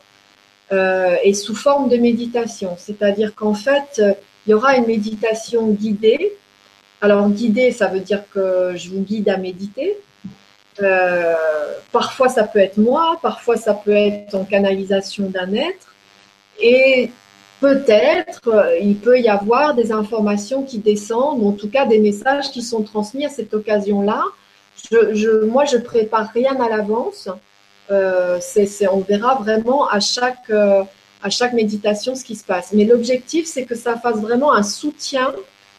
et 0.71 1.35
sous 1.35 1.55
forme 1.55 1.89
de 1.89 1.97
méditation. 1.97 2.77
C'est-à-dire 2.79 3.35
qu'en 3.35 3.55
fait, 3.55 4.03
il 4.47 4.51
y 4.51 4.55
aura 4.55 4.77
une 4.77 4.87
méditation 4.87 5.69
guidée. 5.69 6.33
Alors, 7.01 7.29
guidée, 7.29 7.71
ça 7.71 7.87
veut 7.87 8.01
dire 8.01 8.23
que 8.33 8.73
je 8.77 8.89
vous 8.89 9.03
guide 9.03 9.29
à 9.29 9.37
méditer. 9.37 9.99
Euh, 10.83 11.35
parfois, 11.93 12.29
ça 12.29 12.45
peut 12.45 12.59
être 12.59 12.79
moi, 12.79 13.19
parfois, 13.23 13.57
ça 13.57 13.75
peut 13.75 13.93
être 13.93 14.35
en 14.35 14.45
canalisation 14.45 15.29
d'un 15.29 15.53
être. 15.53 15.95
Et 16.61 17.11
peut-être, 17.61 18.49
euh, 18.49 18.79
il 18.81 18.97
peut 18.97 19.21
y 19.21 19.29
avoir 19.29 19.75
des 19.75 19.93
informations 19.93 20.63
qui 20.63 20.79
descendent, 20.79 21.45
en 21.45 21.53
tout 21.53 21.69
cas 21.69 21.87
des 21.87 21.99
messages 21.99 22.51
qui 22.51 22.63
sont 22.63 22.83
transmis 22.83 23.27
à 23.27 23.29
cette 23.29 23.55
occasion-là. 23.55 24.23
Je, 24.91 25.45
moi, 25.45 25.65
je 25.65 25.77
prépare 25.77 26.31
rien 26.33 26.59
à 26.61 26.69
l'avance. 26.69 27.29
Euh, 27.91 28.39
on 28.93 29.01
verra 29.01 29.37
vraiment 29.37 29.89
à 29.89 30.01
chaque, 30.01 30.51
à 30.51 31.31
chaque 31.31 31.53
méditation 31.53 32.15
ce 32.15 32.25
qui 32.25 32.37
se 32.37 32.45
passe. 32.45 32.73
Mais 32.73 32.85
l'objectif, 32.85 33.47
c'est 33.47 33.65
que 33.65 33.75
ça 33.75 33.97
fasse 33.97 34.17
vraiment 34.17 34.53
un 34.53 34.63
soutien 34.63 35.33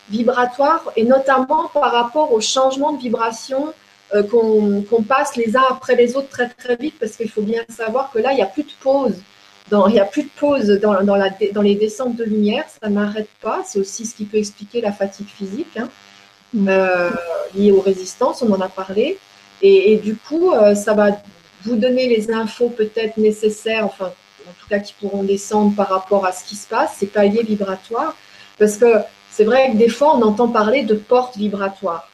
vibratoire 0.09 0.91
et 0.95 1.03
notamment 1.03 1.69
par 1.73 1.91
rapport 1.91 2.34
au 2.34 2.41
changement 2.41 2.93
de 2.93 2.99
vibration 2.99 3.73
euh, 4.15 4.23
qu'on 4.23 5.03
passe 5.03 5.35
les 5.35 5.55
uns 5.55 5.63
après 5.69 5.95
les 5.95 6.15
autres 6.15 6.30
très 6.30 6.49
très 6.49 6.76
vite 6.76 6.95
parce 6.99 7.15
qu'il 7.15 7.30
faut 7.30 7.43
bien 7.43 7.63
savoir 7.69 8.11
que 8.11 8.17
là, 8.19 8.31
il 8.31 8.38
n'y 8.38 8.41
a 8.41 8.47
plus 8.47 8.63
de 8.63 8.71
pause. 8.81 9.15
Dans, 9.69 9.85
il 9.88 9.93
n'y 9.93 9.99
a 9.99 10.05
plus 10.05 10.23
de 10.23 10.30
pause 10.30 10.67
dans, 10.81 11.61
les 11.61 11.76
descentes 11.76 12.15
de 12.15 12.23
lumière, 12.23 12.65
ça 12.81 12.89
n'arrête 12.89 13.30
pas. 13.39 13.61
C'est 13.67 13.80
aussi 13.80 14.07
ce 14.07 14.15
qui 14.15 14.26
peut 14.26 14.38
expliquer 14.38 14.81
la 14.81 14.91
fatigue 14.91 15.27
physique 15.27 15.77
hein, 15.77 15.88
euh, 16.55 17.11
liée 17.55 17.71
aux 17.71 17.81
résistances, 17.81 18.41
on 18.41 18.51
en 18.51 18.61
a 18.61 18.69
parlé. 18.69 19.17
Et, 19.61 19.97
du 19.97 20.15
coup, 20.15 20.53
euh, 20.53 20.73
ça 20.73 20.93
va 20.93 21.11
vous 21.63 21.76
donner 21.76 22.07
les 22.07 22.31
infos 22.31 22.69
peut-être 22.69 23.17
nécessaires, 23.17 23.85
enfin 23.85 24.13
en 24.47 24.53
tout 24.53 24.67
cas 24.69 24.80
qui 24.80 24.93
pourront 24.93 25.23
descendre 25.23 25.76
par 25.76 25.89
rapport 25.89 26.26
à 26.26 26.31
ce 26.31 26.45
qui 26.45 26.55
se 26.55 26.67
passe, 26.67 26.95
ces 26.97 27.07
paliers 27.07 27.43
vibratoires. 27.43 28.15
Parce 28.57 28.77
que 28.77 29.01
c'est 29.30 29.43
vrai 29.43 29.71
que 29.71 29.77
des 29.77 29.89
fois, 29.89 30.15
on 30.15 30.21
entend 30.21 30.47
parler 30.47 30.84
de 30.84 30.95
portes 30.95 31.38
vibratoires. 31.38 32.09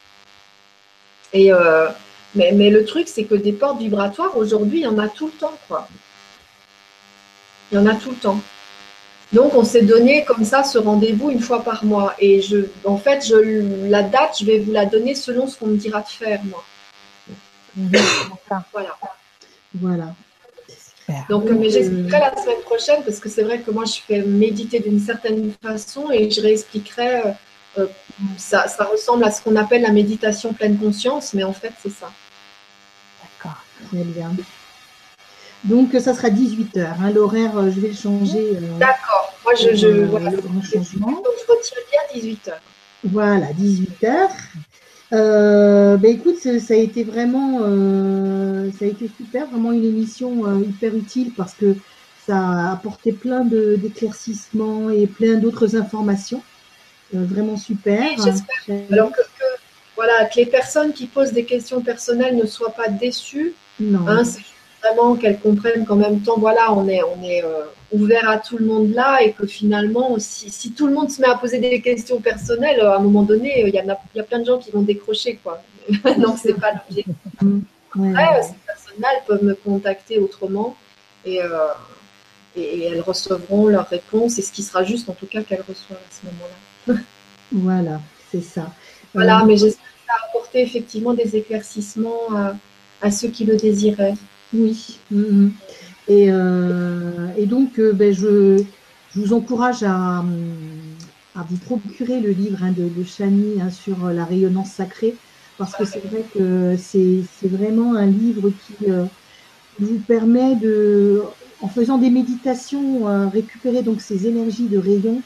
Et, 1.34 1.54
euh, 1.54 1.88
mais, 2.34 2.52
mais, 2.52 2.70
le 2.70 2.86
truc, 2.86 3.08
c'est 3.08 3.26
que 3.26 3.36
des 3.36 3.54
portes 3.54 3.80
vibratoires, 3.80 4.36
aujourd'hui, 4.38 4.80
il 4.80 4.84
y 4.84 4.88
en 4.88 4.98
a 4.98 5.08
tout 5.08 5.28
le 5.28 5.34
temps. 5.34 5.58
Quoi. 5.68 5.88
Il 7.72 7.76
y 7.76 7.78
en 7.78 7.86
a 7.86 7.96
tout 7.96 8.10
le 8.10 8.16
temps. 8.16 8.40
Donc, 9.36 9.54
on 9.54 9.66
s'est 9.66 9.82
donné 9.82 10.24
comme 10.24 10.46
ça 10.46 10.64
ce 10.64 10.78
rendez-vous 10.78 11.30
une 11.30 11.42
fois 11.42 11.62
par 11.62 11.84
mois. 11.84 12.16
Et 12.20 12.42
je, 12.42 12.68
en 12.86 12.98
fait, 12.98 13.26
je, 13.28 13.90
la 13.90 14.02
date, 14.02 14.38
je 14.40 14.46
vais 14.46 14.60
vous 14.60 14.72
la 14.72 14.86
donner 14.86 15.14
selon 15.14 15.46
ce 15.46 15.58
qu'on 15.60 15.68
me 15.68 15.76
dira 15.76 16.00
de 16.00 16.08
faire, 16.08 16.42
moi. 16.46 16.64
Voilà. 18.72 18.98
Voilà. 19.74 20.16
Donc, 21.30 21.50
mais 21.50 21.70
j'expliquerai 21.70 22.20
la 22.20 22.42
semaine 22.42 22.62
prochaine 22.64 23.04
parce 23.04 23.20
que 23.20 23.28
c'est 23.28 23.44
vrai 23.44 23.60
que 23.60 23.72
moi, 23.72 23.84
je 23.84 24.00
fais 24.08 24.22
méditer 24.22 24.80
d'une 24.80 25.02
certaine 25.02 25.52
façon 25.62 26.10
et 26.12 26.32
je 26.32 26.40
réexpliquerai. 26.40 27.26
Euh, 27.26 27.32
euh, 27.78 27.88
ça, 28.38 28.70
ça, 28.70 28.86
ressemble 28.86 29.26
à 29.26 29.32
ce 29.32 29.42
qu'on 29.42 29.58
appelle 29.58 29.82
la 29.82 29.92
méditation 29.92 30.54
pleine 30.54 30.78
conscience, 30.78 31.34
mais 31.34 31.44
en 31.44 31.52
fait, 31.52 31.74
c'est 31.84 31.92
ça. 31.92 32.10
D'accord, 33.22 33.62
très 33.90 34.04
bien. 34.06 34.32
Donc, 35.66 35.92
ça 35.94 36.14
sera 36.14 36.30
18h. 36.30 36.86
Hein, 37.02 37.12
L'horaire, 37.12 37.58
euh, 37.58 37.72
je 37.72 37.80
vais 37.80 37.90
le 37.90 37.94
changer. 37.94 38.58
D'accord. 38.80 39.34
Moi, 39.44 39.54
je, 39.56 39.76
je, 39.76 39.88
voilà, 40.06 40.32
le 40.32 40.38
grand 40.38 40.62
changement. 40.62 41.12
Donc, 41.12 41.34
je 41.46 41.52
retire 41.52 41.78
bien 41.92 42.22
18h. 42.22 42.54
Voilà, 43.04 43.48
18h. 43.54 44.30
Euh, 45.14 45.98
ben 45.98 46.12
écoute, 46.12 46.38
ça 46.40 46.74
a 46.74 46.78
été 46.78 47.04
vraiment, 47.04 47.60
euh, 47.62 48.72
ça 48.78 48.86
a 48.86 48.88
été 48.88 49.10
super, 49.16 49.48
vraiment 49.48 49.72
une 49.72 49.86
émission 49.86 50.46
euh, 50.46 50.62
hyper 50.62 50.96
utile 50.96 51.32
parce 51.38 51.54
que 51.54 51.76
ça 52.26 52.38
a 52.38 52.72
apporté 52.74 53.12
plein 53.12 53.46
d'éclaircissements 53.46 54.90
et 54.90 55.06
plein 55.06 55.36
d'autres 55.36 55.76
informations. 55.76 56.42
vraiment 57.14 57.56
super. 57.56 58.04
J'espère. 58.18 58.82
Alors 58.92 59.12
que, 59.12 59.22
voilà, 59.96 60.26
que 60.26 60.38
les 60.38 60.48
personnes 60.48 60.92
qui 60.92 61.06
posent 61.06 61.34
des 61.34 61.46
questions 61.46 61.82
personnelles 61.82 62.36
ne 62.36 62.48
soient 62.48 62.74
pas 62.74 62.88
déçues. 62.88 63.54
Non. 63.80 64.08
Hein, 64.08 64.24
vraiment 64.86 65.16
qu'elles 65.16 65.40
comprennent 65.40 65.86
qu'en 65.86 65.96
même 65.96 66.22
temps, 66.22 66.38
voilà, 66.38 66.74
on 66.74 66.88
est, 66.88 67.02
on 67.04 67.24
est 67.24 67.44
euh, 67.44 67.64
ouvert 67.92 68.30
à 68.30 68.38
tout 68.38 68.58
le 68.58 68.66
monde 68.66 68.94
là 68.94 69.22
et 69.22 69.32
que 69.32 69.46
finalement, 69.46 70.16
si, 70.20 70.50
si, 70.50 70.72
tout 70.72 70.88
le 70.88 70.94
monde 70.94 71.10
se 71.10 71.22
met 71.22 71.28
à 71.28 71.36
poser 71.36 71.60
des 71.60 71.82
questions 71.82 72.20
personnelles, 72.20 72.82
à 72.82 72.98
un 72.98 73.00
moment 73.00 73.24
donné, 73.24 73.64
il 73.66 73.74
y, 73.74 73.80
a, 73.80 73.84
il 73.84 74.18
y 74.18 74.20
a 74.20 74.24
plein 74.24 74.40
de 74.40 74.46
gens 74.46 74.58
qui 74.58 74.72
vont 74.72 74.82
décrocher, 74.82 75.40
quoi. 75.44 75.62
Donc, 76.18 76.38
c'est 76.42 76.60
pas 76.60 76.74
l'objectif. 76.74 77.16
Après, 77.92 78.44
ces 78.44 78.56
personnes-là, 78.66 79.08
peuvent 79.28 79.44
me 79.44 79.56
contacter 79.56 80.20
autrement 80.20 80.76
et, 81.26 81.42
euh, 81.42 81.50
et, 82.56 82.86
elles 82.86 83.02
recevront 83.02 83.68
leurs 83.68 83.88
réponses 83.88 84.38
et 84.40 84.42
ce 84.42 84.52
qui 84.52 84.64
sera 84.64 84.84
juste, 84.84 85.10
en 85.10 85.14
tout 85.14 85.28
cas, 85.28 85.44
qu'elles 85.44 85.64
reçoivent 85.68 86.00
à 86.00 86.12
ce 86.12 86.26
moment-là. 86.26 87.02
voilà, 87.52 88.02
c'est 88.32 88.44
ça. 88.44 88.72
Voilà, 89.14 89.42
euh, 89.42 89.46
mais 89.46 89.58
j'espère 89.58 89.86
que 89.86 90.08
ça 90.08 90.14
a 90.14 90.30
apporté 90.30 90.62
effectivement 90.62 91.14
des 91.14 91.36
éclaircissements 91.36 92.36
à, 92.36 92.56
à 93.02 93.12
ceux 93.12 93.30
qui 93.30 93.46
le 93.46 93.56
désiraient. 93.56 94.16
Oui. 94.56 95.00
Mm-hmm. 95.14 95.50
Et, 96.08 96.28
euh, 96.30 97.28
et, 97.38 97.46
donc, 97.46 97.80
euh, 97.80 97.94
ben, 97.94 98.14
je, 98.14 98.64
vous 99.16 99.34
encourage 99.34 99.84
à, 99.84 100.24
vous 101.36 101.58
procurer 101.58 102.22
le 102.22 102.32
livre 102.32 102.60
hein, 102.64 102.72
de, 102.72 102.88
de 102.88 103.04
Chani 103.04 103.62
hein, 103.62 103.70
sur 103.70 104.10
la 104.10 104.26
rayonnance 104.26 104.72
sacrée, 104.72 105.16
parce 105.58 105.76
que 105.76 105.86
c'est 105.86 106.06
vrai 106.06 106.24
que 106.34 106.76
c'est 106.78 107.48
vraiment 107.48 107.96
un 107.96 108.06
livre 108.06 108.50
qui 108.50 108.90
euh, 108.90 109.06
vous 109.80 110.00
permet 110.00 110.56
de, 110.56 111.24
en 111.62 111.68
faisant 111.68 111.98
des 111.98 112.10
méditations, 112.10 113.06
récupérer 113.32 113.82
donc 113.82 114.02
ces 114.02 114.28
énergies 114.28 114.68
de 114.68 114.78
rayons 114.78 115.22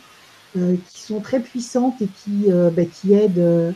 qui 0.55 1.01
sont 1.01 1.19
très 1.19 1.39
puissantes 1.39 2.01
et 2.01 2.07
qui, 2.07 2.47
ben, 2.49 2.87
qui 2.87 3.13
aident 3.13 3.73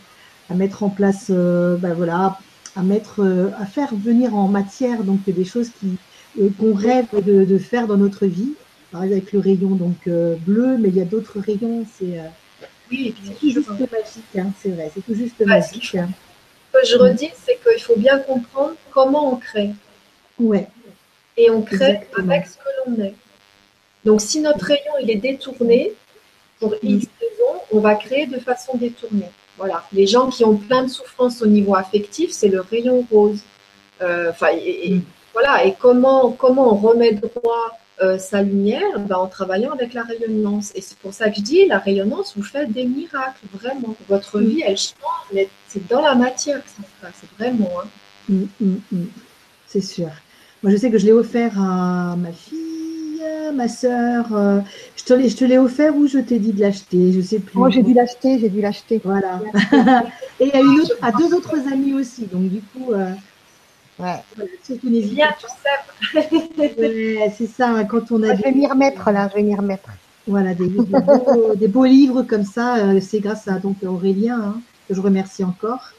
à 0.50 0.56
mettre 0.56 0.84
en 0.84 0.90
place, 0.90 1.30
ben, 1.30 1.94
voilà, 1.96 2.40
à 2.76 2.82
mettre, 2.82 3.22
euh, 3.22 3.50
à 3.60 3.66
faire 3.66 3.94
venir 3.94 4.36
en 4.36 4.48
matière 4.48 5.04
donc 5.04 5.22
des 5.26 5.46
choses 5.46 5.70
qui 5.80 5.98
euh, 6.42 6.50
qu'on 6.60 6.74
rêve 6.74 7.08
de, 7.14 7.46
de, 7.46 7.58
faire 7.58 7.88
dans 7.88 7.98
notre 7.98 8.26
vie. 8.26 8.54
Par 8.92 9.04
exemple, 9.04 9.22
avec 9.22 9.34
le 9.34 9.40
rayon 9.40 9.76
donc 9.76 10.08
euh, 10.08 10.36
bleu, 10.36 10.78
mais 10.78 10.90
il 10.90 10.96
y 10.96 11.02
a 11.02 11.06
d'autres 11.06 11.40
rayons. 11.40 11.86
C'est 11.98 12.20
oui, 12.92 13.16
tout 13.40 13.50
juste 13.50 13.70
magique, 13.70 14.38
hein, 14.38 14.52
c'est 14.62 14.70
vrai, 14.70 14.92
c'est 14.94 15.02
tout 15.02 15.16
juste 15.16 15.40
magique. 15.46 15.86
Ce 15.86 15.98
que 15.98 16.80
que 16.80 16.88
je 16.88 16.98
redis, 16.98 17.32
c'est 17.44 17.60
qu'il 17.64 17.82
faut 17.82 17.96
bien 17.96 18.20
comprendre 18.20 18.76
comment 18.92 19.34
on 19.34 19.36
crée. 19.38 19.72
Ouais. 20.40 20.68
Et 21.38 21.50
on 21.50 21.62
crée 21.62 21.76
Exactement. 21.76 22.32
avec 22.32 22.48
ce 22.48 22.58
que 22.58 22.90
l'on 22.90 23.04
est. 23.04 23.14
Donc, 24.06 24.22
si 24.22 24.42
notre 24.42 24.66
rayon 24.66 24.94
il 25.02 25.10
est 25.10 25.16
détourné, 25.16 25.94
pour 26.60 26.76
X 26.82 27.08
raisons, 27.20 27.62
on 27.72 27.80
va 27.80 27.96
créer 27.96 28.28
de 28.28 28.40
façon 28.40 28.78
détournée. 28.78 29.30
Voilà. 29.58 29.84
Les 29.94 30.08
gens 30.08 30.30
qui 30.30 30.44
ont 30.44 30.56
plein 30.58 30.84
de 30.84 30.90
souffrances 30.90 31.42
au 31.42 31.46
niveau 31.48 31.76
affectif, 31.76 32.32
c'est 32.32 32.50
le 32.50 32.62
rayon 32.62 33.06
rose. 33.12 33.40
Euh, 34.02 34.30
Enfin, 34.32 34.48
et, 34.54 34.88
et- 34.88 34.96
Mm. 34.96 35.02
voilà. 35.34 35.66
Et 35.66 35.76
comment, 35.80 36.32
comment 36.32 36.74
on 36.74 36.76
remet 36.76 37.14
droit 37.14 37.78
euh, 38.02 38.18
sa 38.18 38.42
lumière? 38.42 39.00
Ben, 39.08 39.16
En 39.18 39.28
travaillant 39.28 39.72
avec 39.72 39.94
la 39.94 40.02
rayonnance. 40.04 40.72
Et 40.76 40.82
c'est 40.82 40.98
pour 40.98 41.14
ça 41.14 41.30
que 41.30 41.36
je 41.38 41.42
dis, 41.42 41.66
la 41.68 41.78
rayonnance 41.80 42.34
vous 42.36 42.44
fait 42.44 42.66
des 42.66 42.86
miracles, 42.86 43.46
vraiment. 43.54 43.96
Votre 44.10 44.40
Mm. 44.42 44.46
vie, 44.46 44.64
elle 44.66 44.78
change, 44.78 45.26
mais 45.34 45.48
c'est 45.68 45.88
dans 45.88 46.02
la 46.02 46.16
matière 46.16 46.62
que 46.64 46.70
ça 46.70 46.78
se 46.84 47.02
passe, 47.06 47.22
vraiment. 47.38 47.70
hein. 47.82 47.88
Mm. 48.30 49.06
C'est 49.68 49.82
sûr. 49.82 50.10
Moi, 50.64 50.72
je 50.72 50.78
sais 50.78 50.90
que 50.90 50.98
je 50.98 51.06
l'ai 51.06 51.12
offert 51.12 51.54
à 51.60 52.16
ma 52.16 52.32
fille, 52.32 52.63
ma 53.54 53.68
sœur. 53.68 54.28
euh, 54.36 54.60
je 54.96 55.04
te 55.04 55.14
l'ai, 55.14 55.30
je 55.30 55.36
te 55.38 55.46
l'ai 55.46 55.58
offert 55.58 55.96
ou 55.96 56.08
je 56.08 56.20
t'ai 56.20 56.40
dit 56.40 56.52
de 56.54 56.62
l'acheter 56.62 57.12
Je 57.14 57.22
sais 57.22 57.40
plus. 57.40 57.58
Moi, 57.58 57.70
j'ai 57.70 57.84
dû 57.84 57.94
l'acheter, 57.94 58.40
j'ai 58.40 58.50
dû 58.50 58.62
l'acheter. 58.62 59.02
Voilà. 59.04 59.40
Et 60.40 60.52
à, 60.54 60.60
une 60.60 60.80
autre, 60.82 60.96
à 61.02 61.12
deux 61.12 61.34
autres 61.34 61.56
amis 61.72 61.94
aussi. 61.94 62.26
Donc, 62.32 62.50
du 62.50 62.62
coup, 62.62 62.92
euh, 62.94 63.10
Ouais. 64.00 64.16
voilà, 64.36 64.50
surtout 64.64 64.88
pas. 64.90 65.36
tout 65.40 65.48
ça. 65.64 66.20
Ouais, 66.58 67.34
c'est 67.38 67.46
ça, 67.48 67.70
hein, 67.70 67.86
quand 67.86 68.12
on 68.12 68.24
a 68.24 68.36
Je 68.36 68.42
vais 68.42 68.52
des, 68.52 68.58
m'y 68.60 68.68
remettre 68.68 69.12
là, 69.12 69.30
je 69.30 69.36
vais 69.36 69.44
m'y 69.44 69.56
remettre. 69.56 69.88
voilà, 70.26 70.56
des, 70.56 70.68
des 70.68 70.82
beaux, 70.84 71.54
des 71.56 71.68
beaux 71.68 71.86
livres 71.86 72.24
comme 72.24 72.44
ça, 72.44 72.78
euh, 72.78 73.00
c'est 73.00 73.20
grâce 73.20 73.48
à 73.48 73.60
donc, 73.60 73.78
Aurélien, 73.86 74.42
hein, 74.42 74.62
que 74.90 74.96
je 74.96 75.00
remercie 75.00 75.44
encore. 75.44 75.92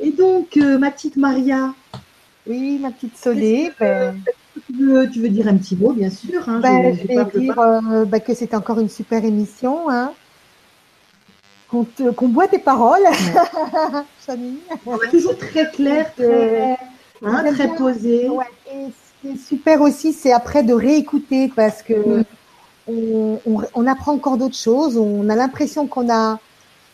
Et 0.00 0.10
donc, 0.10 0.56
euh, 0.56 0.78
ma 0.78 0.90
petite 0.90 1.16
Maria, 1.16 1.74
Oui, 2.46 2.78
ma 2.80 2.90
petite 2.92 3.16
Solé, 3.18 3.70
tu 4.66 4.72
veux, 4.84 5.10
tu 5.10 5.20
veux 5.20 5.28
dire 5.28 5.48
un 5.48 5.56
petit 5.56 5.76
mot, 5.76 5.92
bien 5.92 6.10
sûr. 6.10 6.48
Hein, 6.48 6.60
ben, 6.60 6.94
je- 6.96 7.06
vais 7.06 7.24
dire 7.40 7.58
euh, 7.58 8.04
ben, 8.04 8.20
que 8.20 8.34
c'est 8.34 8.54
encore 8.54 8.78
une 8.80 8.88
super 8.88 9.24
émission. 9.24 9.88
Hein. 9.90 10.12
Qu'on 11.70 12.28
boit 12.28 12.48
tes 12.48 12.58
paroles, 12.58 13.02
Chani. 14.26 14.58
toujours 15.10 15.36
très 15.36 15.70
clair, 15.70 16.10
très, 16.14 16.78
hein, 17.22 17.44
très 17.52 17.68
posé. 17.68 18.26
Ouais, 18.30 18.46
et 18.72 18.86
ce 18.86 19.20
qui 19.20 19.34
est 19.34 19.36
super 19.36 19.82
aussi, 19.82 20.14
c'est 20.14 20.32
après 20.32 20.62
de 20.62 20.72
réécouter 20.72 21.52
parce 21.54 21.82
que 21.82 21.92
Mm. 22.20 22.24
on, 22.88 23.40
on- 23.46 23.62
on 23.74 23.86
apprend 23.86 24.12
encore 24.14 24.38
d'autres 24.38 24.56
choses. 24.56 24.96
On 24.96 25.28
a 25.28 25.36
l'impression 25.36 25.86
qu'on 25.86 26.08
a 26.10 26.38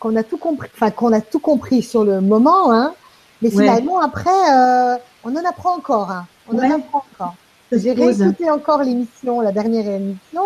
qu'on 0.01 0.17
a 0.17 0.25
tout 0.25 0.37
compris, 0.39 0.69
enfin 0.75 0.91
qu'on 0.91 1.13
a 1.13 1.21
tout 1.21 1.39
compris 1.39 1.81
sur 1.83 2.03
le 2.05 2.21
moment, 2.21 2.73
hein. 2.73 2.95
Mais 3.43 3.55
Ouais. 3.55 3.63
finalement 3.65 4.01
après, 4.01 4.29
euh, 4.31 4.97
on 5.23 5.37
en 5.37 5.45
apprend 5.49 5.77
encore. 5.77 6.11
hein. 6.11 6.27
On 6.49 6.59
Ouais. 6.59 6.67
en 6.67 6.77
apprend 6.81 7.05
encore. 7.15 7.35
J'ai 7.73 7.93
réécouté 7.93 8.51
encore 8.51 8.83
l'émission, 8.83 9.41
la 9.41 9.53
dernière 9.53 9.87
émission. 9.89 10.43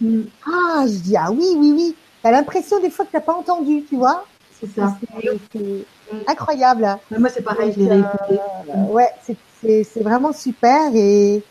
Mm, 0.00 0.22
Ah, 0.46 0.84
je 0.86 0.98
dis 0.98 1.16
ah 1.16 1.30
oui, 1.30 1.46
oui, 1.56 1.72
oui. 1.76 1.94
T'as 2.22 2.30
l'impression 2.30 2.80
des 2.80 2.90
fois 2.90 3.04
que 3.04 3.12
t'as 3.12 3.20
pas 3.20 3.34
entendu, 3.34 3.84
tu 3.88 3.96
vois. 3.96 4.24
C'est 4.60 4.68
ça. 4.74 4.96
C'est 5.22 5.38
c'est 5.52 5.84
incroyable. 6.26 6.86
Mais 7.10 7.18
Moi, 7.18 7.28
c'est 7.30 7.42
pareil, 7.42 7.72
je 7.74 7.80
l'ai 7.80 7.88
réécouté. 7.88 8.38
Euh, 8.74 8.92
ouais, 8.92 9.08
c'est- 9.22 10.02
vraiment 10.02 10.32
super 10.32 10.90
et 10.94 11.42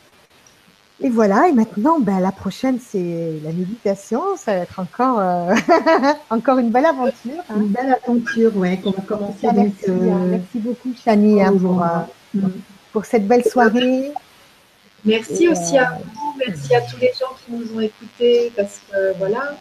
et 1.01 1.09
voilà. 1.09 1.47
Et 1.47 1.53
maintenant, 1.53 1.99
ben 1.99 2.19
la 2.19 2.31
prochaine 2.31 2.77
c'est 2.79 3.39
la 3.43 3.51
méditation. 3.51 4.21
Ça 4.37 4.53
va 4.53 4.59
être 4.59 4.79
encore 4.79 5.19
euh, 5.19 5.53
encore 6.29 6.57
une 6.59 6.69
belle 6.71 6.85
aventure. 6.87 7.41
hein. 7.49 7.53
Une 7.57 7.67
belle 7.67 7.97
aventure, 8.03 8.55
ouais, 8.57 8.77
qu'on 8.83 8.91
va 8.91 9.01
commencer 9.01 9.47
Ah, 9.47 9.53
merci, 9.53 9.85
hein. 9.87 9.91
euh, 9.91 10.27
merci 10.31 10.57
beaucoup, 10.59 10.89
Chani, 11.03 11.41
hein, 11.43 11.53
pour, 11.59 11.83
Mm. 12.33 12.41
pour 12.93 13.05
cette 13.05 13.27
belle 13.27 13.43
soirée. 13.45 14.11
Merci 15.05 15.45
Et, 15.45 15.49
aussi 15.49 15.77
euh, 15.77 15.83
à 15.83 15.97
vous, 15.97 16.33
merci 16.37 16.75
à 16.75 16.81
tous 16.81 16.97
les 16.99 17.11
gens 17.19 17.35
qui 17.45 17.51
nous 17.51 17.77
ont 17.77 17.81
écoutés 17.81 18.51
parce 18.55 18.81
que 18.89 19.17
voilà, 19.17 19.57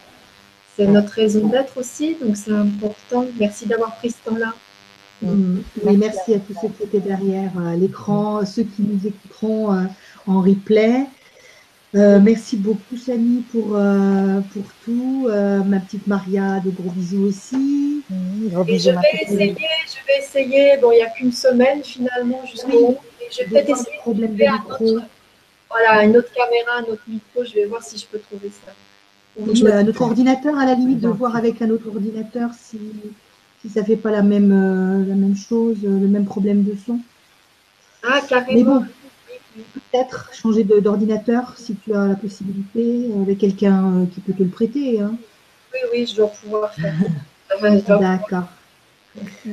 c'est 0.75 0.87
notre 0.87 1.13
raison 1.13 1.47
d'être 1.47 1.77
aussi, 1.77 2.15
donc 2.21 2.37
c'est 2.37 2.51
important. 2.51 3.25
Merci 3.39 3.65
d'avoir 3.65 3.95
pris 3.97 4.11
ce 4.11 4.29
temps-là. 4.29 4.53
Mm. 5.21 5.59
Merci 5.83 5.95
Et 5.95 5.97
merci 5.97 6.33
à 6.35 6.39
tous 6.39 6.55
ceux 6.61 6.69
qui 6.69 6.83
étaient 6.83 6.99
derrière 6.99 7.51
euh, 7.59 7.75
l'écran, 7.75 8.45
ceux 8.45 8.63
qui 8.63 8.81
nous 8.81 9.05
écouteront 9.05 9.73
euh, 9.73 9.83
en 10.27 10.41
replay. 10.41 11.05
Euh, 11.95 12.19
merci 12.19 12.55
beaucoup, 12.55 12.95
Chani, 13.03 13.43
pour, 13.51 13.75
euh, 13.75 14.41
pour 14.53 14.63
tout. 14.85 15.27
Euh, 15.29 15.63
ma 15.63 15.79
petite 15.79 16.05
Maria, 16.05 16.59
de 16.59 16.69
gros 16.69 16.91
bisous 16.91 17.25
aussi. 17.25 18.03
Mmh, 18.09 18.49
gros 18.49 18.63
Et 18.67 18.77
je 18.77 18.91
bisous, 18.91 18.91
vais 18.91 19.23
essayer, 19.23 19.55
je 19.55 20.05
vais 20.05 20.19
essayer. 20.19 20.77
Bon, 20.77 20.91
il 20.91 20.97
n'y 20.97 21.01
a 21.01 21.09
qu'une 21.09 21.31
semaine 21.31 21.83
finalement 21.83 22.45
jusqu'au 22.45 22.69
Oui. 22.69 22.83
11, 22.83 22.95
et 23.21 23.25
je 23.31 23.37
vais 23.39 23.45
peut-être 23.49 23.69
essayer 23.71 23.97
de 23.97 24.01
trouver 24.01 24.47
un 24.47 24.55
autre, 24.55 25.03
voilà, 25.69 26.03
une 26.03 26.17
autre 26.17 26.31
caméra, 26.33 26.77
un 26.79 26.91
autre 26.91 27.03
micro. 27.07 27.43
Je 27.43 27.53
vais 27.53 27.65
voir 27.65 27.83
si 27.83 27.97
je 27.97 28.05
peux 28.05 28.19
trouver 28.19 28.49
ça. 28.49 28.71
Oui, 29.37 29.63
euh, 29.65 29.83
notre 29.83 30.01
ordinateur, 30.01 30.57
à 30.57 30.65
la 30.65 30.73
limite, 30.75 30.99
de 30.99 31.07
voir 31.07 31.35
avec 31.35 31.61
un 31.61 31.69
autre 31.69 31.87
ordinateur 31.87 32.49
si, 32.59 32.79
si 33.61 33.69
ça 33.69 33.83
fait 33.83 33.95
pas 33.95 34.11
la 34.11 34.21
même, 34.21 34.51
euh, 34.51 35.05
la 35.07 35.15
même 35.15 35.35
chose, 35.35 35.77
euh, 35.85 35.99
le 35.99 36.07
même 36.07 36.25
problème 36.25 36.63
de 36.63 36.75
son. 36.85 36.99
Ah, 38.03 38.19
Mais 38.21 38.27
carrément. 38.27 38.79
bon, 38.79 38.85
peut-être 39.73 40.31
changer 40.33 40.63
d'ordinateur 40.63 41.53
si 41.57 41.75
tu 41.75 41.93
as 41.93 42.07
la 42.07 42.15
possibilité, 42.15 43.11
euh, 43.15 43.21
avec 43.21 43.37
quelqu'un 43.37 44.07
qui 44.13 44.19
peut 44.21 44.33
te 44.33 44.43
le 44.43 44.49
prêter. 44.49 44.99
hein. 44.99 45.13
Oui, 45.73 45.79
oui, 45.93 46.07
je 46.07 46.15
dois 46.15 46.27
pouvoir 46.29 46.73
faire. 46.73 46.93
Je 47.61 47.79
dois- 47.85 47.97
D'accord. 47.99 48.45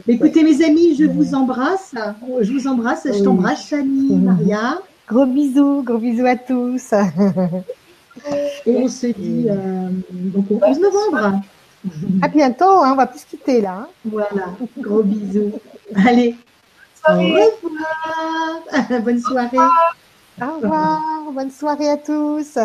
Écoutez, 0.09 0.43
mes 0.43 0.64
amis, 0.64 0.97
je 0.97 1.05
vous 1.05 1.34
embrasse. 1.34 1.94
Je 2.40 2.52
vous 2.52 2.66
embrasse. 2.66 3.06
Je 3.12 3.22
t'embrasse, 3.22 3.68
Chani. 3.68 4.14
Maria. 4.16 4.80
Gros 5.08 5.26
bisous, 5.26 5.82
gros 5.84 5.98
bisous 5.98 6.26
à 6.26 6.36
tous. 6.36 6.92
Et 8.66 8.76
on 8.76 8.88
se 8.88 9.06
dit 9.08 9.46
euh, 9.48 9.88
donc 10.10 10.50
au 10.50 10.60
11 10.64 10.80
novembre. 10.80 11.40
À 12.22 12.28
bientôt, 12.28 12.82
hein, 12.82 12.92
on 12.92 12.96
va 12.96 13.06
plus 13.06 13.20
se 13.20 13.26
quitter 13.26 13.60
là. 13.60 13.82
hein. 13.82 13.88
Voilà. 14.04 14.46
Gros 14.78 15.02
bisous. 15.02 15.52
Allez. 15.94 16.34
Au 17.08 17.12
revoir. 17.12 19.00
Bonne 19.02 19.20
soirée. 19.20 19.58
Au 20.42 20.56
revoir, 20.60 21.00
bonne 21.32 21.50
soirée 21.50 21.88
à 21.90 21.96
tous. 21.96 22.58